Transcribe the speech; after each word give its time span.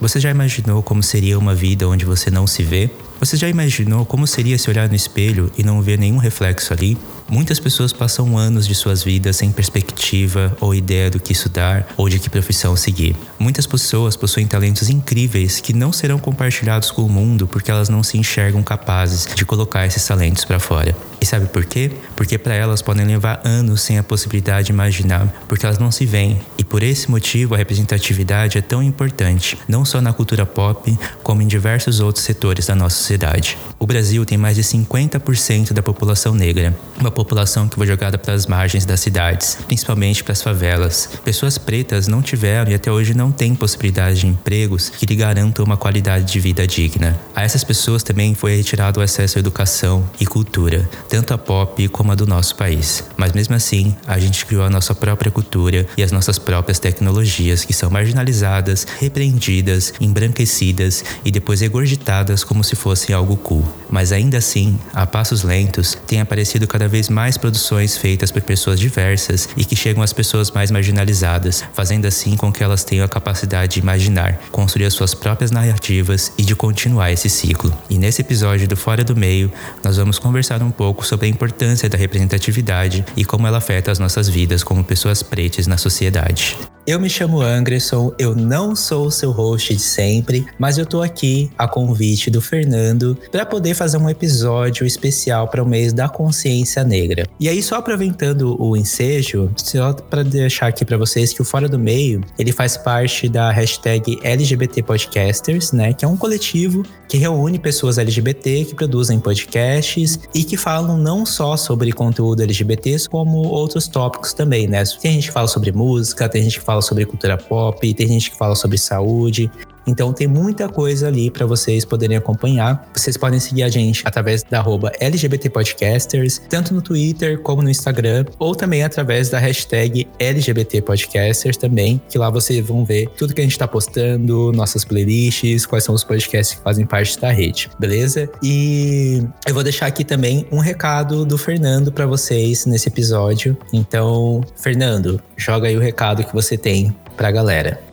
Você 0.00 0.18
já 0.18 0.30
imaginou 0.30 0.82
como 0.82 1.02
seria 1.02 1.38
uma 1.38 1.54
vida 1.54 1.86
onde 1.86 2.06
você 2.06 2.30
não 2.30 2.46
se 2.46 2.62
vê? 2.62 2.88
Você 3.18 3.36
já 3.36 3.50
imaginou 3.50 4.06
como 4.06 4.26
seria 4.26 4.56
se 4.56 4.70
olhar 4.70 4.88
no 4.88 4.94
espelho 4.94 5.52
e 5.58 5.62
não 5.62 5.82
ver 5.82 5.98
nenhum 5.98 6.16
reflexo 6.16 6.72
ali? 6.72 6.96
Muitas 7.30 7.60
pessoas 7.60 7.92
passam 7.92 8.36
anos 8.36 8.66
de 8.66 8.74
suas 8.74 9.04
vidas 9.04 9.36
sem 9.36 9.52
perspectiva 9.52 10.56
ou 10.60 10.74
ideia 10.74 11.08
do 11.08 11.20
que 11.20 11.32
estudar 11.32 11.86
ou 11.96 12.08
de 12.08 12.18
que 12.18 12.28
profissão 12.28 12.74
seguir. 12.74 13.14
Muitas 13.38 13.68
pessoas 13.68 14.16
possuem 14.16 14.48
talentos 14.48 14.90
incríveis 14.90 15.60
que 15.60 15.72
não 15.72 15.92
serão 15.92 16.18
compartilhados 16.18 16.90
com 16.90 17.02
o 17.02 17.08
mundo 17.08 17.46
porque 17.46 17.70
elas 17.70 17.88
não 17.88 18.02
se 18.02 18.18
enxergam 18.18 18.64
capazes 18.64 19.28
de 19.32 19.44
colocar 19.44 19.86
esses 19.86 20.04
talentos 20.04 20.44
para 20.44 20.58
fora. 20.58 20.96
E 21.20 21.26
sabe 21.26 21.46
por 21.46 21.64
quê? 21.66 21.92
Porque 22.16 22.38
para 22.38 22.54
elas 22.54 22.80
podem 22.80 23.06
levar 23.06 23.42
anos 23.44 23.82
sem 23.82 23.98
a 23.98 24.02
possibilidade 24.02 24.66
de 24.66 24.72
imaginar, 24.72 25.28
porque 25.46 25.66
elas 25.66 25.78
não 25.78 25.92
se 25.92 26.06
veem. 26.06 26.40
E 26.56 26.64
por 26.64 26.82
esse 26.82 27.10
motivo 27.10 27.54
a 27.54 27.58
representatividade 27.58 28.56
é 28.56 28.62
tão 28.62 28.82
importante, 28.82 29.56
não 29.68 29.84
só 29.84 30.00
na 30.00 30.14
cultura 30.14 30.46
pop, 30.46 30.98
como 31.22 31.42
em 31.42 31.46
diversos 31.46 32.00
outros 32.00 32.24
setores 32.24 32.66
da 32.66 32.74
nossa 32.74 32.96
sociedade. 32.96 33.58
O 33.78 33.86
Brasil 33.86 34.24
tem 34.24 34.38
mais 34.38 34.56
de 34.56 34.62
50% 34.62 35.72
da 35.72 35.82
população 35.82 36.34
negra, 36.34 36.76
uma 36.98 37.10
população 37.20 37.68
que 37.68 37.76
foi 37.76 37.86
jogada 37.86 38.16
para 38.16 38.32
as 38.32 38.46
margens 38.46 38.86
das 38.86 39.00
cidades, 39.00 39.58
principalmente 39.66 40.24
para 40.24 40.32
as 40.32 40.40
favelas. 40.40 41.10
Pessoas 41.22 41.58
pretas 41.58 42.08
não 42.08 42.22
tiveram 42.22 42.70
e 42.70 42.74
até 42.74 42.90
hoje 42.90 43.12
não 43.12 43.30
têm 43.30 43.54
possibilidade 43.54 44.20
de 44.20 44.26
empregos 44.26 44.88
que 44.88 45.04
lhe 45.04 45.14
garantam 45.14 45.62
uma 45.62 45.76
qualidade 45.76 46.32
de 46.32 46.40
vida 46.40 46.66
digna. 46.66 47.18
A 47.36 47.42
essas 47.42 47.62
pessoas 47.62 48.02
também 48.02 48.34
foi 48.34 48.56
retirado 48.56 49.00
o 49.00 49.02
acesso 49.02 49.36
à 49.36 49.40
educação 49.40 50.08
e 50.18 50.24
cultura, 50.24 50.88
tanto 51.10 51.34
a 51.34 51.38
pop 51.38 51.86
como 51.88 52.12
a 52.12 52.14
do 52.14 52.26
nosso 52.26 52.56
país. 52.56 53.04
Mas 53.18 53.32
mesmo 53.32 53.54
assim, 53.54 53.94
a 54.06 54.18
gente 54.18 54.46
criou 54.46 54.64
a 54.64 54.70
nossa 54.70 54.94
própria 54.94 55.30
cultura 55.30 55.86
e 55.98 56.02
as 56.02 56.10
nossas 56.10 56.38
próprias 56.38 56.78
tecnologias 56.78 57.66
que 57.66 57.74
são 57.74 57.90
marginalizadas, 57.90 58.86
repreendidas, 58.98 59.92
embranquecidas 60.00 61.04
e 61.22 61.30
depois 61.30 61.60
regurgitadas 61.60 62.44
como 62.44 62.64
se 62.64 62.74
fossem 62.74 63.14
algo 63.14 63.36
cool. 63.36 63.66
Mas 63.90 64.10
ainda 64.10 64.38
assim, 64.38 64.78
a 64.94 65.06
passos 65.06 65.42
lentos, 65.42 65.98
tem 66.06 66.20
aparecido 66.20 66.66
cada 66.66 66.88
vez 66.88 67.09
mais 67.10 67.36
produções 67.36 67.96
feitas 67.96 68.30
por 68.30 68.40
pessoas 68.42 68.78
diversas 68.78 69.48
e 69.56 69.64
que 69.64 69.76
chegam 69.76 70.02
às 70.02 70.12
pessoas 70.12 70.50
mais 70.50 70.70
marginalizadas, 70.70 71.64
fazendo 71.74 72.06
assim 72.06 72.36
com 72.36 72.52
que 72.52 72.62
elas 72.62 72.84
tenham 72.84 73.04
a 73.04 73.08
capacidade 73.08 73.74
de 73.74 73.80
imaginar, 73.80 74.40
construir 74.50 74.86
as 74.86 74.94
suas 74.94 75.14
próprias 75.14 75.50
narrativas 75.50 76.32
e 76.38 76.42
de 76.42 76.54
continuar 76.54 77.12
esse 77.12 77.28
ciclo. 77.28 77.72
E 77.88 77.98
nesse 77.98 78.22
episódio 78.22 78.66
do 78.66 78.76
Fora 78.76 79.04
do 79.04 79.16
Meio, 79.16 79.52
nós 79.84 79.96
vamos 79.96 80.18
conversar 80.18 80.62
um 80.62 80.70
pouco 80.70 81.04
sobre 81.04 81.26
a 81.26 81.28
importância 81.28 81.88
da 81.88 81.98
representatividade 81.98 83.04
e 83.16 83.24
como 83.24 83.46
ela 83.46 83.58
afeta 83.58 83.90
as 83.90 83.98
nossas 83.98 84.28
vidas 84.28 84.62
como 84.62 84.84
pessoas 84.84 85.22
pretas 85.22 85.66
na 85.66 85.76
sociedade. 85.76 86.56
Eu 86.86 86.98
me 86.98 87.10
chamo 87.10 87.42
Anderson, 87.42 88.12
eu 88.18 88.34
não 88.34 88.74
sou 88.74 89.06
o 89.06 89.10
seu 89.10 89.30
host 89.30 89.74
de 89.74 89.82
sempre, 89.82 90.46
mas 90.58 90.78
eu 90.78 90.86
tô 90.86 91.02
aqui 91.02 91.50
a 91.56 91.68
convite 91.68 92.30
do 92.30 92.40
Fernando 92.40 93.16
para 93.30 93.44
poder 93.44 93.74
fazer 93.74 93.98
um 93.98 94.08
episódio 94.08 94.86
especial 94.86 95.46
para 95.46 95.62
o 95.62 95.68
mês 95.68 95.92
da 95.92 96.08
consciência 96.08 96.82
negra. 96.82 97.26
E 97.38 97.50
aí 97.50 97.62
só 97.62 97.76
aproveitando 97.76 98.56
o 98.60 98.74
ensejo, 98.76 99.50
só 99.56 99.92
para 99.92 100.24
deixar 100.24 100.68
aqui 100.68 100.84
para 100.84 100.96
vocês 100.96 101.34
que 101.34 101.42
o 101.42 101.44
Fora 101.44 101.68
do 101.68 101.78
Meio, 101.78 102.22
ele 102.38 102.50
faz 102.50 102.78
parte 102.78 103.28
da 103.28 103.50
hashtag 103.50 104.18
LGBT 104.22 104.82
Podcasters, 104.82 105.72
né, 105.72 105.92
que 105.92 106.04
é 106.04 106.08
um 106.08 106.16
coletivo 106.16 106.82
que 107.10 107.18
reúne 107.18 107.58
pessoas 107.58 107.98
LGBT 107.98 108.64
que 108.64 108.74
produzem 108.74 109.18
podcasts 109.18 110.18
e 110.32 110.44
que 110.44 110.56
falam 110.56 110.96
não 110.96 111.26
só 111.26 111.56
sobre 111.56 111.92
conteúdo 111.92 112.42
LGBT, 112.42 113.08
como 113.10 113.38
outros 113.48 113.88
tópicos 113.88 114.32
também, 114.32 114.68
né? 114.68 114.84
Tem 115.02 115.14
gente 115.14 115.26
que 115.26 115.32
fala 115.32 115.48
sobre 115.48 115.72
música, 115.72 116.28
tem 116.28 116.44
gente 116.44 116.60
que 116.60 116.64
fala 116.70 116.82
sobre 116.82 117.04
cultura 117.04 117.36
pop, 117.36 117.94
tem 117.94 118.06
gente 118.06 118.30
que 118.30 118.36
fala 118.36 118.54
sobre 118.54 118.78
saúde. 118.78 119.50
Então 119.90 120.12
tem 120.12 120.28
muita 120.28 120.68
coisa 120.68 121.08
ali 121.08 121.30
para 121.30 121.44
vocês 121.44 121.84
poderem 121.84 122.16
acompanhar. 122.16 122.88
Vocês 122.94 123.16
podem 123.16 123.40
seguir 123.40 123.64
a 123.64 123.68
gente 123.68 124.02
através 124.06 124.44
da 124.44 124.58
arroba 124.58 124.92
LGBT 125.00 125.50
Podcasters, 125.50 126.40
tanto 126.48 126.72
no 126.72 126.80
Twitter 126.80 127.40
como 127.40 127.60
no 127.60 127.68
Instagram, 127.68 128.24
ou 128.38 128.54
também 128.54 128.84
através 128.84 129.28
da 129.28 129.38
hashtag 129.38 130.06
LGBT 130.18 130.80
Podcasters 130.82 131.56
também, 131.56 132.00
que 132.08 132.16
lá 132.16 132.30
vocês 132.30 132.64
vão 132.64 132.84
ver 132.84 133.08
tudo 133.16 133.34
que 133.34 133.40
a 133.40 133.44
gente 133.44 133.58
tá 133.58 133.66
postando, 133.66 134.52
nossas 134.52 134.84
playlists, 134.84 135.66
quais 135.66 135.82
são 135.82 135.94
os 135.94 136.04
podcasts 136.04 136.56
que 136.56 136.62
fazem 136.62 136.86
parte 136.86 137.20
da 137.20 137.32
rede, 137.32 137.68
beleza? 137.78 138.30
E 138.42 139.22
eu 139.46 139.54
vou 139.54 139.64
deixar 139.64 139.86
aqui 139.86 140.04
também 140.04 140.46
um 140.52 140.58
recado 140.58 141.24
do 141.24 141.36
Fernando 141.36 141.90
para 141.90 142.06
vocês 142.06 142.64
nesse 142.64 142.88
episódio. 142.88 143.56
Então, 143.72 144.40
Fernando, 144.54 145.20
joga 145.36 145.66
aí 145.66 145.76
o 145.76 145.80
recado 145.80 146.22
que 146.22 146.32
você 146.32 146.56
tem 146.56 146.94
pra 147.16 147.30
galera. 147.32 147.89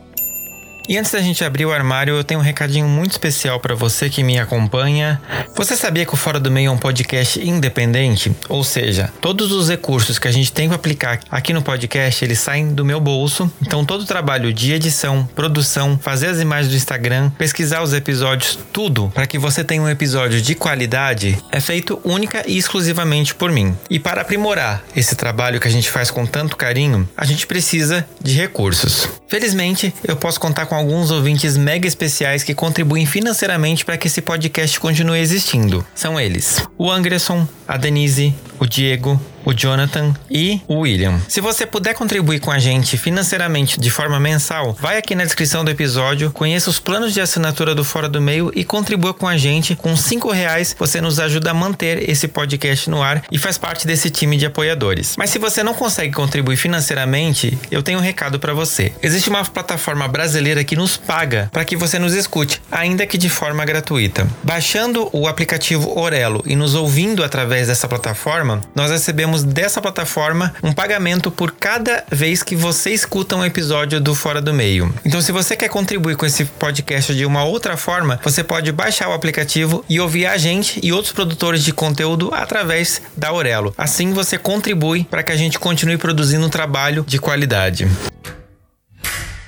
E 0.88 0.96
antes 0.96 1.12
da 1.12 1.20
gente 1.20 1.44
abrir 1.44 1.66
o 1.66 1.70
armário, 1.70 2.16
eu 2.16 2.24
tenho 2.24 2.40
um 2.40 2.42
recadinho 2.42 2.88
muito 2.88 3.10
especial 3.10 3.60
para 3.60 3.74
você 3.74 4.08
que 4.08 4.22
me 4.22 4.38
acompanha. 4.38 5.20
Você 5.54 5.76
sabia 5.76 6.06
que 6.06 6.14
o 6.14 6.16
Fora 6.16 6.40
do 6.40 6.50
Meio 6.50 6.68
é 6.68 6.70
um 6.70 6.78
podcast 6.78 7.46
independente? 7.46 8.34
Ou 8.48 8.64
seja, 8.64 9.12
todos 9.20 9.52
os 9.52 9.68
recursos 9.68 10.18
que 10.18 10.26
a 10.26 10.32
gente 10.32 10.50
tem 10.50 10.66
para 10.66 10.76
aplicar 10.76 11.20
aqui 11.30 11.52
no 11.52 11.60
podcast, 11.60 12.24
eles 12.24 12.38
saem 12.38 12.72
do 12.72 12.86
meu 12.86 12.98
bolso. 13.00 13.52
Então 13.60 13.84
todo 13.84 14.00
o 14.00 14.06
trabalho 14.06 14.50
de 14.50 14.72
edição, 14.72 15.28
produção, 15.36 15.98
fazer 16.02 16.28
as 16.28 16.40
imagens 16.40 16.70
do 16.70 16.76
Instagram, 16.76 17.28
pesquisar 17.36 17.82
os 17.82 17.92
episódios, 17.92 18.58
tudo 18.72 19.12
para 19.14 19.26
que 19.26 19.38
você 19.38 19.62
tenha 19.62 19.82
um 19.82 19.90
episódio 19.90 20.40
de 20.40 20.54
qualidade, 20.54 21.36
é 21.52 21.60
feito 21.60 22.00
única 22.02 22.42
e 22.46 22.56
exclusivamente 22.56 23.34
por 23.34 23.52
mim. 23.52 23.76
E 23.90 23.98
para 23.98 24.22
aprimorar 24.22 24.82
esse 24.96 25.14
trabalho 25.14 25.60
que 25.60 25.68
a 25.68 25.70
gente 25.70 25.90
faz 25.90 26.10
com 26.10 26.24
tanto 26.24 26.56
carinho, 26.56 27.06
a 27.14 27.26
gente 27.26 27.46
precisa 27.46 28.08
de 28.18 28.32
recursos. 28.32 29.06
Felizmente, 29.28 29.92
eu 30.02 30.16
posso 30.16 30.40
contar 30.40 30.64
com 30.64 30.77
alguns 30.78 31.10
ouvintes 31.10 31.56
mega 31.56 31.86
especiais 31.86 32.42
que 32.42 32.54
contribuem 32.54 33.04
financeiramente 33.04 33.84
para 33.84 33.98
que 33.98 34.06
esse 34.06 34.22
podcast 34.22 34.78
continue 34.80 35.18
existindo. 35.18 35.84
São 35.94 36.18
eles: 36.18 36.62
o 36.78 36.90
Anderson, 36.90 37.46
a 37.66 37.76
Denise, 37.76 38.34
o 38.58 38.66
Diego, 38.66 39.20
o 39.48 39.54
Jonathan 39.54 40.14
e 40.30 40.60
o 40.68 40.80
William. 40.80 41.18
Se 41.26 41.40
você 41.40 41.64
puder 41.64 41.94
contribuir 41.94 42.38
com 42.38 42.50
a 42.50 42.58
gente 42.58 42.98
financeiramente 42.98 43.80
de 43.80 43.90
forma 43.90 44.20
mensal, 44.20 44.76
vai 44.78 44.98
aqui 44.98 45.14
na 45.14 45.24
descrição 45.24 45.64
do 45.64 45.70
episódio, 45.70 46.30
conheça 46.30 46.68
os 46.68 46.78
planos 46.78 47.14
de 47.14 47.20
assinatura 47.22 47.74
do 47.74 47.82
Fora 47.82 48.10
do 48.10 48.20
Meio 48.20 48.52
e 48.54 48.62
contribua 48.62 49.14
com 49.14 49.26
a 49.26 49.38
gente. 49.38 49.74
Com 49.74 49.96
cinco 49.96 50.30
reais 50.30 50.76
você 50.78 51.00
nos 51.00 51.18
ajuda 51.18 51.52
a 51.52 51.54
manter 51.54 52.10
esse 52.10 52.28
podcast 52.28 52.90
no 52.90 53.02
ar 53.02 53.24
e 53.32 53.38
faz 53.38 53.56
parte 53.56 53.86
desse 53.86 54.10
time 54.10 54.36
de 54.36 54.44
apoiadores. 54.44 55.14
Mas 55.16 55.30
se 55.30 55.38
você 55.38 55.62
não 55.62 55.72
consegue 55.72 56.12
contribuir 56.12 56.58
financeiramente, 56.58 57.58
eu 57.70 57.82
tenho 57.82 58.00
um 58.00 58.02
recado 58.02 58.38
para 58.38 58.52
você. 58.52 58.92
Existe 59.02 59.30
uma 59.30 59.42
plataforma 59.46 60.06
brasileira 60.06 60.62
que 60.62 60.76
nos 60.76 60.98
paga 60.98 61.48
para 61.50 61.64
que 61.64 61.74
você 61.74 61.98
nos 61.98 62.12
escute, 62.12 62.60
ainda 62.70 63.06
que 63.06 63.16
de 63.16 63.30
forma 63.30 63.64
gratuita. 63.64 64.28
Baixando 64.42 65.08
o 65.10 65.26
aplicativo 65.26 65.98
Orelo 65.98 66.42
e 66.44 66.54
nos 66.54 66.74
ouvindo 66.74 67.24
através 67.24 67.68
dessa 67.68 67.88
plataforma, 67.88 68.60
nós 68.74 68.90
recebemos 68.90 69.37
recebemos 69.38 69.42
dessa 69.42 69.80
plataforma 69.80 70.54
um 70.62 70.72
pagamento 70.72 71.30
por 71.30 71.52
cada 71.52 72.04
vez 72.10 72.42
que 72.42 72.56
você 72.56 72.90
escuta 72.90 73.36
um 73.36 73.44
episódio 73.44 74.00
do 74.00 74.14
Fora 74.14 74.40
do 74.40 74.52
Meio. 74.52 74.92
Então, 75.04 75.20
se 75.20 75.32
você 75.32 75.56
quer 75.56 75.68
contribuir 75.68 76.16
com 76.16 76.26
esse 76.26 76.44
podcast 76.44 77.14
de 77.14 77.24
uma 77.24 77.44
outra 77.44 77.76
forma, 77.76 78.20
você 78.22 78.42
pode 78.42 78.72
baixar 78.72 79.08
o 79.08 79.12
aplicativo 79.12 79.84
e 79.88 80.00
ouvir 80.00 80.26
a 80.26 80.36
gente 80.36 80.80
e 80.82 80.92
outros 80.92 81.12
produtores 81.12 81.62
de 81.62 81.72
conteúdo 81.72 82.30
através 82.32 83.02
da 83.16 83.28
Aurelo. 83.28 83.74
Assim, 83.76 84.12
você 84.12 84.38
contribui 84.38 85.04
para 85.04 85.22
que 85.22 85.32
a 85.32 85.36
gente 85.36 85.58
continue 85.58 85.98
produzindo 85.98 86.46
um 86.46 86.50
trabalho 86.50 87.04
de 87.06 87.18
qualidade. 87.18 87.88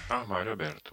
Armário 0.08 0.52
aberto. 0.52 0.92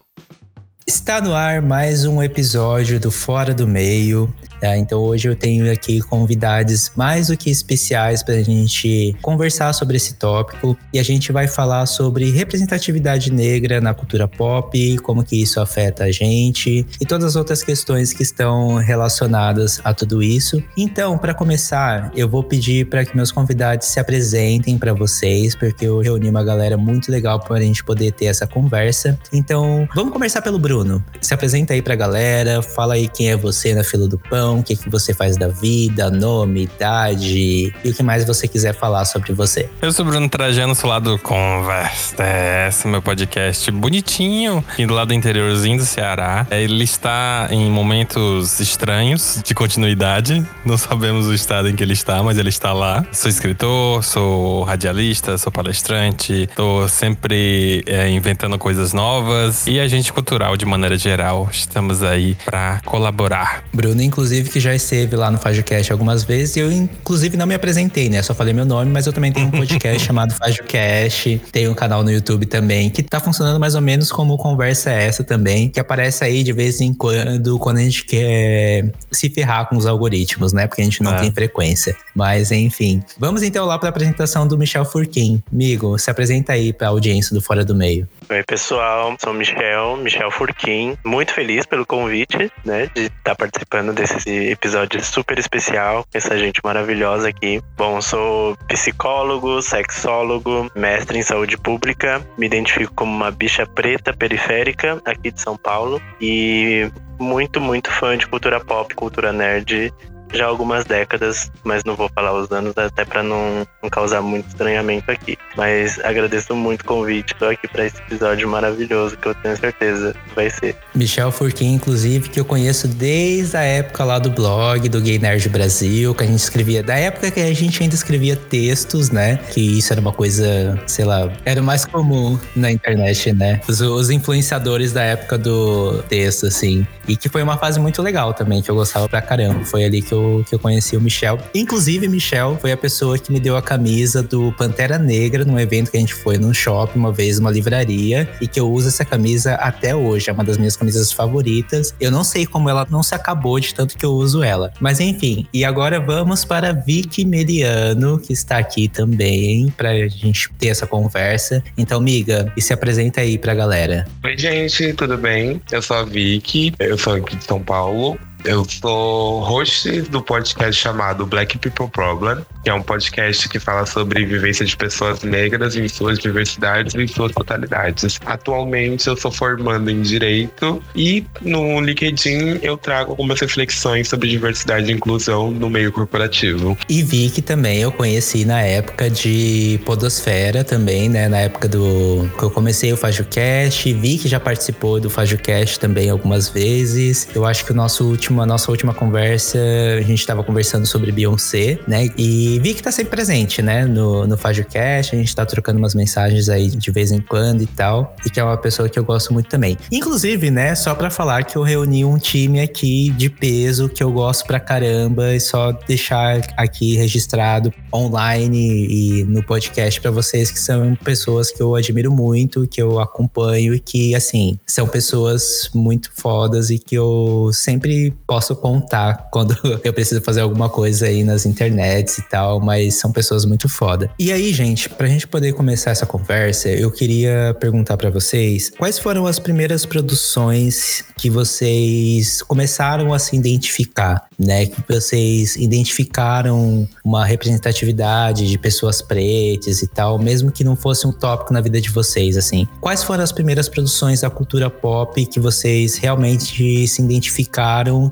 Está 0.85 1.19
no 1.19 1.35
ar 1.35 1.61
mais 1.61 2.05
um 2.05 2.23
episódio 2.23 2.99
do 2.99 3.11
Fora 3.11 3.53
do 3.53 3.67
Meio. 3.67 4.33
Tá? 4.59 4.77
Então 4.77 4.99
hoje 4.99 5.27
eu 5.27 5.35
tenho 5.35 5.71
aqui 5.71 5.99
convidados 6.01 6.91
mais 6.95 7.27
do 7.27 7.37
que 7.37 7.49
especiais 7.49 8.23
para 8.23 8.35
a 8.35 8.43
gente 8.43 9.15
conversar 9.21 9.73
sobre 9.73 9.97
esse 9.97 10.15
tópico 10.15 10.77
e 10.93 10.99
a 10.99 11.03
gente 11.03 11.31
vai 11.31 11.47
falar 11.47 11.85
sobre 11.85 12.31
representatividade 12.31 13.31
negra 13.31 13.79
na 13.79 13.93
cultura 13.93 14.27
pop, 14.27 14.97
como 14.99 15.23
que 15.23 15.41
isso 15.41 15.59
afeta 15.59 16.05
a 16.05 16.11
gente 16.11 16.85
e 16.99 17.05
todas 17.05 17.25
as 17.25 17.35
outras 17.35 17.63
questões 17.63 18.13
que 18.13 18.23
estão 18.23 18.75
relacionadas 18.75 19.79
a 19.83 19.93
tudo 19.93 20.23
isso. 20.23 20.63
Então, 20.77 21.17
para 21.17 21.33
começar, 21.33 22.11
eu 22.15 22.27
vou 22.27 22.43
pedir 22.43 22.87
para 22.87 23.05
que 23.05 23.15
meus 23.15 23.31
convidados 23.31 23.87
se 23.87 23.99
apresentem 23.99 24.77
para 24.77 24.93
vocês, 24.93 25.55
porque 25.55 25.85
eu 25.85 25.99
reuni 25.99 26.29
uma 26.29 26.43
galera 26.43 26.77
muito 26.77 27.11
legal 27.11 27.39
para 27.39 27.57
a 27.57 27.61
gente 27.61 27.83
poder 27.83 28.11
ter 28.11 28.25
essa 28.25 28.47
conversa. 28.47 29.19
Então, 29.31 29.87
vamos 29.93 30.13
começar 30.13 30.41
pelo 30.41 30.59
Bruno. 30.59 31.03
Se 31.21 31.33
apresenta 31.33 31.73
aí 31.73 31.81
para 31.81 31.93
a 31.93 31.97
galera, 31.97 32.61
fala 32.61 32.95
aí 32.95 33.07
quem 33.07 33.29
é 33.29 33.37
você 33.37 33.73
na 33.73 33.83
fila 33.83 34.07
do 34.07 34.17
pão, 34.17 34.46
o 34.55 34.63
que, 34.63 34.75
que 34.75 34.89
você 34.89 35.13
faz 35.13 35.37
da 35.37 35.47
vida, 35.47 36.09
nome, 36.09 36.63
idade 36.63 37.73
e 37.83 37.89
o 37.89 37.93
que 37.93 38.03
mais 38.03 38.25
você 38.25 38.47
quiser 38.47 38.73
falar 38.73 39.05
sobre 39.05 39.33
você. 39.33 39.69
Eu 39.81 39.91
sou 39.91 40.05
Bruno 40.05 40.29
Trajano, 40.29 40.75
sou 40.75 40.89
lá 40.89 40.99
do 40.99 41.17
Conversa. 41.17 42.15
É, 42.23 42.67
esse 42.69 42.87
é 42.87 42.89
meu 42.89 43.01
podcast 43.01 43.69
bonitinho, 43.71 44.63
indo 44.77 44.93
lá 44.93 45.05
do 45.05 45.13
interiorzinho 45.13 45.77
do 45.77 45.85
Ceará. 45.85 46.45
Ele 46.51 46.83
está 46.83 47.47
em 47.49 47.69
momentos 47.69 48.59
estranhos 48.59 49.41
de 49.43 49.53
continuidade. 49.53 50.45
Não 50.65 50.77
sabemos 50.77 51.27
o 51.27 51.33
estado 51.33 51.69
em 51.69 51.75
que 51.75 51.83
ele 51.83 51.93
está, 51.93 52.21
mas 52.21 52.37
ele 52.37 52.49
está 52.49 52.73
lá. 52.73 53.05
Sou 53.11 53.29
escritor, 53.29 54.03
sou 54.03 54.63
radialista, 54.63 55.37
sou 55.37 55.51
palestrante, 55.51 56.33
estou 56.43 56.87
sempre 56.87 57.83
é, 57.85 58.09
inventando 58.09 58.57
coisas 58.57 58.93
novas 58.93 59.65
e 59.67 59.79
agente 59.79 60.11
cultural 60.13 60.55
de 60.55 60.65
maneira 60.65 60.97
geral. 60.97 61.49
Estamos 61.51 62.03
aí 62.03 62.35
para 62.45 62.81
colaborar. 62.85 63.63
Bruno, 63.73 64.01
inclusive, 64.01 64.36
que 64.43 64.59
já 64.59 64.73
esteve 64.73 65.15
lá 65.15 65.29
no 65.31 65.37
FajoCast 65.37 65.91
algumas 65.91 66.23
vezes, 66.23 66.55
e 66.55 66.59
eu, 66.59 66.71
inclusive, 66.71 67.37
não 67.37 67.45
me 67.45 67.55
apresentei, 67.55 68.09
né? 68.09 68.21
Só 68.21 68.33
falei 68.33 68.53
meu 68.53 68.65
nome, 68.65 68.91
mas 68.91 69.05
eu 69.05 69.13
também 69.13 69.31
tenho 69.31 69.47
um 69.47 69.51
podcast 69.51 69.99
chamado 70.05 70.33
FajoCast, 70.33 71.41
tenho 71.51 71.71
um 71.71 71.75
canal 71.75 72.03
no 72.03 72.11
YouTube 72.11 72.45
também, 72.45 72.89
que 72.89 73.03
tá 73.03 73.19
funcionando 73.19 73.59
mais 73.59 73.75
ou 73.75 73.81
menos 73.81 74.11
como 74.11 74.37
Conversa 74.37 74.91
é 74.91 75.07
Essa 75.07 75.23
também, 75.23 75.69
que 75.69 75.79
aparece 75.79 76.23
aí 76.23 76.43
de 76.43 76.53
vez 76.53 76.81
em 76.81 76.93
quando, 76.93 77.57
quando 77.59 77.77
a 77.77 77.81
gente 77.81 78.05
quer 78.05 78.91
se 79.11 79.29
ferrar 79.29 79.67
com 79.67 79.77
os 79.77 79.85
algoritmos, 79.85 80.53
né? 80.53 80.67
Porque 80.67 80.81
a 80.81 80.85
gente 80.85 81.01
não 81.01 81.13
é. 81.13 81.19
tem 81.19 81.31
frequência. 81.31 81.95
Mas, 82.15 82.51
enfim. 82.51 83.03
Vamos 83.17 83.43
então 83.43 83.65
lá 83.65 83.77
para 83.77 83.89
a 83.89 83.91
apresentação 83.91 84.47
do 84.47 84.57
Michel 84.57 84.85
Furquim. 84.85 85.41
Amigo, 85.51 85.97
se 85.97 86.09
apresenta 86.09 86.53
aí 86.53 86.73
para 86.73 86.87
a 86.87 86.89
audiência 86.89 87.33
do 87.33 87.41
Fora 87.41 87.63
do 87.63 87.75
Meio. 87.75 88.07
Oi, 88.29 88.43
pessoal. 88.43 89.15
Sou 89.17 89.33
Michel, 89.33 89.95
Michel 89.95 90.29
Furquim. 90.29 90.97
Muito 91.05 91.33
feliz 91.33 91.65
pelo 91.65 91.85
convite, 91.85 92.51
né, 92.65 92.87
de 92.93 93.03
estar 93.03 93.21
tá 93.23 93.35
participando 93.35 93.93
desse 93.93 94.29
episódio 94.49 95.01
super 95.01 95.39
especial 95.39 96.03
com 96.03 96.17
essa 96.17 96.37
gente 96.37 96.59
maravilhosa 96.61 97.29
aqui. 97.29 97.61
Bom, 97.77 98.01
sou 98.01 98.57
psicólogo, 98.67 99.61
sexólogo, 99.61 100.69
mestre 100.75 101.17
em 101.17 101.23
saúde 101.23 101.57
pública. 101.57 102.21
Me 102.37 102.47
identifico 102.47 102.93
como 102.93 103.15
uma 103.15 103.31
bicha 103.31 103.65
preta 103.65 104.13
periférica 104.13 105.01
aqui 105.05 105.31
de 105.31 105.39
São 105.39 105.55
Paulo 105.55 106.01
e 106.19 106.91
muito, 107.17 107.61
muito 107.61 107.89
fã 107.91 108.17
de 108.17 108.27
cultura 108.27 108.59
pop, 108.59 108.93
cultura 108.93 109.31
nerd 109.31 109.93
já 110.33 110.45
há 110.45 110.47
algumas 110.47 110.85
décadas, 110.85 111.51
mas 111.63 111.83
não 111.83 111.95
vou 111.95 112.09
falar 112.13 112.33
os 112.33 112.51
anos 112.51 112.73
até 112.77 113.05
para 113.05 113.23
não, 113.23 113.65
não, 113.81 113.89
causar 113.89 114.21
muito 114.21 114.47
estranhamento 114.47 115.09
aqui. 115.09 115.37
Mas 115.55 115.99
agradeço 115.99 116.55
muito 116.55 116.81
o 116.81 116.85
convite, 116.85 117.33
estou 117.33 117.49
aqui 117.49 117.67
para 117.67 117.85
esse 117.85 117.97
episódio 117.97 118.47
maravilhoso 118.47 119.17
que 119.17 119.27
eu 119.27 119.35
tenho 119.35 119.57
certeza 119.57 120.15
vai 120.35 120.49
ser. 120.49 120.75
Michel 120.93 121.31
Furquim, 121.31 121.73
inclusive, 121.73 122.29
que 122.29 122.39
eu 122.39 122.45
conheço 122.45 122.87
desde 122.87 123.57
a 123.57 123.61
época 123.61 124.03
lá 124.03 124.19
do 124.19 124.29
blog 124.29 124.87
do 124.89 125.01
Gay 125.01 125.19
Nerd 125.19 125.47
Brasil, 125.49 126.13
que 126.13 126.23
a 126.23 126.27
gente 126.27 126.39
escrevia, 126.39 126.83
da 126.83 126.95
época 126.95 127.31
que 127.31 127.39
a 127.39 127.53
gente 127.53 127.81
ainda 127.81 127.95
escrevia 127.95 128.35
textos, 128.35 129.09
né? 129.09 129.37
Que 129.51 129.77
isso 129.77 129.93
era 129.93 130.01
uma 130.01 130.11
coisa, 130.11 130.79
sei 130.85 131.05
lá, 131.05 131.31
era 131.45 131.61
mais 131.61 131.85
comum 131.85 132.37
na 132.55 132.71
internet, 132.71 133.33
né? 133.33 133.61
Os, 133.67 133.81
os 133.81 134.09
influenciadores 134.09 134.91
da 134.91 135.03
época 135.03 135.37
do 135.37 136.03
texto, 136.03 136.47
assim. 136.47 136.85
E 137.07 137.15
que 137.15 137.29
foi 137.29 137.41
uma 137.41 137.57
fase 137.57 137.79
muito 137.79 138.01
legal 138.01 138.33
também, 138.33 138.61
que 138.61 138.69
eu 138.69 138.75
gostava 138.75 139.07
pra 139.07 139.21
caramba. 139.21 139.63
Foi 139.63 139.83
ali 139.83 140.01
que 140.01 140.13
eu 140.13 140.16
que 140.47 140.55
eu 140.55 140.59
conheci 140.59 140.95
o 140.95 141.01
Michel. 141.01 141.39
Inclusive, 141.53 142.07
Michel 142.07 142.57
foi 142.59 142.71
a 142.71 142.77
pessoa 142.77 143.17
que 143.17 143.31
me 143.31 143.39
deu 143.39 143.55
a 143.55 143.61
camisa 143.61 144.21
do 144.21 144.51
Pantera 144.53 144.97
Negra 144.97 145.43
num 145.45 145.59
evento 145.59 145.91
que 145.91 145.97
a 145.97 145.99
gente 145.99 146.13
foi 146.13 146.37
num 146.37 146.53
shopping 146.53 146.99
uma 146.99 147.11
vez, 147.11 147.39
numa 147.39 147.51
livraria, 147.51 148.29
e 148.41 148.47
que 148.47 148.59
eu 148.59 148.71
uso 148.71 148.87
essa 148.87 149.05
camisa 149.05 149.55
até 149.55 149.95
hoje. 149.95 150.29
É 150.29 150.33
uma 150.33 150.43
das 150.43 150.57
minhas 150.57 150.75
camisas 150.75 151.11
favoritas. 151.11 151.93
Eu 151.99 152.11
não 152.11 152.23
sei 152.23 152.45
como 152.45 152.69
ela 152.69 152.87
não 152.89 153.03
se 153.03 153.15
acabou 153.15 153.59
de 153.59 153.73
tanto 153.73 153.97
que 153.97 154.05
eu 154.05 154.11
uso 154.11 154.43
ela. 154.43 154.71
Mas 154.79 154.99
enfim, 154.99 155.47
e 155.53 155.63
agora 155.63 155.99
vamos 155.99 156.45
para 156.45 156.73
Vicky 156.73 157.25
Meriano, 157.25 158.19
que 158.19 158.33
está 158.33 158.57
aqui 158.57 158.87
também, 158.87 159.73
pra 159.75 160.07
gente 160.07 160.49
ter 160.57 160.67
essa 160.67 160.87
conversa. 160.87 161.63
Então, 161.77 161.99
miga, 161.99 162.51
e 162.55 162.61
se 162.61 162.73
apresenta 162.73 163.21
aí 163.21 163.37
pra 163.37 163.53
galera. 163.53 164.07
Oi, 164.23 164.37
gente, 164.37 164.93
tudo 164.93 165.17
bem? 165.17 165.61
Eu 165.71 165.81
sou 165.81 165.97
a 165.97 166.03
Vicky, 166.03 166.73
eu 166.79 166.97
sou 166.97 167.13
aqui 167.13 167.35
de 167.35 167.43
São 167.43 167.61
Paulo. 167.61 168.17
Eu 168.45 168.65
sou 168.65 169.39
host 169.41 170.01
do 170.03 170.21
podcast 170.21 170.81
chamado 170.81 171.25
Black 171.25 171.57
People 171.57 171.89
Problem, 171.89 172.45
que 172.63 172.69
é 172.69 172.73
um 172.73 172.81
podcast 172.81 173.49
que 173.49 173.59
fala 173.59 173.85
sobre 173.85 174.25
vivência 174.25 174.65
de 174.65 174.75
pessoas 174.75 175.23
negras 175.23 175.75
em 175.75 175.87
suas 175.87 176.19
diversidades 176.19 176.93
e 176.93 177.01
em 177.01 177.07
suas 177.07 177.31
totalidades. 177.31 178.19
Atualmente 178.25 179.07
eu 179.07 179.17
sou 179.17 179.31
formando 179.31 179.89
em 179.89 180.01
Direito 180.01 180.81
e 180.95 181.25
no 181.41 181.81
LinkedIn 181.81 182.59
eu 182.61 182.77
trago 182.77 183.11
algumas 183.11 183.39
reflexões 183.39 184.07
sobre 184.07 184.29
diversidade 184.29 184.91
e 184.91 184.95
inclusão 184.95 185.51
no 185.51 185.69
meio 185.69 185.91
corporativo. 185.91 186.77
E 186.87 187.03
vi 187.03 187.29
que 187.29 187.41
também 187.41 187.79
eu 187.79 187.91
conheci 187.91 188.45
na 188.45 188.61
época 188.61 189.09
de 189.09 189.79
Podosfera 189.85 190.63
também, 190.63 191.09
né? 191.09 191.27
Na 191.27 191.39
época 191.39 191.67
do 191.67 192.29
que 192.37 192.43
eu 192.43 192.51
comecei 192.51 192.93
o 192.93 192.97
FajoCast, 192.97 193.91
vi 193.93 194.17
que 194.17 194.27
já 194.27 194.39
participou 194.39 194.99
do 194.99 195.09
FajoCast 195.09 195.79
também 195.79 196.09
algumas 196.09 196.49
vezes. 196.49 197.27
Eu 197.35 197.45
acho 197.45 197.65
que 197.65 197.71
o 197.71 197.75
nosso 197.75 198.05
último 198.05 198.26
última, 198.27 198.45
nossa 198.45 198.69
última 198.69 198.93
conversa, 198.93 199.57
a 199.97 200.01
gente 200.01 200.19
estava 200.19 200.43
conversando 200.43 200.85
sobre 200.85 201.11
Beyoncé, 201.13 201.79
né? 201.87 202.09
E 202.17 202.59
vi 202.61 202.73
que 202.73 202.83
tá 202.83 202.91
sempre 202.91 203.11
presente, 203.11 203.61
né? 203.61 203.85
No, 203.85 204.27
no 204.27 204.37
FajoCast, 204.37 205.15
a 205.15 205.19
gente 205.19 205.33
tá 205.33 205.45
trocando 205.45 205.79
umas 205.79 205.95
mensagens 205.95 206.49
aí 206.49 206.69
de 206.69 206.91
vez 206.91 207.11
em 207.11 207.21
quando 207.21 207.61
e 207.61 207.65
tal. 207.65 208.15
E 208.25 208.29
que 208.29 208.39
é 208.39 208.43
uma 208.43 208.57
pessoa 208.57 208.89
que 208.89 208.99
eu 208.99 209.05
gosto 209.05 209.33
muito 209.33 209.47
também. 209.47 209.77
Inclusive, 209.91 210.51
né? 210.51 210.75
Só 210.75 210.93
para 210.93 211.09
falar 211.09 211.45
que 211.45 211.57
eu 211.57 211.63
reuni 211.63 212.03
um 212.03 212.17
time 212.17 212.59
aqui 212.59 213.09
de 213.11 213.29
peso 213.29 213.87
que 213.87 214.03
eu 214.03 214.11
gosto 214.11 214.45
pra 214.45 214.59
caramba 214.59 215.33
e 215.33 215.39
só 215.39 215.71
deixar 215.71 216.41
aqui 216.57 216.95
registrado 216.95 217.73
online 217.93 218.87
e 218.89 219.23
no 219.23 219.41
podcast 219.41 220.01
para 220.01 220.11
vocês 220.11 220.51
que 220.51 220.59
são 220.59 220.95
pessoas 220.95 221.49
que 221.49 221.61
eu 221.61 221.75
admiro 221.75 222.11
muito, 222.11 222.67
que 222.67 222.81
eu 222.81 222.99
acompanho 222.99 223.73
e 223.73 223.79
que, 223.79 224.13
assim, 224.13 224.59
são 224.65 224.87
pessoas 224.87 225.69
muito 225.73 226.11
fodas 226.13 226.69
e 226.69 226.77
que 226.77 226.95
eu 226.95 227.51
sempre 227.53 228.16
posso 228.27 228.55
contar 228.55 229.29
quando 229.31 229.55
eu 229.83 229.93
preciso 229.93 230.21
fazer 230.21 230.41
alguma 230.41 230.69
coisa 230.69 231.07
aí 231.07 231.23
nas 231.23 231.45
internets 231.45 232.17
e 232.17 232.29
tal, 232.29 232.59
mas 232.59 232.95
são 232.95 233.11
pessoas 233.11 233.45
muito 233.45 233.69
foda. 233.69 234.11
E 234.19 234.31
aí, 234.31 234.53
gente, 234.53 234.89
pra 234.89 235.07
gente 235.07 235.25
poder 235.27 235.53
começar 235.53 235.91
essa 235.91 236.05
conversa, 236.05 236.67
eu 236.67 236.91
queria 236.91 237.55
perguntar 237.59 237.95
para 237.95 238.09
vocês 238.09 238.69
quais 238.77 238.99
foram 238.99 239.25
as 239.25 239.39
primeiras 239.39 239.85
produções 239.85 241.05
que 241.17 241.29
vocês 241.29 242.41
começaram 242.41 243.13
a 243.13 243.19
se 243.19 243.35
identificar, 243.35 244.27
né? 244.37 244.65
Que 244.65 244.83
vocês 244.87 245.55
identificaram 245.55 246.87
uma 247.03 247.25
representatividade 247.25 248.47
de 248.47 248.57
pessoas 248.57 249.01
pretas 249.01 249.81
e 249.81 249.87
tal, 249.87 250.19
mesmo 250.19 250.51
que 250.51 250.63
não 250.63 250.75
fosse 250.75 251.07
um 251.07 251.11
tópico 251.11 251.53
na 251.53 251.61
vida 251.61 251.79
de 251.79 251.89
vocês, 251.89 252.35
assim. 252.35 252.67
Quais 252.81 253.03
foram 253.03 253.23
as 253.23 253.31
primeiras 253.31 253.69
produções 253.69 254.21
da 254.21 254.29
cultura 254.29 254.69
pop 254.69 255.25
que 255.25 255.39
vocês 255.39 255.95
realmente 255.95 256.87
se 256.87 257.01
identificaram 257.01 258.11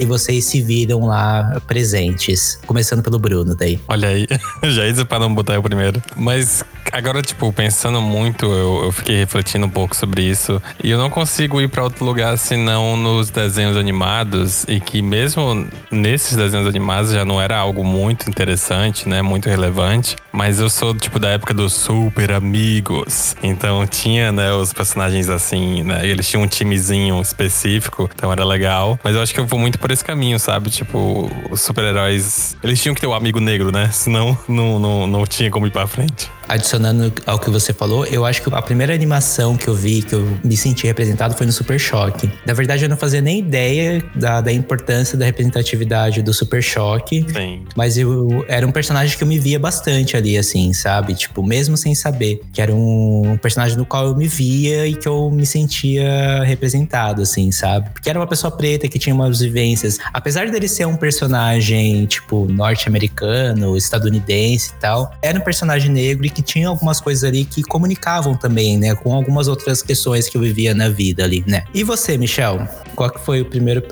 e 0.00 0.06
vocês 0.06 0.46
se 0.46 0.62
viram 0.62 1.04
lá 1.04 1.60
presentes. 1.66 2.58
Começando 2.66 3.02
pelo 3.02 3.18
Bruno 3.18 3.54
daí. 3.54 3.78
Olha 3.86 4.08
aí, 4.08 4.26
já 4.64 4.86
ia 4.86 5.04
para 5.04 5.18
não 5.18 5.34
botar 5.34 5.58
o 5.58 5.62
primeiro. 5.62 6.02
Mas 6.16 6.64
agora, 6.90 7.20
tipo, 7.20 7.52
pensando 7.52 8.00
muito, 8.00 8.46
eu, 8.46 8.84
eu, 8.84 8.92
fiquei 8.92 9.16
refletindo 9.16 9.66
um 9.66 9.70
pouco 9.70 9.94
sobre 9.94 10.22
isso. 10.22 10.60
E 10.82 10.90
eu 10.90 10.98
não 10.98 11.10
consigo 11.10 11.60
ir 11.60 11.68
para 11.68 11.84
outro 11.84 12.02
lugar 12.04 12.38
senão 12.38 12.96
nos 12.96 13.28
desenhos 13.28 13.76
animados. 13.76 14.64
E 14.66 14.80
que 14.80 15.02
mesmo 15.02 15.68
nesses 15.90 16.34
desenhos 16.34 16.66
animados 16.66 17.12
já 17.12 17.24
não 17.24 17.40
era 17.40 17.58
algo 17.58 17.84
muito 17.84 18.28
interessante, 18.28 19.06
né? 19.06 19.20
Muito 19.20 19.50
relevante. 19.50 20.16
Mas 20.32 20.60
eu 20.60 20.70
sou, 20.70 20.94
tipo, 20.94 21.18
da 21.18 21.28
época 21.28 21.52
dos 21.52 21.74
super 21.74 22.32
amigos. 22.32 23.36
Então 23.42 23.86
tinha, 23.86 24.32
né, 24.32 24.52
os 24.52 24.72
personagens 24.72 25.28
assim, 25.28 25.82
né? 25.82 26.06
Eles 26.06 26.26
tinham 26.26 26.44
um 26.44 26.48
timezinho 26.48 27.20
específico, 27.20 28.08
então 28.14 28.32
era 28.32 28.44
legal. 28.44 28.98
Mas 29.04 29.14
eu 29.14 29.22
acho 29.22 29.34
que 29.34 29.40
eu 29.40 29.46
vou 29.46 29.58
muito 29.58 29.78
por 29.78 29.89
esse 29.92 30.04
caminho, 30.04 30.38
sabe? 30.38 30.70
Tipo, 30.70 31.30
os 31.50 31.60
super-heróis. 31.60 32.56
Eles 32.62 32.80
tinham 32.82 32.94
que 32.94 33.00
ter 33.00 33.06
o 33.06 33.10
um 33.10 33.14
amigo 33.14 33.40
negro, 33.40 33.70
né? 33.70 33.90
Senão 33.92 34.36
não, 34.48 34.78
não, 34.78 35.06
não 35.06 35.26
tinha 35.26 35.50
como 35.50 35.66
ir 35.66 35.70
pra 35.70 35.86
frente 35.86 36.30
adicionando 36.50 37.12
ao 37.26 37.38
que 37.38 37.48
você 37.48 37.72
falou, 37.72 38.04
eu 38.06 38.26
acho 38.26 38.42
que 38.42 38.52
a 38.52 38.60
primeira 38.60 38.92
animação 38.92 39.56
que 39.56 39.68
eu 39.68 39.74
vi, 39.74 40.02
que 40.02 40.16
eu 40.16 40.38
me 40.42 40.56
senti 40.56 40.84
representado, 40.84 41.36
foi 41.36 41.46
no 41.46 41.52
Super 41.52 41.78
Choque. 41.78 42.28
Na 42.44 42.52
verdade, 42.52 42.84
eu 42.84 42.88
não 42.88 42.96
fazia 42.96 43.20
nem 43.20 43.38
ideia 43.38 44.02
da, 44.16 44.40
da 44.40 44.52
importância 44.52 45.16
da 45.16 45.24
representatividade 45.24 46.22
do 46.22 46.34
Super 46.34 46.60
Choque. 46.60 47.24
Sim. 47.32 47.62
Mas 47.76 47.96
eu 47.96 48.44
era 48.48 48.66
um 48.66 48.72
personagem 48.72 49.16
que 49.16 49.22
eu 49.22 49.28
me 49.28 49.38
via 49.38 49.60
bastante 49.60 50.16
ali, 50.16 50.36
assim, 50.36 50.72
sabe? 50.72 51.14
Tipo, 51.14 51.40
mesmo 51.40 51.76
sem 51.76 51.94
saber. 51.94 52.40
Que 52.52 52.60
era 52.60 52.74
um 52.74 53.38
personagem 53.40 53.78
no 53.78 53.86
qual 53.86 54.08
eu 54.08 54.16
me 54.16 54.26
via 54.26 54.88
e 54.88 54.96
que 54.96 55.06
eu 55.06 55.30
me 55.30 55.46
sentia 55.46 56.42
representado, 56.42 57.22
assim, 57.22 57.52
sabe? 57.52 57.90
Porque 57.90 58.10
era 58.10 58.18
uma 58.18 58.26
pessoa 58.26 58.50
preta 58.50 58.88
que 58.88 58.98
tinha 58.98 59.14
umas 59.14 59.40
vivências. 59.80 59.98
Apesar 60.12 60.50
dele 60.50 60.68
ser 60.68 60.86
um 60.86 60.96
personagem, 60.96 62.06
tipo, 62.06 62.46
norte-americano, 62.46 63.76
estadunidense 63.76 64.70
e 64.70 64.80
tal, 64.80 65.12
era 65.22 65.38
um 65.38 65.42
personagem 65.42 65.90
negro 65.90 66.26
e 66.26 66.30
que 66.30 66.42
tinha 66.42 66.68
algumas 66.68 67.00
coisas 67.00 67.24
ali 67.24 67.44
que 67.44 67.62
comunicavam 67.62 68.36
também, 68.36 68.78
né? 68.78 68.94
Com 68.94 69.14
algumas 69.14 69.48
outras 69.48 69.82
questões 69.82 70.28
que 70.28 70.36
eu 70.36 70.42
vivia 70.42 70.74
na 70.74 70.88
vida 70.88 71.24
ali, 71.24 71.42
né? 71.46 71.64
E 71.72 71.82
você, 71.82 72.18
Michel? 72.18 72.68
Qual 72.94 73.10
que 73.10 73.20
foi 73.20 73.40
o 73.40 73.44
primeiro 73.44 73.82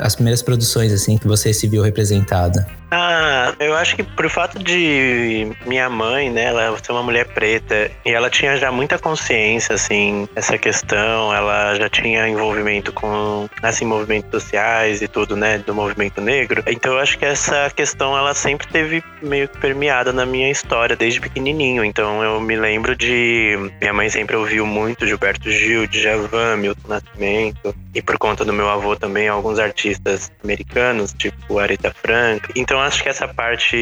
as 0.00 0.14
primeiras 0.14 0.42
produções 0.42 0.92
assim 0.92 1.18
que 1.18 1.28
você 1.28 1.52
se 1.52 1.66
viu 1.68 1.82
representada? 1.82 2.66
Ah, 2.90 3.54
eu 3.58 3.74
acho 3.74 3.96
que 3.96 4.02
por 4.02 4.28
fato 4.30 4.58
de 4.58 5.50
minha 5.66 5.88
mãe, 5.90 6.30
né, 6.30 6.44
ela 6.44 6.76
ser 6.78 6.92
uma 6.92 7.02
mulher 7.02 7.26
preta 7.26 7.90
e 8.04 8.12
ela 8.12 8.30
tinha 8.30 8.56
já 8.56 8.70
muita 8.70 8.98
consciência, 8.98 9.74
assim, 9.74 10.28
essa 10.36 10.56
questão, 10.56 11.34
ela 11.34 11.74
já 11.74 11.88
tinha 11.88 12.28
envolvimento 12.28 12.92
com, 12.92 13.48
assim, 13.62 13.84
movimentos 13.84 14.30
sociais 14.30 15.02
e 15.02 15.08
tudo, 15.08 15.36
né, 15.36 15.58
do 15.58 15.74
movimento 15.74 16.20
negro. 16.20 16.62
Então 16.68 16.92
eu 16.92 16.98
acho 17.00 17.18
que 17.18 17.24
essa 17.24 17.70
questão, 17.70 18.16
ela 18.16 18.34
sempre 18.34 18.66
teve 18.68 19.02
meio 19.20 19.48
que 19.48 19.58
permeada 19.58 20.12
na 20.12 20.24
minha 20.24 20.50
história 20.50 20.94
desde 20.94 21.20
pequenininho. 21.20 21.84
Então 21.84 22.22
eu 22.22 22.40
me 22.40 22.56
lembro 22.56 22.94
de, 22.94 23.56
minha 23.80 23.92
mãe 23.92 24.08
sempre 24.08 24.36
ouviu 24.36 24.64
muito 24.64 25.06
Gilberto 25.06 25.50
Gil, 25.50 25.86
Djavan, 25.88 26.56
Milton 26.56 26.88
Nascimento 26.88 27.74
e 27.94 28.02
por 28.02 28.18
conta 28.18 28.44
do 28.44 28.52
meu 28.52 28.68
avô 28.68 28.94
também 28.94 29.26
alguns 29.26 29.58
artistas 29.58 30.30
americanos, 30.44 31.12
tipo 31.12 31.58
Aretha 31.58 31.92
Franklin. 32.02 32.52
Então 32.54 32.75
acho 32.80 33.02
que 33.02 33.08
essa 33.08 33.28
parte 33.28 33.76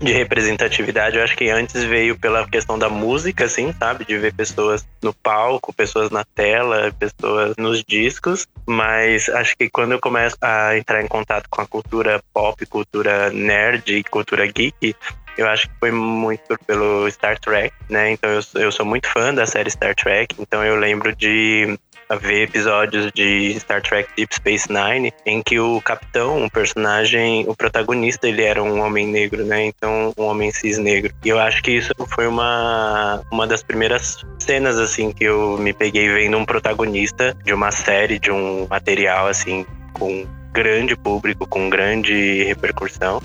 de 0.00 0.12
representatividade, 0.12 1.16
eu 1.16 1.24
acho 1.24 1.36
que 1.36 1.48
antes 1.50 1.82
veio 1.84 2.18
pela 2.18 2.46
questão 2.48 2.78
da 2.78 2.88
música, 2.88 3.44
assim, 3.44 3.72
sabe? 3.78 4.04
De 4.04 4.16
ver 4.18 4.32
pessoas 4.32 4.86
no 5.02 5.12
palco, 5.12 5.72
pessoas 5.72 6.10
na 6.10 6.24
tela, 6.24 6.92
pessoas 6.98 7.54
nos 7.56 7.82
discos. 7.84 8.46
Mas 8.66 9.28
acho 9.28 9.56
que 9.56 9.68
quando 9.68 9.92
eu 9.92 10.00
começo 10.00 10.36
a 10.40 10.76
entrar 10.76 11.02
em 11.02 11.08
contato 11.08 11.48
com 11.50 11.60
a 11.60 11.66
cultura 11.66 12.22
pop, 12.32 12.64
cultura 12.66 13.30
nerd, 13.30 14.04
cultura 14.04 14.46
geek, 14.46 14.94
eu 15.36 15.48
acho 15.48 15.68
que 15.68 15.74
foi 15.80 15.90
muito 15.90 16.56
pelo 16.66 17.10
Star 17.10 17.38
Trek, 17.38 17.74
né? 17.88 18.12
Então 18.12 18.30
eu, 18.30 18.40
eu 18.60 18.72
sou 18.72 18.86
muito 18.86 19.08
fã 19.08 19.34
da 19.34 19.46
série 19.46 19.70
Star 19.70 19.94
Trek, 19.94 20.36
então 20.38 20.64
eu 20.64 20.76
lembro 20.76 21.14
de 21.14 21.78
ver 22.14 22.42
episódios 22.42 23.10
de 23.12 23.58
Star 23.60 23.82
Trek 23.82 24.08
Deep 24.16 24.34
Space 24.34 24.68
Nine 24.70 25.12
em 25.26 25.42
que 25.42 25.58
o 25.58 25.80
capitão, 25.80 26.44
o 26.44 26.50
personagem, 26.50 27.44
o 27.48 27.54
protagonista, 27.54 28.28
ele 28.28 28.42
era 28.42 28.62
um 28.62 28.80
homem 28.80 29.06
negro, 29.06 29.44
né? 29.44 29.66
Então, 29.66 30.12
um 30.16 30.24
homem 30.24 30.50
cis 30.50 30.78
negro. 30.78 31.12
E 31.24 31.28
eu 31.28 31.38
acho 31.38 31.62
que 31.62 31.72
isso 31.72 31.92
foi 32.14 32.26
uma, 32.26 33.22
uma 33.30 33.46
das 33.46 33.62
primeiras 33.62 34.24
cenas, 34.38 34.78
assim, 34.78 35.12
que 35.12 35.24
eu 35.24 35.58
me 35.58 35.72
peguei 35.72 36.08
vendo 36.08 36.36
um 36.36 36.44
protagonista 36.44 37.36
de 37.44 37.52
uma 37.52 37.70
série, 37.70 38.18
de 38.18 38.30
um 38.30 38.66
material, 38.68 39.26
assim, 39.26 39.64
com 39.92 40.26
grande 40.52 40.96
público, 40.96 41.46
com 41.48 41.68
grande 41.68 42.44
repercussão 42.44 43.20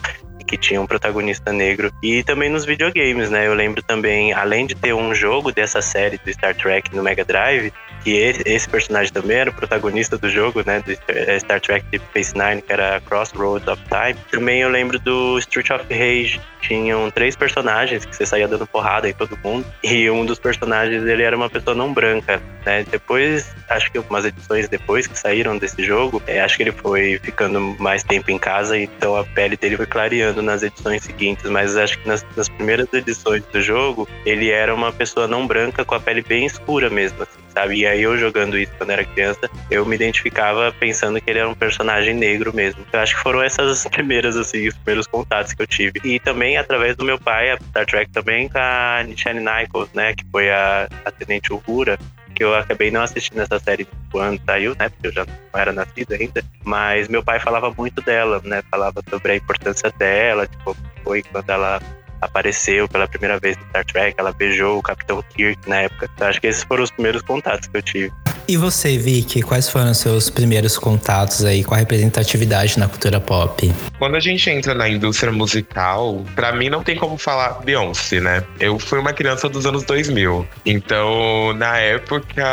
que 0.50 0.58
tinha 0.58 0.82
um 0.82 0.88
protagonista 0.88 1.54
negro. 1.54 1.92
E 2.02 2.24
também 2.24 2.50
nos 2.50 2.66
videogames, 2.66 3.30
né? 3.30 3.46
Eu 3.46 3.54
lembro 3.54 3.84
também, 3.84 4.34
além 4.34 4.66
de 4.66 4.74
ter 4.74 4.94
um 4.94 5.14
jogo 5.14 5.52
dessa 5.52 5.80
série 5.80 6.18
do 6.18 6.34
Star 6.34 6.56
Trek 6.56 6.96
no 6.96 7.04
Mega 7.04 7.24
Drive, 7.24 7.72
que 8.04 8.12
esse 8.46 8.68
personagem 8.68 9.12
também 9.12 9.38
era 9.38 9.50
o 9.50 9.54
protagonista 9.54 10.18
do 10.18 10.30
jogo, 10.30 10.64
né, 10.66 10.82
do 10.82 10.92
Star 11.40 11.60
Trek 11.60 11.86
Deep 11.92 12.06
Space 12.06 12.34
Nine, 12.34 12.62
que 12.62 12.72
era 12.72 13.02
Crossroads 13.02 13.68
of 13.68 13.82
Time. 13.84 14.18
Também 14.32 14.62
eu 14.62 14.70
lembro 14.70 14.98
do 15.00 15.38
Street 15.40 15.70
of 15.70 15.84
Rage, 15.90 16.40
tinham 16.62 17.10
três 17.12 17.36
personagens 17.36 18.06
que 18.06 18.16
você 18.16 18.26
saía 18.26 18.48
dando 18.48 18.66
porrada 18.68 19.10
em 19.10 19.14
todo 19.14 19.38
mundo, 19.44 19.66
e 19.84 20.10
um 20.10 20.26
dos 20.26 20.40
personagens 20.40 21.04
ele 21.04 21.24
era 21.24 21.36
uma 21.36 21.50
pessoa 21.50 21.76
não 21.76 21.94
branca, 21.94 22.42
né? 22.66 22.86
Depois, 22.90 23.54
acho 23.70 23.92
que 23.92 23.98
algumas 23.98 24.26
edições 24.26 24.68
depois 24.68 25.08
que 25.08 25.18
saíram 25.18 25.58
desse 25.58 25.84
jogo, 25.84 26.22
é, 26.26 26.42
acho 26.42 26.58
que 26.58 26.64
ele 26.64 26.72
foi 26.72 27.20
ficando 27.22 27.60
mais 27.80 28.04
tempo 28.04 28.32
em 28.32 28.38
casa, 28.38 28.78
então 28.78 29.16
a 29.16 29.24
pele 29.24 29.58
dele 29.58 29.78
foi 29.78 29.86
clareando 29.86 30.39
nas 30.42 30.64
edições 30.64 31.04
seguintes, 31.04 31.50
mas 31.50 31.76
acho 31.78 31.98
que 32.00 32.08
nas, 32.08 32.26
nas 32.36 32.50
primeiras 32.50 32.92
edições 32.94 33.44
do 33.46 33.62
jogo, 33.62 34.08
ele 34.26 34.50
era 34.50 34.74
uma 34.74 34.92
pessoa 34.92 35.28
não 35.28 35.46
branca 35.46 35.86
com 35.86 35.96
a 35.96 36.00
pele 36.00 36.22
bem 36.22 36.46
escura 36.46 36.90
mesmo, 36.90 37.24
assim 37.24 37.40
sabe? 37.60 37.78
E 37.78 37.86
aí 37.86 38.02
eu 38.02 38.18
jogando 38.18 38.58
isso 38.58 38.72
quando 38.78 38.92
era 38.92 39.04
criança, 39.04 39.50
eu 39.70 39.86
me 39.86 39.96
identificava 39.96 40.74
pensando 40.80 41.20
que 41.20 41.30
ele 41.30 41.40
era 41.40 41.50
um 41.50 41.56
personagem 41.56 42.14
negro 42.14 42.54
mesmo. 42.56 42.86
Eu 42.92 43.00
acho 43.00 43.16
que 43.16 43.22
foram 43.22 43.42
essas 43.42 43.86
primeiras, 43.92 44.38
assim, 44.38 44.68
os 44.68 44.76
primeiros 44.76 45.08
contatos 45.08 45.54
que 45.54 45.62
eu 45.62 45.68
tive. 45.68 46.00
E 46.04 46.20
também 46.20 46.58
através 46.58 46.96
do 46.96 47.04
meu 47.04 47.20
pai, 47.20 47.52
a 47.52 47.58
Star 47.58 47.86
Trek 47.86 48.12
também, 48.12 48.48
com 48.48 48.58
a 48.58 49.04
Nichelle 49.06 49.40
Nichols, 49.40 49.90
né? 49.94 50.14
Que 50.14 50.26
foi 50.32 50.50
a, 50.50 50.88
a 51.06 51.12
Tenente 51.12 51.52
Uhura 51.52 51.98
que 52.40 52.44
eu 52.46 52.56
acabei 52.56 52.90
não 52.90 53.02
assistindo 53.02 53.42
essa 53.42 53.60
série 53.60 53.86
quando 54.10 54.42
saiu, 54.46 54.74
né? 54.80 54.88
Porque 54.88 55.08
eu 55.08 55.12
já 55.12 55.26
não 55.26 55.60
era 55.60 55.74
nascido 55.74 56.14
ainda. 56.14 56.42
Mas 56.64 57.10
meu 57.10 57.22
pai 57.22 57.38
falava 57.38 57.70
muito 57.78 58.02
dela, 58.02 58.42
né? 58.46 58.64
Falava 58.72 59.04
sobre 59.10 59.34
a 59.34 59.36
importância 59.36 59.92
dela, 60.00 60.48
tipo, 60.48 60.76
foi 61.04 61.22
quando 61.22 61.50
ela 61.50 61.82
apareceu 62.22 62.88
pela 62.88 63.10
primeira 63.10 63.38
vez 63.40 63.58
no 63.58 63.64
Star 63.68 63.86
Trek, 63.86 64.16
ela 64.18 64.32
beijou 64.32 64.80
o 64.80 64.82
Capitão 64.82 65.22
Kirk 65.22 65.68
na 65.68 65.82
época. 65.82 66.10
Então, 66.16 66.28
acho 66.30 66.40
que 66.40 66.48
esses 66.48 66.64
foram 66.64 66.84
os 66.84 66.92
primeiros 66.92 67.22
contatos 67.22 67.68
que 67.68 67.76
eu 67.76 67.82
tive. 67.82 68.14
E 68.50 68.58
você, 68.58 68.98
Vicky, 68.98 69.44
quais 69.44 69.70
foram 69.70 69.92
os 69.92 70.00
seus 70.00 70.28
primeiros 70.28 70.76
contatos 70.76 71.46
aí 71.46 71.64
com 71.64 71.76
a 71.76 71.78
representatividade 71.78 72.80
na 72.80 72.88
cultura 72.88 73.20
pop? 73.20 73.72
Quando 74.00 74.16
a 74.16 74.20
gente 74.20 74.50
entra 74.50 74.74
na 74.74 74.90
indústria 74.90 75.32
musical, 75.32 76.26
para 76.34 76.52
mim 76.52 76.68
não 76.68 76.84
tem 76.84 76.96
como 76.96 77.16
falar 77.16 77.62
Beyoncé, 77.64 78.20
né? 78.20 78.44
Eu 78.60 78.80
fui 78.80 78.98
uma 78.98 79.14
criança 79.14 79.48
dos 79.48 79.68
anos 79.68 79.84
2000. 79.84 80.48
Então, 80.66 81.54
na 81.54 81.78
época, 81.78 82.44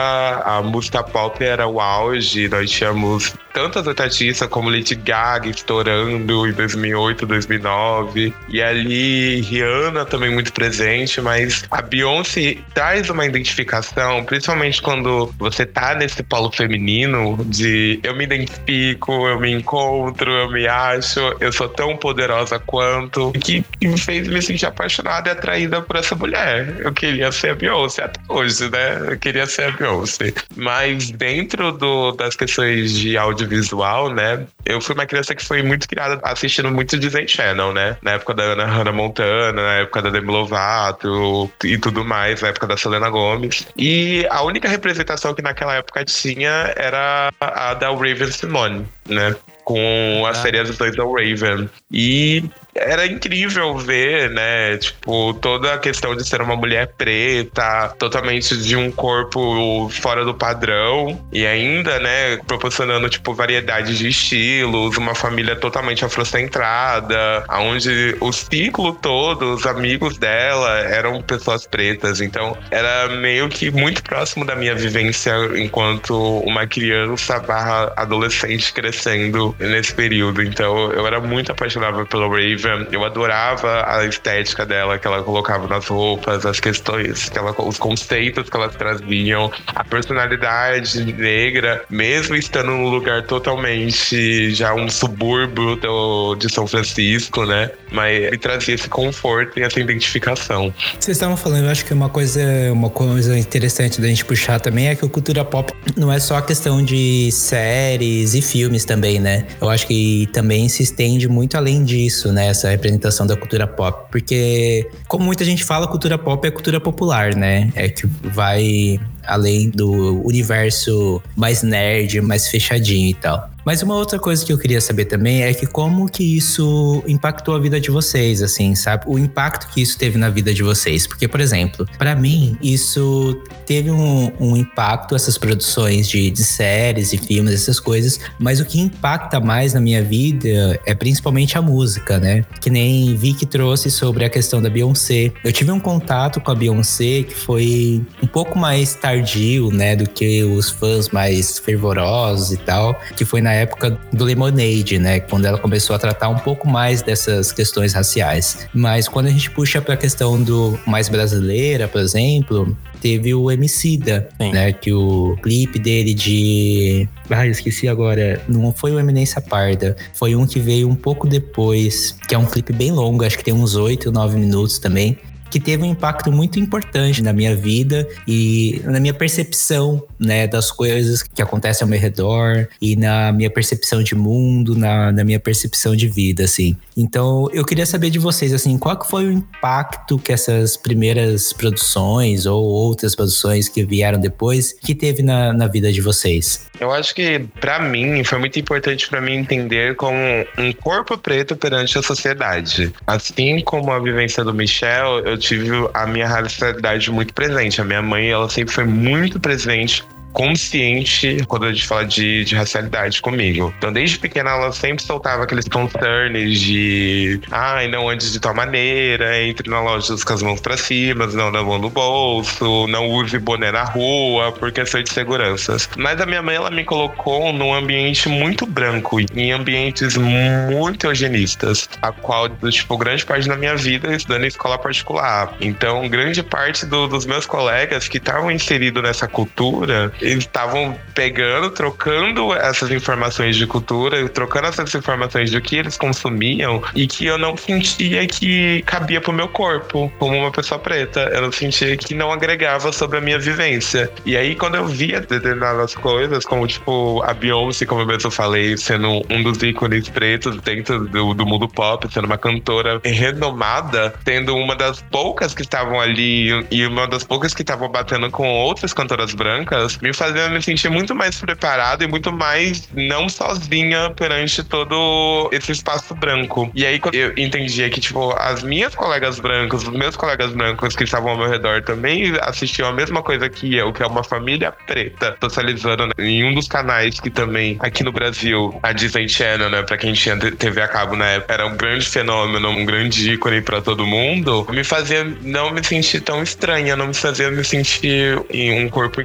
a 0.45 0.61
música 0.61 1.03
pop 1.03 1.43
era 1.43 1.67
o 1.67 1.81
auge, 1.81 2.47
nós 2.47 2.71
tínhamos 2.71 3.33
tantas 3.55 3.89
artistas 3.89 4.47
como 4.51 4.69
Lady 4.69 4.95
Gaga 4.95 5.49
estourando 5.49 6.11
em 6.47 6.53
2008, 6.53 7.25
2009. 7.25 8.35
E 8.51 8.63
ali 8.63 9.41
Rihanna 9.41 10.05
também 10.05 10.31
muito 10.31 10.53
presente, 10.53 11.23
mas 11.23 11.65
a 11.71 11.81
Beyoncé 11.81 12.59
traz 12.75 13.09
uma 13.09 13.25
identificação, 13.25 14.23
principalmente 14.25 14.83
quando 14.83 15.33
você 15.39 15.65
tá 15.65 15.86
nesse 15.95 16.23
polo 16.23 16.51
feminino 16.51 17.39
de 17.47 18.01
eu 18.03 18.15
me 18.15 18.25
identifico, 18.25 19.13
eu 19.29 19.39
me 19.39 19.51
encontro, 19.53 20.31
eu 20.31 20.51
me 20.51 20.67
acho, 20.67 21.21
eu 21.41 21.53
sou 21.53 21.69
tão 21.69 21.97
poderosa 21.97 22.59
quanto, 22.59 23.33
que, 23.33 23.65
que 23.81 23.89
me 23.89 23.99
fez 23.99 24.27
me 24.29 24.41
sentir 24.43 24.67
apaixonada 24.67 25.29
e 25.29 25.33
atraída 25.33 25.81
por 25.81 25.97
essa 25.97 26.15
mulher. 26.15 26.77
Eu 26.81 26.93
queria 26.93 27.31
ser 27.33 27.51
a 27.51 27.55
Beyoncé 27.55 28.05
até 28.05 28.21
hoje, 28.29 28.71
né? 28.71 29.13
Eu 29.13 29.19
queria 29.19 29.47
ser 29.47 29.65
a 29.65 29.71
Beyoncé. 29.71 30.33
Mas 30.55 31.11
dentro 31.11 31.73
do, 31.73 32.13
das 32.13 32.37
questões 32.37 32.93
de 32.93 33.17
audiovisual, 33.17 34.13
né? 34.13 34.47
Eu 34.65 34.81
fui 34.81 34.95
uma 34.95 35.07
criança 35.07 35.35
que 35.35 35.45
foi 35.45 35.63
muito 35.63 35.89
criada 35.89 36.19
assistindo 36.23 36.71
muito 36.71 36.99
Disney 36.99 37.29
Channel, 37.29 37.73
né? 37.73 37.97
Na 38.03 38.13
época 38.13 38.35
da 38.35 38.43
Ana 38.43 38.67
Hannah 38.67 38.93
Montana, 38.93 39.53
na 39.63 39.75
época 39.75 40.03
da 40.03 40.11
Demi 40.11 40.27
Lovato 40.27 41.51
e 41.65 41.79
tudo 41.79 42.05
mais, 42.05 42.43
na 42.43 42.49
época 42.49 42.67
da 42.67 42.77
Selena 42.77 43.09
Gomez. 43.09 43.67
E 43.77 44.27
a 44.31 44.43
única 44.43 44.69
representação 44.69 45.35
que 45.35 45.43
naquela 45.43 45.76
época 45.77 46.05
tinha 46.05 46.73
era 46.77 47.33
a 47.41 47.75
da 47.75 47.89
Raven 47.91 48.31
Simone, 48.31 48.87
né? 49.07 49.35
Com 49.65 50.25
as 50.27 50.39
ah. 50.39 50.43
serializações 50.43 50.97
da 50.97 51.05
Raven. 51.05 51.69
E 51.91 52.45
era 52.79 53.07
incrível 53.07 53.77
ver, 53.77 54.31
né? 54.31 54.77
Tipo, 54.79 55.35
toda 55.35 55.75
a 55.75 55.79
questão 55.79 56.15
de 56.15 56.27
ser 56.27 56.41
uma 56.41 56.57
mulher 56.57 56.93
preta, 56.97 57.95
totalmente 57.99 58.57
de 58.57 58.77
um 58.77 58.91
corpo 58.91 59.89
fora 59.91 60.25
do 60.25 60.35
padrão 60.35 61.21
e 61.33 61.47
ainda, 61.47 61.99
né, 61.99 62.37
proporcionando 62.47 63.09
tipo 63.09 63.35
variedade 63.35 63.97
de 63.97 64.09
estilos, 64.09 64.97
uma 64.97 65.15
família 65.15 65.57
totalmente 65.57 66.05
afrocentrada, 66.05 67.45
onde 67.51 68.17
o 68.21 68.33
ciclo 68.33 68.93
todo, 68.95 69.55
os 69.55 69.67
amigos 69.67 70.19
dela 70.19 70.79
eram 70.81 71.23
pessoas 71.23 71.67
pretas, 71.67 72.21
então 72.21 72.57
era 72.71 73.09
meio 73.09 73.49
que 73.49 73.71
muito 73.71 74.03
próximo 74.03 74.45
da 74.45 74.55
minha 74.55 74.75
vivência 74.75 75.33
enquanto 75.57 76.39
uma 76.41 76.67
criança 76.67 77.39
barra 77.39 77.93
adolescente 77.97 78.73
crescendo 78.73 79.55
nesse 79.59 79.95
período. 79.95 80.43
Então 80.43 80.93
eu 80.93 81.07
era 81.07 81.21
muito 81.21 81.53
apaixonado 81.53 82.07
pela 82.07 82.27
Raven. 82.27 82.66
Eu 82.91 83.05
adorava 83.05 83.85
a 83.87 84.05
estética 84.05 84.67
dela 84.67 84.99
que 84.99 85.07
ela 85.07 85.23
colocava 85.23 85.67
nas 85.67 85.87
roupas, 85.87 86.45
as 86.45 86.61
questões, 86.61 87.29
que 87.29 87.39
ela, 87.39 87.55
os 87.59 87.79
conceitos 87.79 88.49
que 88.49 88.57
elas 88.57 88.75
traziam, 88.75 89.51
a 89.69 89.85
personalidade 89.85 91.05
negra, 91.13 91.85
mesmo 91.89 92.35
estando 92.37 92.73
num 92.73 92.89
lugar 92.89 93.23
totalmente 93.23 94.55
já 94.55 94.75
um 94.75 94.89
subúrbio 94.89 95.77
do, 95.77 96.35
de 96.37 96.53
São 96.53 96.67
Francisco, 96.67 97.45
né? 97.45 97.71
Mas 97.91 98.17
ele 98.17 98.39
trazia 98.39 98.75
esse 98.75 98.89
conforto 98.89 99.59
e 99.59 99.63
essa 99.63 99.81
identificação. 99.81 100.73
Vocês 100.99 101.17
estavam 101.17 101.37
falando, 101.37 101.65
eu 101.65 101.71
acho 101.71 101.85
que 101.85 101.93
uma 101.93 102.09
coisa, 102.09 102.43
uma 102.73 102.91
coisa 102.91 103.39
interessante 103.39 104.01
da 104.01 104.09
gente 104.09 104.25
puxar 104.25 104.61
também 104.61 104.89
é 104.89 104.95
que 104.95 105.05
a 105.05 105.09
cultura 105.09 105.45
pop 105.45 105.73
não 105.97 106.13
é 106.13 106.19
só 106.19 106.37
a 106.37 106.43
questão 106.43 106.85
de 106.85 107.31
séries 107.33 108.35
e 108.35 108.43
filmes 108.43 108.85
também, 108.85 109.21
né? 109.21 109.47
Eu 109.61 109.69
acho 109.69 109.87
que 109.87 110.29
também 110.33 110.69
se 110.69 110.83
estende 110.83 111.29
muito 111.29 111.57
além 111.57 111.85
disso, 111.85 112.33
né? 112.33 112.53
Essa 112.57 112.71
representação 112.71 113.27
da 113.27 113.37
cultura 113.37 113.67
pop. 113.67 114.11
Porque, 114.11 114.89
como 115.07 115.25
muita 115.25 115.45
gente 115.45 115.63
fala, 115.65 115.87
cultura 115.87 116.17
pop 116.17 116.47
é 116.47 116.51
cultura 116.51 116.81
popular, 116.81 117.35
né? 117.35 117.71
É 117.75 117.89
que 117.89 118.07
vai 118.07 118.99
além 119.25 119.71
do 119.71 120.23
universo 120.25 121.23
mais 121.37 121.63
nerd, 121.63 122.21
mais 122.21 122.49
fechadinho 122.49 123.11
e 123.11 123.15
tal. 123.15 123.56
Mas 123.67 123.83
uma 123.83 123.97
outra 123.97 124.17
coisa 124.17 124.47
que 124.47 124.53
eu 124.53 124.59
queria 124.59 124.81
saber 124.81 125.07
também 125.07 125.43
é 125.43 125.53
que 125.53 125.67
como 125.67 126.09
que 126.09 126.37
isso 126.37 127.03
impactou 127.05 127.57
a 127.57 127.59
vida 127.59 127.81
de 127.81 127.91
vocês, 127.91 128.41
assim, 128.41 128.77
sabe? 128.77 129.03
O 129.09 129.19
impacto 129.19 129.67
que 129.75 129.83
isso 129.83 129.99
teve 129.99 130.17
na 130.17 130.31
vida 130.31 130.55
de 130.55 130.63
vocês. 130.63 131.05
Porque, 131.05 131.27
por 131.27 131.41
exemplo, 131.41 131.85
para 131.99 132.15
mim, 132.15 132.57
isso 132.63 133.43
teve 133.67 133.91
um, 133.91 134.31
um, 134.39 134.57
impacto, 134.57 135.17
essas 135.17 135.37
produções 135.37 136.09
de, 136.09 136.31
de 136.31 136.45
séries 136.45 137.13
e 137.13 137.19
filmes, 137.19 137.55
essas 137.55 137.81
coisas. 137.81 138.21
Mas 138.39 138.61
o 138.61 138.65
que 138.65 138.79
impacta 138.79 139.41
mais 139.41 139.75
na 139.75 139.81
minha 139.81 140.01
vida 140.01 140.81
é 140.87 140.95
principalmente 140.95 141.59
a 141.59 141.63
música, 141.63 142.21
né? 142.21 142.45
Que 142.61 142.71
nem 142.71 143.17
Vi 143.17 143.35
que 143.35 143.47
trouxe 143.47 143.91
sobre 143.91 144.25
a 144.25 144.31
questão 144.31 144.63
da 144.63 144.71
Beyoncé. 144.71 145.33
Eu 145.43 145.53
tive 145.53 145.73
um 145.73 145.81
contato 145.81 146.41
com 146.41 146.53
a 146.53 146.55
Beyoncé 146.55 147.25
que 147.25 147.35
foi 147.35 148.01
um 148.23 148.29
pouco 148.29 148.57
mais 148.57 148.95
tardio, 148.95 149.73
né? 149.73 149.97
Do 149.97 150.09
que 150.09 150.45
os 150.45 150.71
fãs 150.71 151.09
mais 151.09 151.59
fervorosos 151.59 152.53
e 152.53 152.59
tal. 152.59 152.97
Que 153.17 153.25
foi 153.25 153.41
na 153.41 153.56
época 153.57 153.99
do 154.13 154.25
Lemonade, 154.25 154.99
né? 154.99 155.21
Quando 155.21 155.45
ela 155.45 155.59
começou 155.59 155.95
a 155.97 155.99
tratar 155.99 156.29
um 156.29 156.39
pouco 156.39 156.69
mais 156.69 157.03
dessas 157.03 157.53
questões 157.53 157.93
raciais. 157.93 158.67
Mas 158.73 159.09
quando 159.09 159.27
a 159.27 159.31
gente 159.31 159.51
puxa 159.51 159.81
para 159.81 159.95
a 159.95 159.97
questão 159.97 160.43
do 160.43 160.79
mais 160.87 161.09
brasileira, 161.09 161.89
por 161.89 162.01
exemplo, 162.01 162.77
teve 163.01 163.35
o 163.35 163.51
Emicida, 163.51 164.29
Sim. 164.41 164.53
né? 164.53 164.73
Que 164.73 164.93
o 164.93 165.37
clipe 165.43 165.79
dele 165.79 166.15
de. 166.15 167.09
Ah, 167.31 167.47
eu 167.47 167.53
esqueci 167.53 167.89
agora. 167.89 168.41
Não 168.49 168.73
foi 168.73 168.93
o 168.93 169.01
Eminência 169.01 169.41
Parda. 169.41 169.97
Foi 170.15 170.35
um 170.35 170.47
que 170.47 170.61
veio 170.61 170.89
um 170.89 170.95
pouco 170.95 171.27
depois, 171.27 172.17
que 172.29 172.35
é 172.35 172.39
um 172.39 172.47
clipe 172.47 172.73
bem 172.73 172.93
longo, 172.93 173.25
acho 173.25 173.39
que 173.39 173.45
tem 173.45 173.55
uns 173.55 173.77
8 173.77 174.07
ou 174.07 174.13
9 174.13 174.39
minutos 174.39 174.79
também 174.79 175.19
que 175.57 175.61
teve 175.61 175.83
um 175.85 175.87
impacto 175.87 176.31
muito 176.31 176.61
importante 176.61 177.23
na 177.23 177.33
minha 177.33 177.57
vida 177.57 178.07
e 178.29 178.83
na 178.85 179.01
minha 179.01 179.15
percepção, 179.15 180.03
né, 180.19 180.47
das 180.47 180.71
coisas 180.71 181.23
que 181.23 181.41
acontecem 181.41 181.83
ao 181.83 181.89
meu 181.89 181.99
redor 181.99 182.69
e 182.81 182.95
na 182.95 183.33
minha 183.33 183.49
percepção 183.49 184.03
de 184.03 184.15
mundo, 184.15 184.77
na, 184.77 185.11
na 185.11 185.25
minha 185.25 185.41
percepção 185.41 185.97
de 185.97 186.09
vida, 186.09 186.45
assim. 186.45 186.77
Então, 186.95 187.49
eu 187.55 187.65
queria 187.65 187.87
saber 187.87 188.11
de 188.11 188.19
vocês, 188.19 188.53
assim, 188.53 188.77
qual 188.77 188.99
que 188.99 189.09
foi 189.09 189.25
o 189.25 189.33
impacto 189.33 190.19
que 190.19 190.31
essas 190.31 190.77
primeiras 190.77 191.55
produções 191.55 192.45
ou 192.45 192.63
outras 192.63 193.15
produções 193.15 193.67
que 193.67 193.83
vieram 193.83 194.21
depois 194.21 194.75
que 194.75 194.95
teve 194.95 195.23
na, 195.23 195.55
na 195.55 195.67
vida 195.67 195.91
de 195.91 196.03
vocês? 196.03 196.67
Eu 196.79 196.93
acho 196.93 197.15
que, 197.15 197.47
para 197.61 197.79
mim, 197.79 198.23
foi 198.25 198.39
muito 198.39 198.59
importante 198.59 199.09
para 199.09 199.23
mim 199.23 199.37
entender 199.37 199.97
como 199.97 200.19
um 200.59 200.73
corpo 200.73 201.17
preto 201.17 201.57
perante 201.57 201.99
a 201.99 202.03
sociedade. 202.03 202.93
Assim 203.07 203.63
como 203.63 203.91
a 203.91 203.99
vivência 203.99 204.45
do 204.45 204.53
Michel, 204.53 205.21
eu 205.21 205.39
tive 205.47 205.89
a 205.95 206.07
minha 206.07 206.27
racialidade 206.27 207.11
muito 207.11 207.33
presente. 207.33 207.81
A 207.81 207.85
minha 207.85 208.03
mãe, 208.03 208.31
ela 208.31 208.49
sempre 208.49 208.75
foi 208.75 208.85
muito 208.85 209.39
presente 209.39 210.05
consciente 210.37 211.39
quando 211.49 211.65
a 211.65 211.73
gente 211.73 211.87
fala 211.87 212.05
de, 212.05 212.45
de 212.45 212.55
racialidade 212.55 213.23
comigo. 213.23 213.73
Então, 213.79 213.91
desde 213.91 214.19
pequena, 214.19 214.51
ela 214.51 214.71
sempre 214.71 215.03
soltava 215.03 215.45
aqueles 215.45 215.67
concerns 215.67 216.61
de 216.61 217.41
ai, 217.51 217.89
não 217.89 218.07
andes 218.07 218.31
de 218.33 218.39
tal 218.39 218.55
maneira, 218.55 219.43
entre 219.43 219.71
na 219.71 219.81
loja 219.81 220.15
com 220.23 220.33
as 220.35 220.43
mãos 220.43 220.61
pra 220.61 220.77
cima, 220.77 221.27
não 221.29 221.51
na 221.51 221.63
mão 221.63 221.79
no 221.79 221.89
bolso, 221.89 222.87
não 222.87 223.09
use 223.09 223.39
boné 223.39 223.73
na 223.73 223.85
rua, 223.85 224.53
por 224.53 224.71
questão 224.71 225.03
de 225.03 225.11
seguranças. 225.11 225.89
Mas 225.97 226.21
a 226.21 226.27
minha 226.27 226.43
mãe, 226.43 226.57
ela 226.57 226.71
me 226.71 226.85
colocou 226.85 227.51
num 227.55 227.73
ambiente 227.73 228.29
muito 228.29 228.67
branco, 228.67 229.19
em 229.35 229.53
ambientes 229.53 230.19
muito 230.19 231.07
eugenistas, 231.07 231.89
a 232.03 232.13
qual, 232.13 232.51
tipo, 232.51 232.99
grande 232.99 233.25
parte 233.25 233.49
da 233.49 233.57
minha 233.57 233.75
vida 233.75 234.15
estudando 234.15 234.45
em 234.45 234.49
escola 234.49 234.77
particular. 234.77 235.55
Então, 235.63 236.07
grande 236.11 236.43
parte 236.43 236.85
do, 236.85 237.09
dos 237.09 237.25
meus 237.25 237.47
colegas 237.47 238.07
que 238.07 238.19
estavam 238.19 238.51
inseridos 238.51 239.03
nessa 239.03 239.27
cultura, 239.27 240.13
eles 240.27 240.45
estavam 240.45 240.99
pegando, 241.15 241.71
trocando 241.71 242.53
essas 242.55 242.91
informações 242.91 243.57
de 243.57 243.67
cultura, 243.67 244.29
trocando 244.29 244.67
essas 244.67 244.95
informações 244.95 245.51
do 245.51 245.61
que 245.61 245.77
eles 245.77 245.97
consumiam 245.97 246.83
e 246.95 247.07
que 247.07 247.27
eu 247.27 247.39
não 247.39 247.57
sentia 247.57 248.27
que 248.27 248.83
cabia 248.83 249.21
pro 249.21 249.33
meu 249.33 249.49
corpo, 249.49 250.13
como 250.19 250.37
uma 250.37 250.51
pessoa 250.51 250.79
preta. 250.79 251.31
Eu 251.33 251.43
não 251.43 251.53
sentia 251.53 251.97
que 251.97 252.15
não 252.15 252.33
agregava 252.33 252.93
sobre 252.93 253.19
a 253.19 253.21
minha 253.21 253.39
vivência. 253.39 254.11
E 254.25 254.37
aí, 254.37 254.55
quando 254.55 254.75
eu 254.75 254.87
via 254.87 255.21
determinadas 255.21 255.95
coisas, 255.95 256.45
como 256.45 256.67
tipo 256.67 257.23
a 257.23 257.33
Beyoncé, 257.33 257.87
como 257.87 258.01
eu 258.03 258.07
mesmo 258.07 258.31
falei, 258.31 258.77
sendo 258.77 259.23
um 259.31 259.43
dos 259.43 259.63
ícones 259.63 260.09
pretos 260.09 260.61
dentro 260.63 261.07
do, 261.07 261.35
do 261.35 261.47
mundo 261.47 261.69
pop, 261.69 262.07
sendo 262.13 262.27
uma 262.27 262.39
cantora 262.39 263.01
renomada, 263.05 264.15
tendo 264.25 264.57
uma 264.57 264.75
das 264.75 265.01
poucas 265.03 265.55
que 265.55 265.63
estavam 265.63 266.01
ali 266.01 266.67
e 266.71 266.87
uma 266.87 267.07
das 267.07 267.25
poucas 267.25 267.55
que 267.55 267.63
estavam 267.63 267.89
batendo 267.89 268.31
com 268.31 268.49
outras 268.49 268.93
cantoras 268.93 269.35
brancas, 269.35 269.99
me 269.99 270.13
fazendo 270.17 270.53
me 270.53 270.63
sentir 270.63 270.91
muito 270.91 271.15
mais 271.15 271.39
preparado 271.39 272.03
e 272.03 272.07
muito 272.07 272.33
mais 272.33 272.89
não 272.95 273.29
sozinha 273.29 274.11
perante 274.11 274.63
todo 274.65 275.49
esse 275.53 275.73
espaço 275.73 276.15
branco. 276.15 276.71
E 276.75 276.85
aí 276.87 277.01
eu 277.13 277.33
entendia 277.37 277.89
que, 277.91 278.01
tipo, 278.01 278.35
as 278.39 278.63
minhas 278.63 278.95
colegas 278.95 279.39
brancas, 279.39 279.83
os 279.83 279.91
meus 279.91 280.17
colegas 280.17 280.53
brancos 280.53 280.97
que 280.97 281.05
estavam 281.05 281.31
ao 281.31 281.39
meu 281.39 281.49
redor 281.49 281.83
também 281.83 282.33
assistiam 282.43 282.89
a 282.89 282.93
mesma 282.93 283.23
coisa 283.23 283.49
que 283.49 283.75
eu, 283.77 283.93
que 283.93 284.03
é 284.03 284.07
uma 284.07 284.25
família 284.25 284.73
preta 284.73 285.37
socializando 285.41 286.07
né, 286.07 286.13
em 286.19 286.45
um 286.45 286.55
dos 286.55 286.69
canais 286.69 287.21
que 287.21 287.31
também 287.31 287.77
aqui 287.81 288.03
no 288.03 288.13
Brasil, 288.13 288.79
a 288.83 288.93
Disney 288.93 289.29
Channel, 289.29 289.71
né, 289.71 289.83
pra 289.83 289.97
quem 289.97 290.13
tinha 290.13 290.37
TV 290.37 290.81
a 290.81 290.89
cabo 290.89 291.17
na 291.17 291.27
época, 291.27 291.55
era 291.55 291.67
um 291.67 291.77
grande 291.77 292.07
fenômeno, 292.07 292.69
um 292.69 292.85
grande 292.85 293.33
ícone 293.33 293.61
para 293.61 293.81
todo 293.81 294.07
mundo, 294.07 294.67
me 294.71 294.85
fazia 294.85 295.25
não 295.43 295.71
me 295.71 295.83
sentir 295.85 296.21
tão 296.21 296.43
estranha, 296.43 296.97
não 296.97 297.09
me 297.09 297.15
fazia 297.15 297.51
me 297.51 297.65
sentir 297.65 298.41
em 298.51 298.85
um 298.85 298.89
corpo 298.89 299.21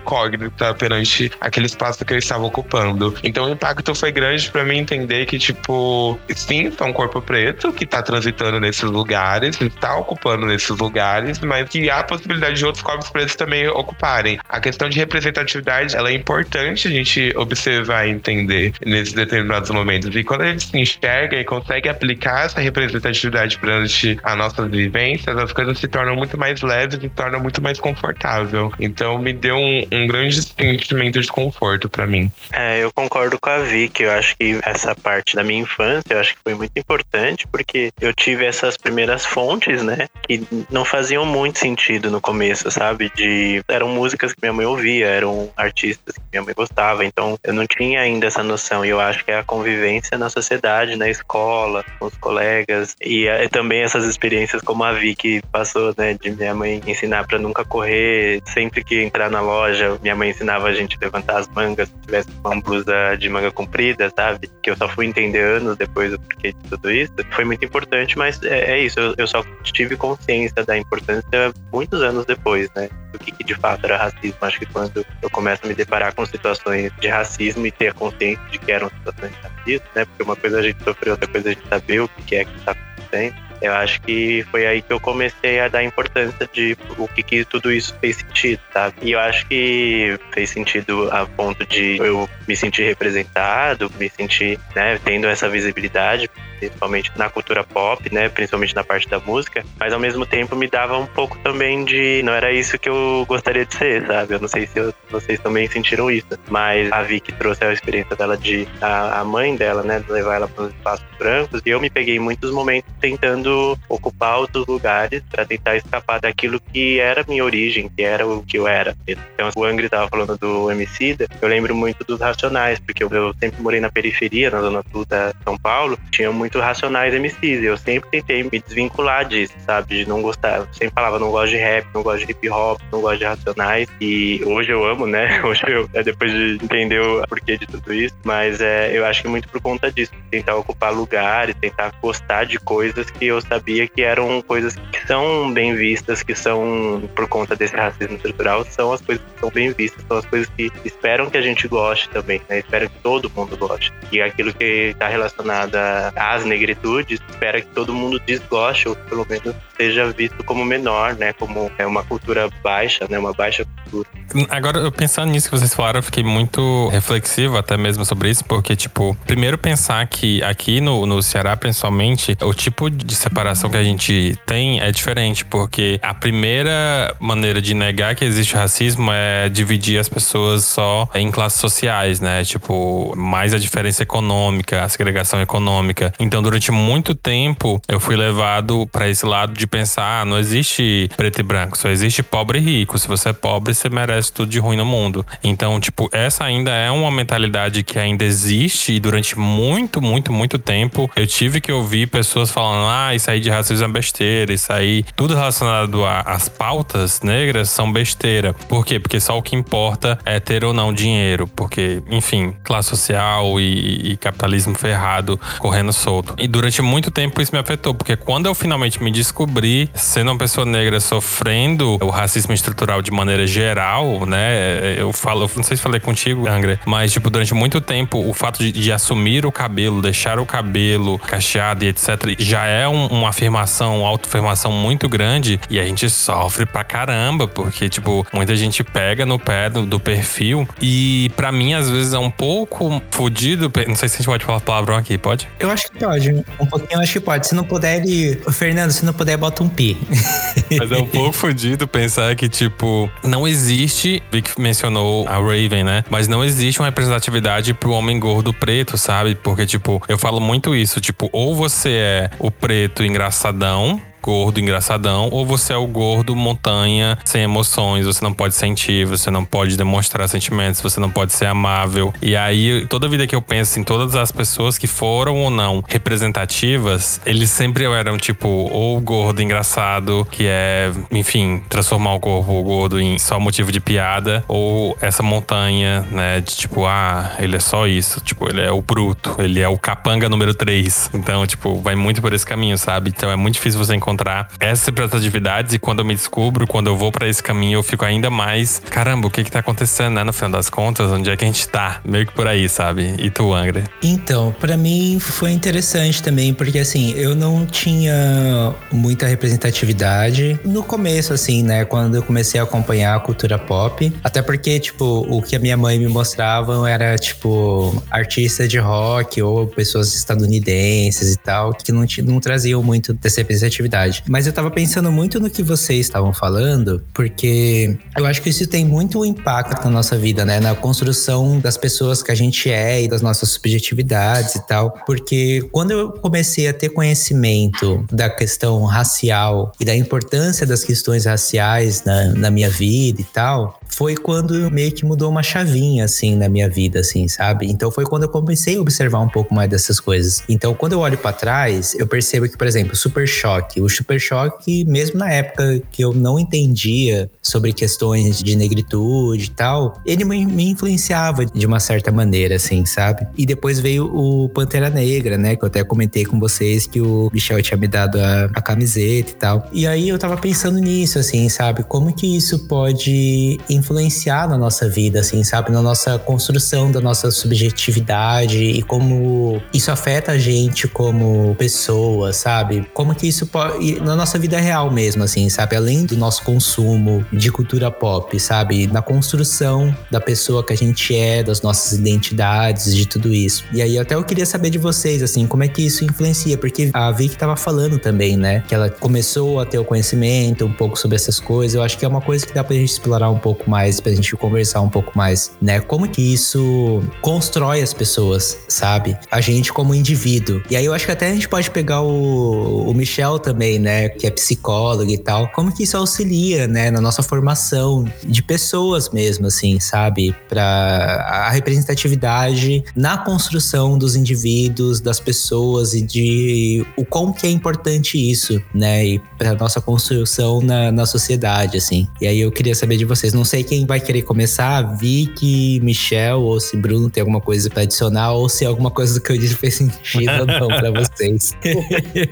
perante 0.73 1.31
aquele 1.39 1.65
espaço 1.65 2.03
que 2.05 2.13
eu 2.13 2.17
estava 2.17 2.43
ocupando. 2.43 3.15
Então 3.23 3.45
o 3.45 3.49
impacto 3.49 3.93
foi 3.95 4.11
grande 4.11 4.49
para 4.49 4.63
mim 4.63 4.79
entender 4.79 5.25
que, 5.25 5.37
tipo, 5.37 6.19
sim, 6.29 6.71
é 6.77 6.83
um 6.83 6.93
corpo 6.93 7.21
preto 7.21 7.71
que 7.71 7.85
tá 7.85 8.01
transitando 8.01 8.59
nesses 8.59 8.83
lugares, 8.83 9.59
ele 9.59 9.69
tá 9.69 9.95
ocupando 9.95 10.45
nesses 10.45 10.69
lugares, 10.69 11.39
mas 11.39 11.69
que 11.69 11.89
há 11.89 11.99
a 11.99 12.03
possibilidade 12.03 12.55
de 12.55 12.65
outros 12.65 12.83
corpos 12.83 13.09
pretos 13.09 13.35
também 13.35 13.67
ocuparem. 13.67 14.39
A 14.49 14.59
questão 14.59 14.89
de 14.89 14.97
representatividade, 14.97 15.95
ela 15.95 16.09
é 16.09 16.13
importante 16.13 16.87
a 16.87 16.91
gente 16.91 17.33
observar 17.35 18.07
e 18.07 18.11
entender 18.11 18.73
nesses 18.85 19.13
determinados 19.13 19.69
momentos. 19.69 20.15
E 20.15 20.23
quando 20.23 20.41
a 20.41 20.51
gente 20.51 20.65
se 20.65 20.77
enxerga 20.77 21.37
e 21.37 21.43
consegue 21.43 21.89
aplicar 21.89 22.45
essa 22.45 22.59
representatividade 22.59 23.57
perante 23.57 24.17
as 24.23 24.37
nossas 24.37 24.69
vivências, 24.69 25.37
as 25.37 25.51
coisas 25.53 25.77
se 25.79 25.87
tornam 25.87 26.15
muito 26.15 26.37
mais 26.37 26.61
leves 26.61 26.97
e 26.97 27.01
se 27.01 27.09
tornam 27.09 27.39
muito 27.39 27.61
mais 27.61 27.79
confortável. 27.79 28.71
Então 28.79 29.17
me 29.17 29.33
deu 29.33 29.55
um, 29.55 29.87
um 29.91 30.07
grande 30.07 30.35
sentimento 30.61 31.19
de 31.19 31.27
conforto 31.27 31.89
para 31.89 32.05
mim. 32.05 32.31
É, 32.53 32.83
eu 32.83 32.91
concordo 32.91 33.37
com 33.39 33.49
a 33.49 33.59
Vicky. 33.59 34.03
Eu 34.03 34.11
acho 34.11 34.35
que 34.37 34.59
essa 34.63 34.95
parte 34.95 35.35
da 35.35 35.43
minha 35.43 35.61
infância, 35.61 36.13
eu 36.13 36.19
acho 36.19 36.35
que 36.35 36.41
foi 36.43 36.53
muito 36.53 36.77
importante, 36.77 37.47
porque 37.47 37.91
eu 37.99 38.13
tive 38.13 38.45
essas 38.45 38.77
primeiras 38.77 39.25
fontes, 39.25 39.83
né, 39.83 40.07
que 40.23 40.43
não 40.69 40.85
faziam 40.85 41.25
muito 41.25 41.59
sentido 41.59 42.09
no 42.09 42.21
começo, 42.21 42.69
sabe? 42.71 43.11
De 43.15 43.63
eram 43.67 43.89
músicas 43.89 44.33
que 44.33 44.39
minha 44.41 44.53
mãe 44.53 44.65
ouvia, 44.65 45.07
eram 45.07 45.49
artistas 45.55 46.15
que 46.15 46.23
minha 46.31 46.43
mãe 46.43 46.53
gostava, 46.55 47.05
então 47.05 47.37
eu 47.43 47.53
não 47.53 47.65
tinha 47.65 48.01
ainda 48.01 48.27
essa 48.27 48.43
noção. 48.43 48.85
E 48.85 48.89
eu 48.89 48.99
acho 48.99 49.23
que 49.25 49.31
é 49.31 49.39
a 49.39 49.43
convivência 49.43 50.17
na 50.17 50.29
sociedade, 50.29 50.95
na 50.95 51.09
escola, 51.09 51.83
com 51.99 52.05
os 52.05 52.17
colegas 52.17 52.95
e 53.01 53.27
é, 53.27 53.47
também 53.47 53.81
essas 53.81 54.05
experiências 54.05 54.61
como 54.61 54.83
a 54.83 54.91
Vicky 54.93 55.41
passou, 55.51 55.93
né, 55.97 56.13
de 56.13 56.31
minha 56.31 56.53
mãe 56.53 56.81
ensinar 56.85 57.25
para 57.27 57.39
nunca 57.39 57.63
correr, 57.63 58.41
sempre 58.45 58.83
que 58.83 59.01
entrar 59.01 59.29
na 59.29 59.41
loja, 59.41 59.97
minha 60.01 60.15
mãe 60.15 60.29
ensinar 60.29 60.50
ensinava 60.51 60.67
a 60.67 60.73
gente 60.73 60.97
a 60.99 61.05
levantar 61.05 61.37
as 61.37 61.47
mangas 61.49 61.87
se 61.89 61.95
tivesse 62.01 62.29
uma 62.43 62.59
blusa 62.59 63.15
de 63.17 63.29
manga 63.29 63.51
comprida, 63.51 64.11
sabe? 64.15 64.49
Que 64.61 64.69
eu 64.69 64.75
só 64.75 64.87
fui 64.87 65.05
entender 65.05 65.43
anos 65.43 65.77
depois 65.77 66.13
o 66.13 66.19
porquê 66.19 66.53
de 66.53 66.69
tudo 66.69 66.91
isso. 66.91 67.13
Foi 67.31 67.45
muito 67.45 67.63
importante, 67.63 68.17
mas 68.17 68.41
é, 68.43 68.73
é 68.73 68.79
isso. 68.79 68.99
Eu, 68.99 69.13
eu, 69.17 69.27
só 69.27 69.43
tive 69.63 69.95
consciência 69.95 70.63
da 70.65 70.77
importância 70.77 71.53
muitos 71.71 72.01
anos 72.01 72.25
depois, 72.25 72.69
né? 72.75 72.89
Do 73.11 73.19
que, 73.19 73.31
que 73.31 73.43
de 73.43 73.55
fato 73.55 73.85
era 73.85 73.97
racismo. 73.97 74.37
Acho 74.41 74.59
que 74.59 74.65
quando 74.65 75.05
eu 75.21 75.29
começo 75.29 75.61
a 75.63 75.67
me 75.67 75.73
deparar 75.73 76.13
com 76.13 76.25
situações 76.25 76.91
de 76.99 77.07
racismo 77.07 77.65
e 77.65 77.71
ter 77.71 77.93
consciência 77.93 78.43
de 78.51 78.59
que 78.59 78.71
eram 78.71 78.89
situações 78.89 79.31
de 79.31 79.47
racismo, 79.47 79.87
né? 79.95 80.05
Porque 80.05 80.23
uma 80.23 80.35
coisa 80.35 80.59
a 80.59 80.61
gente 80.61 80.83
sofreu, 80.83 81.13
outra 81.13 81.27
coisa 81.27 81.49
a 81.49 81.53
gente 81.53 81.67
saber 81.67 82.01
o 82.01 82.09
que 82.25 82.35
é 82.35 82.45
que 82.45 82.57
está 82.57 82.71
acontecendo 82.71 83.50
eu 83.61 83.73
acho 83.73 84.01
que 84.01 84.43
foi 84.49 84.65
aí 84.65 84.81
que 84.81 84.91
eu 84.91 84.99
comecei 84.99 85.59
a 85.59 85.67
dar 85.67 85.83
importância 85.83 86.49
de 86.51 86.75
o 86.97 87.07
que, 87.07 87.21
que 87.21 87.45
tudo 87.45 87.71
isso 87.71 87.95
fez 88.01 88.17
sentido, 88.17 88.59
sabe? 88.73 88.95
E 89.03 89.11
eu 89.11 89.19
acho 89.19 89.45
que 89.45 90.19
fez 90.31 90.49
sentido 90.49 91.09
a 91.11 91.25
ponto 91.25 91.65
de 91.65 91.97
eu 91.97 92.27
me 92.47 92.55
sentir 92.55 92.83
representado, 92.83 93.91
me 93.99 94.09
sentir, 94.09 94.59
né, 94.75 94.99
tendo 95.03 95.27
essa 95.27 95.47
visibilidade, 95.47 96.29
principalmente 96.61 97.11
na 97.15 97.29
cultura 97.29 97.63
pop, 97.63 98.13
né, 98.13 98.29
principalmente 98.29 98.75
na 98.75 98.83
parte 98.83 99.07
da 99.09 99.19
música, 99.19 99.63
mas 99.79 99.93
ao 99.93 99.99
mesmo 99.99 100.25
tempo 100.25 100.55
me 100.55 100.67
dava 100.67 100.97
um 100.97 101.05
pouco 101.05 101.37
também 101.39 101.83
de 101.83 102.21
não 102.23 102.33
era 102.33 102.51
isso 102.51 102.77
que 102.77 102.89
eu 102.89 103.25
gostaria 103.27 103.65
de 103.65 103.75
ser, 103.75 104.05
sabe? 104.05 104.35
Eu 104.35 104.39
não 104.39 104.47
sei 104.47 104.67
se 104.67 104.79
eu, 104.79 104.93
vocês 105.09 105.39
também 105.39 105.67
sentiram 105.67 106.09
isso, 106.09 106.27
mas 106.49 106.91
a 106.91 107.01
Vicky 107.01 107.31
trouxe 107.33 107.63
a 107.63 107.73
experiência 107.73 108.15
dela 108.15 108.37
de 108.37 108.67
a, 108.79 109.21
a 109.21 109.25
mãe 109.25 109.55
dela, 109.55 109.83
né, 109.83 109.99
de 109.99 110.11
levar 110.11 110.35
ela 110.35 110.47
para 110.47 110.65
os 110.65 110.73
espaços 110.73 111.05
brancos, 111.17 111.61
e 111.65 111.69
eu 111.69 111.79
me 111.79 111.89
peguei 111.89 112.15
em 112.15 112.19
muitos 112.19 112.51
momentos 112.51 112.91
tentando 112.99 113.77
ocupar 113.89 114.37
outros 114.37 114.65
lugares 114.67 115.23
para 115.29 115.45
tentar 115.45 115.75
escapar 115.75 116.19
daquilo 116.19 116.59
que 116.59 116.99
era 116.99 117.25
minha 117.27 117.43
origem, 117.43 117.89
que 117.89 118.03
era 118.03 118.25
o 118.27 118.43
que 118.43 118.57
eu 118.57 118.67
era. 118.67 118.95
Então, 119.07 119.49
o 119.55 119.63
Angry 119.63 119.85
estava 119.85 120.07
falando 120.07 120.37
do 120.37 120.71
Emicida, 120.71 121.27
eu 121.41 121.47
lembro 121.47 121.75
muito 121.75 122.03
dos 122.03 122.19
Racionais, 122.19 122.79
porque 122.79 123.03
eu, 123.03 123.09
eu, 123.09 123.33
sempre 123.39 123.61
morei 123.61 123.79
na 123.79 123.89
periferia, 123.89 124.49
na 124.49 124.61
zona 124.61 124.83
sul 124.91 125.05
da 125.05 125.33
São 125.43 125.57
Paulo, 125.57 125.97
tinha 126.11 126.31
muito 126.31 126.50
Racionais 126.59 127.13
MCs, 127.13 127.63
eu 127.63 127.77
sempre 127.77 128.09
tentei 128.09 128.43
me 128.43 128.59
desvincular 128.59 129.25
disso, 129.25 129.53
sabe, 129.65 129.97
de 129.97 130.09
não 130.09 130.21
gostar. 130.21 130.57
Eu 130.57 130.67
sempre 130.71 130.93
falava, 130.93 131.19
não 131.19 131.31
gosto 131.31 131.51
de 131.51 131.57
rap, 131.57 131.87
não 131.93 132.03
gosto 132.03 132.25
de 132.25 132.31
hip 132.31 132.49
hop, 132.49 132.79
não 132.91 133.01
gosto 133.01 133.19
de 133.19 133.25
Racionais, 133.25 133.87
e 133.99 134.41
hoje 134.45 134.71
eu 134.71 134.85
amo, 134.85 135.05
né? 135.05 135.41
Hoje 135.43 135.63
eu, 135.67 135.89
é 135.93 136.03
depois 136.03 136.31
de 136.31 136.59
entender 136.61 136.99
o 137.01 137.25
porquê 137.27 137.57
de 137.57 137.65
tudo 137.65 137.93
isso, 137.93 138.15
mas 138.23 138.61
é, 138.61 138.95
eu 138.95 139.05
acho 139.05 139.21
que 139.21 139.27
muito 139.27 139.49
por 139.49 139.59
conta 139.61 139.91
disso, 139.91 140.11
tentar 140.29 140.55
ocupar 140.55 140.93
lugares, 140.93 141.55
tentar 141.59 141.93
gostar 142.01 142.45
de 142.45 142.57
coisas 142.59 143.09
que 143.09 143.25
eu 143.25 143.41
sabia 143.41 143.87
que 143.87 144.01
eram 144.01 144.41
coisas 144.41 144.75
que 144.75 145.07
são 145.07 145.51
bem 145.51 145.75
vistas, 145.75 146.23
que 146.23 146.35
são, 146.35 147.09
por 147.15 147.27
conta 147.27 147.55
desse 147.55 147.75
racismo 147.75 148.15
estrutural, 148.15 148.65
são 148.65 148.93
as 148.93 149.01
coisas 149.01 149.23
que 149.23 149.39
são 149.39 149.49
bem 149.49 149.71
vistas, 149.71 150.03
são 150.07 150.17
as 150.17 150.25
coisas 150.25 150.49
que 150.55 150.71
esperam 150.85 151.29
que 151.29 151.37
a 151.37 151.41
gente 151.41 151.67
goste 151.67 152.09
também, 152.09 152.41
né? 152.49 152.59
Espera 152.59 152.87
que 152.87 152.99
todo 152.99 153.29
mundo 153.29 153.57
goste. 153.57 153.91
E 154.11 154.21
aquilo 154.21 154.53
que 154.53 154.91
está 154.91 155.07
relacionado 155.07 155.75
às 156.15 156.40
negritudes, 156.45 157.19
espera 157.29 157.61
que 157.61 157.67
todo 157.67 157.93
mundo 157.93 158.19
desgoste, 158.19 158.89
ou 158.89 158.95
pelo 158.95 159.25
menos 159.27 159.55
seja 159.81 160.11
visto 160.11 160.43
como 160.43 160.63
menor, 160.63 161.15
né? 161.15 161.33
Como 161.33 161.71
é 161.75 161.85
uma 161.87 162.03
cultura 162.03 162.47
baixa, 162.63 163.07
né? 163.09 163.17
Uma 163.17 163.33
baixa 163.33 163.65
cultura. 163.65 164.07
Agora, 164.49 164.91
pensando 164.91 165.31
nisso 165.31 165.49
que 165.49 165.57
vocês 165.57 165.73
falaram, 165.73 165.99
eu 165.99 166.03
fiquei 166.03 166.23
muito 166.23 166.87
reflexivo 166.89 167.57
até 167.57 167.75
mesmo 167.75 168.05
sobre 168.05 168.29
isso, 168.29 168.45
porque, 168.45 168.75
tipo, 168.75 169.17
primeiro 169.25 169.57
pensar 169.57 170.05
que 170.07 170.41
aqui 170.43 170.79
no, 170.79 171.05
no 171.05 171.21
Ceará, 171.21 171.57
principalmente, 171.57 172.37
o 172.41 172.53
tipo 172.53 172.89
de 172.89 173.15
separação 173.15 173.69
que 173.69 173.77
a 173.77 173.83
gente 173.83 174.37
tem 174.45 174.79
é 174.79 174.91
diferente, 174.91 175.43
porque 175.43 175.99
a 176.01 176.13
primeira 176.13 177.15
maneira 177.19 177.61
de 177.61 177.73
negar 177.73 178.15
que 178.15 178.23
existe 178.23 178.55
racismo 178.55 179.11
é 179.11 179.49
dividir 179.49 179.99
as 179.99 180.07
pessoas 180.07 180.63
só 180.63 181.09
em 181.15 181.31
classes 181.31 181.59
sociais, 181.59 182.19
né? 182.19 182.45
Tipo, 182.45 183.13
mais 183.17 183.53
a 183.53 183.57
diferença 183.57 184.03
econômica, 184.03 184.83
a 184.83 184.89
segregação 184.89 185.41
econômica. 185.41 186.13
Então, 186.19 186.41
durante 186.41 186.71
muito 186.71 187.15
tempo, 187.15 187.81
eu 187.87 187.99
fui 187.99 188.15
levado 188.15 188.87
para 188.87 189.09
esse 189.09 189.25
lado 189.25 189.53
de 189.53 189.67
pensar, 189.71 190.21
ah, 190.21 190.25
não 190.25 190.37
existe 190.37 191.09
preto 191.15 191.39
e 191.39 191.43
branco, 191.43 191.77
só 191.77 191.89
existe 191.89 192.21
pobre 192.21 192.59
e 192.59 192.61
rico. 192.61 192.99
Se 192.99 193.07
você 193.07 193.29
é 193.29 193.33
pobre, 193.33 193.73
você 193.73 193.89
merece 193.89 194.31
tudo 194.31 194.51
de 194.51 194.59
ruim 194.59 194.75
no 194.75 194.85
mundo. 194.85 195.25
Então, 195.41 195.79
tipo, 195.79 196.09
essa 196.11 196.43
ainda 196.43 196.71
é 196.71 196.91
uma 196.91 197.09
mentalidade 197.09 197.81
que 197.81 197.97
ainda 197.97 198.25
existe 198.25 198.93
e 198.93 198.99
durante 198.99 199.39
muito, 199.39 200.01
muito, 200.01 200.33
muito 200.33 200.59
tempo 200.59 201.09
eu 201.15 201.25
tive 201.25 201.61
que 201.61 201.71
ouvir 201.71 202.07
pessoas 202.07 202.51
falando, 202.51 202.87
ah, 202.87 203.15
isso 203.15 203.31
aí 203.31 203.39
de 203.39 203.49
racismo 203.49 203.85
é 203.85 203.87
besteira, 203.87 204.53
isso 204.53 204.71
aí, 204.73 205.05
tudo 205.15 205.33
relacionado 205.33 206.05
às 206.05 206.49
pautas 206.49 207.21
negras 207.21 207.69
são 207.69 207.91
besteira. 207.91 208.53
Por 208.53 208.85
quê? 208.85 208.99
Porque 208.99 209.19
só 209.19 209.37
o 209.37 209.41
que 209.41 209.55
importa 209.55 210.19
é 210.25 210.39
ter 210.39 210.65
ou 210.65 210.73
não 210.73 210.93
dinheiro, 210.93 211.47
porque, 211.47 212.03
enfim, 212.09 212.53
classe 212.63 212.89
social 212.89 213.59
e, 213.59 214.11
e 214.11 214.17
capitalismo 214.17 214.75
ferrado 214.75 215.39
correndo 215.59 215.93
solto. 215.93 216.35
E 216.37 216.47
durante 216.47 216.81
muito 216.81 217.09
tempo 217.09 217.41
isso 217.41 217.53
me 217.53 217.59
afetou, 217.59 217.93
porque 217.93 218.17
quando 218.17 218.47
eu 218.47 218.53
finalmente 218.53 219.01
me 219.01 219.11
descobri 219.11 219.60
sendo 219.93 220.31
uma 220.31 220.37
pessoa 220.37 220.65
negra 220.65 220.99
sofrendo 220.99 221.97
o 222.01 222.09
racismo 222.09 222.53
estrutural 222.53 223.01
de 223.01 223.11
maneira 223.11 223.45
geral, 223.45 224.25
né? 224.25 224.95
Eu 224.97 225.11
falo, 225.13 225.49
não 225.55 225.63
sei 225.63 225.77
se 225.77 225.83
falei 225.83 225.99
contigo, 225.99 226.47
Angra, 226.47 226.79
mas 226.85 227.11
tipo, 227.11 227.29
durante 227.29 227.53
muito 227.53 227.81
tempo 227.81 228.17
o 228.17 228.33
fato 228.33 228.59
de, 228.59 228.71
de 228.71 228.91
assumir 228.91 229.45
o 229.45 229.51
cabelo, 229.51 230.01
deixar 230.01 230.39
o 230.39 230.45
cabelo 230.45 231.19
cacheado 231.19 231.83
e 231.83 231.87
etc, 231.87 232.35
já 232.37 232.65
é 232.65 232.87
um, 232.87 233.07
uma 233.07 233.29
afirmação, 233.29 233.99
uma 233.99 234.07
autoafirmação 234.07 234.71
muito 234.71 235.09
grande 235.09 235.59
e 235.69 235.79
a 235.79 235.83
gente 235.83 236.09
sofre 236.09 236.65
pra 236.65 236.83
caramba, 236.83 237.47
porque, 237.47 237.89
tipo, 237.89 238.25
muita 238.33 238.55
gente 238.55 238.83
pega 238.83 239.25
no 239.25 239.39
pé 239.39 239.69
do, 239.69 239.85
do 239.85 239.99
perfil 239.99 240.67
e 240.81 241.31
para 241.35 241.51
mim, 241.51 241.73
às 241.73 241.89
vezes, 241.89 242.13
é 242.13 242.19
um 242.19 242.31
pouco 242.31 243.01
fodido. 243.11 243.71
Não 243.87 243.95
sei 243.95 244.07
se 244.07 244.15
a 244.15 244.17
gente 244.17 244.27
pode 244.27 244.45
falar 244.45 244.59
palavrão 244.61 244.95
aqui, 244.95 245.17
pode? 245.17 245.47
Eu 245.59 245.69
acho 245.69 245.91
que 245.91 245.99
pode. 245.99 246.31
Um 246.59 246.65
pouquinho 246.65 246.97
eu 246.97 247.01
acho 247.01 247.13
que 247.13 247.19
pode. 247.19 247.47
Se 247.47 247.55
não 247.55 247.63
puder, 247.63 247.97
ele. 247.97 248.39
Fernando, 248.51 248.91
se 248.91 249.03
não 249.05 249.13
puder, 249.13 249.37
bota 249.37 249.50
um 249.59 249.69
pi. 249.69 249.97
Mas 250.77 250.91
é 250.91 250.97
um 250.97 251.07
pouco 251.07 251.33
fodido 251.33 251.87
pensar 251.87 252.35
que, 252.35 252.47
tipo, 252.47 253.09
não 253.23 253.47
existe. 253.47 254.21
Vic 254.31 254.59
mencionou 254.59 255.27
a 255.27 255.35
Raven, 255.35 255.83
né? 255.83 256.03
Mas 256.09 256.27
não 256.27 256.43
existe 256.43 256.79
uma 256.79 256.85
representatividade 256.85 257.73
pro 257.73 257.91
homem 257.91 258.19
gordo 258.19 258.53
preto, 258.53 258.97
sabe? 258.97 259.35
Porque, 259.35 259.65
tipo, 259.65 260.01
eu 260.07 260.17
falo 260.17 260.39
muito 260.39 260.75
isso. 260.75 261.01
Tipo, 261.01 261.29
ou 261.31 261.55
você 261.55 261.89
é 261.89 262.29
o 262.39 262.49
preto 262.49 263.03
engraçadão, 263.03 264.01
gordo 264.21 264.59
engraçadão, 264.59 265.29
ou 265.31 265.45
você 265.45 265.73
é 265.73 265.77
o 265.77 265.87
gordo 265.87 266.35
montanha 266.35 267.17
sem 267.25 267.43
emoções, 267.43 268.05
você 268.05 268.23
não 268.23 268.33
pode 268.33 268.55
sentir, 268.55 269.05
você 269.05 269.31
não 269.31 269.43
pode 269.43 269.75
demonstrar 269.75 270.27
sentimentos, 270.29 270.81
você 270.81 270.99
não 270.99 271.09
pode 271.09 271.33
ser 271.33 271.47
amável. 271.47 272.13
E 272.21 272.35
aí, 272.35 272.85
toda 272.87 273.07
vida 273.07 273.27
que 273.27 273.35
eu 273.35 273.41
penso 273.41 273.79
em 273.79 273.83
todas 273.83 274.15
as 274.15 274.31
pessoas 274.31 274.77
que 274.77 274.87
foram 274.87 275.37
ou 275.37 275.49
não 275.49 275.83
representativas, 275.87 277.19
eles 277.25 277.49
sempre 277.49 277.85
eram 277.85 278.17
tipo, 278.17 278.47
ou 278.47 278.99
gordo 279.01 279.41
engraçado, 279.41 280.27
que 280.31 280.45
é, 280.47 280.91
enfim, 281.11 281.61
transformar 281.67 282.13
o 282.13 282.19
corpo 282.19 282.61
gordo 282.63 282.99
em 282.99 283.17
só 283.17 283.39
motivo 283.39 283.71
de 283.71 283.79
piada, 283.79 284.43
ou 284.47 284.97
essa 285.01 285.23
montanha, 285.23 286.05
né, 286.11 286.41
de 286.41 286.55
tipo, 286.55 286.85
ah, 286.85 287.35
ele 287.39 287.55
é 287.55 287.59
só 287.59 287.87
isso, 287.87 288.21
tipo, 288.21 288.49
ele 288.49 288.61
é 288.61 288.71
o 288.71 288.81
bruto, 288.81 289.35
ele 289.39 289.59
é 289.59 289.67
o 289.67 289.77
capanga 289.77 290.29
número 290.29 290.53
3. 290.53 291.11
Então, 291.13 291.45
tipo, 291.47 291.79
vai 291.81 291.95
muito 291.95 292.21
por 292.21 292.33
esse 292.33 292.45
caminho, 292.45 292.77
sabe? 292.77 293.09
Então 293.09 293.29
é 293.31 293.35
muito 293.35 293.55
difícil 293.55 293.79
você 293.79 293.95
encontrar 293.95 294.10
encontrar 294.11 294.49
essas 294.59 294.85
representatividades 294.85 295.73
e 295.73 295.79
quando 295.79 295.99
eu 295.99 296.05
me 296.05 296.13
descubro, 296.13 296.67
quando 296.67 296.87
eu 296.87 296.97
vou 296.97 297.11
para 297.11 297.27
esse 297.27 297.41
caminho, 297.41 297.79
eu 297.79 297.83
fico 297.83 298.03
ainda 298.03 298.29
mais, 298.29 298.81
caramba, 298.89 299.27
o 299.27 299.31
que 299.31 299.43
que 299.43 299.51
tá 299.51 299.59
acontecendo, 299.59 300.15
né? 300.15 300.23
No 300.23 300.33
final 300.33 300.51
das 300.51 300.69
contas, 300.69 301.09
onde 301.11 301.29
é 301.29 301.37
que 301.37 301.43
a 301.43 301.47
gente 301.47 301.67
tá? 301.67 302.01
Meio 302.03 302.25
que 302.25 302.33
por 302.33 302.47
aí, 302.47 302.67
sabe? 302.67 303.15
E 303.17 303.29
tu, 303.29 303.53
Angra? 303.53 303.83
Então, 304.03 304.53
para 304.59 304.75
mim 304.75 305.17
foi 305.19 305.51
interessante 305.51 306.21
também, 306.21 306.53
porque 306.53 306.79
assim, 306.79 307.13
eu 307.13 307.35
não 307.35 307.65
tinha 307.65 308.73
muita 308.91 309.27
representatividade 309.27 310.59
no 310.65 310.83
começo, 310.83 311.33
assim, 311.33 311.63
né? 311.63 311.85
Quando 311.85 312.15
eu 312.15 312.23
comecei 312.23 312.59
a 312.59 312.63
acompanhar 312.63 313.15
a 313.15 313.19
cultura 313.19 313.57
pop. 313.57 314.11
Até 314.23 314.41
porque, 314.41 314.79
tipo, 314.79 315.05
o 315.29 315.41
que 315.41 315.55
a 315.55 315.59
minha 315.59 315.77
mãe 315.77 315.97
me 315.97 316.07
mostrava 316.07 316.89
era, 316.89 317.17
tipo, 317.17 318.03
artistas 318.09 318.67
de 318.67 318.77
rock 318.77 319.41
ou 319.41 319.67
pessoas 319.67 320.13
estadunidenses 320.13 321.33
e 321.33 321.37
tal, 321.37 321.73
que 321.73 321.91
não, 321.91 322.05
não 322.23 322.39
traziam 322.39 322.83
muito 322.83 323.13
dessa 323.13 323.41
representatividade 323.41 324.00
verdade. 324.01 324.23
Mas 324.27 324.47
eu 324.47 324.53
tava 324.53 324.71
pensando 324.71 325.11
muito 325.11 325.39
no 325.39 325.49
que 325.49 325.61
vocês 325.61 326.01
estavam 326.01 326.33
falando, 326.33 327.03
porque 327.13 327.97
eu 328.17 328.25
acho 328.25 328.41
que 328.41 328.49
isso 328.49 328.67
tem 328.67 328.85
muito 328.85 329.23
impacto 329.25 329.83
na 329.85 329.91
nossa 329.91 330.17
vida, 330.17 330.45
né? 330.45 330.59
Na 330.59 330.75
construção 330.75 331.59
das 331.59 331.77
pessoas 331.77 332.23
que 332.23 332.31
a 332.31 332.35
gente 332.35 332.69
é 332.69 333.03
e 333.03 333.07
das 333.07 333.21
nossas 333.21 333.49
subjetividades 333.49 334.55
e 334.55 334.67
tal. 334.67 334.91
Porque 335.05 335.67
quando 335.71 335.91
eu 335.91 336.11
comecei 336.11 336.67
a 336.67 336.73
ter 336.73 336.89
conhecimento 336.89 338.05
da 338.11 338.29
questão 338.29 338.83
racial 338.85 339.71
e 339.79 339.85
da 339.85 339.95
importância 339.95 340.65
das 340.65 340.83
questões 340.83 341.25
raciais 341.25 342.03
na, 342.03 342.25
na 342.29 342.51
minha 342.51 342.69
vida 342.69 343.21
e 343.21 343.25
tal, 343.25 343.79
foi 343.87 344.15
quando 344.15 344.71
meio 344.71 344.91
que 344.91 345.05
mudou 345.05 345.29
uma 345.29 345.43
chavinha, 345.43 346.05
assim, 346.05 346.35
na 346.35 346.47
minha 346.47 346.69
vida, 346.69 347.01
assim, 347.01 347.27
sabe? 347.27 347.69
Então 347.69 347.91
foi 347.91 348.05
quando 348.05 348.23
eu 348.23 348.29
comecei 348.29 348.77
a 348.77 348.81
observar 348.81 349.19
um 349.19 349.27
pouco 349.27 349.53
mais 349.53 349.69
dessas 349.69 349.99
coisas. 349.99 350.43
Então, 350.47 350.73
quando 350.73 350.93
eu 350.93 350.99
olho 350.99 351.17
para 351.17 351.33
trás, 351.33 351.93
eu 351.95 352.07
percebo 352.07 352.47
que, 352.47 352.57
por 352.57 352.65
exemplo, 352.65 352.95
Super 352.95 353.27
Choque. 353.27 353.81
O 353.81 353.89
Super 353.91 354.19
Choque, 354.19 354.85
mesmo 354.85 355.19
na 355.19 355.31
época 355.31 355.81
que 355.91 356.03
eu 356.03 356.13
não 356.13 356.39
entendia 356.39 357.29
sobre 357.41 357.73
questões 357.73 358.41
de 358.41 358.55
negritude 358.55 359.45
e 359.45 359.49
tal, 359.49 359.99
ele 360.05 360.23
me 360.23 360.69
influenciava 360.69 361.45
de 361.45 361.65
uma 361.65 361.79
certa 361.79 362.11
maneira, 362.11 362.55
assim, 362.55 362.85
sabe? 362.85 363.27
E 363.37 363.45
depois 363.45 363.79
veio 363.79 364.05
o 364.05 364.49
Pantera 364.49 364.89
Negra, 364.89 365.37
né? 365.37 365.55
Que 365.55 365.63
eu 365.63 365.67
até 365.67 365.83
comentei 365.83 366.25
com 366.25 366.39
vocês 366.39 366.87
que 366.87 367.01
o 367.01 367.29
Michel 367.33 367.61
tinha 367.61 367.77
me 367.77 367.87
dado 367.87 368.19
a, 368.19 368.45
a 368.53 368.61
camiseta 368.61 369.31
e 369.31 369.35
tal. 369.35 369.69
E 369.71 369.87
aí 369.87 370.09
eu 370.09 370.17
tava 370.17 370.37
pensando 370.37 370.79
nisso, 370.79 371.19
assim, 371.19 371.49
sabe? 371.49 371.83
Como 371.83 372.13
que 372.13 372.37
isso 372.37 372.67
pode 372.67 373.59
influenciar 373.69 374.47
na 374.47 374.57
nossa 374.57 374.87
vida, 374.87 375.19
assim, 375.19 375.43
sabe? 375.43 375.71
Na 375.71 375.81
nossa 375.81 376.17
construção 376.19 376.91
da 376.91 377.01
nossa 377.01 377.31
subjetividade 377.31 378.57
e 378.57 378.81
como 378.81 379.61
isso 379.73 379.91
afeta 379.91 380.33
a 380.33 380.37
gente 380.37 380.87
como 380.87 381.55
pessoa, 381.55 382.33
sabe? 382.33 382.87
Como 382.93 383.15
que 383.15 383.27
isso 383.27 383.47
pode. 383.47 383.80
Na 384.01 384.15
nossa 384.15 384.37
vida 384.37 384.59
real 384.59 384.91
mesmo, 384.91 385.23
assim, 385.23 385.49
sabe? 385.49 385.75
Além 385.75 386.05
do 386.05 386.17
nosso 386.17 386.43
consumo 386.43 387.25
de 387.31 387.51
cultura 387.51 387.89
pop, 387.89 388.39
sabe? 388.39 388.87
Na 388.87 389.01
construção 389.01 389.95
da 390.09 390.19
pessoa 390.19 390.63
que 390.63 390.73
a 390.73 390.77
gente 390.77 391.15
é, 391.15 391.43
das 391.43 391.61
nossas 391.61 391.97
identidades, 391.97 392.95
de 392.95 393.07
tudo 393.07 393.33
isso. 393.33 393.63
E 393.73 393.81
aí 393.81 393.97
até 393.97 394.15
eu 394.15 394.23
queria 394.23 394.45
saber 394.45 394.69
de 394.69 394.77
vocês, 394.77 395.21
assim, 395.23 395.47
como 395.47 395.63
é 395.63 395.67
que 395.67 395.81
isso 395.81 396.03
influencia? 396.05 396.57
Porque 396.57 396.89
a 396.93 397.11
Vicky 397.11 397.37
tava 397.37 397.55
falando 397.55 397.97
também, 397.97 398.37
né? 398.37 398.63
Que 398.67 398.75
ela 398.75 398.89
começou 398.89 399.59
a 399.59 399.65
ter 399.65 399.79
o 399.79 399.85
conhecimento 399.85 400.65
um 400.65 400.73
pouco 400.73 400.97
sobre 400.97 401.15
essas 401.15 401.39
coisas. 401.39 401.75
Eu 401.75 401.83
acho 401.83 401.97
que 401.97 402.05
é 402.05 402.07
uma 402.07 402.21
coisa 402.21 402.45
que 402.45 402.53
dá 402.53 402.63
pra 402.63 402.75
gente 402.75 402.91
explorar 402.91 403.29
um 403.29 403.39
pouco 403.39 403.69
mais, 403.69 403.99
pra 403.99 404.11
gente 404.11 404.35
conversar 404.35 404.81
um 404.81 404.89
pouco 404.89 405.17
mais, 405.17 405.51
né? 405.61 405.79
Como 405.79 406.07
que 406.07 406.21
isso 406.33 407.01
constrói 407.21 407.81
as 407.81 407.93
pessoas, 407.93 408.57
sabe? 408.67 409.17
A 409.29 409.41
gente 409.41 409.71
como 409.73 409.93
indivíduo. 409.93 410.61
E 410.69 410.75
aí 410.75 410.85
eu 410.85 410.93
acho 410.93 411.05
que 411.05 411.11
até 411.11 411.29
a 411.29 411.33
gente 411.33 411.47
pode 411.49 411.69
pegar 411.71 412.01
o, 412.01 412.89
o 412.89 412.93
Michel 412.93 413.39
também, 413.39 413.70
né? 413.79 414.09
Que 414.09 414.27
é 414.27 414.31
psicólogo 414.31 415.09
e 415.09 415.17
tal. 415.17 415.47
Como 415.49 415.73
que 415.73 415.83
isso 415.83 415.97
auxilia, 415.97 416.67
né? 416.67 416.91
Na 416.91 417.01
nossa 417.01 417.23
formação 417.23 418.05
de 418.23 418.43
pessoas 418.43 419.09
mesmo, 419.09 419.47
assim, 419.47 419.79
sabe? 419.79 420.35
Pra 420.47 421.25
a 421.27 421.49
representatividade 421.49 422.83
na 422.95 423.17
construção 423.17 423.97
dos 423.97 424.15
indivíduos, 424.15 424.99
das 424.99 425.19
pessoas 425.19 425.93
e 425.93 426.01
de 426.01 426.85
o 426.97 427.05
quão 427.05 427.33
que 427.33 427.47
é 427.47 427.49
importante 427.49 428.17
isso, 428.17 428.61
né? 428.73 429.05
E 429.05 429.19
pra 429.37 429.53
nossa 429.55 429.81
construção 429.81 430.61
na, 430.61 430.91
na 430.91 431.05
sociedade, 431.05 431.77
assim. 431.77 432.07
E 432.19 432.27
aí 432.27 432.39
eu 432.39 432.51
queria 432.51 432.75
saber 432.75 432.97
de 432.97 433.05
vocês. 433.05 433.33
Não 433.33 433.45
sei 433.45 433.63
quem 433.63 433.85
vai 433.85 433.99
querer 433.99 434.21
começar, 434.23 434.81
Vicky, 434.95 435.79
Michel, 435.81 436.41
ou 436.41 436.59
se 436.59 436.77
Bruno 436.77 437.09
tem 437.09 437.21
alguma 437.21 437.41
coisa 437.41 437.69
para 437.69 437.83
adicionar, 437.83 438.33
ou 438.33 438.47
se 438.49 438.65
alguma 438.65 438.91
coisa 438.91 439.13
do 439.13 439.21
que 439.21 439.31
eu 439.31 439.37
disse 439.37 439.55
fez 439.55 439.75
sentido 439.75 440.31
ou 440.39 440.45
não 440.45 440.67
pra 440.67 440.91
vocês. 440.91 441.55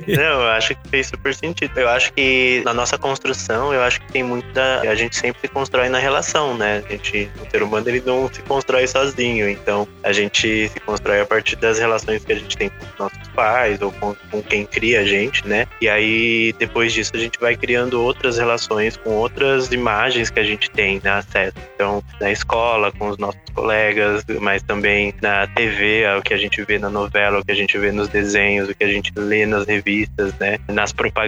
não, 0.08 0.24
eu 0.24 0.48
acho 0.50 0.76
que 0.76 0.90
fez 0.90 1.08
super 1.08 1.29
sentido. 1.34 1.78
Eu 1.78 1.90
acho 1.90 2.14
que 2.14 2.62
na 2.66 2.74
nossa 2.74 2.98
construção, 2.98 3.74
eu 3.74 3.82
acho 3.82 4.02
que 4.02 4.12
tem 4.12 4.24
muita. 4.24 4.82
A 4.82 4.96
gente 4.96 5.16
sempre 5.16 5.42
se 5.42 5.48
constrói 5.48 5.90
na 5.90 6.00
relação, 6.00 6.58
né? 6.58 6.84
A 6.86 6.92
gente, 6.92 7.30
o 7.42 7.50
ser 7.50 7.64
humano, 7.64 7.88
ele 7.88 8.02
não 8.06 8.32
se 8.32 8.42
constrói 8.44 8.88
sozinho. 8.88 9.50
Então, 9.50 9.88
a 10.04 10.12
gente 10.12 10.70
se 10.70 10.80
constrói 10.82 11.22
a 11.22 11.26
partir 11.26 11.56
das 11.56 11.80
relações 11.80 12.24
que 12.24 12.32
a 12.32 12.36
gente 12.36 12.58
tem 12.58 12.70
com 12.70 12.86
os 12.86 13.00
nossos 13.00 13.28
pais 13.30 13.82
ou 13.82 13.92
com, 13.92 14.16
com 14.32 14.42
quem 14.42 14.66
cria 14.66 15.02
a 15.02 15.06
gente, 15.06 15.48
né? 15.48 15.68
E 15.82 15.90
aí, 15.90 16.54
depois 16.58 16.94
disso, 16.94 17.12
a 17.16 17.20
gente 17.20 17.40
vai 17.40 17.56
criando 17.56 18.02
outras 18.02 18.38
relações 18.38 18.98
com 18.98 19.12
outras 19.12 19.72
imagens 19.72 20.30
que 20.30 20.40
a 20.40 20.44
gente 20.44 20.70
tem 20.72 21.02
né, 21.04 21.12
acesso. 21.12 21.54
Então, 21.76 22.04
na 22.20 22.32
escola, 22.32 22.92
com 22.92 23.10
os 23.10 23.18
nossos 23.18 23.40
colegas, 23.54 24.24
mas 24.40 24.62
também 24.64 25.14
na 25.22 25.48
TV, 25.48 26.06
o 26.18 26.22
que 26.22 26.34
a 26.34 26.38
gente 26.38 26.62
vê 26.64 26.80
na 26.80 26.90
novela, 26.90 27.40
o 27.40 27.46
que 27.46 27.52
a 27.52 27.56
gente 27.56 27.78
vê 27.78 27.92
nos 27.92 28.08
desenhos, 28.08 28.70
o 28.70 28.76
que 28.76 28.84
a 28.84 28.88
gente 28.88 29.12
lê 29.16 29.46
nas 29.46 29.66
revistas, 29.66 30.34
né? 30.40 30.58
Nas 30.68 30.92
propagandas, 30.92 31.19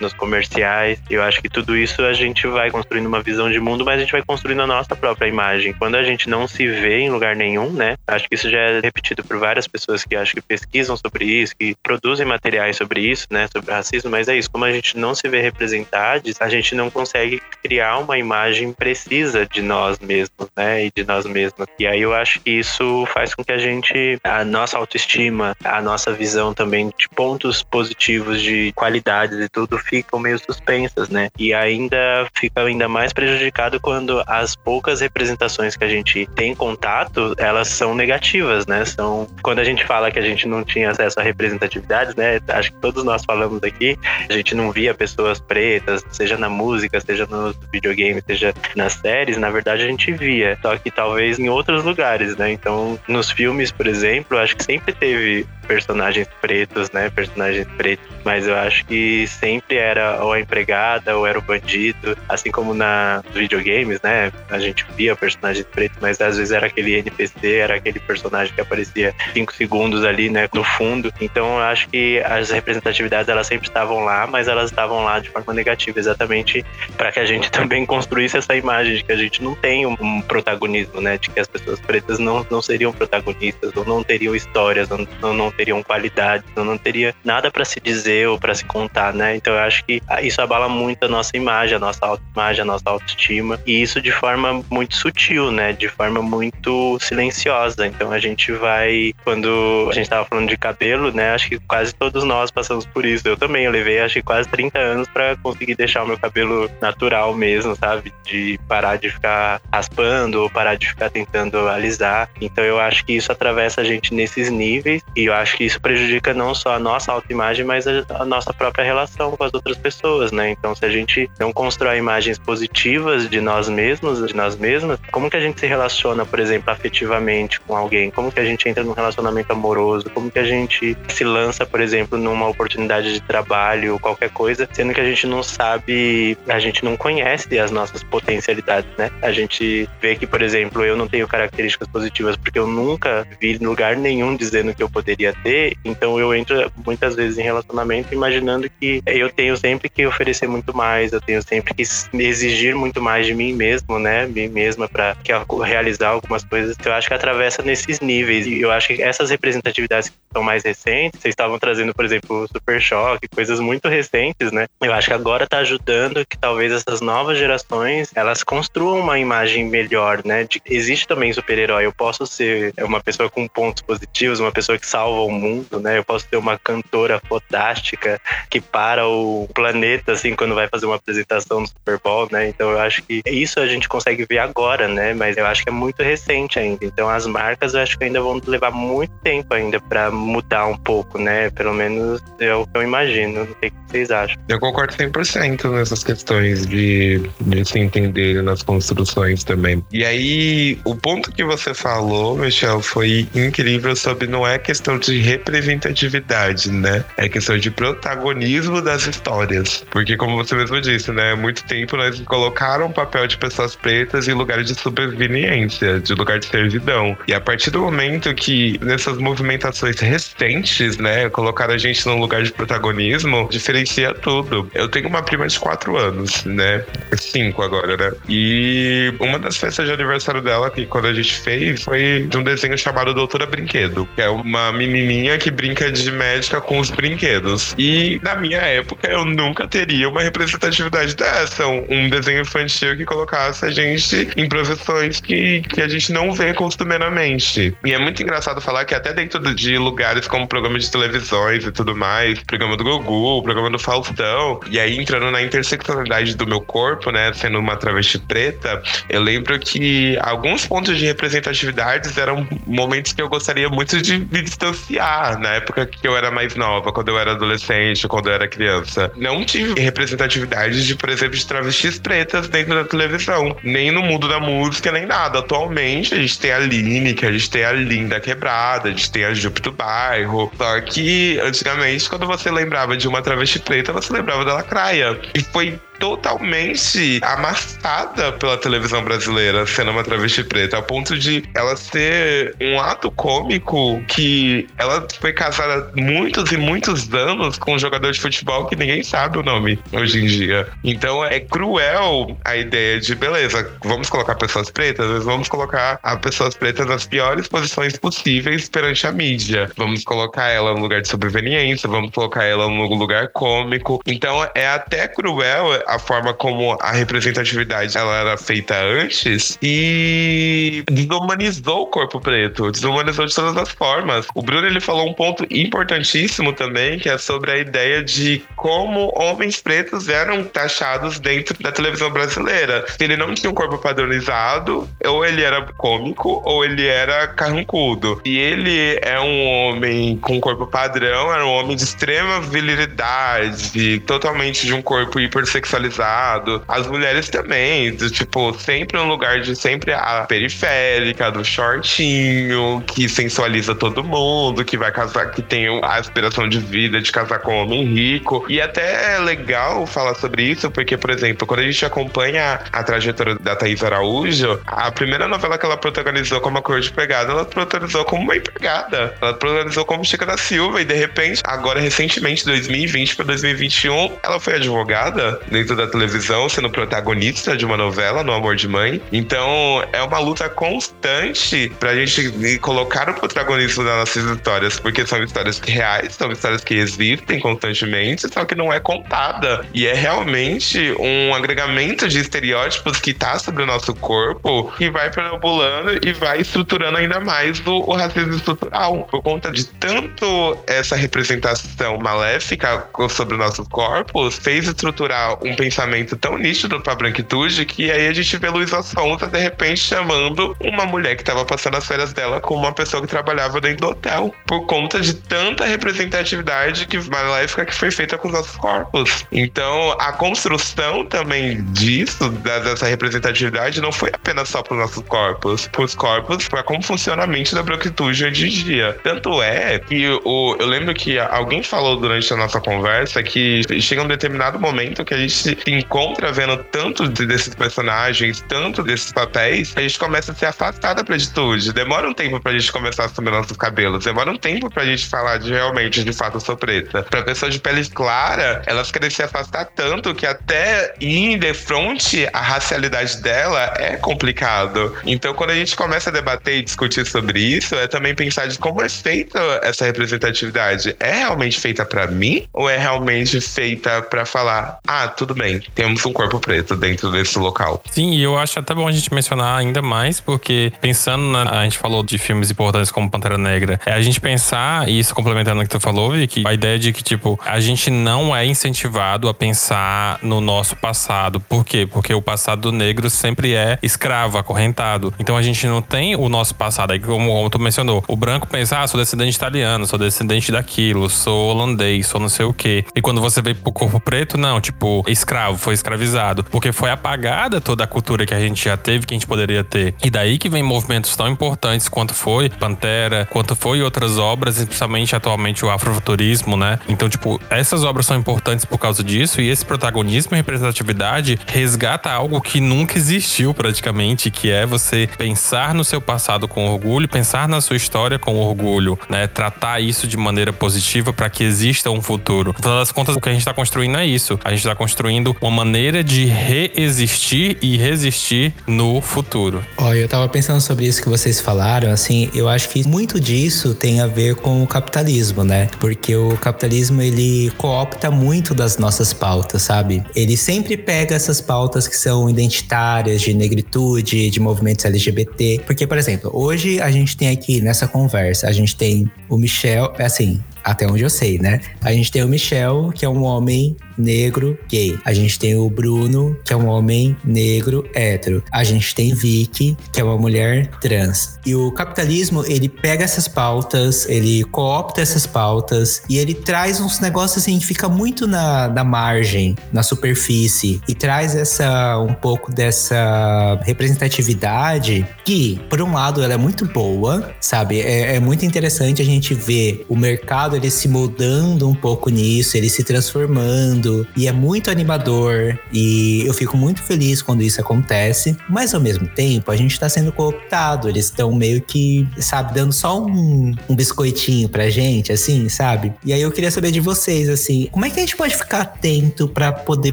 nos 0.00 0.12
comerciais. 0.12 1.00
Eu 1.10 1.22
acho 1.22 1.40
que 1.40 1.48
tudo 1.48 1.76
isso 1.76 2.02
a 2.02 2.12
gente 2.12 2.46
vai 2.46 2.70
construindo 2.70 3.06
uma 3.06 3.22
visão 3.22 3.50
de 3.50 3.58
mundo, 3.58 3.84
mas 3.84 3.96
a 3.96 4.00
gente 4.00 4.12
vai 4.12 4.22
construindo 4.22 4.62
a 4.62 4.66
nossa 4.66 4.94
própria 4.94 5.28
imagem. 5.28 5.72
Quando 5.72 5.96
a 5.96 6.02
gente 6.02 6.28
não 6.28 6.46
se 6.46 6.66
vê 6.66 7.00
em 7.00 7.10
lugar 7.10 7.34
nenhum, 7.34 7.72
né? 7.72 7.96
Acho 8.06 8.28
que 8.28 8.34
isso 8.34 8.50
já 8.50 8.58
é 8.58 8.80
repetido 8.80 9.24
por 9.24 9.38
várias 9.38 9.66
pessoas 9.66 10.04
que 10.04 10.14
acho 10.14 10.34
que 10.34 10.40
pesquisam 10.40 10.96
sobre 10.96 11.24
isso, 11.24 11.54
que 11.56 11.74
produzem 11.82 12.26
materiais 12.26 12.76
sobre 12.76 13.00
isso, 13.00 13.26
né? 13.30 13.48
Sobre 13.52 13.72
racismo, 13.72 14.10
mas 14.10 14.28
é 14.28 14.36
isso. 14.36 14.50
Como 14.50 14.64
a 14.64 14.72
gente 14.72 14.96
não 14.96 15.14
se 15.14 15.28
vê 15.28 15.40
representados, 15.40 16.40
a 16.40 16.48
gente 16.48 16.74
não 16.74 16.90
consegue 16.90 17.40
criar 17.62 17.98
uma 17.98 18.18
imagem 18.18 18.72
precisa 18.72 19.46
de 19.46 19.62
nós 19.62 19.98
mesmos, 19.98 20.48
né? 20.56 20.86
E 20.86 20.92
de 20.94 21.04
nós 21.04 21.26
mesmos. 21.26 21.66
E 21.78 21.86
aí 21.86 22.00
eu 22.00 22.14
acho 22.14 22.40
que 22.40 22.50
isso 22.50 23.06
faz 23.12 23.34
com 23.34 23.44
que 23.44 23.52
a 23.52 23.58
gente, 23.58 24.18
a 24.22 24.44
nossa 24.44 24.78
autoestima, 24.78 25.56
a 25.64 25.80
nossa 25.80 26.12
visão 26.12 26.54
também 26.54 26.92
de 26.96 27.08
pontos 27.08 27.62
positivos, 27.62 28.40
de 28.40 28.72
qualidades 29.06 29.38
e 29.38 29.48
tudo, 29.48 29.78
ficam 29.78 30.18
meio 30.18 30.38
suspensas, 30.38 31.08
né? 31.08 31.30
E 31.38 31.54
ainda 31.54 32.26
fica 32.34 32.62
ainda 32.62 32.88
mais 32.88 33.12
prejudicado 33.12 33.78
quando 33.80 34.22
as 34.26 34.56
poucas 34.56 35.00
representações 35.00 35.76
que 35.76 35.84
a 35.84 35.88
gente 35.88 36.26
tem 36.34 36.54
contato, 36.54 37.34
elas 37.38 37.68
são 37.68 37.94
negativas, 37.94 38.66
né? 38.66 38.84
São 38.84 39.28
quando 39.42 39.60
a 39.60 39.64
gente 39.64 39.84
fala 39.84 40.10
que 40.10 40.18
a 40.18 40.22
gente 40.22 40.48
não 40.48 40.64
tinha 40.64 40.90
acesso 40.90 41.20
a 41.20 41.22
representatividades, 41.22 42.14
né? 42.16 42.40
Acho 42.48 42.72
que 42.72 42.80
todos 42.80 43.04
nós 43.04 43.24
falamos 43.24 43.62
aqui, 43.62 43.96
a 44.28 44.32
gente 44.32 44.54
não 44.54 44.72
via 44.72 44.92
pessoas 44.92 45.38
pretas, 45.38 46.04
seja 46.10 46.36
na 46.36 46.48
música, 46.48 47.00
seja 47.00 47.26
nos 47.26 47.56
videogames, 47.72 48.24
seja 48.26 48.52
nas 48.74 48.94
séries, 48.94 49.36
na 49.36 49.50
verdade 49.50 49.84
a 49.84 49.86
gente 49.86 50.12
via, 50.12 50.58
só 50.60 50.76
que 50.76 50.90
talvez 50.90 51.38
em 51.38 51.48
outros 51.48 51.84
lugares, 51.84 52.36
né? 52.36 52.50
Então, 52.50 52.98
nos 53.06 53.30
filmes, 53.30 53.70
por 53.70 53.86
exemplo, 53.86 54.38
acho 54.38 54.56
que 54.56 54.64
sempre 54.64 54.92
teve 54.92 55.46
personagens 55.66 56.28
pretos, 56.40 56.90
né? 56.90 57.10
Personagens 57.10 57.66
pretos, 57.76 58.06
mas 58.24 58.46
eu 58.46 58.56
acho 58.56 58.84
que 58.86 59.26
sempre 59.26 59.76
era 59.76 60.22
ou 60.24 60.32
a 60.32 60.40
empregada 60.40 61.16
ou 61.16 61.26
era 61.26 61.38
o 61.38 61.42
bandido, 61.42 62.16
assim 62.28 62.50
como 62.50 62.74
na 62.74 63.22
videogames, 63.32 64.00
né? 64.02 64.32
A 64.48 64.58
gente 64.58 64.86
via 64.96 65.14
personagens 65.16 65.66
pretos, 65.66 65.98
mas 66.00 66.20
às 66.20 66.36
vezes 66.36 66.52
era 66.52 66.66
aquele 66.66 66.94
NPC, 66.94 67.56
era 67.56 67.74
aquele 67.76 68.00
personagem 68.00 68.54
que 68.54 68.60
aparecia 68.60 69.14
cinco 69.32 69.52
segundos 69.52 70.04
ali, 70.04 70.30
né? 70.30 70.48
No 70.54 70.64
fundo. 70.64 71.12
Então 71.20 71.56
eu 71.56 71.62
acho 71.64 71.88
que 71.88 72.20
as 72.20 72.50
representatividades 72.50 73.28
elas 73.28 73.46
sempre 73.46 73.68
estavam 73.68 74.04
lá, 74.04 74.26
mas 74.26 74.48
elas 74.48 74.70
estavam 74.70 75.04
lá 75.04 75.18
de 75.18 75.28
forma 75.30 75.52
negativa, 75.52 75.98
exatamente 75.98 76.64
para 76.96 77.12
que 77.12 77.20
a 77.20 77.26
gente 77.26 77.50
também 77.52 77.84
construísse 77.84 78.36
essa 78.36 78.54
imagem 78.54 78.96
de 78.96 79.04
que 79.04 79.12
a 79.12 79.16
gente 79.16 79.42
não 79.42 79.54
tem 79.54 79.86
um 79.86 80.20
protagonismo, 80.22 81.00
né? 81.00 81.18
De 81.18 81.30
que 81.30 81.40
as 81.40 81.46
pessoas 81.46 81.80
pretas 81.80 82.18
não, 82.18 82.46
não 82.50 82.62
seriam 82.62 82.92
protagonistas 82.92 83.76
ou 83.76 83.84
não 83.84 84.02
teriam 84.02 84.34
histórias, 84.34 84.88
não, 84.88 85.32
não 85.32 85.50
teriam 85.56 85.82
qualidade, 85.82 86.44
não, 86.54 86.76
teria 86.76 87.14
nada 87.24 87.50
para 87.50 87.64
se 87.64 87.80
dizer 87.80 88.28
ou 88.28 88.38
para 88.38 88.54
se 88.54 88.64
contar, 88.64 89.12
né? 89.12 89.36
Então 89.36 89.54
eu 89.54 89.60
acho 89.60 89.84
que 89.84 90.02
isso 90.22 90.40
abala 90.40 90.68
muito 90.68 91.04
a 91.04 91.08
nossa 91.08 91.36
imagem, 91.36 91.76
a 91.76 91.78
nossa 91.78 92.04
autoimagem, 92.04 92.62
a 92.62 92.64
nossa 92.64 92.84
autoestima 92.86 93.60
e 93.66 93.82
isso 93.82 94.00
de 94.00 94.10
forma 94.10 94.62
muito 94.70 94.96
sutil, 94.96 95.50
né? 95.50 95.72
De 95.72 95.88
forma 95.88 96.22
muito 96.22 96.98
silenciosa. 97.00 97.86
Então 97.86 98.12
a 98.12 98.18
gente 98.18 98.52
vai, 98.52 99.12
quando 99.24 99.88
a 99.90 99.94
gente 99.94 100.08
tava 100.08 100.24
falando 100.24 100.48
de 100.48 100.56
cabelo, 100.56 101.10
né? 101.12 101.32
Acho 101.32 101.48
que 101.48 101.58
quase 101.60 101.94
todos 101.94 102.24
nós 102.24 102.50
passamos 102.50 102.84
por 102.86 103.04
isso. 103.04 103.26
Eu 103.26 103.36
também, 103.36 103.64
eu 103.64 103.70
levei 103.70 104.00
acho 104.00 104.14
que 104.14 104.22
quase 104.22 104.48
30 104.48 104.78
anos 104.78 105.08
para 105.08 105.36
conseguir 105.36 105.74
deixar 105.74 106.02
o 106.02 106.06
meu 106.06 106.18
cabelo 106.18 106.70
natural 106.80 107.34
mesmo, 107.34 107.74
sabe? 107.76 108.12
De 108.24 108.58
parar 108.68 108.96
de 108.96 109.10
ficar 109.10 109.60
raspando 109.72 110.42
ou 110.42 110.50
parar 110.50 110.76
de 110.76 110.88
ficar 110.88 111.10
tentando 111.10 111.68
alisar. 111.68 112.28
Então 112.40 112.64
eu 112.64 112.78
acho 112.78 113.04
que 113.04 113.12
isso 113.12 113.30
atravessa 113.30 113.80
a 113.80 113.84
gente 113.84 114.14
nesses 114.14 114.50
níveis 114.50 115.02
e 115.14 115.26
eu 115.26 115.34
acho 115.34 115.45
que 115.54 115.64
isso 115.64 115.80
prejudica 115.80 116.32
não 116.32 116.54
só 116.54 116.74
a 116.74 116.78
nossa 116.78 117.12
autoimagem, 117.12 117.64
mas 117.64 117.86
a, 117.86 118.04
a 118.10 118.24
nossa 118.24 118.52
própria 118.52 118.84
relação 118.84 119.36
com 119.36 119.44
as 119.44 119.52
outras 119.52 119.76
pessoas, 119.76 120.32
né? 120.32 120.50
Então 120.50 120.74
se 120.74 120.84
a 120.84 120.88
gente 120.88 121.30
não 121.38 121.52
constrói 121.52 121.98
imagens 121.98 122.38
positivas 122.38 123.28
de 123.28 123.40
nós 123.40 123.68
mesmos, 123.68 124.26
de 124.26 124.34
nós 124.34 124.56
mesmas, 124.56 124.98
como 125.10 125.30
que 125.30 125.36
a 125.36 125.40
gente 125.40 125.60
se 125.60 125.66
relaciona, 125.66 126.24
por 126.24 126.40
exemplo, 126.40 126.70
afetivamente 126.70 127.60
com 127.60 127.76
alguém? 127.76 128.10
Como 128.10 128.32
que 128.32 128.40
a 128.40 128.44
gente 128.44 128.68
entra 128.68 128.82
num 128.82 128.92
relacionamento 128.92 129.52
amoroso? 129.52 130.10
Como 130.10 130.30
que 130.30 130.38
a 130.38 130.44
gente 130.44 130.96
se 131.08 131.24
lança, 131.24 131.66
por 131.66 131.80
exemplo, 131.80 132.18
numa 132.18 132.48
oportunidade 132.48 133.12
de 133.12 133.20
trabalho, 133.20 133.98
qualquer 133.98 134.30
coisa, 134.30 134.68
sendo 134.72 134.94
que 134.94 135.00
a 135.00 135.04
gente 135.04 135.26
não 135.26 135.42
sabe, 135.42 136.36
a 136.48 136.58
gente 136.58 136.84
não 136.84 136.96
conhece 136.96 137.58
as 137.58 137.70
nossas 137.70 138.02
potencialidades, 138.02 138.90
né? 138.96 139.10
A 139.22 139.32
gente 139.32 139.88
vê 140.00 140.16
que, 140.16 140.26
por 140.26 140.42
exemplo, 140.42 140.84
eu 140.84 140.96
não 140.96 141.08
tenho 141.08 141.26
características 141.28 141.88
positivas 141.88 142.36
porque 142.36 142.58
eu 142.58 142.66
nunca 142.66 143.26
vi 143.40 143.58
lugar 143.58 143.96
nenhum 143.96 144.36
dizendo 144.36 144.74
que 144.74 144.82
eu 144.82 144.88
poderia 144.88 145.32
ter, 145.42 145.76
então 145.84 146.18
eu 146.18 146.34
entro 146.34 146.70
muitas 146.84 147.14
vezes 147.14 147.38
em 147.38 147.42
relacionamento 147.42 148.12
imaginando 148.12 148.68
que 148.80 149.02
eu 149.06 149.30
tenho 149.30 149.56
sempre 149.56 149.88
que 149.88 150.06
oferecer 150.06 150.48
muito 150.48 150.76
mais, 150.76 151.12
eu 151.12 151.20
tenho 151.20 151.42
sempre 151.42 151.74
que 151.74 151.82
exigir 152.14 152.74
muito 152.74 153.00
mais 153.00 153.26
de 153.26 153.34
mim 153.34 153.52
mesmo, 153.52 153.98
né? 153.98 154.26
Mim 154.26 154.48
mesma 154.48 154.88
para 154.88 155.16
realizar 155.64 156.08
algumas 156.10 156.44
coisas. 156.44 156.76
Eu 156.84 156.92
acho 156.92 157.08
que 157.08 157.14
atravessa 157.14 157.62
nesses 157.62 158.00
níveis 158.00 158.46
e 158.46 158.60
eu 158.60 158.70
acho 158.70 158.88
que 158.88 159.02
essas 159.02 159.30
representatividades 159.30 160.08
que 160.08 160.16
são 160.36 160.42
mais 160.42 160.62
recentes. 160.62 161.20
Vocês 161.20 161.32
estavam 161.32 161.58
trazendo, 161.58 161.94
por 161.94 162.04
exemplo, 162.04 162.46
Super 162.48 162.80
Choque, 162.80 163.26
coisas 163.28 163.58
muito 163.58 163.88
recentes, 163.88 164.52
né? 164.52 164.66
Eu 164.82 164.92
acho 164.92 165.08
que 165.08 165.14
agora 165.14 165.46
tá 165.46 165.58
ajudando 165.58 166.26
que 166.26 166.36
talvez 166.36 166.72
essas 166.72 167.00
novas 167.00 167.38
gerações 167.38 168.10
elas 168.14 168.42
construam 168.42 169.00
uma 169.00 169.18
imagem 169.18 169.64
melhor, 169.64 170.20
né? 170.24 170.44
De, 170.44 170.60
existe 170.66 171.06
também 171.06 171.32
super-herói. 171.32 171.86
Eu 171.86 171.92
posso 171.92 172.26
ser 172.26 172.74
uma 172.82 173.00
pessoa 173.00 173.30
com 173.30 173.48
pontos 173.48 173.82
positivos, 173.82 174.38
uma 174.38 174.52
pessoa 174.52 174.78
que 174.78 174.86
salva 174.86 175.22
o 175.22 175.30
mundo, 175.30 175.80
né? 175.80 175.96
Eu 175.96 176.04
posso 176.04 176.28
ter 176.28 176.36
uma 176.36 176.58
cantora 176.58 177.18
fantástica 177.26 178.20
que 178.50 178.60
para 178.60 179.08
o 179.08 179.48
planeta, 179.54 180.12
assim, 180.12 180.34
quando 180.36 180.54
vai 180.54 180.68
fazer 180.68 180.84
uma 180.84 180.96
apresentação 180.96 181.60
no 181.60 181.66
Super 181.66 181.98
Bowl, 181.98 182.28
né? 182.30 182.48
Então 182.48 182.70
eu 182.70 182.80
acho 182.80 183.02
que 183.02 183.22
isso 183.24 183.58
a 183.58 183.66
gente 183.66 183.88
consegue 183.88 184.26
ver 184.28 184.38
agora, 184.38 184.86
né? 184.86 185.14
Mas 185.14 185.38
eu 185.38 185.46
acho 185.46 185.62
que 185.62 185.70
é 185.70 185.72
muito 185.72 186.02
recente 186.02 186.58
ainda. 186.58 186.84
Então 186.84 187.08
as 187.08 187.26
marcas 187.26 187.72
eu 187.72 187.80
acho 187.80 187.96
que 187.96 188.04
ainda 188.04 188.20
vão 188.20 188.38
levar 188.46 188.70
muito 188.70 189.14
tempo 189.22 189.54
ainda 189.54 189.80
para 189.80 190.10
mudar 190.26 190.66
um 190.66 190.76
pouco, 190.76 191.18
né? 191.18 191.50
Pelo 191.50 191.72
menos 191.72 192.22
é 192.38 192.54
o 192.54 192.66
que 192.66 192.76
eu 192.76 192.82
imagino. 192.82 193.40
Não 193.40 193.46
sei 193.60 193.68
o 193.68 193.72
que 193.72 193.76
vocês 193.88 194.10
acham. 194.10 194.36
Eu 194.48 194.58
concordo 194.58 194.94
100% 194.94 195.70
nessas 195.70 196.04
questões 196.04 196.66
de, 196.66 197.30
de 197.40 197.64
se 197.64 197.78
entender 197.78 198.42
nas 198.42 198.62
construções 198.62 199.44
também. 199.44 199.84
E 199.92 200.04
aí, 200.04 200.78
o 200.84 200.94
ponto 200.94 201.32
que 201.32 201.44
você 201.44 201.72
falou, 201.72 202.36
Michel, 202.36 202.80
foi 202.80 203.28
incrível 203.34 203.94
sobre 203.96 204.26
não 204.26 204.46
é 204.46 204.58
questão 204.58 204.98
de 204.98 205.20
representatividade, 205.20 206.70
né? 206.70 207.04
É 207.16 207.28
questão 207.28 207.56
de 207.56 207.70
protagonismo 207.70 208.82
das 208.82 209.06
histórias. 209.06 209.84
Porque, 209.90 210.16
como 210.16 210.36
você 210.36 210.54
mesmo 210.54 210.80
disse, 210.80 211.12
né? 211.12 211.34
Muito 211.34 211.64
tempo 211.64 211.96
nós 211.96 212.20
colocaram 212.20 212.86
o 212.86 212.92
papel 212.92 213.26
de 213.26 213.38
pessoas 213.38 213.76
pretas 213.76 214.28
em 214.28 214.32
lugar 214.32 214.62
de 214.62 214.74
superveniência, 214.74 216.00
de 216.00 216.14
lugar 216.14 216.38
de 216.38 216.46
servidão. 216.46 217.16
E 217.26 217.34
a 217.34 217.40
partir 217.40 217.70
do 217.70 217.80
momento 217.80 218.34
que 218.34 218.78
nessas 218.82 219.18
movimentações 219.18 219.98
recentes, 220.06 220.96
né, 220.98 221.28
colocaram 221.28 221.74
a 221.74 221.78
gente 221.78 222.06
num 222.06 222.18
lugar 222.18 222.42
de 222.42 222.52
protagonismo, 222.52 223.48
diferencia 223.50 224.14
tudo. 224.14 224.70
Eu 224.74 224.88
tenho 224.88 225.08
uma 225.08 225.22
prima 225.22 225.46
de 225.46 225.58
quatro 225.58 225.96
anos, 225.96 226.44
né? 226.44 226.84
Cinco 227.16 227.62
agora, 227.62 227.96
né? 227.96 228.12
E 228.28 229.12
uma 229.20 229.38
das 229.38 229.56
festas 229.56 229.86
de 229.86 229.92
aniversário 229.92 230.40
dela, 230.40 230.70
que 230.70 230.86
quando 230.86 231.06
a 231.06 231.14
gente 231.14 231.34
fez, 231.34 231.82
foi 231.82 232.26
de 232.28 232.36
um 232.38 232.42
desenho 232.42 232.76
chamado 232.78 233.12
Doutora 233.12 233.46
Brinquedo, 233.46 234.08
que 234.14 234.22
é 234.22 234.28
uma 234.28 234.72
menininha 234.72 235.38
que 235.38 235.50
brinca 235.50 235.90
de 235.90 236.10
médica 236.10 236.60
com 236.60 236.78
os 236.78 236.90
brinquedos. 236.90 237.74
E 237.78 238.20
na 238.22 238.36
minha 238.36 238.60
época, 238.60 239.08
eu 239.08 239.24
nunca 239.24 239.66
teria 239.66 240.08
uma 240.08 240.22
representatividade 240.22 241.14
dessa, 241.16 241.66
um 241.66 242.08
desenho 242.08 242.42
infantil 242.42 242.96
que 242.96 243.04
colocasse 243.04 243.64
a 243.64 243.70
gente 243.70 244.28
em 244.36 244.48
profissões 244.48 245.20
que, 245.20 245.62
que 245.62 245.80
a 245.80 245.88
gente 245.88 246.12
não 246.12 246.32
vê 246.32 246.54
costumeiramente. 246.54 247.74
E 247.84 247.92
é 247.92 247.98
muito 247.98 248.22
engraçado 248.22 248.60
falar 248.60 248.84
que 248.84 248.94
até 248.94 249.12
dentro 249.12 249.54
de 249.54 249.78
lugares 249.78 249.95
como 250.28 250.46
programa 250.46 250.78
de 250.78 250.90
televisões 250.90 251.64
e 251.64 251.72
tudo 251.72 251.96
mais, 251.96 252.38
programa 252.40 252.76
do 252.76 252.84
Gugu, 252.84 253.42
programa 253.42 253.70
do 253.70 253.78
Faustão, 253.78 254.60
e 254.68 254.78
aí 254.78 254.98
entrando 254.98 255.30
na 255.30 255.42
interseccionalidade 255.42 256.36
do 256.36 256.46
meu 256.46 256.60
corpo, 256.60 257.10
né, 257.10 257.32
sendo 257.32 257.58
uma 257.58 257.76
travesti 257.76 258.18
preta, 258.18 258.82
eu 259.08 259.22
lembro 259.22 259.58
que 259.58 260.18
alguns 260.20 260.66
pontos 260.66 260.98
de 260.98 261.06
representatividades 261.06 262.16
eram 262.18 262.46
momentos 262.66 263.12
que 263.12 263.22
eu 263.22 263.28
gostaria 263.28 263.68
muito 263.68 264.00
de 264.00 264.18
me 264.18 264.42
distanciar 264.42 265.38
na 265.38 265.54
época 265.54 265.86
que 265.86 266.06
eu 266.06 266.16
era 266.16 266.30
mais 266.30 266.54
nova, 266.54 266.92
quando 266.92 267.08
eu 267.08 267.18
era 267.18 267.32
adolescente, 267.32 268.06
quando 268.06 268.28
eu 268.28 268.34
era 268.34 268.46
criança. 268.46 269.10
Não 269.16 269.44
tive 269.44 269.80
representatividade 269.80 270.86
de, 270.86 270.94
por 270.94 271.08
exemplo, 271.08 271.36
de 271.36 271.46
travestis 271.46 271.98
pretas 271.98 272.48
dentro 272.48 272.74
da 272.74 272.84
televisão, 272.84 273.56
nem 273.62 273.90
no 273.90 274.02
mundo 274.02 274.28
da 274.28 274.38
música, 274.38 274.92
nem 274.92 275.06
nada. 275.06 275.38
Atualmente 275.38 276.14
a 276.14 276.18
gente 276.18 276.38
tem 276.38 276.52
a 276.52 276.58
Lineker, 276.58 277.28
a 277.28 277.32
gente 277.32 277.50
tem 277.50 277.64
a 277.64 277.72
Linda 277.72 278.20
Quebrada, 278.20 278.88
a 278.88 278.90
gente 278.90 279.10
tem 279.10 279.24
a 279.24 279.32
do 279.32 279.72
Bairro. 279.86 280.50
Só 280.56 280.80
que 280.80 281.38
antigamente, 281.40 282.08
quando 282.08 282.26
você 282.26 282.50
lembrava 282.50 282.96
de 282.96 283.06
uma 283.06 283.22
travesti 283.22 283.60
preta, 283.60 283.92
você 283.92 284.12
lembrava 284.12 284.44
da 284.44 284.54
Lacraia. 284.54 285.20
E 285.32 285.40
foi 285.40 285.78
totalmente 285.98 287.20
amassada 287.22 288.32
pela 288.32 288.56
televisão 288.56 289.02
brasileira, 289.02 289.66
sendo 289.66 289.90
uma 289.90 290.04
travesti 290.04 290.44
preta, 290.44 290.76
ao 290.76 290.82
ponto 290.82 291.18
de 291.18 291.44
ela 291.54 291.76
ser 291.76 292.54
um 292.60 292.80
ato 292.80 293.10
cômico 293.10 294.02
que 294.08 294.66
ela 294.78 295.06
foi 295.20 295.32
casada 295.32 295.90
muitos 295.96 296.50
e 296.52 296.56
muitos 296.56 297.12
anos 297.12 297.58
com 297.58 297.74
um 297.74 297.78
jogador 297.78 298.12
de 298.12 298.20
futebol 298.20 298.66
que 298.66 298.76
ninguém 298.76 299.02
sabe 299.02 299.38
o 299.38 299.42
nome 299.42 299.78
hoje 299.92 300.22
em 300.22 300.26
dia. 300.26 300.68
Então 300.84 301.24
é 301.24 301.40
cruel 301.40 302.36
a 302.44 302.56
ideia 302.56 303.00
de, 303.00 303.14
beleza, 303.14 303.70
vamos 303.82 304.08
colocar 304.08 304.34
pessoas 304.34 304.70
pretas, 304.70 305.06
mas 305.06 305.24
vamos 305.24 305.48
colocar 305.48 305.98
as 306.02 306.18
pessoas 306.20 306.54
pretas 306.54 306.86
nas 306.86 307.06
piores 307.06 307.48
posições 307.48 307.96
possíveis 307.96 308.68
perante 308.68 309.06
a 309.06 309.12
mídia. 309.12 309.70
Vamos 309.76 310.04
colocar 310.04 310.48
ela 310.48 310.74
no 310.74 310.80
lugar 310.80 311.02
de 311.02 311.08
sobreveniência, 311.08 311.88
vamos 311.88 312.10
colocar 312.10 312.44
ela 312.44 312.68
no 312.68 312.86
lugar 312.94 313.28
cômico. 313.28 314.00
Então 314.06 314.46
é 314.54 314.68
até 314.68 315.08
cruel 315.08 315.82
a 315.86 315.98
forma 315.98 316.34
como 316.34 316.76
a 316.80 316.92
representatividade 316.92 317.96
ela 317.96 318.16
era 318.16 318.36
feita 318.36 318.76
antes 318.76 319.56
e 319.62 320.82
desumanizou 320.90 321.82
o 321.82 321.86
corpo 321.86 322.20
preto, 322.20 322.70
desumanizou 322.70 323.26
de 323.26 323.34
todas 323.34 323.56
as 323.56 323.70
formas. 323.70 324.26
O 324.34 324.42
Bruno 324.42 324.66
ele 324.66 324.80
falou 324.80 325.08
um 325.08 325.14
ponto 325.14 325.46
importantíssimo 325.50 326.52
também, 326.52 326.98
que 326.98 327.08
é 327.08 327.16
sobre 327.16 327.52
a 327.52 327.58
ideia 327.58 328.02
de 328.02 328.42
como 328.56 329.12
homens 329.16 329.60
pretos 329.60 330.08
eram 330.08 330.44
taxados 330.44 331.18
dentro 331.18 331.56
da 331.62 331.70
televisão 331.70 332.10
brasileira. 332.10 332.84
Ele 332.98 333.16
não 333.16 333.34
tinha 333.34 333.50
um 333.50 333.54
corpo 333.54 333.78
padronizado, 333.78 334.88
ou 335.04 335.24
ele 335.24 335.42
era 335.42 335.62
cômico, 335.76 336.42
ou 336.44 336.64
ele 336.64 336.86
era 336.86 337.28
carrancudo. 337.28 338.20
E 338.24 338.38
ele 338.38 338.98
é 339.02 339.20
um 339.20 339.46
homem 339.46 340.16
com 340.18 340.40
corpo 340.40 340.66
padrão, 340.66 341.32
era 341.32 341.46
um 341.46 341.50
homem 341.50 341.76
de 341.76 341.84
extrema 341.84 342.40
virilidade, 342.40 344.00
totalmente 344.00 344.66
de 344.66 344.74
um 344.74 344.82
corpo 344.82 345.20
hipersexualizado 345.20 345.75
sexualizado. 345.76 346.62
As 346.66 346.86
mulheres 346.86 347.28
também, 347.28 347.94
do, 347.94 348.10
tipo, 348.10 348.54
sempre 348.58 348.98
um 348.98 349.08
lugar 349.08 349.40
de 349.40 349.54
sempre 349.54 349.92
a 349.92 350.24
periférica, 350.26 351.30
do 351.30 351.44
shortinho, 351.44 352.82
que 352.86 353.08
sensualiza 353.08 353.74
todo 353.74 354.02
mundo, 354.02 354.64
que 354.64 354.76
vai 354.76 354.90
casar, 354.90 355.30
que 355.30 355.42
tem 355.42 355.66
a 355.82 355.94
aspiração 355.94 356.48
de 356.48 356.58
vida 356.58 357.00
de 357.00 357.12
casar 357.12 357.38
com 357.40 357.54
um 357.54 357.62
homem 357.62 357.84
rico. 357.84 358.44
E 358.48 358.60
até 358.60 359.16
é 359.16 359.18
legal 359.18 359.86
falar 359.86 360.14
sobre 360.14 360.42
isso, 360.42 360.70
porque, 360.70 360.96
por 360.96 361.10
exemplo, 361.10 361.46
quando 361.46 361.60
a 361.60 361.64
gente 361.64 361.84
acompanha 361.84 362.60
a 362.72 362.82
trajetória 362.82 363.36
da 363.36 363.54
Thaís 363.54 363.82
Araújo, 363.82 364.60
a 364.66 364.90
primeira 364.90 365.28
novela 365.28 365.58
que 365.58 365.66
ela 365.66 365.76
protagonizou 365.76 366.40
como 366.40 366.58
a 366.58 366.62
Cor 366.62 366.80
de 366.80 366.90
Pegada, 366.90 367.32
ela 367.32 367.44
protagonizou 367.44 368.04
como 368.04 368.22
uma 368.22 368.36
empregada. 368.36 369.14
Ela 369.20 369.34
protagonizou 369.34 369.84
como 369.84 370.04
Chica 370.04 370.24
da 370.24 370.36
Silva 370.36 370.80
e 370.80 370.84
de 370.84 370.94
repente, 370.94 371.42
agora 371.44 371.80
recentemente, 371.80 372.44
2020 372.44 373.16
para 373.16 373.26
2021, 373.26 374.16
ela 374.22 374.40
foi 374.40 374.54
advogada 374.54 375.40
dentro 375.66 375.74
da 375.74 375.88
televisão, 375.88 376.48
sendo 376.48 376.70
protagonista 376.70 377.56
de 377.56 377.64
uma 377.64 377.76
novela, 377.76 378.22
No 378.22 378.32
Amor 378.32 378.54
de 378.54 378.68
Mãe. 378.68 379.02
Então, 379.12 379.84
é 379.92 380.00
uma 380.00 380.20
luta 380.20 380.48
constante 380.48 381.72
pra 381.80 381.96
gente 381.96 382.58
colocar 382.60 383.10
o 383.10 383.14
protagonismo 383.14 383.82
das 383.82 383.96
nossas 383.96 384.24
histórias, 384.24 384.78
porque 384.78 385.04
são 385.04 385.22
histórias 385.24 385.58
reais, 385.58 386.14
são 386.14 386.30
histórias 386.30 386.62
que 386.62 386.74
existem 386.74 387.40
constantemente, 387.40 388.32
só 388.32 388.44
que 388.44 388.54
não 388.54 388.72
é 388.72 388.78
contada. 388.78 389.66
E 389.74 389.88
é 389.88 389.94
realmente 389.94 390.94
um 391.00 391.34
agregamento 391.34 392.08
de 392.08 392.20
estereótipos 392.20 393.00
que 393.00 393.12
tá 393.12 393.36
sobre 393.38 393.64
o 393.64 393.66
nosso 393.66 393.92
corpo 393.94 394.72
que 394.78 394.88
vai 394.88 395.10
perambulando 395.10 395.98
e 396.06 396.12
vai 396.12 396.40
estruturando 396.42 396.96
ainda 396.98 397.18
mais 397.18 397.60
o, 397.66 397.90
o 397.90 397.92
racismo 397.94 398.34
estrutural. 398.34 399.08
Por 399.10 399.20
conta 399.20 399.50
de 399.50 399.64
tanto 399.64 400.56
essa 400.66 400.94
representação 400.94 401.98
maléfica 401.98 402.86
sobre 403.08 403.36
nossos 403.36 403.66
corpos, 403.66 404.36
fez 404.36 404.68
estruturar 404.68 405.38
um 405.44 405.55
pensamento 405.56 406.16
tão 406.16 406.38
nítido 406.38 406.80
pra 406.80 406.94
branquitude 406.94 407.64
que 407.64 407.90
aí 407.90 408.08
a 408.08 408.12
gente 408.12 408.36
vê 408.36 408.48
Luísa 408.48 408.82
Sonza 408.82 409.26
de 409.26 409.38
repente 409.38 409.80
chamando 409.80 410.56
uma 410.60 410.84
mulher 410.86 411.16
que 411.16 411.24
tava 411.24 411.44
passando 411.44 411.76
as 411.76 411.86
férias 411.86 412.12
dela 412.12 412.40
como 412.40 412.60
uma 412.60 412.72
pessoa 412.72 413.02
que 413.02 413.08
trabalhava 413.08 413.60
dentro 413.60 413.86
do 413.86 413.90
hotel. 413.92 414.34
Por 414.46 414.66
conta 414.66 415.00
de 415.00 415.14
tanta 415.14 415.64
representatividade 415.64 416.86
que 416.86 416.98
maléfica 417.10 417.64
que 417.64 417.74
foi 417.74 417.90
feita 417.90 418.18
com 418.18 418.28
os 418.28 418.34
nossos 418.34 418.56
corpos. 418.56 419.26
Então, 419.32 419.92
a 419.98 420.12
construção 420.12 421.04
também 421.04 421.64
disso, 421.72 422.28
dessa 422.30 422.86
representatividade, 422.86 423.80
não 423.80 423.92
foi 423.92 424.10
apenas 424.12 424.48
só 424.48 424.62
para 424.62 424.74
os 424.74 424.80
nossos 424.80 425.02
corpos, 425.04 425.66
para 425.68 425.82
os 425.82 425.94
corpos, 425.94 426.48
para 426.48 426.62
como 426.62 426.82
funciona 426.82 427.24
a 427.24 427.26
mente 427.26 427.54
da 427.54 427.62
branquitude 427.62 428.24
hoje 428.24 428.46
em 428.46 428.50
dia. 428.50 428.98
Tanto 429.02 429.42
é 429.42 429.78
que 429.78 430.08
o, 430.24 430.56
eu 430.58 430.66
lembro 430.66 430.94
que 430.94 431.18
alguém 431.18 431.62
falou 431.62 431.96
durante 431.96 432.32
a 432.32 432.36
nossa 432.36 432.60
conversa 432.60 433.22
que 433.22 433.62
chega 433.80 434.02
um 434.02 434.08
determinado 434.08 434.58
momento 434.58 435.04
que 435.04 435.14
a 435.14 435.18
gente 435.18 435.45
se 435.54 435.70
encontra 435.70 436.32
vendo 436.32 436.56
tanto 436.70 437.08
desses 437.08 437.54
personagens, 437.54 438.44
tanto 438.48 438.82
desses 438.82 439.12
papéis, 439.12 439.72
a 439.76 439.80
gente 439.80 439.98
começa 439.98 440.32
a 440.32 440.34
se 440.34 440.44
afastar 440.44 440.94
da 440.94 441.04
plenitude. 441.04 441.72
Demora 441.72 442.08
um 442.08 442.14
tempo 442.14 442.40
pra 442.40 442.52
gente 442.52 442.72
começar 442.72 443.04
a 443.04 443.06
assumir 443.06 443.30
nossos 443.30 443.56
cabelos, 443.56 444.04
demora 444.04 444.30
um 444.30 444.36
tempo 444.36 444.70
pra 444.70 444.84
gente 444.84 445.06
falar 445.06 445.38
de 445.38 445.52
realmente, 445.52 446.02
de 446.02 446.12
fato, 446.12 446.36
eu 446.36 446.40
sou 446.40 446.56
preta. 446.56 447.02
Pra 447.02 447.22
pessoas 447.22 447.52
de 447.52 447.60
pele 447.60 447.86
clara, 447.88 448.62
elas 448.66 448.90
querem 448.90 449.10
se 449.10 449.22
afastar 449.22 449.66
tanto 449.66 450.14
que 450.14 450.26
até 450.26 450.94
ir 451.00 451.38
de 451.38 451.54
frente 451.54 452.28
à 452.32 452.40
racialidade 452.40 453.20
dela 453.22 453.74
é 453.76 453.96
complicado. 453.96 454.96
Então, 455.04 455.34
quando 455.34 455.50
a 455.50 455.54
gente 455.54 455.76
começa 455.76 456.10
a 456.10 456.12
debater 456.12 456.58
e 456.58 456.62
discutir 456.62 457.06
sobre 457.06 457.40
isso, 457.40 457.74
é 457.74 457.86
também 457.86 458.14
pensar 458.14 458.46
de 458.46 458.58
como 458.58 458.82
é 458.82 458.88
feita 458.88 459.38
essa 459.62 459.84
representatividade. 459.84 460.96
É 460.98 461.12
realmente 461.12 461.60
feita 461.60 461.84
para 461.84 462.06
mim 462.06 462.46
ou 462.52 462.68
é 462.68 462.76
realmente 462.76 463.40
feita 463.40 464.02
para 464.02 464.24
falar, 464.24 464.78
ah, 464.86 465.08
tudo 465.08 465.35
bem, 465.36 465.60
temos 465.74 466.04
um 466.04 466.12
corpo 466.12 466.40
preto 466.40 466.76
dentro 466.76 467.10
desse 467.10 467.38
local? 467.38 467.82
Sim, 467.90 468.12
e 468.12 468.22
eu 468.22 468.38
acho 468.38 468.58
até 468.58 468.74
bom 468.74 468.88
a 468.88 468.92
gente 468.92 469.12
mencionar 469.12 469.58
ainda 469.58 469.82
mais, 469.82 470.20
porque 470.20 470.72
pensando 470.80 471.24
na. 471.24 471.56
A 471.56 471.64
gente 471.64 471.78
falou 471.78 472.02
de 472.02 472.18
filmes 472.18 472.50
importantes 472.50 472.90
como 472.90 473.10
Pantera 473.10 473.38
Negra, 473.38 473.80
é 473.86 473.92
a 473.92 474.00
gente 474.00 474.20
pensar, 474.20 474.88
e 474.88 474.98
isso 474.98 475.14
complementando 475.14 475.60
o 475.60 475.64
que 475.64 475.70
tu 475.70 475.80
falou, 475.80 476.10
Vicky, 476.10 476.42
a 476.46 476.52
ideia 476.52 476.78
de 476.78 476.92
que, 476.92 477.02
tipo, 477.02 477.38
a 477.44 477.60
gente 477.60 477.90
não 477.90 478.34
é 478.34 478.44
incentivado 478.44 479.28
a 479.28 479.34
pensar 479.34 480.18
no 480.22 480.40
nosso 480.40 480.76
passado. 480.76 481.40
Por 481.40 481.64
quê? 481.64 481.86
Porque 481.86 482.12
o 482.12 482.22
passado 482.22 482.62
do 482.62 482.72
negro 482.72 483.08
sempre 483.10 483.54
é 483.54 483.78
escravo, 483.82 484.38
acorrentado. 484.38 485.12
Então 485.18 485.36
a 485.36 485.42
gente 485.42 485.66
não 485.66 485.82
tem 485.82 486.16
o 486.16 486.28
nosso 486.28 486.54
passado. 486.54 486.92
Aí, 486.92 487.00
como, 487.00 487.28
como 487.30 487.50
tu 487.50 487.58
mencionou, 487.58 488.04
o 488.08 488.16
branco 488.16 488.46
pensa, 488.46 488.80
ah, 488.80 488.86
sou 488.86 489.00
descendente 489.00 489.36
italiano, 489.36 489.86
sou 489.86 489.98
descendente 489.98 490.50
daquilo, 490.50 491.08
sou 491.08 491.50
holandês, 491.50 492.06
sou 492.06 492.20
não 492.20 492.28
sei 492.28 492.46
o 492.46 492.52
quê. 492.52 492.84
E 492.94 493.00
quando 493.00 493.20
você 493.20 493.40
vem 493.42 493.54
pro 493.54 493.72
corpo 493.72 494.00
preto, 494.00 494.36
não, 494.36 494.60
tipo, 494.60 495.04
escravo, 495.06 495.25
foi 495.58 495.74
escravizado. 495.74 496.44
Porque 496.44 496.72
foi 496.72 496.90
apagada 496.90 497.60
toda 497.60 497.84
a 497.84 497.86
cultura 497.86 498.24
que 498.24 498.34
a 498.34 498.40
gente 498.40 498.64
já 498.64 498.76
teve, 498.76 499.06
que 499.06 499.14
a 499.14 499.16
gente 499.16 499.26
poderia 499.26 499.64
ter. 499.64 499.94
E 500.02 500.10
daí 500.10 500.38
que 500.38 500.48
vem 500.48 500.62
movimentos 500.62 501.16
tão 501.16 501.28
importantes 501.28 501.88
quanto 501.88 502.14
foi 502.14 502.48
Pantera, 502.48 503.26
quanto 503.30 503.56
foi 503.56 503.82
outras 503.82 504.18
obras, 504.18 504.58
especialmente 504.58 505.16
atualmente 505.16 505.64
o 505.64 505.70
afrofuturismo, 505.70 506.56
né? 506.56 506.78
Então, 506.88 507.08
tipo, 507.08 507.40
essas 507.50 507.84
obras 507.84 508.06
são 508.06 508.16
importantes 508.16 508.64
por 508.64 508.78
causa 508.78 509.02
disso 509.02 509.40
e 509.40 509.48
esse 509.48 509.64
protagonismo 509.64 510.34
e 510.34 510.36
representatividade 510.36 511.38
resgata 511.46 512.10
algo 512.10 512.40
que 512.40 512.60
nunca 512.60 512.96
existiu 512.96 513.52
praticamente, 513.52 514.30
que 514.30 514.50
é 514.50 514.64
você 514.64 515.08
pensar 515.18 515.74
no 515.74 515.84
seu 515.84 516.00
passado 516.00 516.46
com 516.46 516.68
orgulho, 516.68 517.08
pensar 517.08 517.48
na 517.48 517.60
sua 517.60 517.76
história 517.76 518.18
com 518.18 518.36
orgulho, 518.36 518.98
né? 519.08 519.26
Tratar 519.26 519.80
isso 519.80 520.06
de 520.06 520.16
maneira 520.16 520.52
positiva 520.52 521.12
para 521.12 521.28
que 521.28 521.42
exista 521.42 521.90
um 521.90 522.02
futuro. 522.02 522.52
No 522.56 522.62
final 522.62 522.78
das 522.78 522.92
contas, 522.92 523.16
o 523.16 523.20
que 523.20 523.28
a 523.28 523.32
gente 523.32 523.42
está 523.42 523.54
construindo 523.54 523.96
é 523.96 524.06
isso. 524.06 524.38
A 524.44 524.50
gente 524.50 524.60
está 524.60 524.74
construindo 524.74 525.05
uma 525.40 525.50
maneira 525.50 526.02
de 526.02 526.24
reexistir 526.24 527.56
e 527.62 527.76
resistir 527.76 528.52
no 528.66 529.00
futuro. 529.00 529.64
Olha, 529.76 529.98
eu 529.98 530.08
tava 530.08 530.28
pensando 530.28 530.60
sobre 530.60 530.86
isso 530.86 531.02
que 531.02 531.08
vocês 531.08 531.40
falaram, 531.40 531.90
assim, 531.90 532.30
eu 532.34 532.48
acho 532.48 532.68
que 532.68 532.86
muito 532.86 533.20
disso 533.20 533.74
tem 533.74 534.00
a 534.00 534.06
ver 534.06 534.34
com 534.36 534.62
o 534.62 534.66
capitalismo, 534.66 535.44
né? 535.44 535.68
Porque 535.78 536.14
o 536.16 536.36
capitalismo 536.36 537.00
ele 537.02 537.50
coopta 537.56 538.10
muito 538.10 538.54
das 538.54 538.78
nossas 538.78 539.12
pautas, 539.12 539.62
sabe? 539.62 540.02
Ele 540.14 540.36
sempre 540.36 540.76
pega 540.76 541.14
essas 541.14 541.40
pautas 541.40 541.86
que 541.88 541.96
são 541.96 542.28
identitárias, 542.28 543.22
de 543.22 543.34
negritude, 543.34 544.30
de 544.30 544.40
movimentos 544.40 544.84
LGBT. 544.84 545.62
Porque, 545.66 545.86
por 545.86 545.98
exemplo, 545.98 546.30
hoje 546.32 546.80
a 546.80 546.90
gente 546.90 547.16
tem 547.16 547.28
aqui 547.28 547.60
nessa 547.60 547.86
conversa, 547.86 548.48
a 548.48 548.52
gente 548.52 548.76
tem 548.76 549.10
o 549.28 549.36
Michel, 549.36 549.92
assim, 549.98 550.40
até 550.66 550.84
onde 550.84 551.04
eu 551.04 551.10
sei, 551.10 551.38
né? 551.38 551.60
A 551.80 551.92
gente 551.92 552.10
tem 552.10 552.24
o 552.24 552.28
Michel, 552.28 552.90
que 552.92 553.04
é 553.04 553.08
um 553.08 553.22
homem 553.22 553.76
negro 553.96 554.58
gay. 554.68 554.98
A 555.04 555.14
gente 555.14 555.38
tem 555.38 555.54
o 555.56 555.70
Bruno, 555.70 556.36
que 556.44 556.52
é 556.52 556.56
um 556.56 556.66
homem 556.66 557.16
negro 557.24 557.88
hétero. 557.94 558.42
A 558.50 558.64
gente 558.64 558.94
tem 558.94 559.14
Vicky, 559.14 559.76
que 559.92 560.00
é 560.00 560.04
uma 560.04 560.18
mulher 560.18 560.66
trans. 560.80 561.38
E 561.46 561.54
o 561.54 561.70
capitalismo, 561.70 562.44
ele 562.46 562.68
pega 562.68 563.04
essas 563.04 563.28
pautas, 563.28 564.06
ele 564.08 564.42
coopta 564.44 565.00
essas 565.00 565.24
pautas 565.24 566.02
e 566.10 566.18
ele 566.18 566.34
traz 566.34 566.80
uns 566.80 566.98
negócios 566.98 567.42
assim 567.42 567.58
que 567.58 567.64
fica 567.64 567.88
muito 567.88 568.26
na, 568.26 568.68
na 568.68 568.82
margem, 568.82 569.54
na 569.72 569.84
superfície 569.84 570.80
e 570.88 570.94
traz 570.94 571.36
essa 571.36 571.98
um 571.98 572.12
pouco 572.12 572.52
dessa 572.52 573.60
representatividade 573.62 575.06
que, 575.24 575.60
por 575.70 575.80
um 575.80 575.92
lado, 575.92 576.22
ela 576.22 576.34
é 576.34 576.36
muito 576.36 576.64
boa, 576.66 577.32
sabe? 577.40 577.80
É, 577.80 578.16
é 578.16 578.20
muito 578.20 578.44
interessante 578.44 579.00
a 579.00 579.04
gente 579.04 579.32
ver 579.32 579.86
o 579.88 579.96
mercado 579.96 580.55
ele 580.56 580.70
se 580.70 580.88
moldando 580.88 581.68
um 581.68 581.74
pouco 581.74 582.10
nisso, 582.10 582.56
ele 582.56 582.68
se 582.68 582.82
transformando 582.82 584.06
e 584.16 584.26
é 584.26 584.32
muito 584.32 584.70
animador 584.70 585.58
e 585.72 586.24
eu 586.26 586.34
fico 586.34 586.56
muito 586.56 586.82
feliz 586.82 587.22
quando 587.22 587.42
isso 587.42 587.60
acontece, 587.60 588.36
mas 588.48 588.74
ao 588.74 588.80
mesmo 588.80 589.06
tempo 589.06 589.50
a 589.50 589.56
gente 589.56 589.72
está 589.72 589.88
sendo 589.88 590.12
cooptado, 590.12 590.88
eles 590.88 591.06
estão 591.06 591.32
meio 591.34 591.60
que, 591.60 592.06
sabe, 592.18 592.54
dando 592.54 592.72
só 592.72 593.00
um, 593.00 593.54
um 593.68 593.76
biscoitinho 593.76 594.48
pra 594.48 594.68
gente, 594.70 595.12
assim, 595.12 595.48
sabe? 595.48 595.92
E 596.04 596.12
aí 596.12 596.20
eu 596.20 596.30
queria 596.30 596.50
saber 596.50 596.70
de 596.70 596.80
vocês, 596.80 597.28
assim, 597.28 597.68
como 597.70 597.84
é 597.84 597.90
que 597.90 597.96
a 597.96 598.00
gente 598.00 598.16
pode 598.16 598.36
ficar 598.36 598.62
atento 598.62 599.28
para 599.28 599.52
poder 599.52 599.92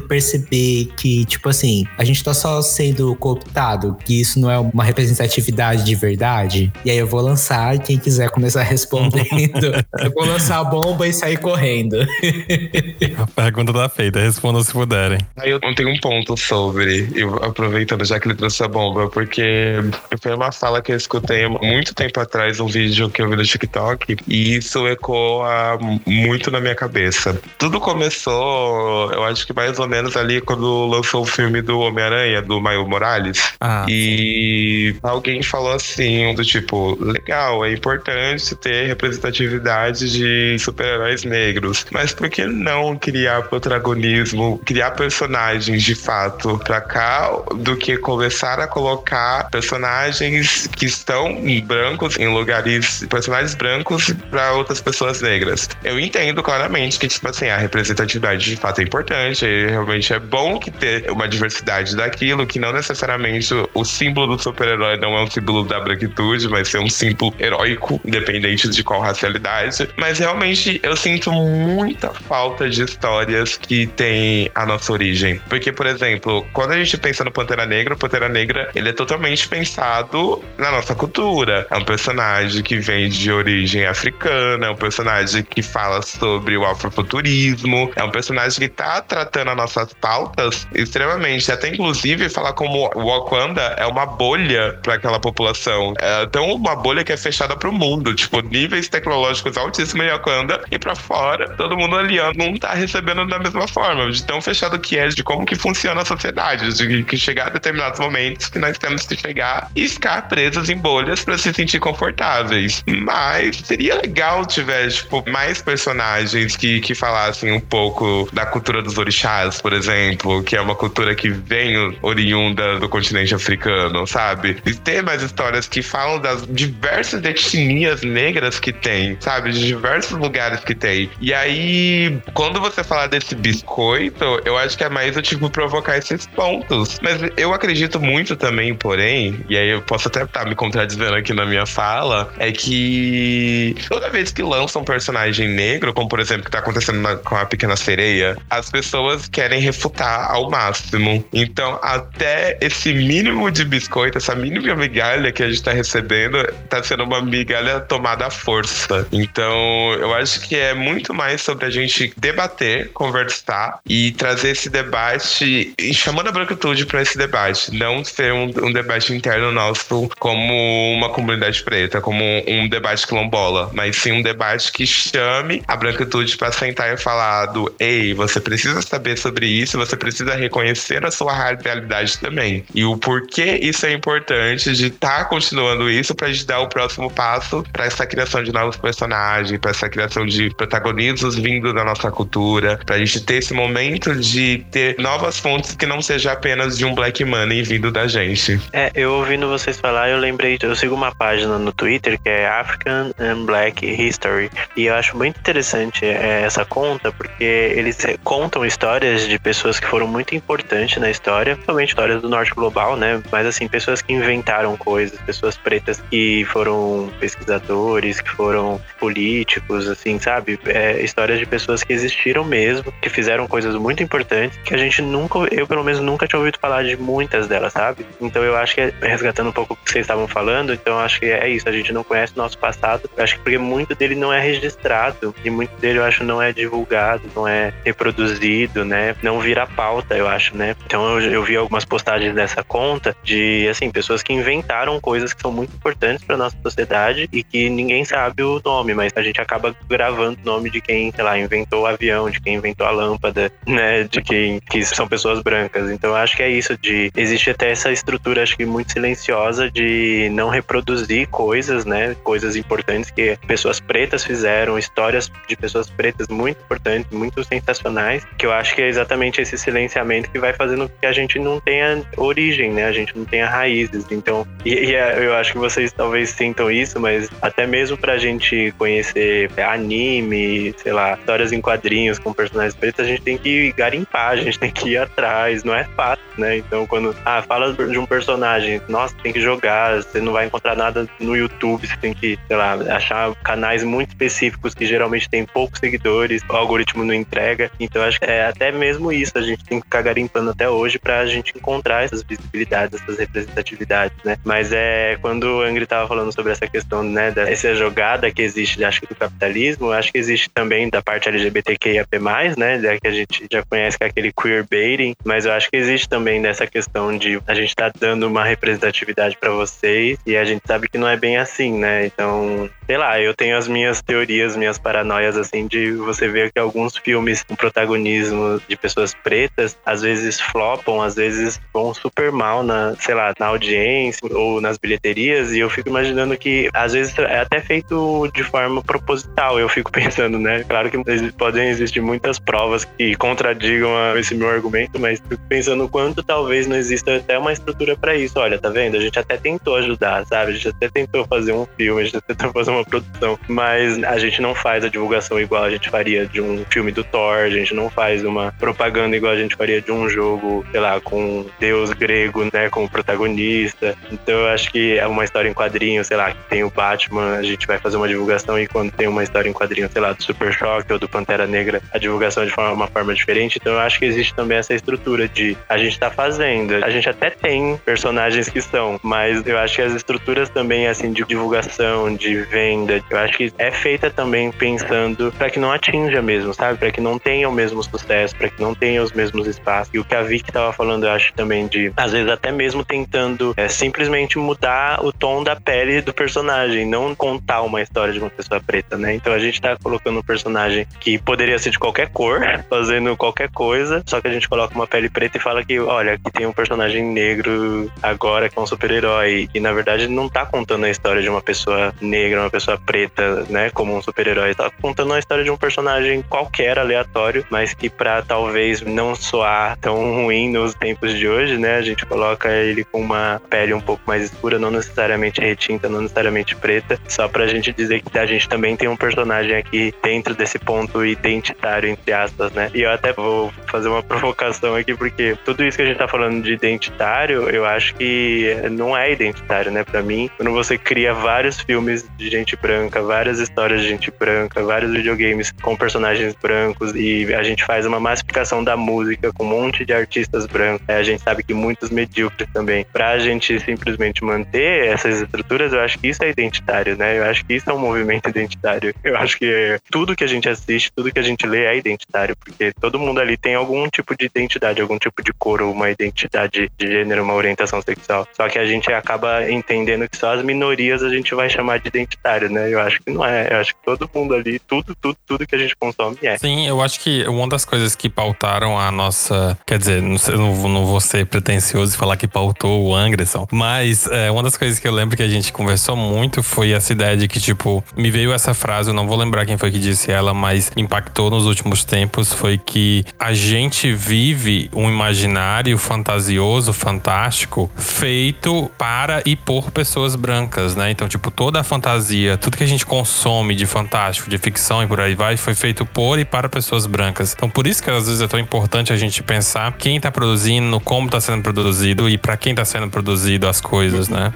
perceber 0.00 0.92
que, 0.96 1.24
tipo 1.24 1.48
assim, 1.48 1.84
a 1.98 2.04
gente 2.04 2.22
tá 2.22 2.34
só 2.34 2.60
sendo 2.62 3.14
cooptado, 3.16 3.96
que 4.04 4.20
isso 4.20 4.40
não 4.40 4.50
é 4.50 4.58
uma 4.58 4.84
representatividade 4.84 5.84
de 5.84 5.94
verdade? 5.94 6.72
E 6.84 6.90
aí 6.90 6.98
eu 6.98 7.06
vou 7.06 7.20
lançar 7.20 7.78
quem 7.78 7.98
quiser 7.98 8.30
começar 8.30 8.62
respondendo, 8.74 9.84
eu 9.98 10.12
vou 10.12 10.24
lançar 10.24 10.53
a 10.54 10.64
bomba 10.64 11.06
e 11.06 11.12
sair 11.12 11.36
correndo. 11.38 11.96
a 13.18 13.26
pergunta 13.26 13.72
da 13.72 13.88
feita, 13.88 14.20
respondam 14.20 14.62
se 14.62 14.72
puderem. 14.72 15.18
Aí 15.36 15.50
eu 15.50 15.60
tenho 15.74 15.90
um 15.90 15.98
ponto 15.98 16.36
sobre, 16.36 17.10
eu, 17.14 17.36
aproveitando 17.42 18.04
já 18.04 18.20
que 18.20 18.28
ele 18.28 18.36
trouxe 18.36 18.62
a 18.62 18.68
bomba, 18.68 19.08
porque 19.08 19.74
foi 20.20 20.34
uma 20.34 20.52
fala 20.52 20.80
que 20.80 20.92
eu 20.92 20.96
escutei 20.96 21.48
muito 21.48 21.94
tempo 21.94 22.20
atrás, 22.20 22.60
um 22.60 22.66
vídeo 22.66 23.10
que 23.10 23.20
eu 23.20 23.28
vi 23.28 23.36
no 23.36 23.44
TikTok, 23.44 24.16
e 24.28 24.56
isso 24.56 24.86
ecoa 24.86 25.78
muito 26.06 26.50
na 26.50 26.60
minha 26.60 26.74
cabeça. 26.74 27.40
Tudo 27.58 27.80
começou, 27.80 29.12
eu 29.12 29.24
acho 29.24 29.46
que 29.46 29.52
mais 29.52 29.78
ou 29.78 29.88
menos 29.88 30.16
ali 30.16 30.40
quando 30.40 30.86
lançou 30.86 31.22
o 31.22 31.26
filme 31.26 31.62
do 31.62 31.80
Homem-Aranha, 31.80 32.42
do 32.42 32.60
Maio 32.60 32.86
Morales. 32.86 33.54
Ah, 33.60 33.86
e 33.88 34.94
alguém 35.02 35.42
falou 35.42 35.72
assim, 35.72 36.32
do 36.34 36.44
tipo, 36.44 36.96
legal, 37.00 37.64
é 37.64 37.72
importante 37.72 38.54
ter 38.56 38.86
representatividade 38.86 40.10
de 40.12 40.33
super-heróis 40.58 41.24
negros, 41.24 41.86
mas 41.90 42.12
por 42.12 42.28
que 42.28 42.46
não 42.46 42.96
criar 42.96 43.42
protagonismo, 43.42 44.60
criar 44.64 44.92
personagens 44.92 45.82
de 45.82 45.94
fato 45.94 46.58
pra 46.64 46.80
cá, 46.80 47.30
do 47.56 47.76
que 47.76 47.96
começar 47.96 48.58
a 48.60 48.66
colocar 48.66 49.48
personagens 49.50 50.66
que 50.68 50.86
estão 50.86 51.36
brancos 51.64 52.18
em 52.18 52.28
lugares, 52.28 53.04
personagens 53.08 53.54
brancos 53.54 54.12
para 54.30 54.52
outras 54.52 54.80
pessoas 54.80 55.20
negras. 55.20 55.68
Eu 55.82 55.98
entendo 55.98 56.42
claramente 56.42 56.98
que, 56.98 57.08
tipo 57.08 57.28
assim, 57.28 57.48
a 57.48 57.56
representatividade 57.56 58.44
de 58.44 58.56
fato 58.56 58.80
é 58.80 58.84
importante, 58.84 59.44
realmente 59.44 60.12
é 60.12 60.18
bom 60.18 60.58
que 60.58 60.70
ter 60.70 61.10
uma 61.10 61.28
diversidade 61.28 61.96
daquilo, 61.96 62.46
que 62.46 62.58
não 62.58 62.72
necessariamente 62.72 63.48
o 63.74 63.84
símbolo 63.84 64.36
do 64.36 64.42
super-herói 64.42 64.96
não 64.96 65.16
é 65.16 65.22
um 65.22 65.30
símbolo 65.30 65.64
da 65.64 65.80
branquitude, 65.80 66.48
mas 66.48 66.74
é 66.74 66.80
um 66.80 66.88
símbolo 66.88 67.34
heróico, 67.38 68.00
independente 68.04 68.68
de 68.68 68.84
qual 68.84 69.00
racialidade. 69.00 69.88
Mas 69.96 70.20
realmente 70.24 70.80
eu 70.82 70.96
sinto 70.96 71.30
muita 71.30 72.10
falta 72.10 72.68
de 72.68 72.82
histórias 72.82 73.58
que 73.58 73.86
tem 73.86 74.50
a 74.54 74.64
nossa 74.64 74.92
origem. 74.92 75.38
Porque, 75.48 75.70
por 75.70 75.86
exemplo, 75.86 76.46
quando 76.52 76.72
a 76.72 76.76
gente 76.76 76.96
pensa 76.96 77.24
no 77.24 77.30
Pantera 77.30 77.66
Negra, 77.66 77.94
o 77.94 77.98
Pantera 77.98 78.28
Negra 78.28 78.70
ele 78.74 78.88
é 78.88 78.92
totalmente 78.92 79.46
pensado 79.46 80.42
na 80.56 80.70
nossa 80.70 80.94
cultura. 80.94 81.66
É 81.70 81.76
um 81.76 81.84
personagem 81.84 82.62
que 82.62 82.78
vem 82.78 83.08
de 83.08 83.30
origem 83.30 83.84
africana, 83.86 84.66
é 84.66 84.70
um 84.70 84.76
personagem 84.76 85.42
que 85.42 85.62
fala 85.62 86.00
sobre 86.00 86.56
o 86.56 86.64
afrofuturismo, 86.64 87.90
é 87.94 88.02
um 88.02 88.10
personagem 88.10 88.60
que 88.60 88.68
tá 88.68 89.02
tratando 89.02 89.50
as 89.50 89.56
nossas 89.56 89.92
pautas 89.94 90.66
extremamente, 90.74 91.52
até 91.52 91.68
inclusive 91.68 92.28
falar 92.30 92.54
como 92.54 92.90
o 92.94 93.06
Wakanda 93.06 93.74
é 93.76 93.86
uma 93.86 94.06
bolha 94.06 94.78
para 94.82 94.94
aquela 94.94 95.20
população. 95.20 95.92
É 95.98 96.26
tão 96.26 96.54
uma 96.54 96.74
bolha 96.74 97.04
que 97.04 97.12
é 97.12 97.16
fechada 97.16 97.54
para 97.56 97.68
o 97.68 97.72
mundo, 97.72 98.14
tipo, 98.14 98.40
níveis 98.40 98.88
tecnológicos 98.88 99.58
altíssimos 99.58 100.06
em 100.06 100.13
Wakanda 100.14 100.60
e 100.70 100.78
para 100.78 100.94
fora, 100.94 101.48
todo 101.50 101.76
mundo 101.76 101.96
ali 101.96 102.16
não 102.36 102.56
tá 102.56 102.74
recebendo 102.74 103.26
da 103.26 103.38
mesma 103.38 103.66
forma, 103.68 104.10
de 104.10 104.24
tão 104.24 104.40
fechado 104.40 104.78
que 104.78 104.98
é, 104.98 105.08
de 105.08 105.22
como 105.22 105.44
que 105.44 105.56
funciona 105.56 106.02
a 106.02 106.04
sociedade, 106.04 106.72
de 106.72 107.04
que 107.04 107.16
chegar 107.16 107.48
a 107.48 107.50
determinados 107.50 108.00
momentos 108.00 108.48
que 108.48 108.58
nós 108.58 108.78
temos 108.78 109.06
que 109.06 109.16
chegar 109.16 109.70
e 109.74 109.88
ficar 109.88 110.22
presos 110.28 110.68
em 110.68 110.76
bolhas 110.76 111.24
para 111.24 111.36
se 111.38 111.52
sentir 111.52 111.80
confortáveis. 111.80 112.82
Mas 112.86 113.56
seria 113.58 113.96
legal 113.96 114.46
tiver, 114.46 114.88
tipo, 114.90 115.24
mais 115.28 115.60
personagens 115.60 116.56
que, 116.56 116.80
que 116.80 116.94
falassem 116.94 117.52
um 117.52 117.60
pouco 117.60 118.28
da 118.32 118.46
cultura 118.46 118.82
dos 118.82 118.98
orixás, 118.98 119.60
por 119.60 119.72
exemplo, 119.72 120.42
que 120.42 120.56
é 120.56 120.60
uma 120.60 120.74
cultura 120.74 121.14
que 121.14 121.30
vem 121.30 121.96
oriunda 122.02 122.78
do 122.78 122.88
continente 122.88 123.34
africano, 123.34 124.06
sabe? 124.06 124.58
E 124.64 124.74
ter 124.74 125.02
mais 125.02 125.22
histórias 125.22 125.66
que 125.68 125.82
falam 125.82 126.20
das 126.20 126.46
diversas 126.48 127.24
etnias 127.24 128.02
negras 128.02 128.60
que 128.60 128.72
tem, 128.72 129.16
sabe? 129.20 129.52
De 129.52 129.66
diversos 129.66 130.03
lugares 130.10 130.60
que 130.60 130.74
tem. 130.74 131.10
E 131.20 131.32
aí, 131.32 132.18
quando 132.32 132.60
você 132.60 132.82
falar 132.82 133.06
desse 133.06 133.34
biscoito, 133.34 134.40
eu 134.44 134.56
acho 134.56 134.76
que 134.76 134.84
é 134.84 134.88
mais 134.88 135.16
o 135.16 135.22
tipo 135.22 135.50
provocar 135.50 135.98
esses 135.98 136.26
pontos. 136.26 136.98
Mas 137.02 137.20
eu 137.36 137.52
acredito 137.52 138.00
muito 138.00 138.36
também, 138.36 138.74
porém, 138.74 139.44
e 139.48 139.56
aí 139.56 139.68
eu 139.68 139.82
posso 139.82 140.08
até 140.08 140.22
estar 140.22 140.40
tá 140.40 140.48
me 140.48 140.54
contradizendo 140.54 141.14
aqui 141.14 141.32
na 141.32 141.46
minha 141.46 141.66
fala, 141.66 142.32
é 142.38 142.50
que 142.52 143.76
toda 143.88 144.10
vez 144.10 144.32
que 144.32 144.42
lançam 144.42 144.82
um 144.82 144.84
personagem 144.84 145.48
negro, 145.48 145.92
como 145.92 146.08
por 146.08 146.20
exemplo 146.20 146.44
que 146.44 146.50
tá 146.50 146.58
acontecendo 146.58 147.00
na, 147.00 147.16
com 147.16 147.36
a 147.36 147.44
Pequena 147.44 147.76
Sereia, 147.76 148.36
as 148.50 148.70
pessoas 148.70 149.28
querem 149.28 149.60
refutar 149.60 150.30
ao 150.30 150.50
máximo. 150.50 151.24
Então, 151.32 151.78
até 151.82 152.58
esse 152.60 152.92
mínimo 152.92 153.50
de 153.50 153.64
biscoito, 153.64 154.18
essa 154.18 154.34
mínima 154.34 154.74
migalha 154.74 155.32
que 155.32 155.42
a 155.42 155.48
gente 155.48 155.62
tá 155.62 155.72
recebendo, 155.72 156.42
tá 156.68 156.82
sendo 156.82 157.04
uma 157.04 157.20
migalha 157.20 157.80
tomada 157.80 158.26
à 158.26 158.30
força. 158.30 159.06
Então, 159.12 159.93
eu 159.94 160.14
acho 160.14 160.40
que 160.40 160.56
é 160.56 160.74
muito 160.74 161.12
mais 161.14 161.42
sobre 161.42 161.66
a 161.66 161.70
gente 161.70 162.12
debater, 162.16 162.90
conversar 162.92 163.78
e 163.86 164.12
trazer 164.12 164.50
esse 164.50 164.68
debate, 164.68 165.74
e 165.78 165.94
chamando 165.94 166.28
a 166.28 166.32
branquitude 166.32 166.86
para 166.86 167.02
esse 167.02 167.16
debate, 167.16 167.74
não 167.74 168.04
ser 168.04 168.32
um, 168.32 168.44
um, 168.62 168.72
debate 168.72 169.12
interno 169.12 169.52
nosso 169.52 170.10
como 170.18 170.54
uma 170.94 171.08
comunidade 171.10 171.62
preta, 171.62 172.00
como 172.00 172.22
um, 172.22 172.42
um 172.46 172.68
debate 172.68 173.06
quilombola, 173.06 173.70
mas 173.72 173.96
sim 173.96 174.12
um 174.12 174.22
debate 174.22 174.72
que 174.72 174.86
chame 174.86 175.62
a 175.66 175.76
branquitude 175.76 176.36
para 176.36 176.52
sentar 176.52 176.92
e 176.92 176.96
falar 176.96 177.46
do 177.46 177.72
ei, 177.78 178.14
você 178.14 178.40
precisa 178.40 178.80
saber 178.82 179.16
sobre 179.16 179.46
isso, 179.46 179.78
você 179.78 179.96
precisa 179.96 180.34
reconhecer 180.34 181.04
a 181.04 181.10
sua 181.10 181.32
realidade 181.32 182.18
também. 182.18 182.64
E 182.74 182.84
o 182.84 182.96
porquê 182.96 183.58
isso 183.62 183.86
é 183.86 183.92
importante 183.92 184.72
de 184.72 184.86
estar 184.86 185.18
tá 185.18 185.24
continuando 185.24 185.90
isso 185.90 186.14
para 186.14 186.28
a 186.28 186.32
gente 186.32 186.46
dar 186.46 186.60
o 186.60 186.68
próximo 186.68 187.10
passo 187.10 187.64
para 187.72 187.86
essa 187.86 188.06
criação 188.06 188.42
de 188.42 188.52
novos 188.52 188.76
personagens, 188.76 189.58
para 189.58 189.70
essa 189.70 189.83
criação 189.88 190.26
de 190.26 190.50
protagonistas 190.54 191.36
vindo 191.36 191.72
da 191.72 191.84
nossa 191.84 192.10
cultura, 192.10 192.78
para 192.84 192.96
a 192.96 192.98
gente 192.98 193.20
ter 193.20 193.36
esse 193.36 193.54
momento 193.54 194.14
de 194.14 194.64
ter 194.70 194.96
novas 194.98 195.38
fontes 195.38 195.74
que 195.74 195.86
não 195.86 196.00
seja 196.00 196.32
apenas 196.32 196.76
de 196.76 196.84
um 196.84 196.94
black 196.94 197.24
money 197.24 197.62
vindo 197.62 197.90
da 197.90 198.06
gente. 198.06 198.60
É, 198.72 198.90
eu 198.94 199.12
ouvindo 199.12 199.48
vocês 199.48 199.78
falar, 199.78 200.10
eu 200.10 200.18
lembrei, 200.18 200.58
eu 200.60 200.74
sigo 200.74 200.94
uma 200.94 201.14
página 201.14 201.58
no 201.58 201.72
Twitter 201.72 202.20
que 202.20 202.28
é 202.28 202.46
African 202.46 203.12
and 203.18 203.44
Black 203.44 203.84
History 203.84 204.50
e 204.76 204.86
eu 204.86 204.94
acho 204.94 205.16
muito 205.16 205.38
interessante 205.38 206.04
é, 206.04 206.42
essa 206.42 206.64
conta 206.64 207.12
porque 207.12 207.44
eles 207.44 207.98
contam 208.22 208.64
histórias 208.64 209.26
de 209.26 209.38
pessoas 209.38 209.80
que 209.80 209.86
foram 209.86 210.06
muito 210.06 210.34
importantes 210.34 211.00
na 211.00 211.10
história, 211.10 211.54
principalmente 211.54 211.88
histórias 211.88 212.22
do 212.22 212.28
norte 212.28 212.52
global, 212.54 212.96
né? 212.96 213.22
Mas 213.30 213.46
assim, 213.46 213.68
pessoas 213.68 214.02
que 214.02 214.12
inventaram 214.12 214.76
coisas, 214.76 215.18
pessoas 215.20 215.56
pretas 215.56 216.02
que 216.10 216.44
foram 216.46 217.10
pesquisadores, 217.20 218.20
que 218.20 218.30
foram 218.30 218.80
políticos, 218.98 219.73
assim, 219.88 220.18
sabe? 220.18 220.58
É, 220.66 221.02
histórias 221.02 221.38
de 221.38 221.46
pessoas 221.46 221.82
que 221.82 221.92
existiram 221.92 222.44
mesmo, 222.44 222.92
que 223.00 223.08
fizeram 223.08 223.46
coisas 223.46 223.74
muito 223.76 224.02
importantes, 224.02 224.58
que 224.64 224.74
a 224.74 224.78
gente 224.78 225.02
nunca, 225.02 225.38
eu 225.50 225.66
pelo 225.66 225.84
menos 225.84 226.00
nunca 226.00 226.26
tinha 226.26 226.38
ouvido 226.38 226.58
falar 226.58 226.84
de 226.84 226.96
muitas 226.96 227.46
delas, 227.46 227.72
sabe? 227.72 228.06
Então 228.20 228.42
eu 228.42 228.56
acho 228.56 228.74
que, 228.74 228.80
é, 228.80 228.92
resgatando 229.02 229.48
um 229.48 229.52
pouco 229.52 229.74
o 229.74 229.76
que 229.76 229.90
vocês 229.90 230.04
estavam 230.04 230.26
falando, 230.26 230.72
então 230.72 230.98
acho 230.98 231.20
que 231.20 231.26
é 231.26 231.48
isso, 231.48 231.68
a 231.68 231.72
gente 231.72 231.92
não 231.92 232.04
conhece 232.04 232.32
o 232.34 232.38
nosso 232.38 232.58
passado, 232.58 233.08
acho 233.16 233.36
que 233.36 233.40
porque 233.42 233.58
muito 233.58 233.94
dele 233.94 234.14
não 234.14 234.32
é 234.32 234.40
registrado, 234.40 235.34
e 235.44 235.50
muito 235.50 235.74
dele 235.80 235.98
eu 235.98 236.04
acho 236.04 236.24
não 236.24 236.40
é 236.40 236.52
divulgado, 236.52 237.22
não 237.34 237.46
é 237.46 237.72
reproduzido, 237.84 238.84
né? 238.84 239.14
Não 239.22 239.40
vira 239.40 239.66
pauta, 239.66 240.16
eu 240.16 240.28
acho, 240.28 240.56
né? 240.56 240.76
Então 240.86 241.18
eu, 241.18 241.32
eu 241.32 241.42
vi 241.42 241.56
algumas 241.56 241.84
postagens 241.84 242.34
dessa 242.34 242.62
conta 242.62 243.16
de, 243.22 243.68
assim, 243.68 243.90
pessoas 243.90 244.22
que 244.22 244.32
inventaram 244.32 245.00
coisas 245.00 245.32
que 245.32 245.40
são 245.40 245.52
muito 245.52 245.74
importantes 245.74 246.24
para 246.24 246.36
nossa 246.36 246.56
sociedade 246.62 247.28
e 247.32 247.42
que 247.42 247.68
ninguém 247.68 248.04
sabe 248.04 248.42
o 248.42 248.60
nome, 248.64 248.94
mas 248.94 249.12
a 249.16 249.22
gente 249.22 249.40
acaba 249.40 249.63
gravando 249.88 250.38
o 250.42 250.44
nome 250.44 250.70
de 250.70 250.80
quem, 250.80 251.12
sei 251.12 251.24
lá, 251.24 251.38
inventou 251.38 251.82
o 251.82 251.86
avião, 251.86 252.30
de 252.30 252.40
quem 252.40 252.54
inventou 252.54 252.86
a 252.86 252.90
lâmpada, 252.90 253.52
né? 253.66 254.04
De 254.04 254.20
quem 254.22 254.60
que 254.60 254.82
são 254.84 255.06
pessoas 255.06 255.40
brancas. 255.42 255.90
Então 255.90 256.14
acho 256.14 256.36
que 256.36 256.42
é 256.42 256.48
isso 256.48 256.76
de 256.78 257.10
existe 257.16 257.50
até 257.50 257.70
essa 257.70 257.90
estrutura, 257.92 258.42
acho 258.42 258.56
que 258.56 258.64
muito 258.64 258.92
silenciosa 258.92 259.70
de 259.70 260.28
não 260.32 260.48
reproduzir 260.48 261.28
coisas, 261.28 261.84
né? 261.84 262.14
Coisas 262.22 262.56
importantes 262.56 263.10
que 263.10 263.36
pessoas 263.46 263.80
pretas 263.80 264.24
fizeram, 264.24 264.78
histórias 264.78 265.30
de 265.48 265.56
pessoas 265.56 265.90
pretas 265.90 266.28
muito 266.28 266.60
importantes, 266.62 267.10
muito 267.10 267.42
sensacionais, 267.44 268.24
que 268.38 268.46
eu 268.46 268.52
acho 268.52 268.74
que 268.74 268.82
é 268.82 268.88
exatamente 268.88 269.40
esse 269.40 269.56
silenciamento 269.56 270.30
que 270.30 270.38
vai 270.38 270.52
fazendo 270.52 270.90
que 271.00 271.06
a 271.06 271.12
gente 271.12 271.38
não 271.38 271.60
tenha 271.60 272.02
origem, 272.16 272.72
né? 272.72 272.84
A 272.84 272.92
gente 272.92 273.16
não 273.16 273.24
tenha 273.24 273.48
raízes. 273.48 274.06
Então, 274.10 274.46
e, 274.64 274.74
e 274.74 274.94
é, 274.94 275.24
eu 275.24 275.34
acho 275.34 275.52
que 275.52 275.58
vocês 275.58 275.92
talvez 275.92 276.30
sintam 276.30 276.70
isso, 276.70 277.00
mas 277.00 277.30
até 277.40 277.66
mesmo 277.66 277.96
pra 277.96 278.18
gente 278.18 278.72
conhecer 278.78 279.43
anime, 279.62 280.74
sei 280.78 280.92
lá, 280.92 281.14
histórias 281.14 281.52
em 281.52 281.60
quadrinhos 281.60 282.18
com 282.18 282.32
personagens 282.32 282.74
pretos, 282.74 283.04
a 283.04 283.08
gente 283.08 283.22
tem 283.22 283.38
que 283.38 283.72
garimpar, 283.72 284.30
a 284.30 284.36
gente 284.36 284.58
tem 284.58 284.70
que 284.70 284.90
ir 284.90 284.98
atrás, 284.98 285.64
não 285.64 285.74
é 285.74 285.84
fácil, 285.84 286.23
né? 286.38 286.56
Então, 286.58 286.86
quando, 286.86 287.14
ah, 287.24 287.42
fala 287.42 287.72
de 287.72 287.98
um 287.98 288.06
personagem, 288.06 288.80
nossa, 288.88 289.14
tem 289.22 289.32
que 289.32 289.40
jogar, 289.40 290.02
você 290.02 290.20
não 290.20 290.32
vai 290.32 290.46
encontrar 290.46 290.76
nada 290.76 291.06
no 291.20 291.36
YouTube, 291.36 291.86
você 291.86 291.96
tem 291.96 292.14
que, 292.14 292.38
sei 292.46 292.56
lá, 292.56 292.74
achar 292.94 293.34
canais 293.36 293.82
muito 293.82 294.10
específicos 294.10 294.74
que 294.74 294.86
geralmente 294.86 295.28
tem 295.28 295.44
poucos 295.44 295.80
seguidores, 295.80 296.42
o 296.48 296.52
algoritmo 296.52 297.04
não 297.04 297.14
entrega. 297.14 297.70
Então, 297.78 298.02
acho 298.02 298.18
que 298.18 298.26
é 298.26 298.46
até 298.46 298.70
mesmo 298.72 299.12
isso, 299.12 299.32
a 299.36 299.42
gente 299.42 299.64
tem 299.64 299.78
que 299.78 299.84
ficar 299.84 300.02
garimpando 300.02 300.50
até 300.50 300.68
hoje 300.68 300.98
pra 300.98 301.26
gente 301.26 301.52
encontrar 301.56 302.04
essas 302.04 302.22
visibilidades, 302.22 303.00
essas 303.00 303.18
representatividades, 303.18 304.16
né? 304.24 304.36
Mas 304.44 304.72
é 304.72 305.16
quando 305.20 305.44
o 305.44 305.60
Angry 305.62 305.86
tava 305.86 306.06
falando 306.08 306.32
sobre 306.32 306.52
essa 306.52 306.66
questão, 306.66 307.02
né, 307.02 307.30
dessa 307.30 307.74
jogada 307.74 308.30
que 308.30 308.42
existe, 308.42 308.82
acho 308.84 309.00
que 309.00 309.06
do 309.06 309.14
capitalismo, 309.14 309.90
acho 309.90 310.12
que 310.12 310.18
existe 310.18 310.48
também 310.50 310.88
da 310.88 311.02
parte 311.02 311.28
LGBTQIAP+, 311.28 312.18
né, 312.56 312.98
que 313.00 313.08
a 313.08 313.12
gente 313.12 313.46
já 313.50 313.62
conhece 313.62 313.98
que 313.98 314.04
é 314.04 314.06
aquele 314.06 314.32
queerbaiting, 314.32 315.14
mas 315.24 315.46
eu 315.46 315.52
acho 315.52 315.70
que 315.70 315.76
existe 315.76 316.08
também 316.08 316.23
dessa 316.42 316.66
questão 316.66 317.16
de 317.16 317.40
a 317.46 317.54
gente 317.54 317.74
tá 317.74 317.90
dando 317.98 318.26
uma 318.26 318.44
representatividade 318.44 319.36
para 319.38 319.50
vocês 319.50 320.18
e 320.26 320.36
a 320.36 320.44
gente 320.44 320.62
sabe 320.66 320.88
que 320.88 320.98
não 320.98 321.08
é 321.08 321.16
bem 321.16 321.36
assim, 321.36 321.78
né? 321.78 322.06
Então, 322.06 322.68
sei 322.86 322.96
lá, 322.96 323.20
eu 323.20 323.34
tenho 323.34 323.56
as 323.56 323.68
minhas 323.68 324.02
teorias, 324.02 324.56
minhas 324.56 324.78
paranoias, 324.78 325.36
assim, 325.36 325.66
de 325.66 325.92
você 325.92 326.28
ver 326.28 326.52
que 326.52 326.58
alguns 326.58 326.96
filmes 326.96 327.42
com 327.42 327.54
protagonismo 327.54 328.60
de 328.68 328.76
pessoas 328.76 329.14
pretas, 329.14 329.76
às 329.84 330.02
vezes 330.02 330.40
flopam, 330.40 331.00
às 331.00 331.14
vezes 331.14 331.60
vão 331.72 331.92
super 331.94 332.30
mal 332.32 332.62
na, 332.62 332.94
sei 332.98 333.14
lá, 333.14 333.32
na 333.38 333.46
audiência 333.46 334.20
ou 334.30 334.60
nas 334.60 334.78
bilheterias, 334.78 335.52
e 335.52 335.58
eu 335.58 335.70
fico 335.70 335.88
imaginando 335.88 336.36
que 336.36 336.68
às 336.72 336.92
vezes 336.92 337.16
é 337.18 337.40
até 337.40 337.60
feito 337.60 338.28
de 338.34 338.42
forma 338.42 338.82
proposital, 338.82 339.58
eu 339.58 339.68
fico 339.68 339.90
pensando, 339.92 340.38
né? 340.38 340.64
Claro 340.64 340.90
que 340.90 341.32
podem 341.32 341.68
existir 341.68 342.00
muitas 342.00 342.38
provas 342.38 342.84
que 342.84 343.14
contradigam 343.16 343.90
esse 344.18 344.34
meu 344.34 344.48
argumento, 344.48 344.98
mas 344.98 345.20
fico 345.28 345.42
pensando 345.48 345.88
quanto 345.88 346.13
talvez 346.22 346.66
não 346.66 346.76
exista 346.76 347.16
até 347.16 347.38
uma 347.38 347.52
estrutura 347.52 347.96
para 347.96 348.14
isso. 348.14 348.38
Olha, 348.38 348.58
tá 348.58 348.68
vendo? 348.68 348.96
A 348.96 349.00
gente 349.00 349.18
até 349.18 349.36
tentou 349.36 349.76
ajudar, 349.76 350.24
sabe? 350.26 350.52
A 350.52 350.54
gente 350.54 350.68
até 350.68 350.88
tentou 350.88 351.26
fazer 351.26 351.52
um 351.52 351.66
filme, 351.76 352.00
a 352.00 352.04
gente 352.04 352.16
até 352.16 352.34
tentou 352.34 352.52
fazer 352.52 352.70
uma 352.70 352.84
produção, 352.84 353.38
mas 353.48 354.02
a 354.02 354.18
gente 354.18 354.40
não 354.40 354.54
faz 354.54 354.84
a 354.84 354.88
divulgação 354.88 355.40
igual 355.40 355.64
a 355.64 355.70
gente 355.70 355.88
faria 355.90 356.26
de 356.26 356.40
um 356.40 356.64
filme 356.70 356.92
do 356.92 357.04
Thor, 357.04 357.38
a 357.38 357.50
gente 357.50 357.74
não 357.74 357.90
faz 357.90 358.24
uma 358.24 358.52
propaganda 358.58 359.16
igual 359.16 359.32
a 359.32 359.36
gente 359.36 359.56
faria 359.56 359.80
de 359.80 359.92
um 359.92 360.08
jogo, 360.08 360.64
sei 360.70 360.80
lá, 360.80 361.00
com 361.00 361.46
Deus 361.58 361.92
grego, 361.92 362.48
né, 362.52 362.68
como 362.70 362.88
protagonista. 362.88 363.96
Então 364.10 364.34
eu 364.34 364.46
acho 364.48 364.70
que 364.70 364.98
é 364.98 365.06
uma 365.06 365.24
história 365.24 365.48
em 365.48 365.54
quadrinho, 365.54 366.04
sei 366.04 366.16
lá, 366.16 366.32
que 366.32 366.42
tem 366.48 366.64
o 366.64 366.70
Batman, 366.70 367.36
a 367.36 367.42
gente 367.42 367.66
vai 367.66 367.78
fazer 367.78 367.96
uma 367.96 368.08
divulgação 368.08 368.58
e 368.58 368.66
quando 368.66 368.92
tem 368.92 369.08
uma 369.08 369.22
história 369.22 369.48
em 369.48 369.52
quadrinho, 369.52 369.88
sei 369.90 370.00
lá, 370.00 370.12
do 370.12 370.22
Super 370.22 370.52
Choque 370.52 370.92
ou 370.92 370.98
do 370.98 371.08
Pantera 371.08 371.46
Negra, 371.46 371.82
a 371.92 371.98
divulgação 371.98 372.42
é 372.42 372.46
de 372.46 372.54
uma 372.54 372.86
forma 372.86 373.14
diferente. 373.14 373.58
Então 373.60 373.74
eu 373.74 373.80
acho 373.80 373.98
que 373.98 374.04
existe 374.04 374.34
também 374.34 374.58
essa 374.58 374.74
estrutura 374.74 375.28
de 375.28 375.56
a 375.68 375.78
gente 375.78 375.92
tá 376.04 376.10
fazendo. 376.10 376.84
A 376.84 376.90
gente 376.90 377.08
até 377.08 377.30
tem 377.30 377.76
personagens 377.84 378.48
que 378.48 378.60
são, 378.60 378.98
mas 379.02 379.46
eu 379.46 379.58
acho 379.58 379.76
que 379.76 379.82
as 379.82 379.92
estruturas 379.94 380.48
também, 380.48 380.86
assim, 380.86 381.12
de 381.12 381.24
divulgação, 381.24 382.14
de 382.14 382.42
venda, 382.42 383.02
eu 383.10 383.18
acho 383.18 383.36
que 383.36 383.52
é 383.58 383.70
feita 383.70 384.10
também 384.10 384.52
pensando 384.52 385.32
para 385.38 385.50
que 385.50 385.58
não 385.58 385.72
atinja 385.72 386.20
mesmo, 386.20 386.52
sabe? 386.52 386.78
Para 386.78 386.90
que 386.90 387.00
não 387.00 387.18
tenha 387.18 387.48
o 387.48 387.52
mesmo 387.52 387.82
sucesso, 387.82 388.36
para 388.36 388.48
que 388.48 388.60
não 388.60 388.74
tenha 388.74 389.02
os 389.02 389.12
mesmos 389.12 389.46
espaços. 389.46 389.92
E 389.94 389.98
o 389.98 390.04
que 390.04 390.14
a 390.14 390.22
Vicky 390.22 390.52
tava 390.52 390.72
falando, 390.72 391.04
eu 391.04 391.10
acho 391.10 391.32
também 391.34 391.66
de, 391.66 391.92
às 391.96 392.12
vezes 392.12 392.30
até 392.30 392.52
mesmo 392.52 392.84
tentando 392.84 393.54
é, 393.56 393.68
simplesmente 393.68 394.38
mudar 394.38 395.04
o 395.04 395.12
tom 395.12 395.42
da 395.42 395.56
pele 395.56 396.00
do 396.00 396.12
personagem, 396.12 396.86
não 396.86 397.14
contar 397.14 397.62
uma 397.62 397.80
história 397.80 398.12
de 398.12 398.18
uma 398.18 398.30
pessoa 398.30 398.60
preta, 398.60 398.98
né? 398.98 399.14
Então 399.14 399.32
a 399.32 399.38
gente 399.38 399.60
tá 399.60 399.76
colocando 399.82 400.18
um 400.18 400.22
personagem 400.22 400.86
que 401.00 401.18
poderia 401.18 401.58
ser 401.58 401.70
de 401.70 401.78
qualquer 401.78 402.08
cor, 402.10 402.40
fazendo 402.68 403.16
qualquer 403.16 403.48
coisa, 403.50 404.02
só 404.06 404.20
que 404.20 404.28
a 404.28 404.32
gente 404.32 404.48
coloca 404.48 404.74
uma 404.74 404.86
pele 404.86 405.08
preta 405.08 405.38
e 405.38 405.40
fala 405.40 405.64
que, 405.64 405.78
ó, 405.78 405.93
olha, 405.94 406.14
aqui 406.14 406.30
tem 406.30 406.46
um 406.46 406.52
personagem 406.52 407.04
negro 407.04 407.90
agora 408.02 408.48
que 408.48 408.58
é 408.58 408.62
um 408.62 408.66
super-herói. 408.66 409.48
E 409.54 409.60
na 409.60 409.72
verdade 409.72 410.08
não 410.08 410.28
tá 410.28 410.44
contando 410.44 410.84
a 410.84 410.90
história 410.90 411.22
de 411.22 411.28
uma 411.28 411.40
pessoa 411.40 411.94
negra, 412.00 412.40
uma 412.40 412.50
pessoa 412.50 412.78
preta, 412.78 413.44
né? 413.48 413.70
Como 413.70 413.96
um 413.96 414.02
super-herói. 414.02 414.54
Tá 414.54 414.70
contando 414.80 415.12
a 415.12 415.18
história 415.18 415.44
de 415.44 415.50
um 415.50 415.56
personagem 415.56 416.22
qualquer, 416.22 416.78
aleatório, 416.78 417.46
mas 417.50 417.74
que 417.74 417.88
pra 417.88 418.22
talvez 418.22 418.82
não 418.82 419.14
soar 419.14 419.76
tão 419.78 419.96
ruim 420.22 420.50
nos 420.50 420.74
tempos 420.74 421.14
de 421.14 421.28
hoje, 421.28 421.56
né? 421.56 421.76
A 421.76 421.82
gente 421.82 422.04
coloca 422.04 422.50
ele 422.50 422.84
com 422.84 423.00
uma 423.00 423.40
pele 423.48 423.72
um 423.72 423.80
pouco 423.80 424.02
mais 424.06 424.24
escura, 424.24 424.58
não 424.58 424.70
necessariamente 424.70 425.40
retinta, 425.40 425.88
não 425.88 426.02
necessariamente 426.02 426.56
preta, 426.56 426.98
só 427.08 427.28
pra 427.28 427.46
gente 427.46 427.72
dizer 427.72 428.02
que 428.02 428.18
a 428.18 428.26
gente 428.26 428.48
também 428.48 428.76
tem 428.76 428.88
um 428.88 428.96
personagem 428.96 429.56
aqui 429.56 429.94
dentro 430.02 430.34
desse 430.34 430.58
ponto 430.58 431.04
identitário, 431.04 431.88
entre 431.88 432.12
aspas, 432.12 432.52
né? 432.52 432.70
E 432.74 432.82
eu 432.82 432.90
até 432.90 433.12
vou 433.12 433.52
fazer 433.66 433.88
uma 433.88 434.02
provocação 434.04 434.74
aqui, 434.74 434.94
porque 434.94 435.36
tudo 435.44 435.64
isso 435.64 435.76
que 435.76 435.83
a 435.84 435.88
gente 435.88 435.98
tá 435.98 436.08
falando 436.08 436.42
de 436.42 436.52
identitário, 436.52 437.48
eu 437.48 437.64
acho 437.64 437.94
que 437.94 438.54
não 438.70 438.96
é 438.96 439.12
identitário, 439.12 439.70
né? 439.70 439.84
Pra 439.84 440.02
mim, 440.02 440.30
quando 440.36 440.52
você 440.52 440.76
cria 440.76 441.12
vários 441.12 441.60
filmes 441.60 442.08
de 442.16 442.30
gente 442.30 442.56
branca, 442.56 443.02
várias 443.02 443.38
histórias 443.38 443.82
de 443.82 443.88
gente 443.88 444.10
branca, 444.10 444.62
vários 444.62 444.92
videogames 444.92 445.52
com 445.62 445.76
personagens 445.76 446.34
brancos 446.40 446.92
e 446.94 447.32
a 447.34 447.42
gente 447.42 447.64
faz 447.64 447.86
uma 447.86 448.00
massificação 448.00 448.62
da 448.62 448.76
música 448.76 449.32
com 449.32 449.44
um 449.44 449.48
monte 449.48 449.84
de 449.84 449.92
artistas 449.92 450.46
brancos, 450.46 450.86
né? 450.86 450.96
a 450.96 451.02
gente 451.02 451.22
sabe 451.22 451.42
que 451.42 451.54
muitos 451.54 451.90
medíocres 451.90 452.48
também. 452.52 452.86
Pra 452.92 453.18
gente 453.18 453.58
simplesmente 453.60 454.24
manter 454.24 454.86
essas 454.86 455.20
estruturas, 455.20 455.72
eu 455.72 455.80
acho 455.80 455.98
que 455.98 456.08
isso 456.08 456.22
é 456.24 456.30
identitário, 456.30 456.96
né? 456.96 457.18
Eu 457.18 457.24
acho 457.24 457.44
que 457.44 457.54
isso 457.54 457.68
é 457.68 457.72
um 457.72 457.78
movimento 457.78 458.28
identitário. 458.28 458.94
Eu 459.02 459.16
acho 459.16 459.38
que 459.38 459.78
tudo 459.90 460.16
que 460.16 460.24
a 460.24 460.28
gente 460.28 460.48
assiste, 460.48 460.92
tudo 460.94 461.12
que 461.12 461.18
a 461.18 461.22
gente 461.22 461.46
lê 461.46 461.64
é 461.64 461.76
identitário, 461.76 462.36
porque 462.36 462.72
todo 462.80 462.98
mundo 462.98 463.20
ali 463.20 463.36
tem 463.36 463.54
algum 463.54 463.88
tipo 463.88 464.16
de 464.16 464.26
identidade, 464.26 464.80
algum 464.80 464.98
tipo 464.98 465.22
de 465.22 465.32
cor, 465.32 465.62
uma 465.74 465.90
identidade 465.90 466.70
de 466.78 466.86
gênero, 466.86 467.22
uma 467.22 467.34
orientação 467.34 467.82
sexual. 467.82 468.26
Só 468.32 468.48
que 468.48 468.58
a 468.58 468.66
gente 468.66 468.92
acaba 468.92 469.50
entendendo 469.50 470.08
que 470.08 470.16
só 470.16 470.34
as 470.34 470.42
minorias 470.42 471.02
a 471.02 471.08
gente 471.08 471.34
vai 471.34 471.50
chamar 471.50 471.78
de 471.80 471.88
identitário, 471.88 472.50
né? 472.50 472.72
Eu 472.72 472.80
acho 472.80 473.00
que 473.02 473.10
não 473.10 473.24
é. 473.24 473.48
Eu 473.50 473.58
acho 473.58 473.74
que 473.74 473.84
todo 473.84 474.08
mundo 474.14 474.34
ali, 474.34 474.58
tudo, 474.58 474.94
tudo, 475.00 475.16
tudo 475.26 475.46
que 475.46 475.54
a 475.54 475.58
gente 475.58 475.76
consome 475.76 476.16
é. 476.22 476.38
Sim, 476.38 476.66
eu 476.66 476.80
acho 476.80 477.00
que 477.00 477.24
uma 477.26 477.48
das 477.48 477.64
coisas 477.64 477.94
que 477.94 478.08
pautaram 478.08 478.78
a 478.78 478.90
nossa. 478.90 479.58
Quer 479.66 479.78
dizer, 479.78 480.02
não, 480.02 480.18
sei, 480.18 480.36
não, 480.36 480.68
não 480.68 480.86
vou 480.86 481.00
ser 481.00 481.26
pretencioso 481.26 481.94
e 481.94 481.98
falar 481.98 482.16
que 482.16 482.28
pautou 482.28 482.86
o 482.86 482.94
Anderson, 482.94 483.46
mas 483.50 484.06
é, 484.06 484.30
uma 484.30 484.42
das 484.42 484.56
coisas 484.56 484.78
que 484.78 484.86
eu 484.86 484.92
lembro 484.92 485.16
que 485.16 485.22
a 485.22 485.28
gente 485.28 485.52
conversou 485.52 485.96
muito 485.96 486.42
foi 486.42 486.70
essa 486.70 486.92
ideia 486.92 487.16
de 487.16 487.28
que, 487.28 487.40
tipo, 487.40 487.82
me 487.96 488.10
veio 488.10 488.32
essa 488.32 488.54
frase, 488.54 488.90
eu 488.90 488.94
não 488.94 489.06
vou 489.06 489.16
lembrar 489.16 489.44
quem 489.46 489.56
foi 489.56 489.70
que 489.70 489.78
disse 489.78 490.10
ela, 490.10 490.32
mas 490.32 490.70
impactou 490.76 491.30
nos 491.30 491.46
últimos 491.46 491.84
tempos, 491.84 492.32
foi 492.32 492.58
que 492.58 493.04
a 493.18 493.32
gente 493.32 493.92
vive 493.92 494.70
um 494.72 494.88
imaginário 494.88 495.53
fantasioso, 495.78 496.72
fantástico, 496.72 497.70
feito 497.76 498.70
para 498.76 499.22
e 499.24 499.36
por 499.36 499.70
pessoas 499.70 500.16
brancas, 500.16 500.74
né? 500.74 500.90
Então, 500.90 501.08
tipo, 501.08 501.30
toda 501.30 501.60
a 501.60 501.64
fantasia, 501.64 502.36
tudo 502.36 502.56
que 502.56 502.64
a 502.64 502.66
gente 502.66 502.84
consome 502.84 503.54
de 503.54 503.66
fantástico, 503.66 504.28
de 504.28 504.38
ficção 504.38 504.82
e 504.82 504.86
por 504.86 505.00
aí 505.00 505.14
vai, 505.14 505.36
foi 505.36 505.54
feito 505.54 505.86
por 505.86 506.18
e 506.18 506.24
para 506.24 506.48
pessoas 506.48 506.86
brancas. 506.86 507.32
Então, 507.36 507.48
por 507.48 507.66
isso 507.66 507.82
que 507.82 507.90
às 507.90 508.06
vezes 508.06 508.20
é 508.20 508.26
tão 508.26 508.38
importante 508.38 508.92
a 508.92 508.96
gente 508.96 509.22
pensar 509.22 509.72
quem 509.72 510.00
tá 510.00 510.10
produzindo, 510.10 510.80
como 510.80 511.08
tá 511.08 511.20
sendo 511.20 511.42
produzido 511.42 512.08
e 512.08 512.18
para 512.18 512.36
quem 512.36 512.54
tá 512.54 512.64
sendo 512.64 512.88
produzido 512.88 513.48
as 513.48 513.60
coisas, 513.60 514.08
né? 514.08 514.32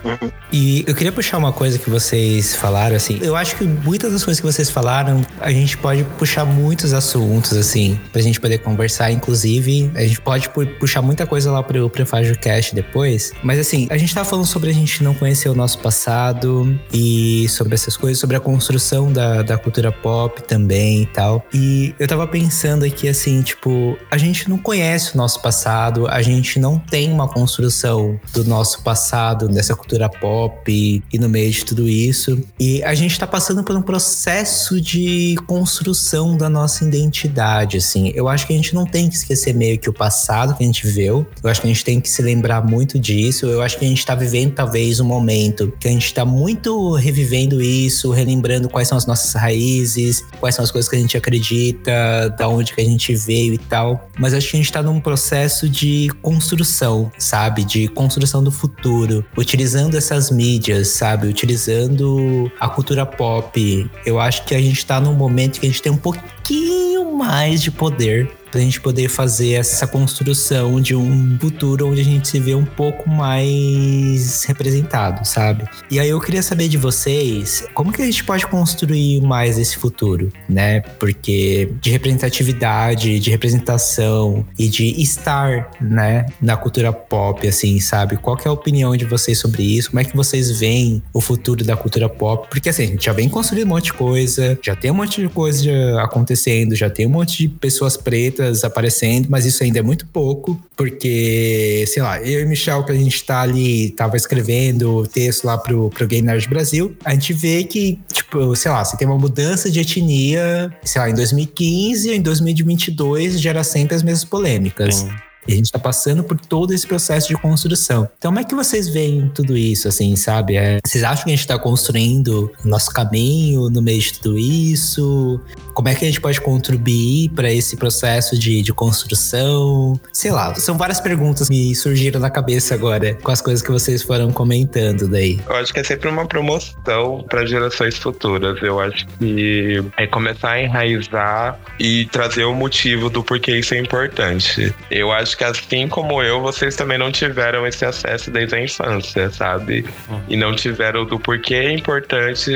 E 0.53 0.85
eu 0.87 0.95
queria 0.95 1.13
puxar 1.13 1.39
uma 1.39 1.53
coisa 1.53 1.79
que 1.79 1.91
vocês 1.91 2.55
falaram, 2.55 2.97
assim. 2.97 3.19
Eu 3.23 3.37
acho 3.37 3.57
que 3.57 3.65
muitas 3.65 4.13
das 4.13 4.25
coisas 4.25 4.41
que 4.41 4.47
vocês 4.47 4.71
falaram, 4.71 5.25
a 5.41 5.51
gente 5.51 5.77
pode 5.77 6.05
puxar 6.19 6.45
muitos 6.45 6.93
assuntos, 6.93 7.53
assim, 7.53 7.99
pra 8.13 8.23
gente 8.23 8.41
poder 8.41 8.59
conversar. 8.59 9.11
Inclusive, 9.11 9.91
a 9.95 10.03
gente 10.03 10.21
pode 10.21 10.49
puxar 10.79 11.03
muita 11.09 11.27
coisa 11.27 11.51
lá 11.51 11.63
pro 11.63 11.89
Prefágio 11.89 12.39
Cast 12.39 12.75
depois. 12.75 13.33
Mas, 13.43 13.59
assim, 13.59 13.87
a 13.91 13.97
gente 13.97 14.15
tá 14.15 14.25
falando 14.25 14.45
sobre 14.45 14.69
a 14.69 14.75
gente 14.75 15.03
não 15.03 15.15
conhecer 15.15 15.49
o 15.49 15.55
nosso 15.55 15.79
passado 15.79 16.79
e 16.93 17.49
sobre 17.49 17.75
essas 17.75 17.97
coisas, 17.97 18.19
sobre 18.19 18.37
a 18.37 18.41
construção 18.41 19.11
da, 19.11 19.41
da 19.41 19.57
cultura 19.57 19.91
pop 19.91 20.43
também 20.43 21.05
e 21.05 21.07
tal. 21.07 21.43
E 21.53 21.95
eu 21.99 22.07
tava 22.07 22.27
pensando 22.27 22.85
aqui, 22.85 23.09
assim, 23.09 23.41
tipo, 23.41 23.97
a 24.11 24.19
gente 24.19 24.51
não 24.51 24.59
conhece 24.59 25.15
o 25.15 25.17
nosso 25.17 25.41
passado, 25.41 26.07
a 26.07 26.21
gente 26.21 26.61
não 26.61 26.79
tem 26.79 27.11
uma 27.11 27.27
construção 27.27 28.21
do 28.35 28.45
nosso 28.45 28.83
passado, 28.83 29.49
dessa 29.49 29.75
cultura 29.75 30.11
pop 30.11 30.71
e, 30.71 31.03
e 31.11 31.19
no 31.19 31.29
meio 31.29 31.51
de 31.51 31.65
tudo 31.65 31.89
isso. 31.89 32.39
E 32.61 32.83
a 32.83 32.95
gente 32.95 33.19
tá 33.19 33.27
passando 33.27 33.65
por 33.65 33.75
um 33.75 33.83
processo 33.83 34.79
de 34.79 35.37
construção 35.47 36.37
da 36.37 36.51
nossa 36.51 36.85
identidade, 36.85 37.79
assim. 37.79 38.13
Eu 38.15 38.29
acho 38.29 38.47
que 38.47 38.53
a 38.53 38.57
gente 38.57 38.75
não 38.75 38.85
tem 38.85 39.09
que 39.09 39.17
esquecer 39.17 39.55
meio 39.55 39.79
que 39.79 39.89
o 39.89 39.93
passado 39.93 40.55
que 40.55 40.63
a 40.63 40.67
gente 40.67 40.87
viveu. 40.99 41.27
Eu 41.43 41.51
acho 41.51 41.61
que 41.61 41.67
a 41.67 41.71
gente 41.71 41.85
tem 41.85 42.01
que 42.01 42.09
se 42.09 42.21
lembrar 42.21 42.65
muito 42.65 42.99
disso. 42.99 43.47
Eu 43.47 43.63
acho 43.63 43.79
que 43.79 43.85
a 43.85 43.89
gente 43.89 44.05
tá 44.05 44.15
vivendo 44.15 44.55
talvez 44.55 44.99
um 44.99 45.05
momento 45.05 45.73
que 45.79 45.87
a 45.87 45.91
gente 45.91 46.13
tá 46.13 46.25
muito 46.25 46.95
revivendo 46.95 47.63
isso, 47.63 48.11
relembrando 48.11 48.69
quais 48.69 48.89
são 48.89 48.99
as 48.99 49.07
nossas 49.07 49.33
raízes, 49.35 50.25
quais 50.41 50.55
são 50.55 50.65
as 50.65 50.71
coisas 50.71 50.89
que 50.89 50.97
a 50.97 50.99
gente 50.99 51.17
acredita, 51.17 52.35
da 52.37 52.49
onde 52.49 52.75
que 52.75 52.81
a 52.81 52.85
gente 52.85 53.15
veio 53.15 53.55
e 53.55 53.59
tal. 53.59 54.09
Mas 54.19 54.35
acho 54.35 54.51
que 54.51 54.57
a 54.57 54.61
gente 54.61 54.73
tá 54.73 54.83
num 54.83 55.01
processo 55.01 55.69
de 55.69 56.09
construção, 56.21 57.11
sabe? 57.19 57.65
De 57.65 57.87
construção 57.89 58.43
do 58.43 58.51
futuro, 58.51 59.25
utilizando 59.37 59.97
essas 59.97 60.31
mídias, 60.31 60.89
sabe? 60.89 61.29
Utilizando 61.29 62.51
a 62.59 62.69
cultura 62.69 63.07
pop. 63.07 63.91
Eu 64.05 64.19
acho 64.19 64.45
que 64.45 64.55
a 64.55 64.61
gente 64.61 64.85
tá 64.85 65.01
num 65.01 65.15
momento 65.15 65.61
que 65.61 65.67
a 65.67 65.69
gente 65.69 65.83
tem 65.83 65.93
um 65.93 65.97
pouquinho 65.97 67.17
mais 67.17 67.63
de 67.63 67.71
poder 67.71 68.31
pra 68.51 68.61
gente 68.61 68.81
poder 68.81 69.09
fazer 69.09 69.53
essa 69.53 69.87
construção 69.87 70.81
de 70.81 70.95
um 70.95 71.39
futuro 71.39 71.89
onde 71.89 72.01
a 72.01 72.05
gente 72.05 72.29
se 72.29 72.39
vê 72.39 72.55
um 72.55 72.65
pouco 72.65 73.09
mais 73.09 74.45
representado, 74.45 75.27
sabe? 75.27 75.65
E 75.91 75.99
aí 75.99 76.09
eu 76.09 76.21
queria 76.21 76.43
saber 76.43 76.69
de 76.69 76.77
vocês, 76.77 77.65
como 77.75 77.93
que 77.93 78.03
a 78.03 78.05
gente 78.05 78.25
pode 78.25 78.47
construir 78.47 79.21
mais 79.21 79.59
esse 79.59 79.77
futuro, 79.77 80.31
né? 80.49 80.81
Porque 80.81 81.73
de 81.81 81.91
representatividade, 81.91 83.19
de 83.19 83.31
representação 83.31 84.47
e 84.59 84.69
de 84.69 85.01
estar, 85.01 85.71
né, 85.81 86.27
na 86.41 86.57
cultura 86.57 86.93
pop, 86.93 87.47
assim, 87.47 87.79
sabe? 87.81 88.17
Qual 88.17 88.37
que 88.37 88.47
é 88.47 88.51
a 88.51 88.53
opinião 88.53 88.97
de 88.97 89.05
vocês 89.05 89.39
sobre 89.39 89.63
isso? 89.63 89.91
Como 89.91 90.01
é 90.01 90.05
que 90.05 90.17
vocês 90.17 90.51
veem 90.51 91.03
o 91.13 91.21
futuro 91.21 91.65
da 91.65 91.77
cultura 91.77 92.09
pop? 92.09 92.49
Porque 92.51 92.69
assim, 92.69 92.85
a 92.85 92.87
gente 92.87 93.05
já 93.05 93.13
vem 93.13 93.29
construindo 93.29 93.67
um 93.67 93.71
monte 93.71 93.87
de 93.87 93.93
coisa, 93.93 94.59
já 94.63 94.75
tem 94.75 94.91
um 94.91 94.95
monte 94.95 95.21
de 95.21 95.29
coisa 95.29 96.03
acontecendo, 96.03 96.75
já 96.75 96.89
tem 96.89 97.07
um 97.07 97.11
monte 97.11 97.39
de 97.39 97.49
pessoas 97.49 97.97
pretas 97.97 98.38
aparecendo, 98.65 99.29
mas 99.29 99.45
isso 99.45 99.63
ainda 99.63 99.79
é 99.79 99.83
muito 99.83 100.07
pouco, 100.07 100.61
porque, 100.77 101.85
sei 101.87 102.03
lá, 102.03 102.21
eu 102.21 102.41
e 102.41 102.47
Michel, 102.47 102.85
que 102.85 102.93
a 102.93 102.95
gente 102.95 103.25
tá 103.25 103.43
ali, 103.43 103.91
tava 103.91 104.17
escrevendo 104.17 105.07
texto 105.07 105.45
lá 105.45 105.59
pro, 105.59 105.91
pro 105.91 106.07
Game 106.07 106.27
Nerd 106.27 106.49
Brasil, 106.49 106.97
a 107.05 107.13
gente 107.13 107.33
vê 107.33 107.65
que, 107.65 107.99
tipo, 108.13 108.55
sei 108.57 108.71
lá, 108.71 108.85
você 108.85 108.97
tem 108.97 109.07
uma 109.07 109.19
mudança 109.19 109.71
de 109.71 109.81
etnia, 109.81 110.73
sei 110.85 111.01
lá, 111.01 111.11
em 111.11 111.15
2015 111.15 112.09
ou 112.09 112.15
em 112.15 112.23
2022 112.23 113.41
gera 113.41 113.63
sempre 113.65 113.95
as 113.95 114.03
mesmas 114.03 114.25
polêmicas. 114.25 114.97
Sim. 114.97 115.28
E 115.49 115.53
a 115.55 115.57
gente 115.57 115.65
está 115.65 115.79
passando 115.79 116.23
por 116.23 116.39
todo 116.39 116.75
esse 116.75 116.87
processo 116.87 117.29
de 117.29 117.35
construção. 117.35 118.07
Então, 118.19 118.31
como 118.31 118.39
é 118.39 118.45
que 118.45 118.55
vocês 118.55 118.89
veem 118.89 119.31
tudo 119.35 119.57
isso, 119.57 119.89
assim, 119.89 120.15
sabe? 120.15 120.57
É, 120.57 120.79
vocês 120.85 121.03
acham 121.03 121.25
que 121.25 121.31
a 121.31 121.33
gente 121.33 121.41
está 121.41 121.59
construindo 121.59 122.53
o 122.63 122.69
nosso 122.69 122.93
caminho 122.93 123.71
no 123.71 123.81
meio 123.81 124.01
de 124.01 124.13
tudo 124.21 124.39
isso? 124.39 125.41
Como 125.75 125.89
é 125.89 125.95
que 125.95 126.05
a 126.05 126.09
gente 126.09 126.21
pode 126.21 126.39
contribuir 126.41 127.31
para 127.31 127.51
esse 127.51 127.77
processo 127.77 128.39
de, 128.39 128.61
de 128.61 128.73
construção? 128.75 129.99
Sei 130.13 130.31
lá, 130.31 130.55
são 130.57 130.77
várias 130.77 131.01
perguntas 131.01 131.49
que 131.49 131.55
me 131.55 131.75
surgiram 131.75 132.21
na 132.21 132.29
cabeça 132.29 132.75
agora 132.75 133.15
com 133.15 133.31
as 133.31 133.41
coisas 133.41 133.63
que 133.63 133.71
vocês 133.71 134.03
foram 134.03 134.31
comentando 134.31 135.09
daí. 135.09 135.41
Eu 135.49 135.57
acho 135.57 135.73
que 135.73 135.81
é 135.81 135.85
sempre 135.85 136.11
uma 136.11 136.27
promoção 136.27 137.25
para 137.29 137.47
gerações 137.47 137.97
futuras. 137.97 138.61
Eu 138.63 138.79
acho 138.81 139.07
que 139.19 139.83
é 139.97 140.07
começar 140.07 140.51
a 140.51 140.63
enraizar 140.63 141.59
e 141.79 142.05
trazer 142.07 142.45
o 142.45 142.55
motivo 142.55 143.09
do 143.09 143.23
porquê 143.23 143.59
isso 143.59 143.73
é 143.73 143.79
importante. 143.79 144.75
Eu 144.91 145.11
acho 145.11 145.38
que 145.39 145.45
assim 145.45 145.87
como 145.87 146.21
eu, 146.21 146.41
vocês 146.41 146.75
também 146.75 146.99
não 146.99 147.13
tiveram 147.13 147.65
esse 147.65 147.85
acesso 147.85 148.29
desde 148.29 148.57
a 148.57 148.61
infância, 148.61 149.31
sabe? 149.31 149.87
E 150.29 150.37
não 150.37 150.55
tiveram 150.55 151.05
do 151.05 151.19
porquê 151.19 151.55
é 151.55 151.73
importante 151.73 152.51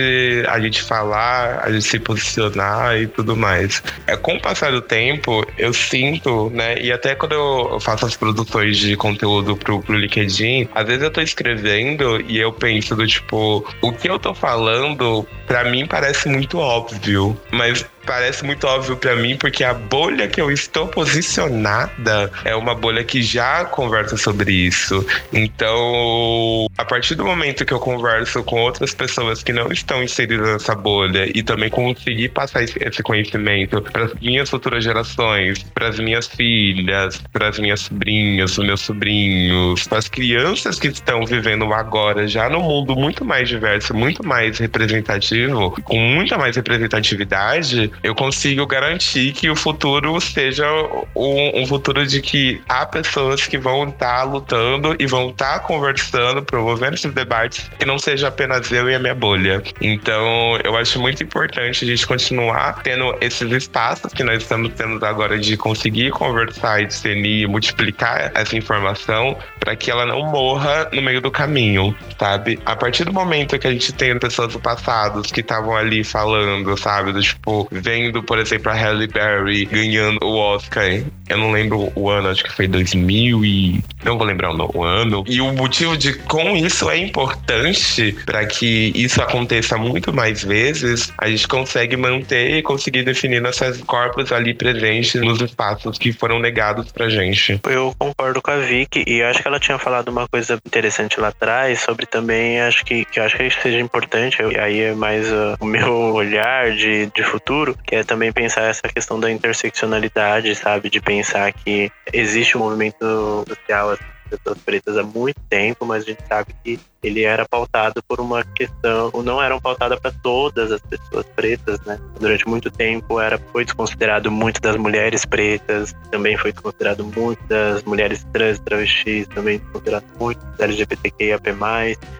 a 0.48 0.58
gente 0.58 0.82
falar, 0.82 1.60
a 1.64 1.70
gente 1.70 1.84
se 1.84 2.00
posicionar 2.00 3.00
e 3.00 3.06
tudo 3.06 3.36
mais. 3.36 3.82
É, 4.06 4.16
com 4.16 4.34
o 4.34 4.40
passar 4.40 4.72
do 4.72 4.80
tempo, 4.80 5.46
eu 5.56 5.72
sinto, 5.72 6.50
né? 6.50 6.76
E 6.80 6.90
até 6.90 7.14
quando 7.14 7.32
eu 7.32 7.78
faço 7.80 8.04
as 8.04 8.16
produções 8.16 8.76
de 8.78 8.96
conteúdo 8.96 9.56
pro, 9.56 9.80
pro 9.80 9.96
LinkedIn, 9.96 10.68
às 10.74 10.84
vezes 10.84 11.02
eu 11.02 11.10
tô 11.10 11.20
escrevendo 11.20 12.20
e 12.28 12.38
eu 12.38 12.52
penso 12.52 12.96
do 12.96 13.06
tipo, 13.06 13.64
o 13.80 13.92
que 13.92 14.08
eu 14.08 14.18
tô 14.18 14.34
falando, 14.34 15.24
pra 15.46 15.62
mim 15.64 15.86
parece 15.86 16.28
muito 16.28 16.58
óbvio, 16.58 17.38
mas 17.52 17.86
parece 18.04 18.44
muito 18.44 18.66
óbvio 18.66 18.96
para 18.96 19.16
mim, 19.16 19.36
porque 19.36 19.64
a 19.64 19.74
bolha 19.74 20.28
que 20.28 20.40
eu 20.40 20.50
estou 20.50 20.86
posicionada 20.86 22.30
é 22.44 22.54
uma 22.54 22.74
bolha 22.74 23.04
que 23.04 23.22
já 23.22 23.64
conversa 23.64 24.16
sobre 24.16 24.52
isso. 24.52 25.06
Então, 25.32 26.66
a 26.76 26.84
partir 26.84 27.14
do 27.14 27.24
momento 27.24 27.64
que 27.64 27.72
eu 27.72 27.78
converso 27.78 28.42
com 28.42 28.60
outras 28.60 28.94
pessoas 28.94 29.42
que 29.42 29.52
não 29.52 29.70
estão 29.72 30.02
inseridas 30.02 30.52
nessa 30.52 30.74
bolha 30.74 31.30
e 31.34 31.42
também 31.42 31.70
conseguir 31.70 32.30
passar 32.30 32.62
esse 32.62 33.02
conhecimento 33.02 33.80
para 33.82 34.04
as 34.04 34.14
minhas 34.14 34.50
futuras 34.50 34.84
gerações, 34.84 35.62
para 35.74 35.88
as 35.88 35.98
minhas 35.98 36.26
filhas, 36.26 37.22
para 37.32 37.48
as 37.48 37.58
minhas 37.58 37.80
sobrinhas, 37.80 38.58
os 38.58 38.64
meus 38.64 38.80
sobrinhos, 38.80 39.86
para 39.86 39.98
as 39.98 40.08
crianças 40.08 40.78
que 40.78 40.88
estão 40.88 41.24
vivendo 41.24 41.72
agora 41.72 42.26
já 42.26 42.48
no 42.48 42.60
mundo 42.60 42.96
muito 42.96 43.24
mais 43.24 43.48
diverso, 43.48 43.94
muito 43.94 44.26
mais 44.26 44.58
representativo, 44.58 45.70
com 45.82 45.98
muita 45.98 46.36
mais 46.38 46.56
representatividade, 46.56 47.91
eu 48.02 48.14
consigo 48.14 48.66
garantir 48.66 49.32
que 49.32 49.48
o 49.50 49.56
futuro 49.56 50.20
seja 50.20 50.66
um, 51.14 51.62
um 51.62 51.66
futuro 51.66 52.06
de 52.06 52.20
que 52.20 52.60
há 52.68 52.84
pessoas 52.86 53.46
que 53.46 53.58
vão 53.58 53.88
estar 53.88 54.18
tá 54.18 54.22
lutando 54.22 54.96
e 54.98 55.06
vão 55.06 55.30
estar 55.30 55.54
tá 55.54 55.60
conversando, 55.60 56.42
promovendo 56.42 56.94
esses 56.94 57.12
debates, 57.12 57.70
que 57.78 57.84
não 57.84 57.98
seja 57.98 58.28
apenas 58.28 58.70
eu 58.70 58.88
e 58.90 58.94
a 58.94 58.98
minha 58.98 59.14
bolha. 59.14 59.62
Então, 59.80 60.58
eu 60.64 60.76
acho 60.76 61.00
muito 61.00 61.22
importante 61.22 61.84
a 61.84 61.88
gente 61.88 62.06
continuar 62.06 62.82
tendo 62.82 63.16
esses 63.20 63.50
espaços 63.50 64.12
que 64.12 64.22
nós 64.22 64.42
estamos 64.42 64.72
tendo 64.74 65.04
agora 65.04 65.38
de 65.38 65.56
conseguir 65.56 66.10
conversar 66.10 66.82
e 66.82 66.86
discernir 66.86 67.46
multiplicar 67.48 68.32
essa 68.34 68.56
informação 68.56 69.36
para 69.60 69.76
que 69.76 69.90
ela 69.90 70.06
não 70.06 70.24
morra 70.26 70.88
no 70.92 71.02
meio 71.02 71.20
do 71.20 71.30
caminho, 71.30 71.94
sabe? 72.18 72.58
A 72.64 72.74
partir 72.74 73.04
do 73.04 73.12
momento 73.12 73.58
que 73.58 73.66
a 73.66 73.70
gente 73.70 73.92
tem 73.92 74.18
pessoas 74.18 74.52
do 74.52 74.60
passado 74.60 75.22
que 75.22 75.40
estavam 75.40 75.76
ali 75.76 76.02
falando, 76.02 76.76
sabe? 76.76 77.12
Do 77.12 77.20
tipo, 77.20 77.68
vendo, 77.82 78.22
por 78.22 78.38
exemplo, 78.38 78.70
a 78.70 78.74
Halle 78.74 79.06
Berry 79.06 79.64
ganhando 79.66 80.18
o 80.22 80.36
Oscar. 80.36 81.02
Eu 81.28 81.38
não 81.38 81.50
lembro 81.50 81.92
o 81.94 82.10
ano, 82.10 82.28
acho 82.28 82.44
que 82.44 82.52
foi 82.52 82.68
2000 82.68 83.44
e. 83.44 83.82
Não 84.04 84.18
vou 84.18 84.26
lembrar 84.26 84.52
o 84.52 84.84
ano. 84.84 85.24
E 85.26 85.40
o 85.40 85.52
motivo 85.52 85.96
de 85.96 86.14
com 86.14 86.56
isso 86.56 86.90
é 86.90 86.98
importante 86.98 88.16
para 88.24 88.44
que 88.46 88.92
isso 88.94 89.20
aconteça 89.22 89.76
muito 89.76 90.12
mais 90.12 90.44
vezes, 90.44 91.12
a 91.18 91.28
gente 91.28 91.46
consegue 91.48 91.96
manter 91.96 92.58
e 92.58 92.62
conseguir 92.62 93.02
definir 93.02 93.40
nossas 93.40 93.80
corpos 93.82 94.32
ali 94.32 94.54
presentes 94.54 95.20
nos 95.20 95.40
espaços 95.40 95.98
que 95.98 96.12
foram 96.12 96.38
negados 96.38 96.90
pra 96.92 97.08
gente. 97.08 97.60
Eu 97.68 97.94
concordo 97.98 98.42
com 98.42 98.50
a 98.50 98.56
Vicky 98.56 99.04
e 99.06 99.22
acho 99.22 99.40
que 99.40 99.48
ela 99.48 99.58
tinha 99.58 99.78
falado 99.78 100.08
uma 100.08 100.28
coisa 100.28 100.58
interessante 100.66 101.20
lá 101.20 101.28
atrás 101.28 101.80
sobre 101.80 102.06
também, 102.06 102.60
acho 102.60 102.84
que, 102.84 103.04
que 103.04 103.20
acho 103.20 103.36
que 103.36 103.50
seja 103.50 103.80
importante, 103.80 104.38
aí 104.58 104.80
é 104.80 104.94
mais 104.94 105.30
uh, 105.30 105.56
o 105.60 105.64
meu 105.64 105.92
olhar 106.14 106.72
de, 106.72 107.06
de 107.06 107.22
futuro, 107.22 107.71
que 107.74 107.96
é 107.96 108.04
também 108.04 108.32
pensar 108.32 108.62
essa 108.62 108.88
questão 108.88 109.18
da 109.18 109.30
interseccionalidade, 109.30 110.54
sabe? 110.54 110.90
De 110.90 111.00
pensar 111.00 111.52
que 111.52 111.90
existe 112.12 112.56
um 112.56 112.60
movimento 112.60 113.44
social 113.46 113.90
assim, 113.90 114.04
pessoas 114.32 114.58
pretas 114.58 114.96
há 114.96 115.02
muito 115.02 115.40
tempo, 115.48 115.84
mas 115.84 116.02
a 116.02 116.06
gente 116.06 116.22
sabe 116.26 116.54
que 116.64 116.80
ele 117.02 117.22
era 117.22 117.46
pautado 117.46 118.02
por 118.06 118.20
uma 118.20 118.44
questão, 118.44 119.10
ou 119.12 119.22
não 119.22 119.42
eram 119.42 119.60
pautadas 119.60 119.98
para 119.98 120.12
todas 120.22 120.70
as 120.72 120.80
pessoas 120.80 121.26
pretas, 121.36 121.80
né? 121.80 121.98
Durante 122.18 122.48
muito 122.48 122.70
tempo 122.70 123.20
era 123.20 123.38
foi 123.52 123.64
desconsiderado 123.64 124.30
muito 124.30 124.60
das 124.60 124.76
mulheres 124.76 125.24
pretas, 125.24 125.92
também 126.10 126.36
foi 126.36 126.52
desconsiderado 126.52 127.04
muito 127.04 127.42
das 127.46 127.82
mulheres 127.82 128.24
trans, 128.32 128.58
travestis, 128.60 129.26
também 129.28 129.58
desconsiderado 129.58 130.06
muito 130.18 130.44
das 130.46 130.60
LGBTQIAP+. 130.60 131.50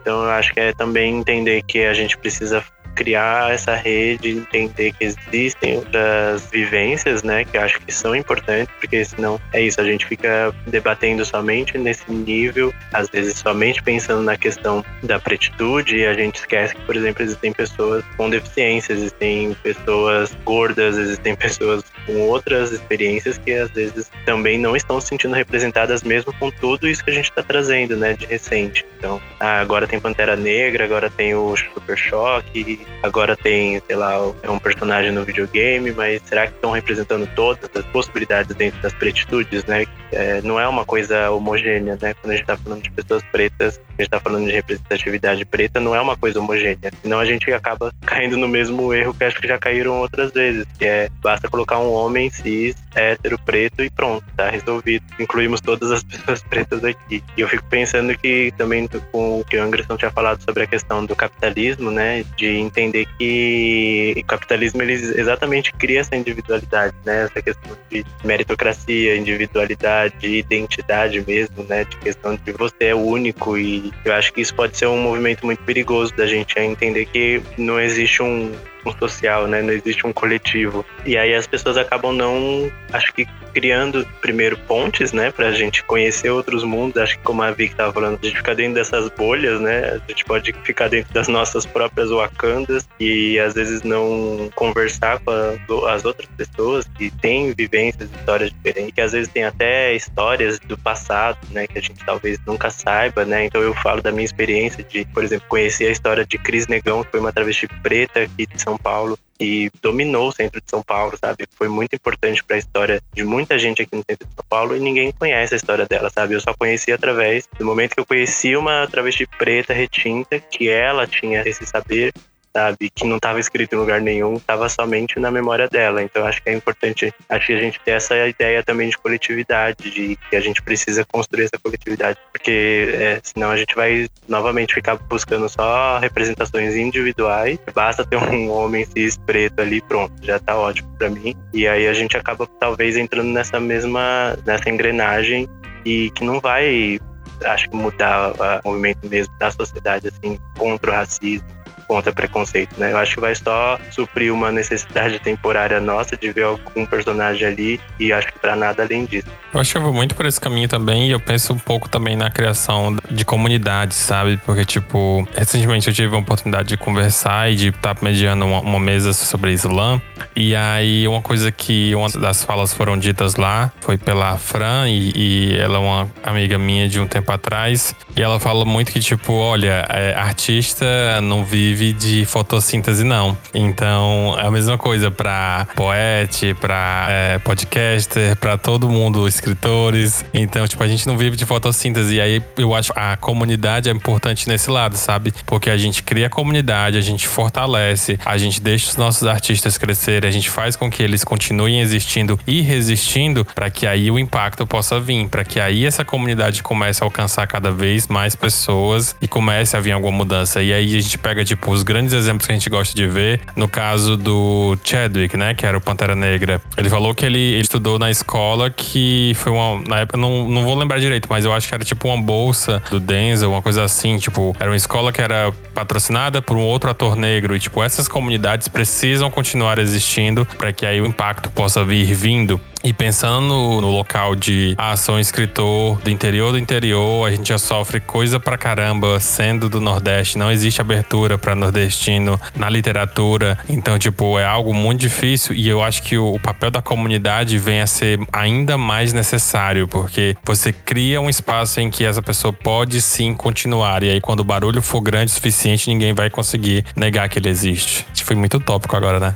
Então 0.01 0.23
eu 0.23 0.29
acho 0.31 0.53
que 0.53 0.59
é 0.59 0.73
também 0.73 1.17
entender 1.19 1.63
que 1.63 1.85
a 1.85 1.93
gente 1.93 2.17
precisa 2.17 2.63
criar 2.95 3.53
essa 3.53 3.75
rede, 3.75 4.29
entender 4.29 4.93
que 4.93 5.05
existem 5.05 5.77
outras 5.77 6.49
vivências, 6.51 7.23
né, 7.23 7.43
que 7.45 7.57
acho 7.57 7.79
que 7.79 7.91
são 7.91 8.15
importantes, 8.15 8.73
porque 8.79 9.03
senão 9.03 9.39
é 9.51 9.61
isso, 9.61 9.79
a 9.79 9.83
gente 9.83 10.05
fica 10.05 10.53
debatendo 10.67 11.25
somente 11.25 11.77
nesse 11.77 12.09
nível, 12.11 12.73
às 12.93 13.09
vezes 13.09 13.37
somente 13.37 13.81
pensando 13.81 14.21
na 14.21 14.37
questão 14.37 14.83
da 15.03 15.19
pretitude, 15.19 15.97
e 15.97 16.05
a 16.05 16.13
gente 16.13 16.35
esquece 16.35 16.75
que, 16.75 16.81
por 16.81 16.95
exemplo, 16.95 17.23
existem 17.23 17.51
pessoas 17.51 18.03
com 18.17 18.29
deficiência, 18.29 18.93
existem 18.93 19.55
pessoas 19.63 20.35
gordas, 20.43 20.97
existem 20.97 21.35
pessoas 21.35 21.83
com 22.05 22.27
outras 22.27 22.71
experiências 22.71 23.37
que 23.37 23.51
às 23.53 23.69
vezes 23.71 24.11
também 24.25 24.57
não 24.57 24.75
estão 24.75 24.99
se 24.99 25.07
sentindo 25.07 25.35
representadas 25.35 26.03
mesmo 26.03 26.33
com 26.33 26.51
tudo 26.51 26.87
isso 26.87 27.03
que 27.03 27.11
a 27.11 27.13
gente 27.13 27.29
está 27.29 27.43
trazendo, 27.43 27.95
né, 27.95 28.13
de 28.13 28.25
recente. 28.25 28.85
Então, 28.97 29.21
ah, 29.39 29.59
agora 29.59 29.87
tem 29.87 29.99
Pantera 29.99 30.35
Negra, 30.35 30.85
agora 30.85 31.09
tem 31.09 31.35
o 31.35 31.55
Super 31.55 31.97
Choque, 31.97 32.79
agora 33.01 33.35
tem, 33.35 33.81
sei 33.85 33.95
lá, 33.95 34.13
é 34.41 34.49
um 34.49 34.59
personagem 34.59 35.11
no 35.11 35.23
videogame, 35.23 35.91
mas 35.91 36.21
será 36.25 36.47
que 36.47 36.53
estão 36.53 36.71
representando 36.71 37.27
todas 37.35 37.69
as 37.75 37.85
possibilidades 37.87 38.55
dentro 38.55 38.81
das 38.81 38.93
pretitudes, 38.93 39.65
né? 39.65 39.85
É, 40.11 40.41
não 40.41 40.59
é 40.59 40.67
uma 40.67 40.85
coisa 40.85 41.29
homogênea, 41.31 41.97
né? 42.01 42.13
Quando 42.13 42.31
a 42.31 42.35
gente 42.35 42.43
está 42.43 42.57
falando 42.57 42.83
de 42.83 42.91
pessoas 42.91 43.23
pretas, 43.31 43.79
a 43.97 44.01
gente 44.01 44.07
está 44.07 44.19
falando 44.19 44.45
de 44.45 44.51
representatividade 44.51 45.45
preta, 45.45 45.79
não 45.79 45.95
é 45.95 46.01
uma 46.01 46.17
coisa 46.17 46.39
homogênea. 46.39 46.91
Senão 47.01 47.19
a 47.19 47.25
gente 47.25 47.51
acaba 47.51 47.93
caindo 48.05 48.37
no 48.37 48.47
mesmo 48.47 48.93
erro 48.93 49.13
que 49.13 49.23
acho 49.23 49.39
que 49.39 49.47
já 49.47 49.57
caíram 49.57 49.99
outras 49.99 50.31
vezes, 50.31 50.65
que 50.77 50.85
é 50.85 51.09
basta 51.21 51.49
colocar 51.49 51.79
um 51.79 51.91
homem 51.91 52.29
cis, 52.29 52.75
hétero, 52.95 53.39
preto 53.39 53.83
e 53.83 53.89
pronto, 53.89 54.23
tá 54.35 54.49
resolvido. 54.49 55.03
Incluímos 55.19 55.61
todas 55.61 55.91
as 55.91 56.03
pessoas 56.03 56.41
pretas 56.43 56.83
aqui. 56.83 57.23
E 57.37 57.41
eu 57.41 57.47
fico 57.47 57.63
pensando 57.69 58.17
que 58.17 58.53
também 58.57 58.87
com 59.11 59.39
o 59.39 59.45
que 59.45 59.57
o 59.57 59.63
Anderson 59.63 59.97
tinha 59.97 60.11
falado 60.11 60.41
sobre 60.43 60.63
a 60.63 60.67
questão 60.67 61.05
do 61.05 61.15
capitalismo, 61.15 61.91
né? 61.91 62.23
De 62.37 62.47
entender 62.47 63.07
que 63.17 64.13
o 64.17 64.25
capitalismo 64.25 64.81
ele 64.81 64.93
exatamente 64.93 65.73
cria 65.73 66.01
essa 66.01 66.15
individualidade, 66.15 66.95
né? 67.05 67.23
Essa 67.23 67.41
questão 67.41 67.77
de 67.89 68.05
meritocracia, 68.23 69.15
individualidade, 69.15 70.27
identidade 70.27 71.23
mesmo, 71.25 71.63
né? 71.63 71.83
De 71.83 71.97
questão 71.97 72.35
de 72.35 72.51
você 72.51 72.85
é 72.85 72.95
único 72.95 73.57
e 73.57 73.82
eu 74.05 74.13
acho 74.13 74.31
que 74.33 74.41
isso 74.41 74.53
pode 74.55 74.77
ser 74.77 74.87
um 74.87 75.01
movimento 75.01 75.45
muito 75.45 75.63
perigoso 75.63 76.15
da 76.15 76.25
gente 76.25 76.57
entender 76.59 77.05
que 77.05 77.41
não 77.57 77.79
existe 77.79 78.21
um 78.21 78.53
social, 78.91 79.47
né? 79.47 79.61
Não 79.61 79.73
existe 79.73 80.05
um 80.05 80.13
coletivo. 80.13 80.85
E 81.05 81.17
aí 81.17 81.33
as 81.33 81.47
pessoas 81.47 81.77
acabam 81.77 82.13
não, 82.13 82.71
acho 82.91 83.13
que 83.13 83.27
criando 83.53 84.05
primeiro 84.19 84.57
pontes, 84.57 85.13
né, 85.13 85.31
pra 85.31 85.51
gente 85.51 85.83
conhecer 85.83 86.29
outros 86.29 86.63
mundos. 86.63 87.01
Acho 87.01 87.17
que 87.17 87.23
como 87.23 87.43
a 87.43 87.51
Vicky 87.51 87.75
tava 87.75 87.93
falando, 87.93 88.19
a 88.21 88.25
gente 88.25 88.37
fica 88.37 88.55
dentro 88.55 88.73
dessas 88.73 89.09
bolhas, 89.09 89.61
né? 89.61 90.01
A 90.03 90.09
gente 90.09 90.25
pode 90.25 90.51
ficar 90.63 90.89
dentro 90.89 91.13
das 91.13 91.27
nossas 91.27 91.65
próprias 91.65 92.09
wakandas 92.09 92.87
e 92.99 93.39
às 93.39 93.53
vezes 93.53 93.83
não 93.83 94.49
conversar 94.55 95.19
com 95.19 95.31
a, 95.31 95.93
as 95.93 96.03
outras 96.03 96.27
pessoas 96.35 96.85
que 96.97 97.11
têm 97.11 97.53
vivências, 97.53 98.09
histórias 98.11 98.51
diferentes, 98.51 98.93
que 98.93 99.01
às 99.01 99.11
vezes 99.11 99.31
tem 99.31 99.43
até 99.43 99.93
histórias 99.93 100.59
do 100.59 100.77
passado, 100.77 101.37
né, 101.51 101.67
que 101.67 101.77
a 101.77 101.81
gente 101.81 102.03
talvez 102.03 102.39
nunca 102.45 102.69
saiba, 102.69 103.23
né? 103.23 103.45
Então 103.45 103.61
eu 103.61 103.73
falo 103.75 104.01
da 104.01 104.11
minha 104.11 104.25
experiência 104.25 104.83
de, 104.83 105.05
por 105.05 105.23
exemplo, 105.23 105.47
conhecer 105.47 105.87
a 105.87 105.91
história 105.91 106.25
de 106.25 106.37
Cris 106.37 106.67
Negão, 106.67 107.03
que 107.03 107.11
foi 107.11 107.19
uma 107.19 107.31
travesti 107.31 107.67
preta 107.81 108.21
aqui 108.21 108.47
de 108.47 108.61
São 108.61 108.72
são 108.73 108.77
Paulo 108.77 109.17
e 109.39 109.69
dominou 109.81 110.29
o 110.29 110.31
centro 110.31 110.61
de 110.61 110.69
São 110.69 110.81
Paulo, 110.81 111.17
sabe? 111.19 111.45
Foi 111.55 111.67
muito 111.67 111.95
importante 111.95 112.43
para 112.43 112.55
a 112.55 112.59
história 112.59 113.01
de 113.13 113.23
muita 113.23 113.57
gente 113.59 113.81
aqui 113.81 113.95
no 113.95 114.03
centro 114.07 114.27
de 114.27 114.33
São 114.33 114.45
Paulo 114.47 114.75
e 114.75 114.79
ninguém 114.79 115.11
conhece 115.11 115.53
a 115.53 115.57
história 115.57 115.85
dela, 115.85 116.09
sabe? 116.09 116.33
Eu 116.33 116.41
só 116.41 116.53
conheci 116.53 116.91
através 116.91 117.47
do 117.57 117.65
momento 117.65 117.93
que 117.93 117.99
eu 117.99 118.05
conheci 118.05 118.55
uma 118.55 118.87
travesti 118.87 119.27
preta 119.27 119.73
retinta, 119.73 120.39
que 120.39 120.69
ela 120.69 121.05
tinha 121.05 121.41
esse 121.45 121.65
saber 121.65 122.13
sabe? 122.55 122.89
Que 122.93 123.05
não 123.05 123.17
estava 123.17 123.39
escrito 123.39 123.73
em 123.73 123.79
lugar 123.79 123.99
nenhum, 123.99 124.35
estava 124.35 124.69
somente 124.69 125.19
na 125.19 125.31
memória 125.31 125.67
dela. 125.67 126.03
Então 126.03 126.25
acho 126.25 126.41
que 126.41 126.49
é 126.49 126.53
importante, 126.53 127.13
acho 127.27 127.47
que 127.47 127.53
a 127.53 127.59
gente 127.59 127.79
ter 127.79 127.91
essa 127.91 128.15
ideia 128.27 128.63
também 128.63 128.89
de 128.89 128.97
coletividade, 128.97 129.89
de 129.89 130.17
que 130.29 130.35
a 130.35 130.39
gente 130.39 130.61
precisa 130.61 131.03
construir 131.05 131.45
essa 131.45 131.57
coletividade, 131.61 132.17
porque 132.31 132.89
é, 132.93 133.19
senão 133.23 133.49
a 133.49 133.57
gente 133.57 133.75
vai 133.75 134.07
novamente 134.27 134.73
ficar 134.73 134.95
buscando 134.95 135.49
só 135.49 135.97
representações 135.99 136.75
individuais. 136.75 137.57
Basta 137.73 138.05
ter 138.05 138.17
um 138.17 138.51
homem 138.51 138.85
cis 138.85 139.17
preto 139.17 139.59
ali, 139.59 139.81
pronto, 139.81 140.13
já 140.21 140.37
está 140.37 140.55
ótimo 140.55 140.89
para 140.97 141.09
mim. 141.09 141.35
E 141.53 141.67
aí 141.67 141.87
a 141.87 141.93
gente 141.93 142.15
acaba 142.15 142.47
talvez 142.59 142.95
entrando 142.95 143.29
nessa 143.29 143.59
mesma, 143.59 144.37
nessa 144.45 144.69
engrenagem 144.69 145.49
e 145.85 146.11
que 146.11 146.23
não 146.23 146.39
vai 146.39 146.99
acho 147.45 147.69
que 147.69 147.75
mudar 147.75 148.31
o 148.63 148.69
movimento 148.69 149.05
mesmo 149.09 149.33
da 149.37 149.51
sociedade 149.51 150.07
assim 150.07 150.39
contra 150.57 150.91
o 150.91 150.93
racismo 150.93 151.62
contra 151.83 152.11
preconceito, 152.11 152.75
né? 152.77 152.91
Eu 152.91 152.97
acho 152.97 153.15
que 153.15 153.21
vai 153.21 153.35
só 153.35 153.79
suprir 153.91 154.33
uma 154.33 154.51
necessidade 154.51 155.19
temporária 155.19 155.79
nossa 155.79 156.17
de 156.17 156.31
ver 156.31 156.43
algum 156.43 156.85
personagem 156.85 157.47
ali 157.47 157.81
e 157.99 158.11
acho 158.11 158.27
que 158.27 158.39
para 158.39 158.55
nada 158.55 158.83
além 158.83 159.05
disso. 159.05 159.27
Eu 159.53 159.59
acho 159.59 159.71
que 159.71 159.77
eu 159.77 159.81
vou 159.81 159.93
muito 159.93 160.15
por 160.15 160.25
esse 160.25 160.41
caminho 160.41 160.67
também 160.67 161.07
e 161.07 161.11
eu 161.11 161.19
penso 161.19 161.53
um 161.53 161.59
pouco 161.59 161.87
também 161.87 162.15
na 162.15 162.31
criação 162.31 162.97
de 163.09 163.23
comunidades, 163.23 163.97
sabe? 163.97 164.37
Porque, 164.45 164.65
tipo, 164.65 165.27
recentemente 165.35 165.87
eu 165.87 165.93
tive 165.93 166.15
a 166.15 166.19
oportunidade 166.19 166.69
de 166.69 166.77
conversar 166.77 167.51
e 167.51 167.55
de 167.55 167.67
estar 167.69 167.95
mediando 168.01 168.45
uma, 168.45 168.61
uma 168.61 168.79
mesa 168.79 169.13
sobre 169.13 169.51
Islã 169.51 170.01
e 170.35 170.55
aí 170.55 171.07
uma 171.07 171.21
coisa 171.21 171.51
que 171.51 171.93
uma 171.93 172.09
das 172.09 172.43
falas 172.43 172.73
foram 172.73 172.97
ditas 172.97 173.35
lá 173.35 173.71
foi 173.81 173.97
pela 173.97 174.37
Fran 174.37 174.87
e, 174.87 175.11
e 175.15 175.57
ela 175.59 175.77
é 175.77 175.79
uma 175.79 176.11
amiga 176.23 176.57
minha 176.57 176.87
de 176.87 176.99
um 176.99 177.07
tempo 177.07 177.31
atrás 177.31 177.95
e 178.15 178.21
ela 178.21 178.39
fala 178.39 178.65
muito 178.65 178.91
que, 178.91 178.99
tipo, 178.99 179.33
olha, 179.33 179.85
é, 179.89 180.13
artista 180.15 180.85
não 181.21 181.43
vive 181.43 181.82
de 181.91 182.25
fotossíntese, 182.25 183.03
não. 183.03 183.37
Então, 183.53 184.35
é 184.39 184.47
a 184.47 184.51
mesma 184.51 184.77
coisa 184.77 185.11
para 185.11 185.67
poete, 185.75 186.53
para 186.53 187.07
é, 187.09 187.39
podcaster, 187.39 188.37
para 188.37 188.57
todo 188.57 188.87
mundo, 188.87 189.27
escritores. 189.27 190.23
Então, 190.33 190.67
tipo, 190.67 190.83
a 190.83 190.87
gente 190.87 191.07
não 191.07 191.17
vive 191.17 191.35
de 191.35 191.45
fotossíntese. 191.45 192.15
E 192.15 192.21
aí 192.21 192.41
eu 192.57 192.73
acho 192.73 192.93
a 192.95 193.17
comunidade 193.17 193.89
é 193.89 193.91
importante 193.91 194.47
nesse 194.47 194.69
lado, 194.69 194.95
sabe? 194.95 195.33
Porque 195.45 195.69
a 195.69 195.77
gente 195.77 196.03
cria 196.03 196.27
a 196.27 196.29
comunidade, 196.29 196.97
a 196.97 197.01
gente 197.01 197.27
fortalece, 197.27 198.19
a 198.23 198.37
gente 198.37 198.61
deixa 198.61 198.89
os 198.89 198.97
nossos 198.97 199.27
artistas 199.27 199.77
crescerem, 199.77 200.29
a 200.29 200.31
gente 200.31 200.49
faz 200.49 200.75
com 200.75 200.89
que 200.89 201.01
eles 201.01 201.23
continuem 201.23 201.81
existindo 201.81 202.39
e 202.45 202.61
resistindo 202.61 203.45
para 203.45 203.69
que 203.69 203.87
aí 203.87 204.11
o 204.11 204.19
impacto 204.19 204.65
possa 204.67 204.99
vir, 204.99 205.27
para 205.27 205.43
que 205.43 205.59
aí 205.59 205.85
essa 205.85 206.05
comunidade 206.05 206.61
comece 206.61 207.03
a 207.03 207.05
alcançar 207.05 207.47
cada 207.47 207.71
vez 207.71 208.07
mais 208.07 208.35
pessoas 208.35 209.15
e 209.21 209.27
comece 209.27 209.75
a 209.75 209.79
vir 209.79 209.91
alguma 209.91 210.15
mudança. 210.17 210.61
E 210.61 210.73
aí 210.73 210.95
a 210.95 211.01
gente 211.01 211.17
pega, 211.17 211.43
tipo, 211.43 211.62
os 211.67 211.83
grandes 211.83 212.13
exemplos 212.13 212.45
que 212.45 212.51
a 212.51 212.55
gente 212.55 212.69
gosta 212.69 212.95
de 212.95 213.07
ver. 213.07 213.41
No 213.55 213.67
caso 213.67 214.17
do 214.17 214.77
Chadwick, 214.83 215.35
né? 215.37 215.53
Que 215.53 215.65
era 215.65 215.77
o 215.77 215.81
Pantera 215.81 216.15
Negra. 216.15 216.61
Ele 216.77 216.89
falou 216.89 217.13
que 217.13 217.25
ele, 217.25 217.39
ele 217.39 217.61
estudou 217.61 217.97
na 217.99 218.11
escola 218.11 218.69
que 218.69 219.33
foi 219.35 219.51
uma. 219.51 219.81
Na 219.87 219.99
época, 219.99 220.17
não, 220.17 220.47
não 220.47 220.63
vou 220.63 220.75
lembrar 220.75 220.99
direito, 220.99 221.27
mas 221.29 221.45
eu 221.45 221.53
acho 221.53 221.67
que 221.67 221.73
era 221.73 221.83
tipo 221.83 222.07
uma 222.07 222.21
bolsa 222.21 222.81
do 222.89 222.99
Denzel, 222.99 223.51
uma 223.51 223.61
coisa 223.61 223.83
assim. 223.83 224.17
Tipo, 224.17 224.55
era 224.59 224.69
uma 224.69 224.75
escola 224.75 225.11
que 225.11 225.21
era 225.21 225.53
patrocinada 225.73 226.41
por 226.41 226.57
um 226.57 226.61
outro 226.61 226.89
ator 226.89 227.15
negro. 227.15 227.55
E, 227.55 227.59
tipo, 227.59 227.83
essas 227.83 228.07
comunidades 228.07 228.67
precisam 228.67 229.29
continuar 229.29 229.79
existindo 229.79 230.45
para 230.57 230.71
que 230.71 230.85
aí 230.85 231.01
o 231.01 231.05
impacto 231.05 231.49
possa 231.49 231.83
vir 231.83 232.13
vindo. 232.13 232.59
E 232.83 232.91
pensando 232.91 233.47
no, 233.79 233.89
local 233.89 234.35
de 234.35 234.75
ah, 234.77 234.97
sou 234.97 235.15
um 235.15 235.19
escritor 235.19 236.01
do 236.01 236.09
interior 236.09 236.51
do 236.51 236.59
interior, 236.59 237.25
a 237.25 237.31
gente 237.31 237.47
já 237.47 237.57
sofre 237.57 238.01
coisa 238.01 238.41
pra 238.41 238.57
caramba 238.57 239.21
sendo 239.21 239.69
do 239.69 239.79
Nordeste, 239.79 240.37
não 240.37 240.51
existe 240.51 240.81
abertura 240.81 241.37
para 241.37 241.55
nordestino 241.55 242.39
na 242.53 242.69
literatura. 242.69 243.57
Então, 243.69 243.97
tipo, 243.97 244.37
é 244.37 244.45
algo 244.45 244.73
muito 244.73 244.99
difícil 244.99 245.55
e 245.55 245.69
eu 245.69 245.81
acho 245.81 246.03
que 246.03 246.17
o, 246.17 246.33
o 246.33 246.39
papel 246.39 246.71
da 246.71 246.81
comunidade 246.81 247.57
vem 247.57 247.79
a 247.79 247.87
ser 247.87 248.19
ainda 248.33 248.77
mais 248.77 249.13
necessário, 249.13 249.87
porque 249.87 250.35
você 250.43 250.73
cria 250.73 251.21
um 251.21 251.29
espaço 251.29 251.79
em 251.79 251.89
que 251.89 252.03
essa 252.03 252.21
pessoa 252.21 252.51
pode 252.51 253.01
sim 253.01 253.33
continuar. 253.33 254.03
E 254.03 254.09
aí, 254.09 254.19
quando 254.19 254.41
o 254.41 254.43
barulho 254.43 254.81
for 254.81 254.99
grande 254.99 255.31
o 255.31 255.35
suficiente, 255.35 255.89
ninguém 255.89 256.13
vai 256.13 256.29
conseguir 256.29 256.85
negar 256.97 257.29
que 257.29 257.39
ele 257.39 257.47
existe. 257.47 258.05
Foi 258.23 258.35
muito 258.35 258.59
tópico 258.59 258.95
agora, 258.95 259.19
né? 259.19 259.35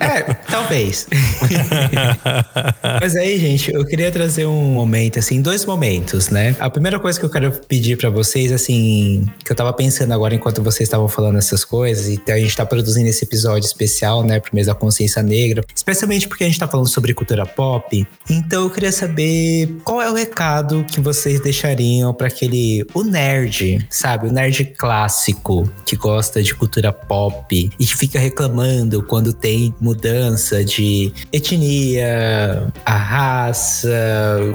É, 0.00 0.22
talvez. 0.50 1.06
Mas 3.00 3.16
aí, 3.16 3.38
gente, 3.38 3.72
eu 3.72 3.84
queria 3.84 4.10
trazer 4.10 4.46
um 4.46 4.72
momento, 4.72 5.18
assim, 5.18 5.40
dois 5.40 5.64
momentos, 5.64 6.28
né? 6.28 6.54
A 6.58 6.68
primeira 6.68 6.98
coisa 6.98 7.18
que 7.18 7.24
eu 7.24 7.30
quero 7.30 7.52
pedir 7.66 7.96
para 7.96 8.10
vocês, 8.10 8.52
assim, 8.52 9.26
que 9.44 9.50
eu 9.50 9.56
tava 9.56 9.72
pensando 9.72 10.12
agora 10.12 10.34
enquanto 10.34 10.62
vocês 10.62 10.86
estavam 10.86 11.08
falando 11.08 11.38
essas 11.38 11.64
coisas, 11.64 12.08
e 12.08 12.20
a 12.30 12.38
gente 12.38 12.56
tá 12.56 12.64
produzindo 12.66 13.08
esse 13.08 13.24
episódio 13.24 13.66
especial, 13.66 14.22
né, 14.22 14.40
pro 14.40 14.54
mês 14.54 14.66
da 14.66 14.74
consciência 14.74 15.22
negra, 15.22 15.64
especialmente 15.74 16.28
porque 16.28 16.44
a 16.44 16.46
gente 16.46 16.58
tá 16.58 16.68
falando 16.68 16.88
sobre 16.88 17.14
cultura 17.14 17.46
pop. 17.46 18.06
Então 18.28 18.64
eu 18.64 18.70
queria 18.70 18.92
saber 18.92 19.76
qual 19.84 20.00
é 20.00 20.10
o 20.10 20.14
recado 20.14 20.84
que 20.84 21.00
vocês 21.00 21.40
deixariam 21.40 22.12
para 22.12 22.28
aquele 22.28 22.86
o 22.94 23.02
nerd, 23.02 23.86
sabe? 23.90 24.28
O 24.28 24.32
nerd 24.32 24.64
clássico 24.76 25.68
que 25.84 25.96
gosta 25.96 26.42
de 26.42 26.54
cultura 26.54 26.92
pop 26.92 27.70
e 27.78 27.86
que 27.86 27.96
fica 27.96 28.18
reclamando 28.18 29.02
quando 29.02 29.32
tem 29.32 29.74
mudança 29.80 30.64
de 30.64 31.12
etnia, 31.32 32.63
a 32.84 32.96
raça, 32.96 33.90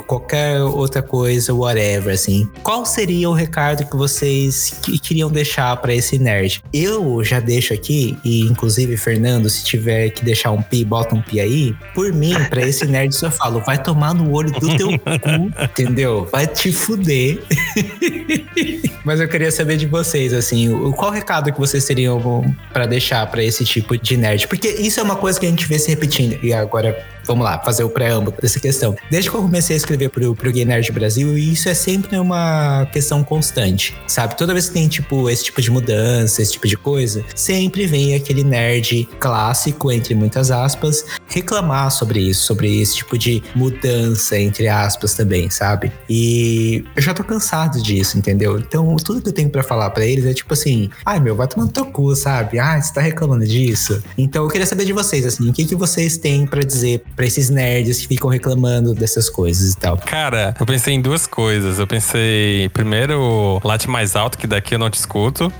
qualquer 0.07 0.61
outra 0.61 1.01
coisa, 1.01 1.53
whatever, 1.53 2.13
assim. 2.13 2.49
Qual 2.63 2.85
seria 2.85 3.29
o 3.29 3.33
recado 3.33 3.85
que 3.85 3.95
vocês 3.95 4.77
que 4.81 4.97
queriam 4.99 5.29
deixar 5.29 5.75
para 5.77 5.93
esse 5.93 6.17
nerd? 6.17 6.61
Eu 6.73 7.23
já 7.23 7.39
deixo 7.39 7.73
aqui, 7.73 8.17
e 8.23 8.41
inclusive, 8.41 8.97
Fernando, 8.97 9.49
se 9.49 9.63
tiver 9.63 10.09
que 10.09 10.23
deixar 10.23 10.51
um 10.51 10.61
pi, 10.61 10.83
bota 10.83 11.15
um 11.15 11.21
pi 11.21 11.39
aí. 11.39 11.75
Por 11.93 12.11
mim, 12.13 12.33
para 12.49 12.61
esse 12.61 12.85
nerd, 12.87 13.15
eu 13.21 13.31
falo, 13.31 13.61
vai 13.61 13.81
tomar 13.81 14.13
no 14.13 14.31
olho 14.31 14.51
do 14.51 14.77
teu 14.77 14.97
cu, 14.99 15.51
entendeu? 15.63 16.27
Vai 16.31 16.47
te 16.47 16.71
fuder. 16.71 17.41
Mas 19.03 19.19
eu 19.19 19.27
queria 19.27 19.51
saber 19.51 19.77
de 19.77 19.85
vocês, 19.85 20.33
assim, 20.33 20.69
qual 20.91 21.11
recado 21.11 21.51
que 21.51 21.59
vocês 21.59 21.85
teriam 21.85 22.19
para 22.71 22.85
deixar 22.85 23.25
para 23.27 23.43
esse 23.43 23.63
tipo 23.65 23.97
de 23.97 24.17
nerd? 24.17 24.47
Porque 24.47 24.67
isso 24.67 24.99
é 24.99 25.03
uma 25.03 25.15
coisa 25.15 25.39
que 25.39 25.45
a 25.45 25.49
gente 25.49 25.65
vê 25.65 25.79
se 25.79 25.89
repetindo. 25.89 26.37
E 26.43 26.53
agora 26.53 26.97
vamos 27.29 27.45
lá, 27.45 27.59
fazer 27.59 27.83
o 27.83 27.89
preâmbulo 27.89 28.35
dessa 28.41 28.59
questão. 28.59 28.95
Desde 29.09 29.29
que 29.29 29.35
eu 29.35 29.41
comecei 29.41 29.75
a 29.75 29.77
escrever 29.77 30.09
pro, 30.09 30.35
pro 30.35 30.51
Gay 30.51 30.65
Nerd 30.65 30.91
Brasil, 30.91 31.37
isso 31.37 31.69
é 31.69 31.75
sempre 31.75 32.17
uma 32.17 32.87
questão 32.91 33.23
constante, 33.23 33.95
sabe? 34.07 34.35
Toda 34.35 34.51
vez 34.51 34.67
que 34.67 34.73
tem, 34.73 34.87
tipo, 34.87 35.29
esse 35.29 35.43
tipo 35.43 35.61
de 35.61 35.69
mudança, 35.69 36.41
esse 36.41 36.53
tipo 36.53 36.67
de 36.67 36.75
coisa, 36.75 37.23
sempre 37.35 37.85
vem 37.85 38.15
aquele 38.15 38.43
nerd 38.43 39.07
clássico, 39.19 39.91
entre 39.91 40.15
muitas 40.15 40.49
aspas, 40.49 41.05
reclamar 41.27 41.91
sobre 41.91 42.19
isso, 42.19 42.45
sobre 42.45 42.81
esse 42.81 42.95
tipo 42.95 43.15
de 43.15 43.43
mudança, 43.53 44.37
entre 44.39 44.67
aspas, 44.67 45.13
também, 45.13 45.51
sabe? 45.51 45.91
E 46.09 46.83
eu 46.95 47.01
já 47.01 47.13
tô 47.13 47.23
cansado 47.23 47.81
disso, 47.81 48.17
entendeu? 48.17 48.57
Então, 48.57 48.95
tudo 48.95 49.21
que 49.21 49.29
eu 49.29 49.33
tenho 49.33 49.51
para 49.51 49.61
falar 49.61 49.91
para 49.91 50.05
eles 50.05 50.25
é 50.25 50.33
tipo 50.33 50.53
assim, 50.53 50.89
ai 51.05 51.19
meu, 51.19 51.35
vai 51.35 51.47
tomando 51.47 51.71
teu 51.71 51.85
cu, 51.85 52.15
sabe? 52.15 52.57
Ai, 52.57 52.81
você 52.81 52.91
tá 52.91 53.01
reclamando 53.01 53.45
disso? 53.45 54.01
Então, 54.17 54.43
eu 54.43 54.49
queria 54.49 54.65
saber 54.65 54.85
de 54.85 54.93
vocês, 54.93 55.27
assim, 55.27 55.47
o 55.47 55.53
que, 55.53 55.65
que 55.65 55.75
vocês 55.75 56.17
têm 56.17 56.47
para 56.47 56.61
dizer 56.61 57.03
para 57.19 57.27
esses 57.27 57.49
nerds 57.49 57.99
que 57.99 58.07
ficam 58.07 58.29
reclamando 58.29 58.93
dessas 58.93 59.29
coisas 59.29 59.73
e 59.73 59.77
tal? 59.77 59.97
Cara, 59.97 60.55
eu 60.57 60.65
pensei 60.65 60.93
em 60.93 61.01
duas 61.01 61.27
coisas. 61.27 61.77
Eu 61.77 61.85
pensei, 61.85 62.69
primeiro, 62.69 63.59
late 63.61 63.89
mais 63.89 64.15
alto, 64.15 64.37
que 64.37 64.47
daqui 64.47 64.73
eu 64.73 64.79
não 64.79 64.89
te 64.89 64.93
escuto. 64.93 65.51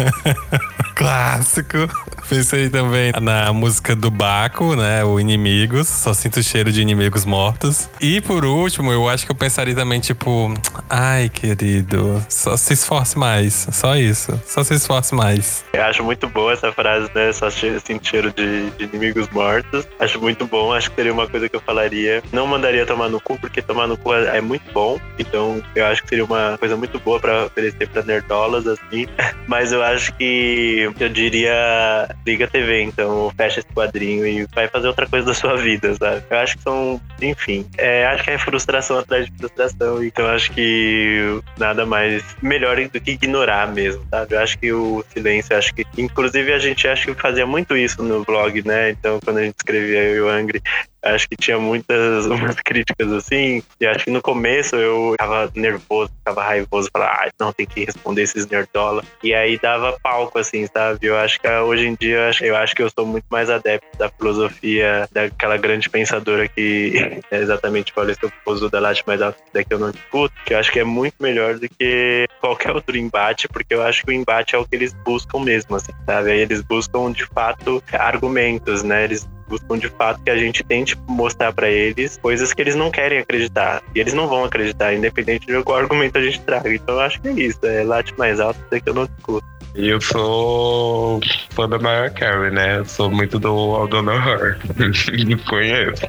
Clássico. 0.94 1.88
Pensei 2.28 2.68
também 2.68 3.12
na 3.22 3.52
música 3.52 3.94
do 3.94 4.10
Baco, 4.10 4.74
né? 4.74 5.02
O 5.04 5.18
Inimigos. 5.18 5.88
Só 5.88 6.12
sinto 6.12 6.40
o 6.40 6.42
cheiro 6.42 6.70
de 6.70 6.82
inimigos 6.82 7.24
mortos. 7.24 7.88
E 8.00 8.20
por 8.20 8.44
último, 8.44 8.92
eu 8.92 9.08
acho 9.08 9.24
que 9.24 9.30
eu 9.30 9.36
pensaria 9.36 9.74
também, 9.74 10.00
tipo, 10.00 10.52
ai, 10.90 11.30
querido, 11.30 12.22
só 12.28 12.56
se 12.56 12.74
esforce 12.74 13.16
mais. 13.16 13.68
Só 13.72 13.96
isso. 13.96 14.38
Só 14.44 14.64
se 14.64 14.74
esforce 14.74 15.14
mais. 15.14 15.64
Eu 15.72 15.84
acho 15.84 16.02
muito 16.02 16.28
boa 16.28 16.52
essa 16.52 16.72
frase, 16.72 17.08
né? 17.14 17.32
Só 17.32 17.48
sinto 17.48 18.06
cheiro 18.06 18.32
de, 18.32 18.70
de 18.70 18.84
inimigos 18.84 19.28
mortos. 19.30 19.86
Acho 20.00 20.20
muito 20.20 20.46
bom. 20.46 20.65
Acho 20.72 20.90
que 20.90 20.96
seria 20.96 21.12
uma 21.12 21.26
coisa 21.26 21.48
que 21.48 21.56
eu 21.56 21.60
falaria. 21.60 22.22
Não 22.32 22.46
mandaria 22.46 22.86
tomar 22.86 23.08
no 23.08 23.20
cu, 23.20 23.38
porque 23.38 23.62
tomar 23.62 23.86
no 23.86 23.96
cu 23.96 24.14
é, 24.14 24.38
é 24.38 24.40
muito 24.40 24.70
bom. 24.72 24.98
Então, 25.18 25.62
eu 25.74 25.86
acho 25.86 26.02
que 26.02 26.08
seria 26.08 26.24
uma 26.24 26.56
coisa 26.58 26.76
muito 26.76 26.98
boa 27.00 27.20
para 27.20 27.46
oferecer 27.46 27.88
para 27.88 28.02
nerdolas, 28.02 28.66
assim. 28.66 29.06
Mas 29.46 29.72
eu 29.72 29.82
acho 29.82 30.12
que 30.14 30.90
eu 30.98 31.08
diria 31.08 32.08
liga 32.26 32.46
TV, 32.46 32.82
então 32.82 33.32
fecha 33.36 33.60
esse 33.60 33.68
quadrinho 33.68 34.26
e 34.26 34.46
vai 34.54 34.68
fazer 34.68 34.88
outra 34.88 35.06
coisa 35.06 35.26
da 35.26 35.34
sua 35.34 35.56
vida, 35.56 35.94
sabe? 35.94 36.22
Eu 36.28 36.38
acho 36.38 36.56
que 36.56 36.62
são, 36.62 37.00
enfim, 37.20 37.66
é, 37.78 38.06
acho 38.06 38.24
que 38.24 38.30
é 38.30 38.38
frustração 38.38 38.98
atrás 38.98 39.26
de 39.26 39.32
frustração, 39.38 40.02
então 40.02 40.26
acho 40.26 40.50
que 40.52 41.40
nada 41.58 41.86
mais 41.86 42.22
melhor 42.42 42.76
do 42.76 43.00
que 43.00 43.12
ignorar 43.12 43.72
mesmo, 43.72 44.04
sabe? 44.10 44.34
Eu 44.34 44.40
acho 44.40 44.58
que 44.58 44.72
o 44.72 45.04
silêncio, 45.12 45.56
acho 45.56 45.74
que, 45.74 45.86
inclusive 45.96 46.52
a 46.52 46.58
gente 46.58 46.86
acho 46.86 47.14
que 47.14 47.20
fazia 47.20 47.46
muito 47.46 47.76
isso 47.76 48.02
no 48.02 48.24
blog, 48.24 48.66
né? 48.66 48.90
Então 48.90 49.18
quando 49.24 49.38
a 49.38 49.44
gente 49.44 49.56
escrevia 49.56 50.22
o 50.22 50.28
Angry, 50.46 50.62
acho 51.02 51.28
que 51.28 51.36
tinha 51.36 51.58
muitas 51.58 52.26
umas 52.26 52.56
críticas 52.56 53.12
assim, 53.12 53.62
e 53.80 53.86
acho 53.86 54.04
que 54.04 54.10
no 54.10 54.22
começo 54.22 54.76
eu 54.76 55.14
tava 55.18 55.50
nervoso, 55.54 56.10
tava 56.24 56.42
raivoso, 56.42 56.88
falava, 56.92 57.12
ah, 57.12 57.30
não, 57.38 57.52
tem 57.52 57.66
que 57.66 57.84
responder 57.84 58.22
esses 58.22 58.46
nerdola. 58.46 59.02
E 59.22 59.34
aí 59.34 59.58
dava 59.58 59.98
palco, 60.02 60.38
assim, 60.38 60.66
sabe? 60.66 61.06
Eu 61.06 61.16
acho 61.16 61.40
que 61.40 61.48
hoje 61.48 61.86
em 61.86 61.94
dia, 61.94 62.30
eu 62.40 62.56
acho 62.56 62.74
que 62.74 62.82
eu 62.82 62.90
sou 62.90 63.06
muito 63.06 63.26
mais 63.30 63.50
adepto 63.50 63.86
da 63.98 64.08
filosofia 64.08 65.08
daquela 65.12 65.56
grande 65.56 65.88
pensadora 65.88 66.48
que 66.48 67.20
é 67.30 67.38
exatamente 67.38 67.92
faleceu, 67.92 68.30
o 68.46 68.68
da 68.68 68.80
Latte 68.80 69.04
alto 69.22 69.38
daqui 69.52 69.72
eu 69.72 69.78
não 69.78 69.90
discuto, 69.90 70.34
que 70.44 70.54
eu 70.54 70.58
acho 70.58 70.72
que 70.72 70.80
é 70.80 70.84
muito 70.84 71.14
melhor 71.20 71.58
do 71.58 71.68
que 71.68 72.26
qualquer 72.40 72.72
outro 72.72 72.96
embate, 72.96 73.48
porque 73.48 73.74
eu 73.74 73.82
acho 73.82 74.04
que 74.04 74.10
o 74.10 74.14
embate 74.14 74.54
é 74.54 74.58
o 74.58 74.64
que 74.64 74.74
eles 74.74 74.92
buscam 75.04 75.40
mesmo, 75.40 75.76
assim, 75.76 75.92
sabe? 76.04 76.30
Aí 76.30 76.40
eles 76.40 76.62
buscam, 76.62 77.12
de 77.12 77.24
fato, 77.26 77.82
argumentos, 77.92 78.82
né? 78.82 79.04
Eles 79.04 79.28
buscam 79.48 79.78
de 79.78 79.88
fato 79.88 80.22
que 80.22 80.30
a 80.30 80.36
gente 80.36 80.62
tente 80.64 80.96
mostrar 81.08 81.52
para 81.52 81.68
eles 81.68 82.18
coisas 82.18 82.52
que 82.52 82.60
eles 82.60 82.74
não 82.74 82.90
querem 82.90 83.18
acreditar. 83.18 83.82
E 83.94 84.00
eles 84.00 84.14
não 84.14 84.28
vão 84.28 84.44
acreditar, 84.44 84.94
independente 84.94 85.46
de 85.46 85.62
qual 85.62 85.78
argumento 85.78 86.18
a 86.18 86.22
gente 86.22 86.40
traga. 86.40 86.72
Então 86.72 86.96
eu 86.96 87.00
acho 87.00 87.20
que 87.20 87.28
é 87.28 87.32
isso. 87.32 87.60
É 87.64 87.82
late 87.84 88.14
mais 88.18 88.40
alto 88.40 88.60
até 88.66 88.80
que 88.80 88.88
eu 88.88 88.94
não 88.94 89.06
discuto. 89.06 89.56
Eu 89.76 90.00
sou 90.00 91.20
fã 91.50 91.68
da 91.68 91.78
Mariah 91.78 92.10
Carey, 92.10 92.50
né? 92.50 92.78
Eu 92.78 92.86
sou 92.86 93.10
muito 93.10 93.38
do 93.38 93.86
Know 93.86 94.14
Her. 94.14 94.58
Me 95.26 95.36
conheço. 95.36 96.02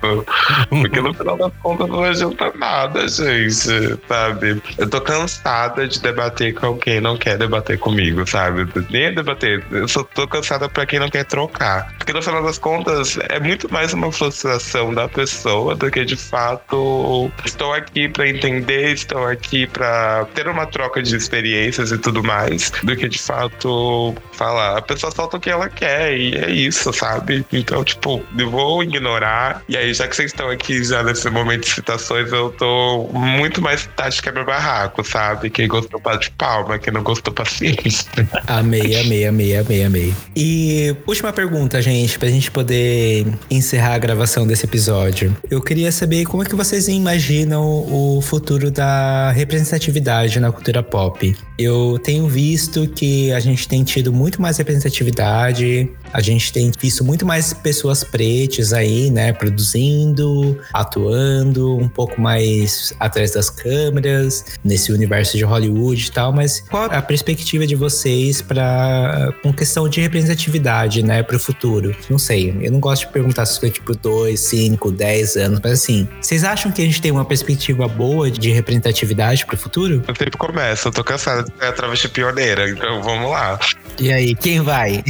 Porque 0.69 1.01
no 1.01 1.13
final 1.13 1.37
das 1.37 1.51
contas 1.61 1.89
não 1.89 2.03
adianta 2.03 2.53
nada, 2.55 3.05
gente, 3.09 3.99
sabe? 4.07 4.61
Eu 4.77 4.89
tô 4.89 5.01
cansada 5.01 5.85
de 5.85 5.99
debater 5.99 6.53
com 6.53 6.77
quem 6.77 7.01
não 7.01 7.17
quer 7.17 7.37
debater 7.37 7.77
comigo, 7.77 8.25
sabe? 8.25 8.65
Nem 8.89 9.13
debater. 9.13 9.61
Eu 9.69 9.87
só 9.89 10.01
tô 10.01 10.25
cansada 10.25 10.69
pra 10.69 10.85
quem 10.85 10.99
não 10.99 11.09
quer 11.09 11.25
trocar. 11.25 11.93
Porque 11.97 12.13
no 12.13 12.21
final 12.21 12.41
das 12.43 12.57
contas, 12.57 13.19
é 13.29 13.39
muito 13.39 13.71
mais 13.71 13.93
uma 13.93 14.11
frustração 14.11 14.93
da 14.93 15.07
pessoa 15.07 15.75
do 15.75 15.89
que 15.89 16.05
de 16.05 16.15
fato 16.15 17.31
estou 17.45 17.73
aqui 17.73 18.07
para 18.07 18.29
entender, 18.29 18.93
estou 18.93 19.25
aqui 19.25 19.67
para 19.67 20.25
ter 20.33 20.47
uma 20.47 20.65
troca 20.65 21.01
de 21.01 21.15
experiências 21.15 21.91
e 21.91 21.97
tudo 21.97 22.23
mais, 22.23 22.71
do 22.83 22.95
que 22.95 23.07
de 23.07 23.19
fato 23.19 24.15
falar. 24.33 24.77
A 24.77 24.81
pessoa 24.81 25.11
solta 25.11 25.37
o 25.37 25.39
que 25.39 25.49
ela 25.49 25.69
quer 25.69 26.15
e 26.17 26.35
é 26.35 26.49
isso, 26.49 26.91
sabe? 26.93 27.45
Então, 27.51 27.83
tipo, 27.83 28.23
eu 28.37 28.49
vou 28.49 28.83
ignorar. 28.83 29.63
E 29.67 29.75
aí, 29.75 29.93
já 29.93 30.07
que 30.07 30.15
vocês 30.15 30.31
estão 30.31 30.49
aqui 30.49 30.83
já 30.83 31.03
nesse 31.03 31.29
momento 31.29 31.61
de 31.61 31.73
citações, 31.73 32.31
eu 32.31 32.51
tô 32.51 33.09
muito 33.13 33.61
mais 33.61 33.87
tática 33.95 34.27
quebra-barraco, 34.27 35.03
sabe? 35.03 35.49
Quem 35.49 35.67
gostou, 35.67 36.01
de 36.19 36.29
palma, 36.31 36.77
quem 36.77 36.93
não 36.93 37.03
gostou, 37.03 37.33
paciência. 37.33 38.11
Amei, 38.47 38.99
amei, 38.99 39.25
amei, 39.25 39.55
amei, 39.55 39.83
amei. 39.83 40.13
E 40.35 40.95
última 41.05 41.31
pergunta, 41.31 41.81
gente, 41.81 42.19
pra 42.19 42.29
gente 42.29 42.51
poder 42.51 43.16
encerrar 43.49 43.93
a 43.93 43.97
gravação 43.97 44.45
desse 44.45 44.65
episódio. 44.65 45.35
Eu 45.49 45.61
queria 45.61 45.91
saber 45.91 46.25
como 46.25 46.43
é 46.43 46.45
que 46.45 46.55
vocês 46.55 46.87
imaginam 46.87 47.63
o 47.65 48.21
futuro 48.21 48.71
da 48.71 49.31
representatividade 49.31 50.39
na 50.39 50.51
cultura 50.51 50.83
pop. 50.83 51.35
Eu 51.57 51.99
tenho 52.03 52.27
visto 52.27 52.87
que 52.87 53.31
a 53.31 53.39
gente 53.39 53.67
tem 53.67 53.83
tido 53.83 54.13
muito 54.13 54.41
mais 54.41 54.57
representatividade, 54.57 55.89
a 56.13 56.21
gente 56.21 56.53
tem 56.53 56.71
visto 56.79 57.03
muito 57.03 57.25
mais 57.25 57.53
pessoas 57.53 58.03
pretas 58.03 58.73
aí, 58.73 59.09
né, 59.09 59.33
produzindo, 59.33 60.59
atuando, 60.73 61.75
um 61.75 61.89
pouco 61.89 62.21
mais 62.21 62.93
atrás 62.99 63.31
das 63.31 63.49
câmeras, 63.49 64.45
nesse 64.63 64.91
universo 64.91 65.37
de 65.37 65.43
Hollywood 65.43 66.07
e 66.07 66.11
tal, 66.11 66.31
mas 66.31 66.59
qual 66.59 66.85
a 66.91 67.01
perspectiva 67.01 67.65
de 67.65 67.75
vocês 67.75 68.41
para 68.41 69.33
com 69.41 69.51
questão 69.51 69.89
de 69.89 69.99
representatividade, 70.01 71.03
né, 71.03 71.23
para 71.23 71.37
o 71.37 71.39
futuro? 71.39 71.95
Não 72.09 72.19
sei, 72.19 72.55
eu 72.61 72.71
não 72.71 72.79
gosto 72.79 73.05
de 73.05 73.06
perguntar 73.07 73.45
se 73.45 73.59
foi 73.59 73.69
tipo 73.69 73.95
2, 73.95 74.39
5, 74.39 74.91
10 74.91 75.35
anos, 75.37 75.59
mas 75.63 75.73
assim, 75.73 76.07
vocês 76.21 76.43
acham 76.43 76.71
que 76.71 76.81
a 76.81 76.85
gente 76.85 77.01
tem 77.01 77.11
uma 77.11 77.25
perspectiva 77.25 77.87
boa 77.87 78.29
de 78.29 78.51
representatividade 78.51 79.45
para 79.45 79.55
o 79.55 79.57
futuro? 79.57 80.03
Eu 80.07 80.15
sempre 80.15 80.37
começo, 80.37 80.87
eu 80.87 80.91
tô 80.91 81.03
cansado 81.03 81.45
de 81.45 81.97
ser 81.99 82.07
a 82.07 82.09
pioneira, 82.09 82.69
então 82.69 83.01
vamos 83.01 83.29
lá. 83.29 83.59
E 83.99 84.11
aí, 84.11 84.35
quem 84.35 84.61
vai? 84.61 85.03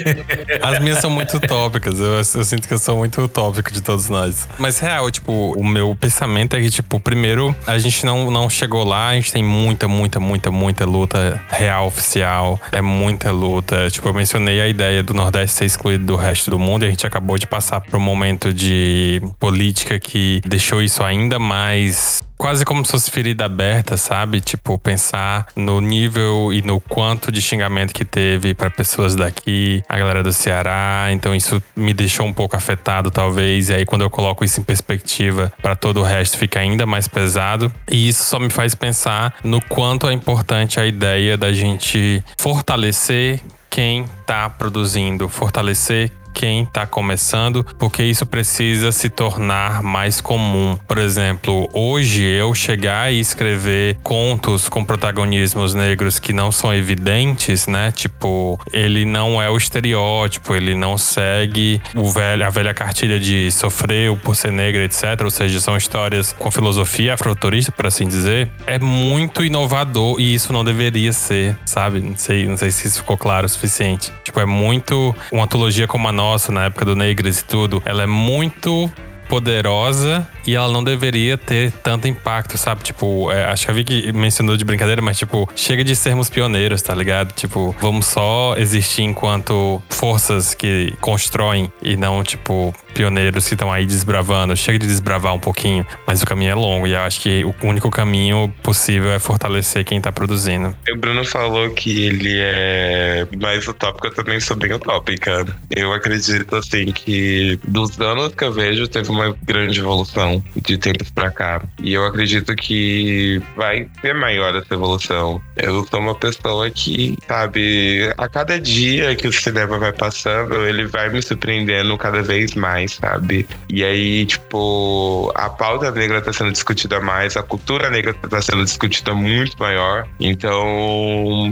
As 0.62 0.80
minhas 0.80 0.98
são 0.98 1.10
muito 1.10 1.36
utópicas. 1.36 1.98
Eu, 1.98 2.16
eu, 2.16 2.44
sinto 2.44 2.66
que 2.66 2.74
eu 2.74 2.78
sou 2.78 2.96
muito 2.96 3.22
utópico 3.22 3.72
de 3.72 3.80
todos 3.80 4.08
nós. 4.08 4.48
Mas 4.58 4.78
real, 4.78 5.10
tipo, 5.10 5.52
o 5.52 5.64
meu 5.64 5.94
pensamento 5.94 6.56
é 6.56 6.60
que, 6.60 6.70
tipo, 6.70 6.98
primeiro, 6.98 7.54
a 7.66 7.78
gente 7.78 8.04
não, 8.04 8.30
não 8.30 8.50
chegou 8.50 8.84
lá, 8.84 9.08
a 9.08 9.14
gente 9.14 9.32
tem 9.32 9.42
muita, 9.42 9.86
muita, 9.86 10.18
muita, 10.18 10.50
muita 10.50 10.84
luta 10.84 11.40
real, 11.48 11.86
oficial. 11.86 12.60
É 12.72 12.80
muita 12.80 13.30
luta. 13.30 13.88
Tipo, 13.90 14.08
eu 14.08 14.14
mencionei 14.14 14.60
a 14.60 14.68
ideia 14.68 15.02
do 15.02 15.14
Nordeste 15.14 15.58
ser 15.58 15.64
excluído 15.66 16.04
do 16.04 16.16
resto 16.16 16.50
do 16.50 16.58
mundo 16.58 16.84
e 16.84 16.88
a 16.88 16.90
gente 16.90 17.06
acabou 17.06 17.38
de 17.38 17.46
passar 17.46 17.80
por 17.80 17.96
um 17.96 18.02
momento 18.02 18.52
de 18.52 19.22
política 19.38 19.98
que 20.00 20.40
deixou 20.44 20.82
isso 20.82 21.02
ainda 21.02 21.38
mais 21.38 22.22
quase 22.36 22.64
como 22.64 22.84
se 22.84 22.92
fosse 22.92 23.10
ferida 23.10 23.44
aberta, 23.44 23.96
sabe? 23.96 24.40
Tipo, 24.40 24.78
pensar 24.78 25.46
no 25.56 25.80
nível 25.80 26.52
e 26.52 26.62
no 26.62 26.80
quanto 26.80 27.32
de 27.32 27.40
xingamento 27.40 27.92
que 27.92 28.04
teve 28.04 28.54
para 28.54 28.70
pessoas 28.70 29.14
daqui, 29.14 29.82
a 29.88 29.98
galera 29.98 30.22
do 30.22 30.32
Ceará. 30.32 31.08
Então 31.10 31.34
isso 31.34 31.62
me 31.74 31.94
deixou 31.94 32.26
um 32.26 32.32
pouco 32.32 32.56
afetado, 32.56 33.10
talvez. 33.10 33.68
E 33.68 33.74
aí 33.74 33.86
quando 33.86 34.02
eu 34.02 34.10
coloco 34.10 34.44
isso 34.44 34.60
em 34.60 34.64
perspectiva 34.64 35.52
para 35.62 35.76
todo 35.76 36.00
o 36.00 36.02
resto, 36.02 36.36
fica 36.36 36.60
ainda 36.60 36.86
mais 36.86 37.08
pesado. 37.08 37.72
E 37.90 38.08
isso 38.08 38.24
só 38.24 38.38
me 38.38 38.50
faz 38.50 38.74
pensar 38.74 39.34
no 39.42 39.60
quanto 39.60 40.08
é 40.08 40.12
importante 40.12 40.78
a 40.78 40.86
ideia 40.86 41.36
da 41.36 41.52
gente 41.52 42.22
fortalecer 42.36 43.40
quem 43.70 44.04
está 44.20 44.48
produzindo, 44.48 45.28
fortalecer 45.28 46.12
quem 46.34 46.64
está 46.64 46.86
começando, 46.86 47.64
porque 47.78 48.02
isso 48.02 48.26
precisa 48.26 48.90
se 48.90 49.08
tornar 49.08 49.82
mais 49.82 50.20
comum. 50.20 50.76
Por 50.86 50.98
exemplo, 50.98 51.70
hoje 51.72 52.22
eu 52.22 52.52
chegar 52.54 53.12
e 53.12 53.20
escrever 53.20 53.96
contos 54.02 54.68
com 54.68 54.84
protagonismos 54.84 55.72
negros 55.72 56.18
que 56.18 56.32
não 56.32 56.50
são 56.50 56.74
evidentes, 56.74 57.68
né? 57.68 57.92
Tipo, 57.92 58.60
ele 58.72 59.04
não 59.04 59.40
é 59.40 59.48
o 59.48 59.56
estereótipo, 59.56 60.54
ele 60.54 60.74
não 60.74 60.98
segue 60.98 61.80
o 61.94 62.10
velho, 62.10 62.44
a 62.44 62.50
velha 62.50 62.74
cartilha 62.74 63.20
de 63.20 63.50
sofreu 63.52 64.16
por 64.16 64.34
ser 64.34 64.50
negra, 64.50 64.84
etc. 64.84 65.20
Ou 65.22 65.30
seja, 65.30 65.60
são 65.60 65.76
histórias 65.76 66.32
com 66.32 66.50
filosofia 66.50 67.14
afroturista, 67.14 67.70
por 67.70 67.86
assim 67.86 68.08
dizer. 68.08 68.50
É 68.66 68.78
muito 68.78 69.44
inovador 69.44 70.20
e 70.20 70.34
isso 70.34 70.52
não 70.52 70.64
deveria 70.64 71.12
ser, 71.12 71.56
sabe? 71.64 72.00
Não 72.00 72.16
sei, 72.16 72.46
não 72.46 72.56
sei 72.56 72.72
se 72.72 72.88
isso 72.88 72.98
ficou 72.98 73.16
claro 73.16 73.46
o 73.46 73.48
suficiente. 73.48 74.12
Tipo, 74.24 74.40
é 74.40 74.46
muito 74.46 75.14
uma 75.30 75.44
antologia 75.44 75.86
como 75.86 76.08
a 76.08 76.12
nossa 76.12 76.23
nossa, 76.24 76.50
na 76.50 76.64
época 76.64 76.86
do 76.86 76.96
Negras 76.96 77.40
e 77.40 77.44
tudo, 77.44 77.82
ela 77.84 78.02
é 78.02 78.06
muito 78.06 78.90
poderosa 79.28 80.26
e 80.46 80.54
ela 80.54 80.72
não 80.72 80.82
deveria 80.82 81.36
ter 81.36 81.72
tanto 81.72 82.08
impacto, 82.08 82.56
sabe? 82.56 82.82
Tipo, 82.82 83.30
é, 83.30 83.44
acho 83.44 83.64
que 83.64 83.70
a 83.70 83.74
Vicky 83.74 84.12
mencionou 84.12 84.56
de 84.56 84.64
brincadeira, 84.64 85.02
mas 85.02 85.18
tipo, 85.18 85.48
chega 85.54 85.84
de 85.84 85.94
sermos 85.94 86.30
pioneiros, 86.30 86.80
tá 86.82 86.94
ligado? 86.94 87.32
Tipo, 87.32 87.74
vamos 87.80 88.06
só 88.06 88.54
existir 88.56 89.02
enquanto 89.02 89.82
forças 89.88 90.54
que 90.54 90.94
constroem 91.00 91.70
e 91.82 91.96
não, 91.96 92.22
tipo, 92.22 92.74
pioneiros 92.94 93.46
que 93.46 93.54
estão 93.54 93.72
aí 93.72 93.84
desbravando. 93.84 94.56
Chega 94.56 94.78
de 94.78 94.86
desbravar 94.86 95.34
um 95.34 95.38
pouquinho, 95.38 95.86
mas 96.06 96.22
o 96.22 96.26
caminho 96.26 96.52
é 96.52 96.54
longo 96.54 96.86
e 96.86 96.92
eu 96.92 97.00
acho 97.00 97.20
que 97.20 97.44
o 97.44 97.54
único 97.62 97.90
caminho 97.90 98.52
possível 98.62 99.10
é 99.12 99.18
fortalecer 99.18 99.84
quem 99.84 100.00
tá 100.00 100.12
produzindo. 100.12 100.74
O 100.90 100.96
Bruno 100.96 101.24
falou 101.24 101.70
que 101.70 102.06
ele 102.06 102.38
é 102.38 103.26
mais 103.40 103.66
utópico, 103.66 104.06
eu 104.06 104.14
também 104.14 104.40
sou 104.40 104.56
bem 104.56 104.72
utópica. 104.72 105.44
Eu 105.70 105.92
acredito, 105.92 106.56
assim, 106.56 106.86
que 106.92 107.58
dos 107.66 107.98
anos 108.00 108.34
que 108.34 108.44
eu 108.44 108.52
vejo, 108.52 108.86
teve 108.86 109.10
uma 109.10 109.36
grande 109.42 109.80
evolução 109.80 110.42
de 110.56 110.78
tempos 110.78 111.10
para 111.10 111.30
cá. 111.30 111.62
E 111.82 111.92
eu 111.92 112.06
acredito 112.06 112.54
que 112.54 113.42
vai 113.56 113.88
ser 114.00 114.14
maior 114.14 114.54
essa 114.54 114.74
evolução. 114.74 115.42
Eu 115.56 115.84
sou 115.86 116.00
uma 116.00 116.14
pessoa 116.14 116.70
que, 116.70 117.16
sabe, 117.26 118.12
a 118.16 118.28
cada 118.28 118.60
dia 118.60 119.14
que 119.16 119.26
o 119.26 119.32
cinema 119.32 119.78
vai 119.78 119.92
passando, 119.92 120.66
ele 120.66 120.86
vai 120.86 121.08
me 121.08 121.20
surpreendendo 121.20 121.96
cada 121.98 122.22
vez 122.22 122.54
mais, 122.54 122.83
sabe? 122.88 123.46
E 123.68 123.84
aí, 123.84 124.26
tipo, 124.26 125.32
a 125.34 125.48
pauta 125.48 125.90
negra 125.90 126.20
tá 126.20 126.32
sendo 126.32 126.52
discutida 126.52 127.00
mais, 127.00 127.36
a 127.36 127.42
cultura 127.42 127.90
negra 127.90 128.14
tá 128.14 128.40
sendo 128.40 128.64
discutida 128.64 129.14
muito 129.14 129.56
maior. 129.58 130.06
Então, 130.20 131.50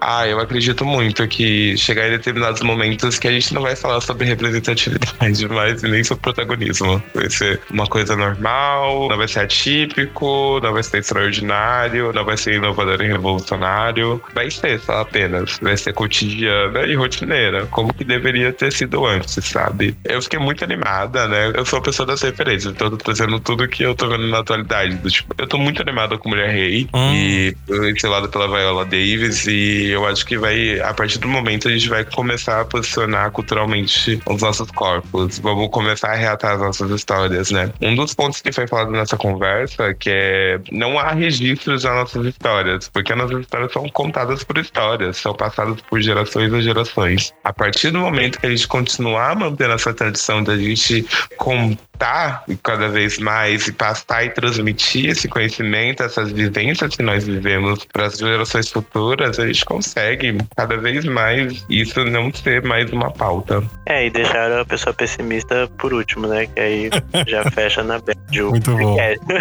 ah, 0.00 0.26
eu 0.26 0.38
acredito 0.38 0.84
muito 0.84 1.26
que 1.28 1.76
chegar 1.76 2.06
em 2.06 2.10
determinados 2.10 2.62
momentos 2.62 3.18
que 3.18 3.28
a 3.28 3.32
gente 3.32 3.52
não 3.54 3.62
vai 3.62 3.76
falar 3.76 4.00
sobre 4.00 4.26
representatividade 4.26 5.48
mais 5.48 5.82
nem 5.82 6.04
sobre 6.04 6.22
protagonismo. 6.22 7.02
Vai 7.14 7.30
ser 7.30 7.60
uma 7.70 7.86
coisa 7.86 8.16
normal, 8.16 9.08
não 9.08 9.16
vai 9.16 9.28
ser 9.28 9.40
atípico, 9.40 10.60
não 10.62 10.72
vai 10.72 10.82
ser 10.82 10.98
extraordinário, 10.98 12.12
não 12.12 12.24
vai 12.24 12.36
ser 12.36 12.54
inovador 12.54 13.00
e 13.02 13.06
revolucionário. 13.06 14.22
Vai 14.34 14.50
ser 14.50 14.80
só 14.80 15.00
apenas. 15.00 15.58
Vai 15.60 15.76
ser 15.76 15.92
cotidiana 15.92 16.82
e 16.86 16.94
rotineira, 16.94 17.66
como 17.66 17.92
que 17.92 18.04
deveria 18.04 18.52
ter 18.52 18.72
sido 18.72 19.04
antes, 19.04 19.44
sabe? 19.44 19.96
Eu 20.04 20.20
fiquei 20.22 20.38
muito 20.38 20.62
animada, 20.64 21.26
né? 21.28 21.52
Eu 21.54 21.64
sou 21.64 21.78
a 21.78 21.82
pessoa 21.82 22.06
das 22.06 22.22
referências, 22.22 22.72
então 22.72 22.88
eu 22.88 22.96
tô 22.96 23.04
trazendo 23.04 23.38
tudo 23.40 23.68
que 23.68 23.82
eu 23.82 23.94
tô 23.94 24.08
vendo 24.08 24.26
na 24.28 24.38
atualidade. 24.38 24.96
Tipo, 25.10 25.34
eu 25.38 25.46
tô 25.46 25.58
muito 25.58 25.80
animada 25.82 26.18
com 26.18 26.28
Mulher 26.28 26.50
Rei 26.50 26.88
hum. 26.92 27.12
e 27.12 27.56
ensinado 27.90 28.28
pela 28.28 28.46
Viola 28.48 28.84
Davis 28.84 29.46
e 29.46 29.75
eu 29.84 30.06
acho 30.06 30.24
que 30.24 30.38
vai, 30.38 30.80
a 30.80 30.92
partir 30.94 31.18
do 31.18 31.28
momento, 31.28 31.68
a 31.68 31.70
gente 31.70 31.88
vai 31.88 32.04
começar 32.04 32.60
a 32.60 32.64
posicionar 32.64 33.30
culturalmente 33.30 34.20
os 34.26 34.42
nossos 34.42 34.70
corpos. 34.70 35.38
Vamos 35.38 35.68
começar 35.70 36.12
a 36.12 36.14
reatar 36.14 36.54
as 36.54 36.60
nossas 36.60 36.90
histórias, 36.90 37.50
né? 37.50 37.72
Um 37.80 37.94
dos 37.94 38.14
pontos 38.14 38.40
que 38.40 38.52
foi 38.52 38.66
falado 38.66 38.90
nessa 38.90 39.16
conversa, 39.16 39.94
que 39.94 40.10
é 40.10 40.60
não 40.70 40.98
há 40.98 41.12
registros 41.12 41.82
das 41.82 41.94
nossas 41.94 42.26
histórias, 42.26 42.88
porque 42.88 43.12
as 43.12 43.18
nossas 43.18 43.40
histórias 43.40 43.72
são 43.72 43.88
contadas 43.88 44.44
por 44.44 44.58
histórias, 44.58 45.16
são 45.16 45.34
passadas 45.34 45.80
por 45.82 46.00
gerações 46.00 46.52
e 46.52 46.62
gerações. 46.62 47.34
A 47.44 47.52
partir 47.52 47.90
do 47.90 47.98
momento 47.98 48.40
que 48.40 48.46
a 48.46 48.50
gente 48.50 48.66
continuar 48.68 49.36
mantendo 49.36 49.72
essa 49.72 49.92
tradição 49.92 50.42
da 50.42 50.56
gente 50.56 51.06
contar 51.36 52.44
cada 52.62 52.88
vez 52.88 53.18
mais 53.18 53.66
e 53.66 53.72
passar 53.72 54.24
e 54.24 54.30
transmitir 54.30 55.10
esse 55.10 55.28
conhecimento, 55.28 56.02
essas 56.02 56.30
vivências 56.30 56.94
que 56.94 57.02
nós 57.02 57.24
vivemos 57.24 57.84
para 57.86 58.06
as 58.06 58.18
gerações 58.18 58.70
futuras, 58.70 59.38
a 59.38 59.46
gente 59.46 59.64
consegue 59.66 60.38
cada 60.56 60.76
vez 60.78 61.04
mais 61.04 61.66
isso 61.68 62.04
não 62.04 62.32
ser 62.32 62.62
mais 62.62 62.90
uma 62.90 63.10
pauta. 63.12 63.62
É, 63.84 64.06
e 64.06 64.10
deixar 64.10 64.50
a 64.52 64.64
pessoa 64.64 64.94
pessimista 64.94 65.68
por 65.76 65.92
último, 65.92 66.26
né? 66.26 66.46
Que 66.46 66.60
aí 66.60 66.90
já 67.26 67.44
fecha 67.52 67.82
na 67.82 67.98
bad. 67.98 68.16
Muito 68.42 68.70
bom. 68.76 68.96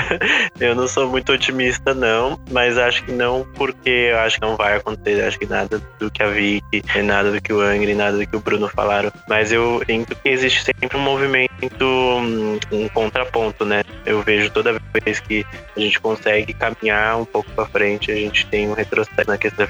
eu 0.59 0.75
não 0.75 0.87
sou 0.87 1.07
muito 1.07 1.31
otimista, 1.31 1.93
não, 1.93 2.39
mas 2.51 2.77
acho 2.77 3.03
que 3.05 3.11
não 3.11 3.45
porque 3.55 3.89
eu 3.89 4.19
acho 4.19 4.39
que 4.39 4.45
não 4.45 4.57
vai 4.57 4.77
acontecer. 4.77 5.23
Acho 5.23 5.39
que 5.39 5.45
nada 5.45 5.81
do 5.99 6.09
que 6.09 6.23
a 6.23 6.27
Vicky, 6.27 6.83
nada 7.03 7.31
do 7.31 7.41
que 7.41 7.53
o 7.53 7.61
Angry, 7.61 7.93
nada 7.93 8.17
do 8.17 8.27
que 8.27 8.35
o 8.35 8.39
Bruno 8.39 8.67
falaram. 8.67 9.11
Mas 9.29 9.51
eu 9.51 9.81
sinto 9.85 10.15
que 10.15 10.29
existe 10.29 10.63
sempre 10.63 10.97
um 10.97 11.01
movimento 11.01 11.45
um, 11.83 12.59
um 12.71 12.89
contraponto, 12.89 13.65
né? 13.65 13.83
Eu 14.05 14.21
vejo 14.21 14.49
toda 14.49 14.79
vez 14.93 15.19
que 15.19 15.45
a 15.75 15.79
gente 15.79 15.99
consegue 15.99 16.53
caminhar 16.53 17.17
um 17.17 17.25
pouco 17.25 17.49
para 17.51 17.65
frente, 17.65 18.11
a 18.11 18.15
gente 18.15 18.45
tem 18.47 18.67
um 18.67 18.73
retrocesso 18.73 19.27
na 19.27 19.37
questão 19.37 19.67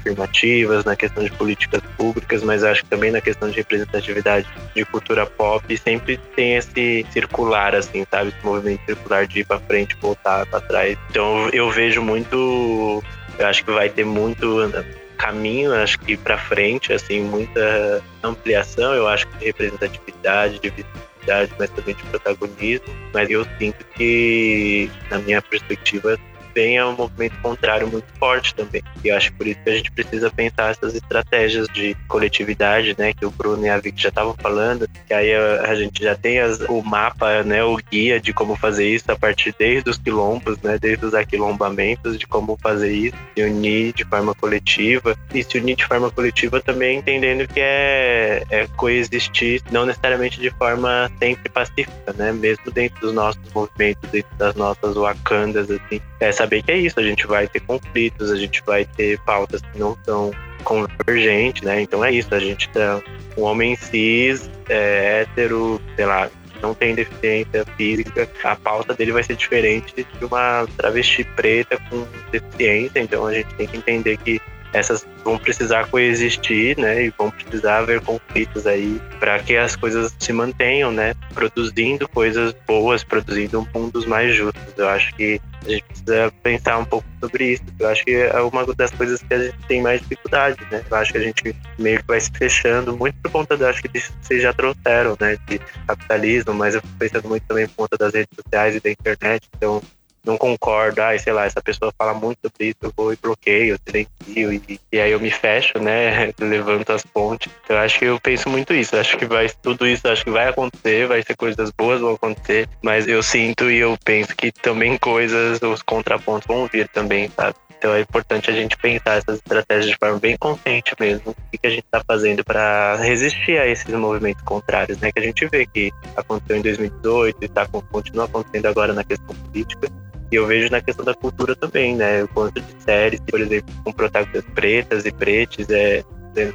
na 0.86 0.96
questão 0.96 1.24
de 1.24 1.32
políticas 1.32 1.82
públicas, 1.98 2.44
mas 2.44 2.64
acho 2.64 2.84
que 2.84 2.90
também 2.90 3.12
na 3.12 3.22
questão 3.22 3.50
de 3.50 3.56
representatividade 3.56 4.48
de 4.76 4.86
cultura 4.86 5.26
pop, 5.26 5.78
sempre 5.78 6.18
tem 6.36 6.56
esse 6.56 7.06
circular, 7.12 7.76
assim, 7.76 8.06
sabe? 8.10 8.30
Esse 8.30 8.46
movimento 8.46 8.82
circular 8.86 9.26
de 9.26 9.40
ir 9.40 9.46
para 9.46 9.60
frente, 9.60 9.96
voltar 10.02 10.46
para 10.46 10.62
trás. 10.62 10.98
Então 11.10 11.50
eu 11.50 11.70
vejo 11.72 12.02
muito, 12.02 13.04
eu 13.40 13.48
acho 13.48 13.64
que 13.64 13.72
vai 13.72 13.90
ter 13.90 14.06
muito 14.06 14.72
caminho, 15.18 15.74
acho 15.74 15.98
que 16.00 16.18
para 16.18 16.38
frente, 16.38 16.94
assim, 16.94 17.22
muita 17.22 18.04
ampliação, 18.24 18.94
eu 18.94 19.08
acho 19.08 19.28
que 19.28 19.38
de 19.38 19.46
representatividade, 19.46 20.60
de 20.60 20.70
visibilidade, 20.70 21.52
mas 21.58 21.70
também 21.72 21.96
de 21.96 22.04
protagonismo. 22.04 22.86
Mas 23.14 23.30
eu 23.30 23.46
sinto 23.58 23.86
que, 23.96 24.90
na 25.10 25.20
minha 25.20 25.42
perspectiva, 25.42 26.18
venha 26.56 26.88
um 26.88 26.96
movimento 26.96 27.36
contrário 27.42 27.88
muito 27.88 28.08
forte 28.18 28.56
também. 28.56 28.82
E 29.04 29.10
eu 29.10 29.18
acho 29.18 29.34
por 29.34 29.46
isso 29.46 29.60
que 29.62 29.70
a 29.70 29.76
gente 29.76 29.92
precisa 29.92 30.32
pensar 30.32 30.72
essas 30.72 30.96
estratégias 30.96 31.68
de 31.68 31.96
coletividade, 32.08 32.96
né, 32.98 33.14
que 33.14 33.26
o 33.26 33.30
Bruno 33.30 33.66
e 33.66 33.70
a 33.70 33.78
Vicky 33.78 34.02
já 34.02 34.10
estavam 34.10 34.34
falando, 34.42 34.88
que 35.06 35.14
aí 35.14 35.34
a, 35.34 35.70
a 35.70 35.76
gente 35.76 36.02
já 36.02 36.16
tem 36.16 36.40
as, 36.40 36.62
o 36.62 36.82
mapa, 36.82 37.44
né, 37.44 37.64
o 37.64 37.76
guia 37.76 38.20
de 38.20 38.32
como 38.34 38.56
fazer 38.56 38.88
isso 38.88 39.12
a 39.12 39.16
partir 39.16 39.54
desde 39.60 39.90
os 39.90 39.98
quilombos, 39.98 40.58
né, 40.62 40.78
desde 40.80 41.06
os 41.06 41.14
aquilombamentos, 41.14 42.18
de 42.18 42.26
como 42.26 42.58
fazer 42.62 42.92
isso, 42.92 43.18
se 43.36 43.44
unir 43.44 43.94
de 43.94 44.06
forma 44.06 44.34
coletiva 44.34 45.18
e 45.34 45.44
se 45.44 45.58
unir 45.58 45.76
de 45.76 45.86
forma 45.86 46.10
coletiva 46.10 46.62
também 46.62 47.00
entendendo 47.00 47.48
que 47.48 47.60
é, 47.60 48.44
é 48.50 48.68
coexistir, 48.78 49.62
não 49.72 49.86
necessariamente 49.86 50.40
de 50.40 50.50
forma 50.52 51.12
sempre 51.20 51.50
pacífica, 51.50 52.14
né, 52.14 52.32
mesmo 52.32 52.72
dentro 52.72 53.02
dos 53.02 53.14
nossos 53.14 53.42
movimentos, 53.54 54.10
dentro 54.10 54.36
das 54.38 54.56
nossas 54.56 54.96
wakandas, 54.96 55.70
assim, 55.70 56.00
essa 56.20 56.45
saber 56.46 56.62
que 56.62 56.72
é 56.72 56.78
isso, 56.78 57.00
a 57.00 57.04
gente 57.04 57.26
vai 57.26 57.48
ter 57.48 57.60
conflitos, 57.62 58.32
a 58.32 58.36
gente 58.36 58.62
vai 58.66 58.86
ter 58.86 59.20
pautas 59.22 59.62
que 59.62 59.80
não 59.80 59.98
são 60.06 60.32
convergentes, 60.64 61.64
né? 61.64 61.82
Então 61.82 62.06
é 62.06 62.12
isso, 62.12 62.34
a 62.34 62.40
gente 62.40 62.70
tá 62.70 63.02
um 63.38 63.44
homem 63.44 63.76
cis, 63.76 64.50
é, 64.70 65.22
hétero, 65.22 65.82
sei 65.96 66.06
lá, 66.06 66.30
não 66.62 66.74
tem 66.74 66.96
deficiência 66.96 67.66
física, 67.76 68.30
a 68.44 68.56
pauta 68.56 68.94
dele 68.94 69.12
vai 69.12 69.24
ser 69.24 69.36
diferente 69.36 69.94
de 69.96 70.26
uma 70.26 70.66
travesti 70.78 71.24
preta 71.36 71.78
com 71.90 72.08
deficiência, 72.32 73.00
então 73.00 73.26
a 73.26 73.34
gente 73.34 73.54
tem 73.56 73.68
que 73.68 73.78
entender 73.78 74.18
que 74.18 74.40
essas 74.76 75.08
vão 75.24 75.38
precisar 75.38 75.88
coexistir, 75.88 76.78
né? 76.78 77.06
E 77.06 77.14
vão 77.18 77.32
precisar 77.32 77.80
haver 77.80 78.02
conflitos 78.02 78.68
aí 78.68 79.02
para 79.20 79.40
que 79.40 79.56
as 79.56 79.74
coisas 79.76 80.14
se 80.20 80.34
mantenham, 80.34 80.92
né? 80.92 81.14
Produzindo 81.34 82.08
coisas 82.10 82.54
boas, 82.68 83.04
produzindo 83.04 83.66
mundos 83.74 84.06
mais 84.06 84.36
justos. 84.36 84.74
Eu 84.78 84.90
acho 84.90 85.16
que 85.16 85.40
a 85.66 85.70
gente 85.70 85.84
precisa 85.84 86.34
pensar 86.44 86.78
um 86.78 86.86
pouco 86.86 87.08
sobre 87.20 87.54
isso. 87.54 87.64
Eu 87.80 87.90
acho 87.90 88.06
que 88.06 88.12
é 88.12 88.42
uma 88.42 88.66
das 88.74 88.92
coisas 88.92 89.22
que 89.22 89.34
a 89.34 89.40
gente 89.40 89.58
tem 89.68 89.82
mais 89.82 90.02
dificuldade, 90.02 90.58
né? 90.72 90.84
Eu 90.90 90.98
acho 90.98 91.12
que 91.12 91.18
a 91.18 91.22
gente 91.22 91.56
meio 91.78 92.00
que 92.00 92.08
vai 92.08 92.20
se 92.20 92.32
fechando 92.32 92.96
muito 92.96 93.16
por 93.22 93.32
conta, 93.32 93.58
da, 93.58 93.70
acho 93.70 93.82
que 93.82 93.90
vocês 94.22 94.42
já 94.42 94.54
trouxeram, 94.54 95.18
né? 95.20 95.38
De 95.48 95.60
capitalismo, 95.88 96.54
mas 96.54 96.76
eu 96.76 96.82
fico 96.82 96.94
pensando 96.98 97.28
muito 97.28 97.44
também 97.44 97.68
por 97.68 97.76
conta 97.76 97.98
das 97.98 98.14
redes 98.14 98.36
sociais 98.36 98.76
e 98.76 98.80
da 98.80 98.90
internet. 98.90 99.50
Então, 99.56 99.82
não 100.26 100.38
concordo, 100.38 101.02
ai, 101.02 101.20
sei 101.20 101.34
lá, 101.34 101.46
essa 101.46 101.62
pessoa 101.62 101.94
fala 101.98 102.14
muito 102.14 102.40
sobre 102.42 102.68
isso, 102.68 102.78
eu 102.82 102.94
vou 102.96 103.14
e 103.14 103.16
bloqueio, 103.16 103.78
silencio, 103.86 104.54
e, 104.54 104.80
e 104.92 105.00
aí 105.00 105.12
eu 105.12 105.20
me 105.20 105.32
fecho, 105.32 105.80
né? 105.80 106.34
Levanto 106.40 106.92
as 106.92 107.04
pontes. 107.04 107.52
Eu 107.70 107.78
acho 107.78 108.00
que 108.00 108.06
eu 108.06 108.20
penso 108.20 108.50
muito 108.50 108.74
isso. 108.74 108.96
Acho 108.96 109.18
que 109.18 109.26
vai 109.26 109.50
tudo 109.62 109.88
isso, 109.88 110.08
acho 110.08 110.24
que 110.24 110.32
vai 110.32 110.50
acontecer, 110.50 111.08
vai 111.08 111.22
ser 111.22 111.36
coisas 111.36 111.72
boas 111.72 112.02
vão 112.02 112.14
acontecer, 112.14 112.68
mas 112.82 113.08
eu 113.08 113.22
sinto 113.22 113.70
e 113.70 113.78
eu 113.78 113.98
penso 114.04 114.36
que 114.36 114.52
também 114.52 114.98
coisas, 114.98 115.62
os 115.62 115.82
contrapontos 115.82 116.48
vão 116.48 116.68
vir 116.68 116.88
também, 116.88 117.30
sabe? 117.36 117.56
Então 117.78 117.94
é 117.94 118.02
importante 118.02 118.50
a 118.50 118.54
gente 118.54 118.76
pensar 118.78 119.18
essas 119.18 119.36
estratégias 119.38 119.92
de 119.92 119.98
forma 119.98 120.18
bem 120.18 120.36
consciente 120.38 120.96
mesmo. 121.00 121.32
O 121.32 121.58
que, 121.58 121.68
a 121.68 121.70
gente 121.70 121.84
está 121.86 122.02
fazendo 122.04 122.44
para 122.44 122.96
resistir 122.96 123.60
a 123.60 123.68
esses 123.68 123.94
movimentos 123.94 124.42
contrários, 124.44 124.98
né? 125.00 125.12
Que 125.12 125.20
a 125.20 125.22
gente 125.22 125.46
vê 125.48 125.66
que 125.66 125.92
aconteceu 126.16 126.58
em 126.58 126.62
2018 126.62 127.44
e 127.44 127.48
tá, 127.48 127.68
continua 127.68 128.26
acontecendo 128.26 128.66
agora 128.66 128.94
na 128.94 129.04
questão 129.04 129.36
política. 129.36 129.88
E 130.36 130.38
eu 130.38 130.46
vejo 130.46 130.70
na 130.70 130.82
questão 130.82 131.06
da 131.06 131.14
cultura 131.14 131.56
também, 131.56 131.96
né? 131.96 132.22
O 132.24 132.28
quanto 132.28 132.60
de 132.60 132.84
séries, 132.84 133.22
por 133.22 133.40
exemplo, 133.40 133.74
com 133.86 133.94
protagonistas 133.94 134.44
pretas 134.54 135.06
e 135.06 135.12
pretes, 135.14 135.70
é, 135.70 136.04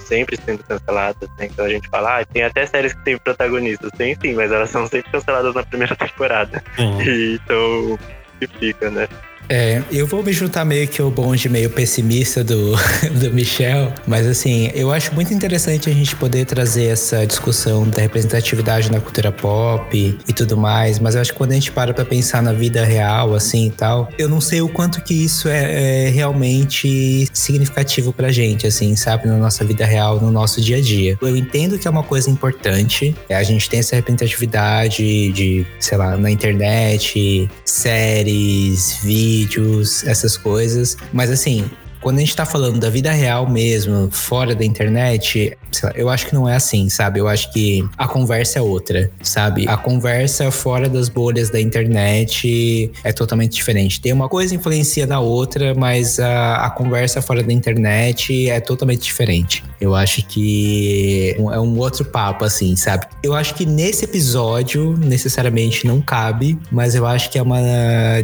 sempre 0.00 0.36
sendo 0.36 0.62
canceladas, 0.62 1.30
né? 1.38 1.46
Então 1.46 1.64
a 1.64 1.68
gente 1.70 1.88
fala, 1.88 2.20
ah, 2.20 2.24
tem 2.26 2.42
até 2.42 2.66
séries 2.66 2.92
que 2.92 3.02
tem 3.04 3.16
protagonistas, 3.16 3.90
tem 3.96 4.14
sim, 4.20 4.34
mas 4.34 4.52
elas 4.52 4.68
são 4.68 4.86
sempre 4.86 5.10
canceladas 5.10 5.54
na 5.54 5.62
primeira 5.62 5.96
temporada. 5.96 6.62
E, 6.78 7.40
então, 7.42 7.98
que 8.38 8.46
fica, 8.58 8.90
né? 8.90 9.08
É, 9.51 9.82
eu 9.90 10.07
vou 10.07 10.22
me 10.22 10.32
juntar 10.32 10.64
meio 10.64 10.86
que 10.86 11.03
o 11.03 11.11
bonde 11.11 11.48
meio 11.48 11.68
pessimista 11.68 12.44
do, 12.44 12.76
do 13.18 13.32
Michel, 13.32 13.92
mas 14.07 14.24
assim, 14.24 14.70
eu 14.74 14.92
acho 14.92 15.12
muito 15.12 15.34
interessante 15.34 15.90
a 15.90 15.92
gente 15.92 16.14
poder 16.14 16.46
trazer 16.46 16.84
essa 16.84 17.26
discussão 17.26 17.88
da 17.88 18.01
representatividade 18.01 18.92
na 18.92 19.01
cultura 19.01 19.32
pop 19.32 20.18
e 20.28 20.32
tudo 20.32 20.57
mais, 20.57 21.01
mas 21.01 21.16
eu 21.16 21.20
acho 21.20 21.32
que 21.32 21.38
quando 21.38 21.51
a 21.51 21.55
gente 21.55 21.72
para 21.72 21.92
pra 21.92 22.05
pensar 22.05 22.40
na 22.44 22.53
vida 22.53 22.84
real, 22.84 23.34
assim 23.34 23.66
e 23.66 23.70
tal, 23.70 24.09
eu 24.16 24.28
não 24.28 24.40
sei 24.40 24.62
o 24.62 24.68
quanto 24.68 25.03
que 25.03 25.14
isso 25.14 25.48
é, 25.48 26.05
é 26.07 26.09
realmente 26.11 27.28
significativo 27.32 28.12
pra 28.12 28.30
gente, 28.30 28.68
assim, 28.68 28.94
sabe, 28.94 29.26
na 29.26 29.36
nossa 29.36 29.64
vida 29.64 29.84
real, 29.84 30.20
no 30.20 30.30
nosso 30.30 30.61
dia 30.61 30.76
a 30.76 30.80
dia. 30.80 31.18
Eu 31.20 31.36
entendo 31.36 31.76
que 31.76 31.88
é 31.88 31.90
uma 31.90 32.05
coisa 32.05 32.30
importante, 32.30 33.16
é, 33.28 33.34
a 33.34 33.42
gente 33.42 33.68
tem 33.68 33.80
essa 33.80 33.96
representatividade 33.96 35.32
de, 35.32 35.66
sei 35.80 35.98
lá, 35.98 36.16
na 36.16 36.30
internet, 36.30 37.51
séries, 37.64 39.01
vídeos 39.03 39.39
vídeos, 39.41 40.05
essas 40.07 40.36
coisas. 40.36 40.97
Mas 41.12 41.30
assim, 41.30 41.70
quando 42.01 42.18
a 42.18 42.20
gente 42.20 42.34
tá 42.34 42.46
falando 42.46 42.78
da 42.78 42.88
vida 42.88 43.11
real 43.12 43.48
mesmo, 43.48 44.09
fora 44.11 44.55
da 44.55 44.64
internet, 44.64 45.57
lá, 45.82 45.92
eu 45.94 46.09
acho 46.09 46.26
que 46.26 46.34
não 46.34 46.48
é 46.48 46.57
assim, 46.57 46.88
sabe? 46.88 47.20
Eu 47.20 47.28
acho 47.28 47.53
que 47.53 47.86
a 47.96 48.09
conversa 48.09 48.59
é 48.59 48.62
outra, 48.62 49.11
sabe? 49.22 49.68
A 49.68 49.76
conversa 49.76 50.51
fora 50.51 50.88
das 50.88 51.09
bolhas 51.09 51.51
da 51.51 51.61
internet 51.61 52.90
é 53.05 53.12
totalmente 53.12 53.53
diferente. 53.53 54.01
Tem 54.01 54.12
uma 54.12 54.28
coisa 54.28 54.55
influencia 54.55 55.07
na 55.07 55.20
outra, 55.20 55.74
mas 55.74 56.18
a, 56.18 56.66
a 56.66 56.70
conversa 56.70 57.20
fora 57.20 57.42
da 57.42 57.53
internet 57.53 58.48
é 58.48 58.61
totalmente 58.61 59.03
diferente. 59.03 59.62
Eu 59.80 59.94
acho 59.94 60.24
que 60.26 61.36
é 61.38 61.61
um 61.61 61.78
outro 61.78 62.05
papo, 62.05 62.44
assim, 62.44 62.76
sabe? 62.76 63.07
Eu 63.22 63.34
acho 63.34 63.55
que 63.55 63.64
nesse 63.66 64.05
episódio, 64.05 64.96
necessariamente, 64.96 65.86
não 65.86 66.01
cabe, 66.01 66.59
mas 66.70 66.94
eu 66.94 67.07
acho 67.07 67.30
que 67.30 67.38
é 67.38 67.42
uma 67.42 67.61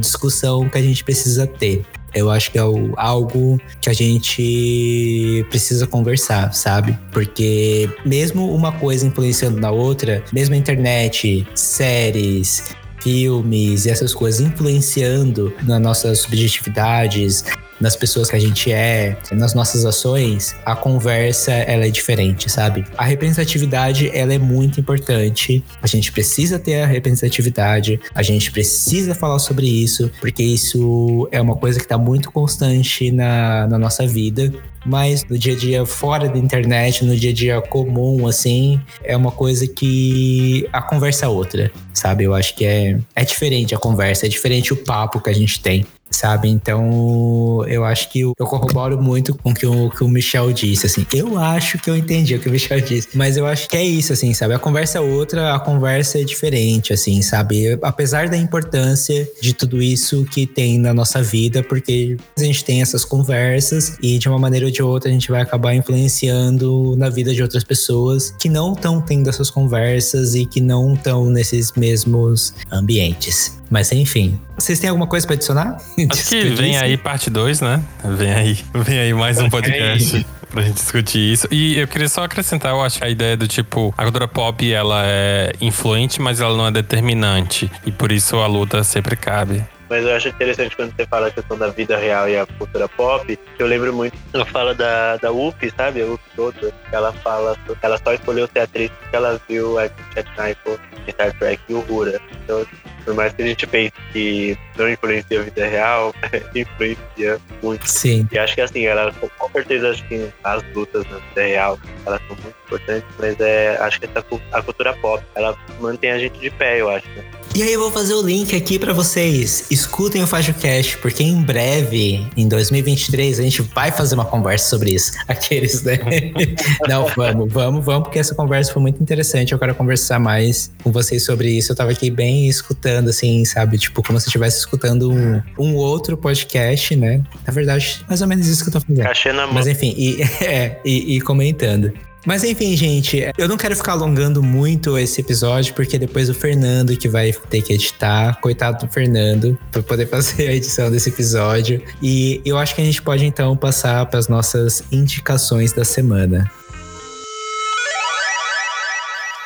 discussão 0.00 0.68
que 0.68 0.78
a 0.78 0.82
gente 0.82 1.04
precisa 1.04 1.46
ter. 1.46 1.84
Eu 2.16 2.30
acho 2.30 2.50
que 2.50 2.58
é 2.58 2.64
o, 2.64 2.94
algo 2.96 3.60
que 3.80 3.90
a 3.90 3.92
gente 3.92 5.44
precisa 5.50 5.86
conversar, 5.86 6.52
sabe? 6.54 6.98
Porque 7.12 7.90
mesmo 8.06 8.54
uma 8.54 8.72
coisa 8.72 9.06
influenciando 9.06 9.60
na 9.60 9.70
outra, 9.70 10.24
mesmo 10.32 10.54
a 10.54 10.58
internet, 10.58 11.46
séries, 11.54 12.74
filmes 13.00 13.84
e 13.84 13.90
essas 13.90 14.14
coisas 14.14 14.40
influenciando 14.40 15.52
nas 15.62 15.80
nossas 15.80 16.20
subjetividades, 16.20 17.44
nas 17.80 17.96
pessoas 17.96 18.30
que 18.30 18.36
a 18.36 18.40
gente 18.40 18.72
é, 18.72 19.16
nas 19.32 19.54
nossas 19.54 19.84
ações, 19.84 20.54
a 20.64 20.74
conversa 20.74 21.52
ela 21.52 21.86
é 21.86 21.90
diferente, 21.90 22.50
sabe? 22.50 22.84
A 22.96 23.04
representatividade 23.04 24.10
ela 24.14 24.34
é 24.34 24.38
muito 24.38 24.80
importante. 24.80 25.64
A 25.82 25.86
gente 25.86 26.12
precisa 26.12 26.58
ter 26.58 26.82
a 26.82 26.86
representatividade, 26.86 28.00
a 28.14 28.22
gente 28.22 28.50
precisa 28.50 29.14
falar 29.14 29.38
sobre 29.38 29.66
isso, 29.66 30.10
porque 30.20 30.42
isso 30.42 31.28
é 31.30 31.40
uma 31.40 31.56
coisa 31.56 31.78
que 31.78 31.84
está 31.84 31.98
muito 31.98 32.30
constante 32.30 33.10
na, 33.10 33.66
na 33.66 33.78
nossa 33.78 34.06
vida 34.06 34.52
mas 34.86 35.24
no 35.28 35.36
dia 35.36 35.52
a 35.52 35.56
dia 35.56 35.84
fora 35.84 36.28
da 36.28 36.38
internet, 36.38 37.04
no 37.04 37.16
dia 37.16 37.30
a 37.30 37.34
dia 37.34 37.60
comum, 37.60 38.26
assim, 38.28 38.80
é 39.02 39.16
uma 39.16 39.32
coisa 39.32 39.66
que 39.66 40.68
a 40.72 40.80
conversa 40.80 41.26
é 41.26 41.28
outra, 41.28 41.72
sabe? 41.92 42.22
Eu 42.24 42.34
acho 42.34 42.54
que 42.54 42.64
é, 42.64 42.98
é 43.14 43.24
diferente 43.24 43.74
a 43.74 43.78
conversa, 43.78 44.26
é 44.26 44.28
diferente 44.28 44.72
o 44.72 44.76
papo 44.76 45.20
que 45.20 45.28
a 45.28 45.34
gente 45.34 45.60
tem 45.60 45.84
sabe? 46.16 46.48
Então, 46.48 47.64
eu 47.66 47.84
acho 47.84 48.10
que 48.10 48.20
eu 48.20 48.34
corroboro 48.38 49.00
muito 49.00 49.34
com 49.34 49.50
o 49.50 49.54
que 49.54 49.66
o, 49.66 49.90
que 49.90 50.02
o 50.02 50.08
Michel 50.08 50.52
disse, 50.52 50.86
assim. 50.86 51.06
Eu 51.12 51.38
acho 51.38 51.78
que 51.78 51.90
eu 51.90 51.96
entendi 51.96 52.34
o 52.34 52.40
que 52.40 52.48
o 52.48 52.52
Michel 52.52 52.80
disse, 52.82 53.08
mas 53.14 53.36
eu 53.36 53.46
acho 53.46 53.68
que 53.68 53.76
é 53.76 53.84
isso, 53.84 54.12
assim, 54.12 54.32
sabe? 54.32 54.54
A 54.54 54.58
conversa 54.58 54.98
é 54.98 55.00
outra, 55.00 55.54
a 55.54 55.60
conversa 55.60 56.20
é 56.20 56.24
diferente, 56.24 56.92
assim, 56.92 57.20
sabe? 57.22 57.78
Apesar 57.82 58.28
da 58.28 58.36
importância 58.36 59.28
de 59.40 59.52
tudo 59.52 59.82
isso 59.82 60.24
que 60.24 60.46
tem 60.46 60.78
na 60.78 60.94
nossa 60.94 61.22
vida, 61.22 61.62
porque 61.62 62.16
a 62.36 62.42
gente 62.42 62.64
tem 62.64 62.80
essas 62.80 63.04
conversas 63.04 63.96
e 64.02 64.18
de 64.18 64.28
uma 64.28 64.38
maneira 64.38 64.66
ou 64.66 64.72
de 64.72 64.82
outra 64.82 65.10
a 65.10 65.12
gente 65.12 65.30
vai 65.30 65.42
acabar 65.42 65.74
influenciando 65.74 66.96
na 66.96 67.08
vida 67.08 67.34
de 67.34 67.42
outras 67.42 67.64
pessoas 67.64 68.34
que 68.38 68.48
não 68.48 68.72
estão 68.72 69.00
tendo 69.00 69.28
essas 69.28 69.50
conversas 69.50 70.34
e 70.34 70.46
que 70.46 70.60
não 70.60 70.94
estão 70.94 71.26
nesses 71.26 71.72
mesmos 71.72 72.54
ambientes. 72.70 73.56
Mas 73.70 73.90
enfim, 73.92 74.38
vocês 74.56 74.78
têm 74.78 74.90
alguma 74.90 75.06
coisa 75.06 75.26
para 75.26 75.34
adicionar? 75.34 75.82
Acho 76.12 76.28
que 76.28 76.44
vem 76.50 76.78
aí 76.78 76.96
parte 76.96 77.30
2, 77.30 77.60
né? 77.60 77.82
Vem 78.04 78.32
aí, 78.32 78.58
vem 78.74 78.98
aí 78.98 79.14
mais 79.14 79.38
um 79.38 79.48
podcast 79.48 80.26
pra 80.50 80.62
gente 80.62 80.74
discutir 80.74 81.32
isso. 81.32 81.48
E 81.50 81.78
eu 81.78 81.86
queria 81.86 82.08
só 82.08 82.24
acrescentar, 82.24 82.72
eu 82.72 82.82
acho, 82.82 83.02
a 83.04 83.08
ideia 83.08 83.36
do 83.36 83.46
tipo, 83.46 83.92
a 83.96 84.02
cultura 84.02 84.28
pop, 84.28 84.72
ela 84.72 85.02
é 85.04 85.52
influente, 85.60 86.20
mas 86.20 86.40
ela 86.40 86.56
não 86.56 86.66
é 86.66 86.70
determinante. 86.70 87.70
E 87.84 87.92
por 87.92 88.12
isso 88.12 88.36
a 88.36 88.46
luta 88.46 88.82
sempre 88.84 89.16
cabe. 89.16 89.64
Mas 89.88 90.04
eu 90.04 90.16
acho 90.16 90.28
interessante 90.28 90.74
quando 90.74 90.94
você 90.96 91.06
fala 91.06 91.28
a 91.28 91.30
questão 91.30 91.56
da 91.56 91.68
vida 91.68 91.96
real 91.96 92.28
e 92.28 92.36
a 92.36 92.44
cultura 92.44 92.88
pop, 92.88 93.38
eu 93.58 93.66
lembro 93.66 93.92
muito, 93.92 94.16
ela 94.32 94.44
fala 94.44 94.74
da, 94.74 95.16
da 95.16 95.30
Whoopi, 95.30 95.72
sabe? 95.76 96.02
A 96.02 96.06
Whoopi 96.06 96.24
toda, 96.34 96.72
ela 96.90 97.12
fala, 97.12 97.56
ela 97.80 97.98
só 97.98 98.12
escolheu 98.12 98.48
ser 98.52 98.60
atriz 98.60 98.90
porque 98.90 99.16
ela 99.16 99.40
viu 99.48 99.78
a 99.78 99.86
Jack 100.14 100.28
Knife 100.36 100.80
em 101.06 101.12
Star 101.12 101.32
Trek 101.38 101.62
e 101.68 101.74
Uhura. 101.74 102.20
Então, 102.42 102.66
por 103.06 103.14
mais 103.14 103.32
que 103.32 103.42
a 103.42 103.46
gente 103.46 103.66
pense 103.68 103.92
que 104.12 104.58
não 104.76 104.90
influencia 104.90 105.40
a 105.40 105.44
vida 105.44 105.66
real, 105.66 106.14
influencia 106.54 107.40
muito. 107.62 107.88
Sim. 107.88 108.28
E 108.32 108.38
acho 108.38 108.54
que 108.56 108.60
assim, 108.60 108.84
ela 108.84 109.12
com 109.38 109.50
certeza 109.50 109.90
acho 109.90 110.06
que 110.08 110.28
as 110.42 110.62
lutas 110.74 111.06
na 111.08 111.18
vida 111.18 111.42
real, 111.42 111.78
elas 112.04 112.20
são 112.26 112.36
muito 112.36 112.56
importantes, 112.66 113.08
mas 113.18 113.38
é, 113.40 113.78
acho 113.80 114.00
que 114.00 114.06
essa, 114.06 114.24
a 114.52 114.62
cultura 114.62 114.92
pop, 114.94 115.24
ela 115.36 115.56
mantém 115.80 116.10
a 116.10 116.18
gente 116.18 116.38
de 116.38 116.50
pé, 116.50 116.80
eu 116.80 116.90
acho, 116.90 117.08
né? 117.10 117.24
E 117.56 117.62
aí 117.62 117.72
eu 117.72 117.80
vou 117.80 117.90
fazer 117.90 118.12
o 118.12 118.20
link 118.20 118.54
aqui 118.54 118.78
para 118.78 118.92
vocês. 118.92 119.64
Escutem 119.70 120.22
o 120.22 120.26
FajoCast, 120.26 120.98
porque 120.98 121.22
em 121.22 121.40
breve, 121.40 122.28
em 122.36 122.46
2023, 122.46 123.40
a 123.40 123.42
gente 123.42 123.62
vai 123.62 123.90
fazer 123.90 124.14
uma 124.14 124.26
conversa 124.26 124.68
sobre 124.68 124.90
isso. 124.90 125.12
Aqueles, 125.26 125.82
né? 125.82 125.98
Não, 126.86 127.06
vamos, 127.16 127.50
vamos, 127.50 127.82
vamos, 127.82 128.02
porque 128.02 128.18
essa 128.18 128.34
conversa 128.34 128.74
foi 128.74 128.82
muito 128.82 129.02
interessante. 129.02 129.52
Eu 129.52 129.58
quero 129.58 129.74
conversar 129.74 130.18
mais 130.18 130.70
com 130.84 130.92
vocês 130.92 131.24
sobre 131.24 131.48
isso. 131.48 131.72
Eu 131.72 131.76
tava 131.76 131.92
aqui 131.92 132.10
bem 132.10 132.46
escutando, 132.46 133.08
assim, 133.08 133.42
sabe? 133.46 133.78
Tipo, 133.78 134.02
como 134.02 134.20
se 134.20 134.26
eu 134.26 134.28
estivesse 134.28 134.58
escutando 134.58 135.10
um, 135.10 135.40
um 135.58 135.76
outro 135.76 136.14
podcast, 136.14 136.94
né? 136.94 137.22
Na 137.46 137.54
verdade, 137.54 138.04
mais 138.06 138.20
ou 138.20 138.28
menos 138.28 138.46
isso 138.48 138.64
que 138.64 138.68
eu 138.68 138.74
tô 138.74 138.80
fazendo. 138.82 139.02
Cachê 139.02 139.32
na 139.32 139.46
mão. 139.46 139.54
Mas 139.54 139.66
enfim, 139.66 139.94
e, 139.96 140.20
é, 140.44 140.78
e, 140.84 141.16
e 141.16 141.20
comentando. 141.22 141.90
Mas 142.26 142.42
enfim, 142.42 142.76
gente, 142.76 143.24
eu 143.38 143.48
não 143.48 143.56
quero 143.56 143.76
ficar 143.76 143.92
alongando 143.92 144.42
muito 144.42 144.98
esse 144.98 145.20
episódio, 145.20 145.72
porque 145.74 145.96
depois 145.96 146.28
o 146.28 146.34
Fernando 146.34 146.96
que 146.96 147.08
vai 147.08 147.32
ter 147.32 147.62
que 147.62 147.72
editar. 147.72 148.40
Coitado 148.40 148.84
do 148.84 148.92
Fernando, 148.92 149.56
para 149.70 149.80
poder 149.80 150.06
fazer 150.10 150.48
a 150.48 150.52
edição 150.52 150.90
desse 150.90 151.08
episódio. 151.08 151.80
E 152.02 152.42
eu 152.44 152.58
acho 152.58 152.74
que 152.74 152.82
a 152.82 152.84
gente 152.84 153.00
pode 153.00 153.24
então 153.24 153.56
passar 153.56 154.04
para 154.06 154.18
as 154.18 154.26
nossas 154.26 154.82
indicações 154.90 155.72
da 155.72 155.84
semana. 155.84 156.50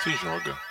Se 0.03 0.11
joga. 0.13 0.70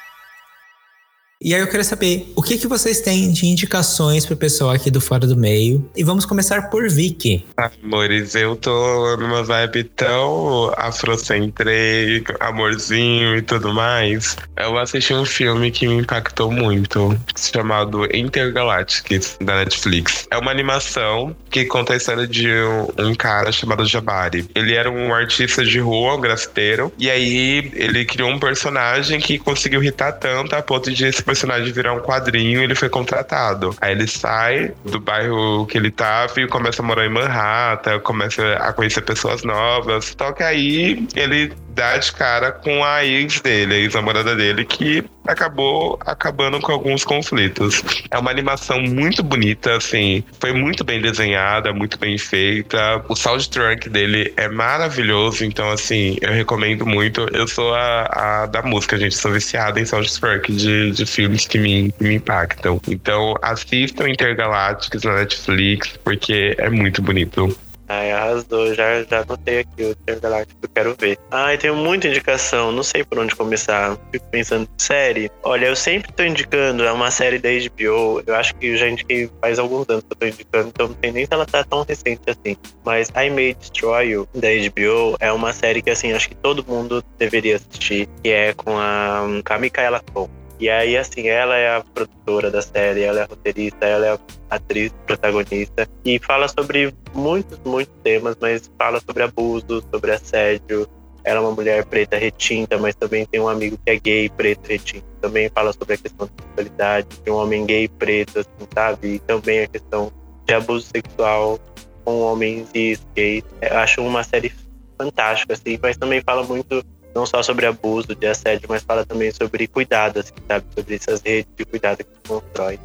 E 1.41 1.55
aí 1.55 1.61
eu 1.61 1.67
quero 1.67 1.85
saber 1.85 2.33
o 2.35 2.43
que, 2.43 2.57
que 2.57 2.67
vocês 2.67 2.99
têm 2.99 3.31
de 3.31 3.45
indicações 3.45 4.25
pro 4.25 4.35
pessoal 4.35 4.71
aqui 4.71 4.91
do 4.91 4.99
Fora 4.99 5.25
do 5.25 5.37
Meio. 5.37 5.89
E 5.95 6.03
vamos 6.03 6.25
começar 6.25 6.69
por 6.69 6.89
Vicky. 6.89 7.45
Amores, 7.55 8.35
eu 8.35 8.57
tô 8.57 9.15
numa 9.15 9.41
vibe 9.41 9.85
tão 9.85 10.73
afrocentric, 10.75 12.25
amorzinho 12.41 13.37
e 13.37 13.41
tudo 13.41 13.73
mais. 13.73 14.35
Eu 14.57 14.77
assisti 14.77 15.13
um 15.13 15.23
filme 15.23 15.71
que 15.71 15.87
me 15.87 15.93
impactou 15.93 16.51
muito, 16.51 17.17
chamado 17.37 18.05
Intergalactic, 18.13 19.23
da 19.39 19.59
Netflix. 19.59 20.27
É 20.29 20.37
uma 20.37 20.51
animação 20.51 21.33
que 21.49 21.63
conta 21.63 21.93
a 21.93 21.95
história 21.95 22.27
de 22.27 22.49
um, 22.51 23.11
um 23.11 23.15
cara 23.15 23.49
chamado 23.53 23.85
Jabari. 23.85 24.45
Ele 24.53 24.75
era 24.75 24.91
um 24.91 25.13
artista 25.13 25.63
de 25.63 25.79
rua, 25.79 26.15
um 26.15 26.19
grafiteiro, 26.19 26.91
e 26.99 27.09
aí 27.09 27.71
ele 27.75 28.03
criou 28.03 28.29
um 28.29 28.39
personagem 28.39 29.21
que 29.21 29.39
conseguiu 29.39 29.81
irritar 29.81 30.11
tanto 30.11 30.53
a 30.53 30.61
ponto 30.61 30.91
de 30.91 31.05
personagem 31.29 31.71
virar 31.71 31.93
um 31.93 31.99
quadrinho 31.99 32.63
ele 32.63 32.73
foi 32.73 32.89
contratado. 32.89 33.75
Aí 33.79 33.91
ele 33.91 34.07
sai 34.07 34.73
do 34.83 34.99
bairro 34.99 35.67
que 35.67 35.77
ele 35.77 35.91
tava 35.91 36.41
e 36.41 36.47
começa 36.47 36.81
a 36.81 36.85
morar 36.85 37.05
em 37.05 37.09
Manhattan, 37.09 37.99
começa 37.99 38.55
a 38.55 38.73
conhecer 38.73 39.01
pessoas 39.01 39.43
novas. 39.43 40.15
Só 40.17 40.31
que 40.31 40.41
aí 40.41 41.07
ele 41.15 41.53
dá 41.69 41.97
de 41.97 42.11
cara 42.13 42.51
com 42.51 42.83
a 42.83 43.05
ex 43.05 43.41
dele, 43.41 43.75
a 43.75 43.77
ex-namorada 43.77 44.35
dele, 44.35 44.65
que 44.65 45.03
acabou 45.29 45.99
acabando 46.05 46.59
com 46.59 46.71
alguns 46.71 47.03
conflitos. 47.03 47.83
É 48.09 48.17
uma 48.17 48.31
animação 48.31 48.81
muito 48.81 49.21
bonita, 49.21 49.77
assim, 49.77 50.23
foi 50.39 50.51
muito 50.53 50.83
bem 50.83 51.01
desenhada, 51.01 51.71
muito 51.71 51.99
bem 51.99 52.17
feita. 52.17 53.03
O 53.07 53.15
soundtrack 53.15 53.89
dele 53.89 54.33
é 54.35 54.47
maravilhoso, 54.47 55.45
então, 55.45 55.69
assim, 55.71 56.17
eu 56.21 56.31
recomendo 56.31 56.85
muito. 56.85 57.27
Eu 57.33 57.47
sou 57.47 57.73
a, 57.73 58.43
a 58.43 58.45
da 58.47 58.61
música, 58.63 58.97
gente, 58.97 59.15
sou 59.15 59.31
viciada 59.31 59.79
em 59.79 59.85
soundtrack 59.85 60.51
de, 60.51 60.91
de 60.91 61.05
filmes 61.05 61.45
que 61.45 61.59
me, 61.59 61.91
que 61.91 62.03
me 62.03 62.15
impactam. 62.15 62.81
Então, 62.87 63.35
assistam 63.41 64.09
Intergalácticos 64.09 65.03
na 65.03 65.15
Netflix, 65.15 65.97
porque 66.03 66.55
é 66.57 66.69
muito 66.69 67.01
bonito. 67.01 67.55
Ai, 67.89 68.11
arrasou. 68.11 68.73
Já, 68.75 69.03
já 69.03 69.21
anotei 69.21 69.59
aqui 69.59 69.83
o 69.83 69.91
Intergaláctico, 69.91 70.59
eu 70.61 70.69
quero 70.69 70.95
ver. 70.97 71.17
Ai, 71.31 71.57
tenho 71.57 71.75
muita 71.75 72.07
indicação, 72.07 72.71
não 72.71 72.83
sei 72.83 73.03
por 73.03 73.17
onde 73.17 73.35
começar. 73.35 73.97
Fico 74.11 74.25
pensando, 74.29 74.69
série. 74.77 75.31
Olha, 75.41 75.65
eu 75.65 75.75
sempre 75.75 76.11
tô 76.13 76.23
indicando, 76.23 76.83
é 76.83 76.91
uma 76.91 77.09
série 77.09 77.39
da 77.39 77.49
HBO. 77.49 78.21
Eu 78.27 78.35
acho 78.35 78.53
que 78.55 78.67
eu 78.67 78.77
já 78.77 78.87
indiquei 78.87 79.29
faz 79.41 79.57
alguns 79.57 79.89
anos 79.89 80.03
que 80.03 80.13
eu 80.13 80.17
tô 80.17 80.25
indicando, 80.27 80.69
então 80.69 80.87
não 80.89 80.95
sei 81.01 81.11
nem 81.11 81.25
se 81.25 81.33
ela 81.33 81.45
tá 81.45 81.63
tão 81.63 81.83
recente 81.83 82.21
assim. 82.27 82.55
Mas 82.85 83.09
I 83.09 83.29
May 83.31 83.55
Destroy 83.55 84.09
You, 84.09 84.29
da 84.35 84.49
HBO, 84.49 85.17
é 85.19 85.31
uma 85.31 85.51
série 85.51 85.81
que, 85.81 85.89
assim, 85.89 86.13
acho 86.13 86.29
que 86.29 86.35
todo 86.35 86.63
mundo 86.65 87.03
deveria 87.17 87.55
assistir, 87.55 88.07
que 88.23 88.29
é 88.29 88.53
com 88.53 88.77
a, 88.77 89.23
com 89.43 89.53
a 89.53 89.57
Micaela 89.57 90.01
Cohen. 90.13 90.38
E 90.59 90.69
aí, 90.69 90.97
assim, 90.97 91.29
ela 91.29 91.55
é 91.55 91.77
a 91.77 91.81
produtora 91.81 92.51
da 92.51 92.61
série, 92.61 93.03
ela 93.03 93.21
é 93.21 93.23
a 93.23 93.25
roteirista, 93.25 93.85
ela 93.85 94.05
é 94.05 94.11
a 94.11 94.19
atriz 94.49 94.93
protagonista. 95.07 95.87
E 96.03 96.19
fala 96.19 96.49
sobre 96.49 96.93
muitos, 97.13 97.57
muitos 97.65 97.93
temas, 98.03 98.35
mas 98.41 98.69
fala 98.77 98.99
sobre 98.99 99.23
abuso, 99.23 99.81
sobre 99.89 100.11
assédio. 100.11 100.85
Ela 101.23 101.39
é 101.39 101.41
uma 101.41 101.51
mulher 101.51 101.85
preta 101.85 102.17
retinta, 102.17 102.77
mas 102.77 102.93
também 102.93 103.25
tem 103.25 103.39
um 103.39 103.47
amigo 103.47 103.77
que 103.85 103.91
é 103.91 103.97
gay, 103.97 104.29
preto 104.29 104.67
retinto. 104.67 105.05
Também 105.21 105.49
fala 105.49 105.71
sobre 105.71 105.93
a 105.93 105.97
questão 105.97 106.27
da 106.27 106.43
sexualidade, 106.43 107.07
de 107.23 107.31
um 107.31 107.35
homem 107.35 107.65
gay 107.65 107.87
preto, 107.87 108.39
assim, 108.39 108.67
sabe? 108.73 109.07
E 109.15 109.19
também 109.19 109.61
a 109.61 109.67
questão 109.67 110.11
de 110.45 110.53
abuso 110.53 110.87
sexual 110.87 111.57
com 112.03 112.19
homens 112.19 112.69
gays. 113.15 113.43
Eu 113.61 113.77
acho 113.77 114.01
uma 114.01 114.23
série 114.23 114.51
fantástica, 114.97 115.53
assim, 115.53 115.79
mas 115.81 115.95
também 115.95 116.21
fala 116.21 116.43
muito 116.43 116.83
não 117.13 117.25
só 117.25 117.41
sobre 117.41 117.65
abuso, 117.65 118.15
de 118.15 118.27
assédio, 118.27 118.67
mas 118.69 118.83
fala 118.83 119.05
também 119.05 119.31
sobre 119.31 119.67
cuidado, 119.67 120.19
assim, 120.19 120.33
sabe? 120.47 120.65
Sobre 120.75 120.95
essas 120.95 121.21
redes 121.21 121.51
de 121.55 121.65
cuidado 121.65 121.97
que 121.97 122.18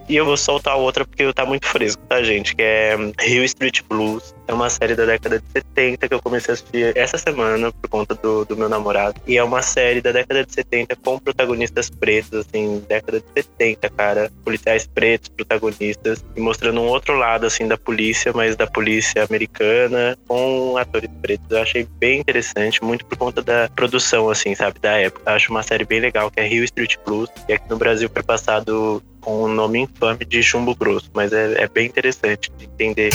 E 0.09 0.17
eu 0.17 0.25
vou 0.25 0.37
soltar 0.37 0.77
outra 0.77 1.05
porque 1.05 1.33
tá 1.33 1.45
muito 1.45 1.67
fresco, 1.67 2.03
tá, 2.09 2.23
gente? 2.23 2.55
Que 2.55 2.63
é 2.63 2.97
Hill 3.27 3.45
Street 3.45 3.81
Blues. 3.89 4.35
É 4.47 4.53
uma 4.53 4.69
série 4.69 4.95
da 4.95 5.07
década 5.07 5.39
de 5.39 5.45
70 5.53 6.07
que 6.09 6.15
eu 6.15 6.21
comecei 6.21 6.53
a 6.53 6.55
assistir 6.55 6.97
essa 6.97 7.17
semana 7.17 7.73
por 7.73 7.89
conta 7.89 8.15
do, 8.15 8.45
do 8.45 8.57
meu 8.57 8.69
namorado. 8.69 9.21
E 9.27 9.39
é 9.39 9.45
uma 9.45 9.63
série 9.63 10.01
da 10.03 10.13
década 10.13 10.45
de 10.45 10.53
70 10.53 10.97
com 10.97 11.19
protagonistas 11.19 11.89
pretos, 11.89 12.47
assim, 12.47 12.83
década 12.87 13.21
de 13.21 13.27
70, 13.43 13.89
cara. 13.91 14.31
Policiais 14.45 14.87
pretos, 14.87 15.29
protagonistas. 15.31 16.25
E 16.37 16.41
mostrando 16.41 16.81
um 16.81 16.87
outro 16.87 17.17
lado, 17.17 17.47
assim, 17.47 17.67
da 17.67 17.79
polícia, 17.79 18.33
mas 18.35 18.55
da 18.55 18.67
polícia 18.67 19.25
americana, 19.25 20.19
com 20.29 20.77
atores 20.77 21.11
pretos. 21.23 21.51
Eu 21.51 21.63
achei 21.63 21.89
bem 21.99 22.21
interessante, 22.21 22.85
muito 22.85 23.07
por 23.07 23.17
conta 23.17 23.43
da 23.43 23.69
produção, 23.75 24.29
assim, 24.29 24.55
sabe, 24.55 24.79
da 24.79 24.93
época. 24.99 25.23
Eu 25.31 25.37
acho 25.37 25.51
uma 25.51 25.63
série 25.63 25.85
bem 25.85 26.01
legal, 26.01 26.31
que 26.31 26.41
é 26.41 26.47
Hill 26.47 26.65
Street 26.65 26.97
Blues. 27.07 27.31
E 27.49 27.55
aqui 27.55 27.69
no 27.71 27.79
Brasil 27.79 28.11
foi 28.13 28.23
passado 28.23 29.03
com 29.25 29.43
o 29.43 29.49
nome 29.49 29.81
infame 29.81 30.25
de 30.25 30.43
Chumbo 30.43 30.75
Grosso, 30.75 31.11
mas 31.15 31.33
é, 31.33 31.63
é 31.63 31.69
bem 31.69 31.87
interessante 31.87 32.53
de 32.59 32.65
entender 32.67 33.11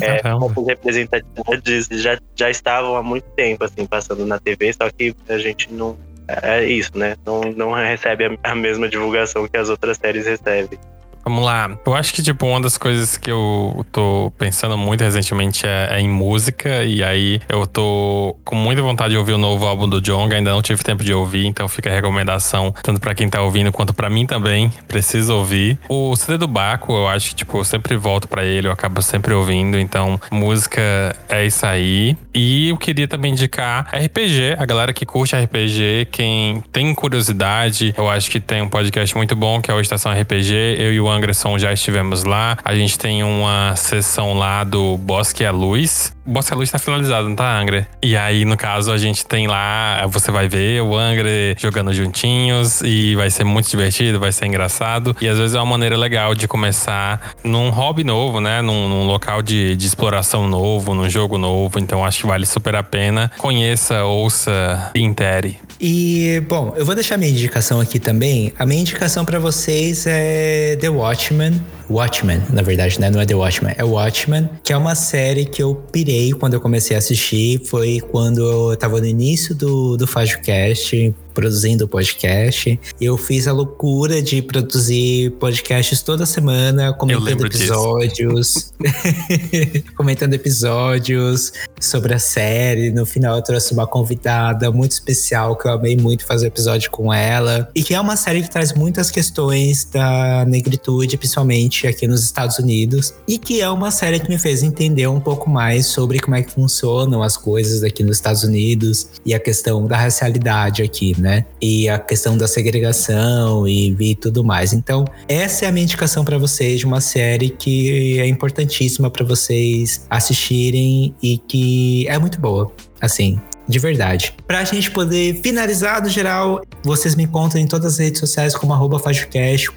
é, 0.00 0.22
como 0.32 0.64
representatividades 0.64 1.88
já, 1.92 2.18
já 2.34 2.50
estavam 2.50 2.96
há 2.96 3.02
muito 3.02 3.28
tempo 3.36 3.62
assim 3.64 3.84
passando 3.84 4.24
na 4.24 4.38
TV, 4.38 4.72
só 4.72 4.88
que 4.90 5.14
a 5.28 5.38
gente 5.38 5.72
não 5.72 5.96
é 6.26 6.64
isso, 6.64 6.96
né? 6.96 7.16
Não, 7.26 7.42
não 7.42 7.72
recebe 7.72 8.24
a, 8.24 8.50
a 8.50 8.54
mesma 8.54 8.88
divulgação 8.88 9.46
que 9.46 9.56
as 9.56 9.68
outras 9.68 9.98
séries 9.98 10.26
recebem. 10.26 10.78
Vamos 11.24 11.44
lá. 11.44 11.70
Eu 11.86 11.94
acho 11.94 12.12
que, 12.12 12.22
tipo, 12.22 12.46
uma 12.46 12.60
das 12.60 12.76
coisas 12.76 13.16
que 13.16 13.30
eu 13.30 13.86
tô 13.92 14.32
pensando 14.36 14.76
muito 14.76 15.02
recentemente 15.02 15.66
é, 15.66 15.88
é 15.92 16.00
em 16.00 16.08
música. 16.08 16.84
E 16.84 17.02
aí 17.02 17.40
eu 17.48 17.66
tô 17.66 18.36
com 18.44 18.56
muita 18.56 18.82
vontade 18.82 19.12
de 19.12 19.18
ouvir 19.18 19.32
o 19.32 19.38
novo 19.38 19.66
álbum 19.66 19.88
do 19.88 20.00
Jong. 20.00 20.34
Ainda 20.34 20.50
não 20.50 20.62
tive 20.62 20.82
tempo 20.82 21.04
de 21.04 21.14
ouvir, 21.14 21.46
então 21.46 21.68
fica 21.68 21.90
a 21.90 21.92
recomendação, 21.92 22.74
tanto 22.82 23.00
pra 23.00 23.14
quem 23.14 23.28
tá 23.28 23.40
ouvindo 23.40 23.70
quanto 23.72 23.94
pra 23.94 24.10
mim 24.10 24.26
também. 24.26 24.72
Preciso 24.88 25.34
ouvir. 25.34 25.78
O 25.88 26.14
CD 26.16 26.38
do 26.38 26.48
Baco, 26.48 26.92
eu 26.92 27.08
acho 27.08 27.30
que, 27.30 27.36
tipo, 27.36 27.58
eu 27.58 27.64
sempre 27.64 27.96
volto 27.96 28.26
pra 28.26 28.44
ele, 28.44 28.66
eu 28.66 28.72
acabo 28.72 29.00
sempre 29.02 29.32
ouvindo. 29.32 29.78
Então, 29.78 30.20
música 30.30 30.80
é 31.28 31.46
isso 31.46 31.64
aí. 31.64 32.16
E 32.34 32.70
eu 32.70 32.76
queria 32.76 33.06
também 33.06 33.32
indicar 33.32 33.88
RPG, 33.92 34.56
a 34.58 34.64
galera 34.64 34.92
que 34.92 35.06
curte 35.06 35.36
RPG, 35.36 36.08
quem 36.10 36.62
tem 36.72 36.94
curiosidade, 36.94 37.94
eu 37.96 38.08
acho 38.08 38.30
que 38.30 38.40
tem 38.40 38.62
um 38.62 38.68
podcast 38.68 39.14
muito 39.16 39.36
bom 39.36 39.60
que 39.60 39.70
é 39.70 39.74
o 39.74 39.80
Estação 39.80 40.12
RPG. 40.12 40.76
Eu 40.78 40.92
e 40.92 41.00
o 41.00 41.11
Anderson 41.12 41.58
já 41.58 41.72
estivemos 41.72 42.24
lá. 42.24 42.56
A 42.64 42.74
gente 42.74 42.98
tem 42.98 43.22
uma 43.22 43.76
sessão 43.76 44.34
lá 44.34 44.64
do 44.64 44.96
Bosque 44.96 45.44
à 45.44 45.50
Luz. 45.50 46.12
O 46.26 46.30
Bosque 46.30 46.52
à 46.52 46.56
Luz 46.56 46.70
tá 46.70 46.78
finalizado, 46.78 47.28
não 47.28 47.36
tá, 47.36 47.58
Angre? 47.58 47.86
E 48.02 48.16
aí, 48.16 48.44
no 48.44 48.56
caso, 48.56 48.92
a 48.92 48.98
gente 48.98 49.26
tem 49.26 49.46
lá, 49.46 50.06
você 50.06 50.30
vai 50.30 50.48
ver 50.48 50.82
o 50.82 50.96
Angre 50.96 51.56
jogando 51.58 51.92
juntinhos 51.92 52.80
e 52.80 53.14
vai 53.16 53.30
ser 53.30 53.44
muito 53.44 53.68
divertido, 53.68 54.20
vai 54.20 54.32
ser 54.32 54.46
engraçado. 54.46 55.16
E 55.20 55.28
às 55.28 55.38
vezes 55.38 55.54
é 55.54 55.58
uma 55.58 55.66
maneira 55.66 55.96
legal 55.96 56.34
de 56.34 56.48
começar 56.48 57.32
num 57.44 57.70
hobby 57.70 58.04
novo, 58.04 58.40
né? 58.40 58.62
Num, 58.62 58.88
num 58.88 59.06
local 59.06 59.42
de, 59.42 59.76
de 59.76 59.86
exploração 59.86 60.48
novo, 60.48 60.94
num 60.94 61.08
jogo 61.08 61.38
novo. 61.38 61.78
Então 61.78 62.04
acho 62.04 62.20
que 62.20 62.26
vale 62.26 62.46
super 62.46 62.76
a 62.76 62.82
pena. 62.82 63.30
Conheça, 63.38 64.04
ouça, 64.04 64.90
intere. 64.94 65.58
E, 65.84 66.40
bom, 66.48 66.72
eu 66.76 66.86
vou 66.86 66.94
deixar 66.94 67.16
minha 67.16 67.28
indicação 67.28 67.80
aqui 67.80 67.98
também. 67.98 68.52
A 68.56 68.64
minha 68.64 68.80
indicação 68.80 69.24
para 69.24 69.40
vocês 69.40 70.06
é 70.06 70.76
The 70.76 70.88
Watchmen. 70.88 71.60
Watchmen, 71.92 72.42
na 72.50 72.62
verdade, 72.62 73.00
né? 73.00 73.10
Não 73.10 73.20
é 73.20 73.26
The 73.26 73.34
Watchmen, 73.34 73.74
é 73.76 73.84
Watchmen, 73.84 74.48
que 74.64 74.72
é 74.72 74.76
uma 74.76 74.94
série 74.94 75.44
que 75.44 75.62
eu 75.62 75.74
pirei 75.74 76.32
quando 76.32 76.54
eu 76.54 76.60
comecei 76.60 76.96
a 76.96 76.98
assistir. 76.98 77.62
Foi 77.66 78.00
quando 78.00 78.42
eu 78.42 78.76
tava 78.76 79.00
no 79.00 79.06
início 79.06 79.54
do, 79.54 79.96
do 79.96 80.06
FajoCast, 80.06 81.14
produzindo 81.32 81.84
o 81.84 81.88
podcast. 81.88 82.78
Eu 83.00 83.16
fiz 83.16 83.48
a 83.48 83.52
loucura 83.52 84.22
de 84.22 84.40
produzir 84.42 85.30
podcasts 85.32 86.02
toda 86.02 86.24
semana, 86.26 86.92
comentando 86.92 87.46
episódios. 87.46 88.72
comentando 89.96 90.34
episódios 90.34 91.52
sobre 91.80 92.14
a 92.14 92.18
série. 92.18 92.90
No 92.90 93.04
final 93.04 93.36
eu 93.36 93.42
trouxe 93.42 93.72
uma 93.72 93.86
convidada 93.86 94.70
muito 94.70 94.92
especial 94.92 95.56
que 95.56 95.66
eu 95.66 95.72
amei 95.72 95.96
muito 95.96 96.24
fazer 96.24 96.46
episódio 96.46 96.90
com 96.90 97.12
ela. 97.12 97.68
E 97.74 97.82
que 97.82 97.94
é 97.94 98.00
uma 98.00 98.16
série 98.16 98.42
que 98.42 98.50
traz 98.50 98.72
muitas 98.72 99.10
questões 99.10 99.84
da 99.84 100.44
negritude, 100.46 101.16
principalmente 101.16 101.81
aqui 101.86 102.06
nos 102.06 102.22
Estados 102.22 102.58
Unidos. 102.58 103.14
E 103.26 103.38
que 103.38 103.60
é 103.60 103.68
uma 103.70 103.90
série 103.90 104.20
que 104.20 104.28
me 104.28 104.38
fez 104.38 104.62
entender 104.62 105.06
um 105.06 105.20
pouco 105.20 105.48
mais 105.48 105.86
sobre 105.86 106.18
como 106.18 106.36
é 106.36 106.42
que 106.42 106.50
funcionam 106.52 107.22
as 107.22 107.36
coisas 107.36 107.82
aqui 107.82 108.02
nos 108.02 108.16
Estados 108.16 108.44
Unidos 108.44 109.08
e 109.24 109.34
a 109.34 109.40
questão 109.40 109.86
da 109.86 109.96
racialidade 109.96 110.82
aqui, 110.82 111.18
né? 111.20 111.44
E 111.60 111.88
a 111.88 111.98
questão 111.98 112.36
da 112.36 112.46
segregação 112.46 113.66
e, 113.66 113.94
e 113.98 114.14
tudo 114.14 114.44
mais. 114.44 114.72
Então, 114.72 115.04
essa 115.28 115.64
é 115.64 115.68
a 115.68 115.72
minha 115.72 115.84
indicação 115.84 116.24
para 116.24 116.38
vocês 116.38 116.80
de 116.80 116.86
uma 116.86 117.00
série 117.00 117.50
que 117.50 118.18
é 118.18 118.26
importantíssima 118.26 119.10
para 119.10 119.24
vocês 119.24 120.06
assistirem 120.08 121.14
e 121.22 121.38
que 121.38 122.06
é 122.08 122.18
muito 122.18 122.40
boa. 122.40 122.72
Assim, 123.00 123.40
de 123.68 123.78
verdade. 123.78 124.34
Pra 124.46 124.64
gente 124.64 124.90
poder 124.90 125.40
finalizar, 125.42 126.02
no 126.02 126.08
geral, 126.08 126.62
vocês 126.84 127.14
me 127.14 127.24
encontram 127.24 127.60
em 127.60 127.66
todas 127.66 127.94
as 127.94 127.98
redes 127.98 128.20
sociais 128.20 128.54
como 128.54 128.72
arroba 128.72 129.00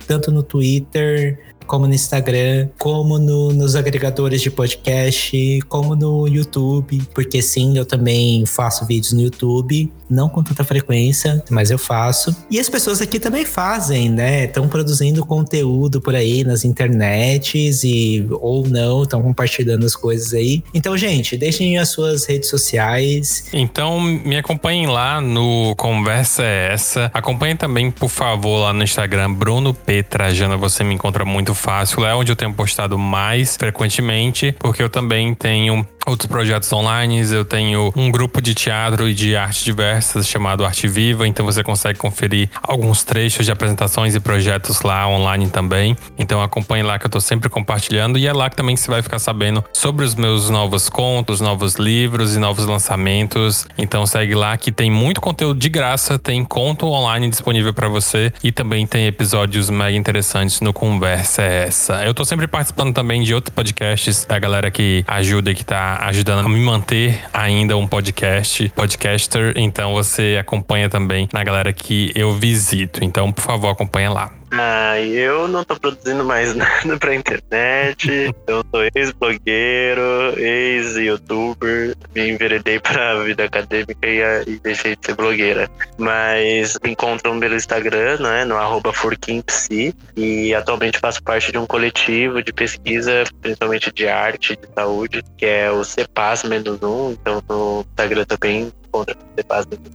tanto 0.08 0.32
no 0.32 0.44
Twitter, 0.44 1.40
como 1.66 1.88
no 1.88 1.94
Instagram, 1.94 2.70
como 2.78 3.18
no, 3.18 3.52
nos 3.52 3.76
agregadores 3.76 4.42
de 4.42 4.52
podcast, 4.52 5.60
como 5.68 5.96
no 5.96 6.28
YouTube, 6.28 7.02
porque 7.14 7.42
sim, 7.42 7.78
eu 7.78 7.86
também 7.86 8.46
faço 8.46 8.86
vídeos 8.86 9.14
no 9.14 9.22
YouTube, 9.22 9.92
não 10.10 10.30
com 10.30 10.44
tanta 10.44 10.64
frequência, 10.64 11.44
mas 11.50 11.72
eu 11.72 11.78
faço. 11.78 12.36
E 12.50 12.60
as 12.60 12.70
pessoas 12.70 13.02
aqui 13.02 13.20
também 13.20 13.46
fazem, 13.46 14.10
né? 14.10 14.46
Estão 14.46 14.68
produzindo 14.68 15.26
conteúdo 15.26 16.00
por 16.00 16.16
aí 16.16 16.44
nas 16.44 16.64
internets 16.64 17.84
e 17.84 18.26
ou 18.30 18.68
não, 18.68 19.04
estão 19.04 19.22
compartilhando 19.22 19.86
as 19.86 19.96
coisas 19.96 20.34
aí. 20.34 20.64
Então, 20.74 20.96
gente, 20.98 21.38
deixem 21.38 21.78
as 21.78 21.90
suas 21.90 22.26
redes 22.26 22.50
sociais. 22.50 23.46
Então, 23.52 24.00
me 24.00 24.38
acompanhem 24.38 24.88
lá 24.88 25.20
no 25.20 25.76
Conversa 25.76 26.44
é 26.44 26.74
Essa. 26.74 27.10
Acompanhem 27.14 27.56
também, 27.56 27.90
por 27.90 28.10
favor, 28.10 28.60
lá 28.60 28.74
no 28.74 28.84
Instagram, 28.84 29.34
Bruno 29.34 29.74
P. 29.74 30.06
Você 30.60 30.84
me 30.84 30.94
encontra 30.94 31.26
muito 31.26 31.55
fácil. 31.56 32.06
É 32.06 32.14
onde 32.14 32.32
eu 32.32 32.36
tenho 32.36 32.54
postado 32.54 32.98
mais 32.98 33.56
frequentemente, 33.56 34.56
porque 34.60 34.84
eu 34.84 34.90
também 34.90 35.34
tenho 35.34 35.88
outros 36.06 36.28
projetos 36.28 36.72
online. 36.72 37.26
Eu 37.32 37.46
tenho 37.46 37.92
um 37.96 38.12
grupo 38.12 38.42
de 38.42 38.54
teatro 38.54 39.10
e 39.10 39.14
de 39.14 39.36
arte 39.36 39.64
diversas 39.64 40.28
chamado 40.28 40.66
Arte 40.66 40.88
Viva, 40.88 41.28
então 41.28 41.46
você 41.46 41.64
consegue 41.64 41.98
conferir 41.98 42.50
alguns 42.62 43.04
trechos 43.04 43.46
de 43.46 43.52
apresentações 43.52 44.16
e 44.16 44.20
projetos 44.20 44.82
lá 44.82 45.08
online 45.08 45.50
também. 45.50 45.96
Então 46.18 46.42
acompanhe 46.42 46.84
lá 46.84 47.00
que 47.00 47.06
eu 47.06 47.10
tô 47.10 47.20
sempre 47.20 47.50
compartilhando 47.50 48.18
e 48.18 48.28
é 48.28 48.34
lá 48.34 48.50
que 48.50 48.56
também 48.56 48.76
você 48.76 48.90
vai 48.90 49.02
ficar 49.02 49.20
sabendo 49.20 49.64
sobre 49.74 50.06
os 50.06 50.16
meus 50.16 50.50
novos 50.50 50.90
contos, 50.90 51.42
novos 51.42 51.76
livros 51.76 52.36
e 52.36 52.40
novos 52.40 52.66
lançamentos. 52.66 53.68
Então 53.78 54.06
segue 54.06 54.36
lá 54.36 54.56
que 54.58 54.72
tem 54.72 54.92
muito 54.92 55.20
conteúdo 55.22 55.60
de 55.60 55.70
graça, 55.70 56.20
tem 56.20 56.44
conto 56.44 56.88
online 56.88 57.30
disponível 57.30 57.74
para 57.74 57.88
você 57.88 58.32
e 58.44 58.52
também 58.52 58.86
tem 58.86 59.08
episódios 59.08 59.70
mega 59.70 59.98
interessantes 59.98 60.62
no 60.62 60.74
Conversa 60.74 61.42
é 61.42 61.68
essa. 61.68 62.06
Eu 62.06 62.14
tô 62.14 62.26
sempre 62.26 62.48
participando 62.48 62.94
também 62.94 63.24
de 63.24 63.34
outros 63.34 63.54
podcasts 63.54 64.26
da 64.26 64.38
galera 64.38 64.70
que 64.70 65.04
ajuda 65.08 65.52
e 65.52 65.56
que 65.56 65.64
ajudando 66.02 66.46
a 66.46 66.50
me 66.50 66.60
manter 66.60 67.24
ainda 67.34 67.78
um 67.78 67.88
podcast, 67.88 68.70
podcaster. 68.76 69.54
Então 69.56 69.94
você 69.94 70.38
acompanha 70.40 70.90
também 70.90 71.28
na 71.34 71.44
galera 71.44 71.72
que 71.74 72.12
eu 72.16 72.34
visito. 72.34 73.04
Então, 73.04 73.32
por 73.32 73.42
favor, 73.42 73.70
acompanha 73.70 74.12
lá. 74.12 74.32
Ah, 74.52 75.00
eu 75.00 75.48
não 75.48 75.64
tô 75.64 75.76
produzindo 75.80 76.24
mais 76.24 76.54
nada 76.56 76.98
pra 76.98 77.16
internet. 77.16 78.34
eu 78.48 78.64
sou 78.72 78.84
ex-blogueiro, 78.96 80.38
ex-youtuber. 80.38 81.96
Me 82.14 82.30
enveredei 82.30 82.80
pra 82.80 83.24
vida 83.24 83.46
acadêmica 83.46 84.08
e, 84.08 84.22
e, 84.48 84.60
deixei 84.60 84.96
de 84.96 85.06
ser 85.06 85.16
blogueira. 85.16 85.70
Mas 85.98 86.78
me 86.84 86.92
encontram 86.92 87.40
pelo 87.40 87.56
Instagram, 87.56 88.20
né, 88.20 88.46
no 88.46 88.56
arroba. 88.56 88.94
E 90.16 90.54
atualmente 90.54 91.00
faço 91.00 91.22
parte 91.24 91.52
de 91.52 91.58
um 91.58 91.66
coletivo 91.66 92.42
de 92.42 92.54
pesquisa, 92.54 93.24
principalmente 93.42 93.92
de 93.92 94.08
arte 94.08 94.54
e 94.54 94.56
de 94.56 94.74
saúde, 94.74 95.24
que 95.38 95.46
é 95.46 95.72
o 95.72 95.82
CEPAS-1. 95.82 97.18
Então 97.20 97.44
no 97.50 97.86
Instagram 97.92 98.26
também 98.26 98.72
contra 98.96 99.18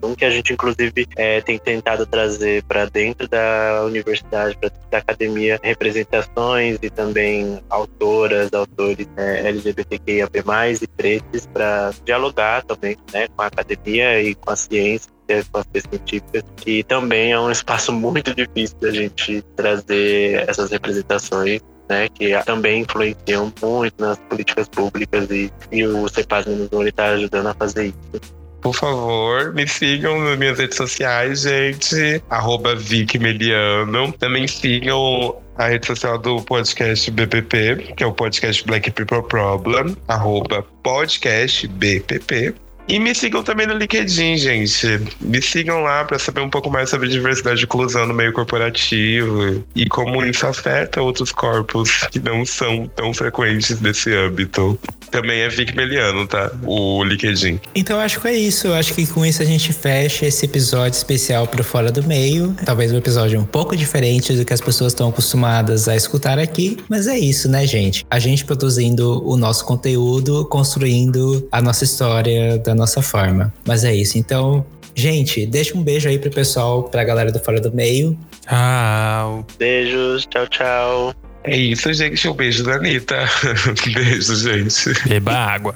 o 0.02 0.14
que 0.14 0.24
a 0.24 0.30
gente 0.30 0.52
inclusive 0.52 1.06
é, 1.16 1.40
tem 1.40 1.58
tentado 1.58 2.04
trazer 2.04 2.62
para 2.64 2.84
dentro 2.84 3.26
da 3.26 3.82
universidade, 3.86 4.56
para 4.58 4.70
da 4.90 4.98
academia, 4.98 5.58
representações 5.62 6.78
e 6.82 6.90
também 6.90 7.62
autoras, 7.70 8.52
autores 8.52 9.08
é, 9.16 9.48
LGBTQIAP+, 9.48 10.38
e 10.82 10.86
pretos 10.88 11.46
para 11.46 11.92
dialogar 12.04 12.62
também 12.64 12.96
né, 13.12 13.28
com 13.28 13.42
a 13.42 13.46
academia 13.46 14.20
e 14.20 14.34
com 14.34 14.50
a 14.50 14.56
ciência 14.56 15.10
com 15.52 15.58
as 15.58 15.66
científicas, 15.88 16.42
que 16.56 16.82
também 16.82 17.30
é 17.30 17.38
um 17.38 17.52
espaço 17.52 17.92
muito 17.92 18.34
difícil 18.34 18.76
da 18.80 18.90
gente 18.90 19.40
trazer 19.54 20.48
essas 20.48 20.72
representações 20.72 21.60
né, 21.88 22.08
que 22.08 22.32
também 22.44 22.82
influenciam 22.82 23.52
muito 23.60 23.94
nas 24.00 24.18
políticas 24.18 24.68
públicas 24.68 25.28
e, 25.30 25.52
e 25.72 25.84
o 25.84 26.08
CEPAS 26.08 26.46
está 26.86 27.06
ajudando 27.06 27.48
a 27.48 27.54
fazer 27.54 27.86
isso. 27.86 28.39
Por 28.60 28.74
favor, 28.74 29.54
me 29.54 29.66
sigam 29.66 30.20
nas 30.20 30.38
minhas 30.38 30.58
redes 30.58 30.76
sociais, 30.76 31.42
gente. 31.42 32.22
Arroba 32.28 32.74
Vic 32.74 33.18
Meliano. 33.18 34.12
Também 34.12 34.46
sigam 34.46 35.40
a 35.56 35.68
rede 35.68 35.86
social 35.86 36.18
do 36.18 36.42
podcast 36.42 37.10
BPP, 37.10 37.94
que 37.96 38.02
é 38.02 38.06
o 38.06 38.12
podcast 38.12 38.64
Black 38.66 38.90
People 38.90 39.22
Problem. 39.22 39.96
Arroba 40.08 40.62
podcast 40.82 41.66
BPP. 41.66 42.54
E 42.90 42.98
me 42.98 43.14
sigam 43.14 43.44
também 43.44 43.68
no 43.68 43.74
LinkedIn, 43.74 44.36
gente. 44.36 45.00
Me 45.20 45.40
sigam 45.40 45.80
lá 45.80 46.04
para 46.04 46.18
saber 46.18 46.40
um 46.40 46.50
pouco 46.50 46.68
mais 46.68 46.90
sobre 46.90 47.08
diversidade 47.08 47.60
e 47.60 47.64
inclusão 47.64 48.04
no 48.04 48.12
meio 48.12 48.32
corporativo 48.32 49.64
e 49.76 49.88
como 49.88 50.24
isso 50.26 50.44
afeta 50.44 51.00
outros 51.00 51.30
corpos 51.30 52.08
que 52.10 52.18
não 52.18 52.44
são 52.44 52.90
tão 52.96 53.14
frequentes 53.14 53.78
desse 53.78 54.12
âmbito. 54.12 54.76
Também 55.08 55.40
é 55.40 55.48
Vic 55.48 55.74
Meliano, 55.76 56.26
tá? 56.26 56.50
O 56.64 57.04
LinkedIn. 57.04 57.60
Então 57.76 58.00
acho 58.00 58.20
que 58.20 58.26
é 58.26 58.34
isso. 58.34 58.66
Eu 58.66 58.74
acho 58.74 58.92
que 58.92 59.06
com 59.06 59.24
isso 59.24 59.40
a 59.40 59.44
gente 59.44 59.72
fecha 59.72 60.26
esse 60.26 60.44
episódio 60.44 60.96
especial 60.96 61.46
pro 61.46 61.62
Fora 61.62 61.92
do 61.92 62.02
Meio. 62.02 62.56
Talvez 62.64 62.92
um 62.92 62.96
episódio 62.96 63.38
um 63.38 63.44
pouco 63.44 63.76
diferente 63.76 64.32
do 64.32 64.44
que 64.44 64.52
as 64.52 64.60
pessoas 64.60 64.92
estão 64.92 65.08
acostumadas 65.10 65.86
a 65.86 65.94
escutar 65.94 66.40
aqui. 66.40 66.76
Mas 66.88 67.06
é 67.06 67.16
isso, 67.16 67.48
né, 67.48 67.66
gente? 67.66 68.04
A 68.10 68.18
gente 68.18 68.44
produzindo 68.44 69.24
o 69.24 69.36
nosso 69.36 69.64
conteúdo, 69.64 70.44
construindo 70.46 71.46
a 71.52 71.62
nossa 71.62 71.84
história 71.84 72.58
da 72.58 72.79
nossa 72.80 73.02
forma. 73.02 73.52
Mas 73.66 73.84
é 73.84 73.94
isso. 73.94 74.18
Então, 74.18 74.64
gente, 74.94 75.46
deixa 75.46 75.76
um 75.76 75.82
beijo 75.82 76.08
aí 76.08 76.18
pro 76.18 76.30
pessoal, 76.30 76.84
pra 76.84 77.04
galera 77.04 77.30
do 77.30 77.38
Fora 77.38 77.60
do 77.60 77.72
Meio. 77.72 78.18
Tchau. 78.42 79.46
Beijos. 79.58 80.26
Tchau, 80.26 80.46
tchau. 80.48 81.14
É 81.44 81.56
isso, 81.56 81.92
gente. 81.92 82.28
Um 82.28 82.34
beijo 82.34 82.64
da 82.64 82.74
Anitta. 82.74 83.28
beijo, 83.94 84.34
gente. 84.34 85.08
Beba 85.08 85.32
água. 85.32 85.74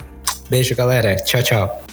Beijo, 0.50 0.74
galera. 0.74 1.16
Tchau, 1.16 1.42
tchau. 1.42 1.84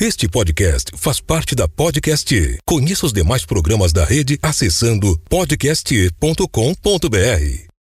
Este 0.00 0.26
podcast 0.26 0.92
faz 0.96 1.20
parte 1.20 1.54
da 1.54 1.68
Podcast. 1.68 2.58
Conheça 2.64 3.04
os 3.04 3.12
demais 3.12 3.44
programas 3.44 3.92
da 3.92 4.02
rede 4.02 4.38
acessando 4.42 5.20
podcast.com.br. 5.28 7.69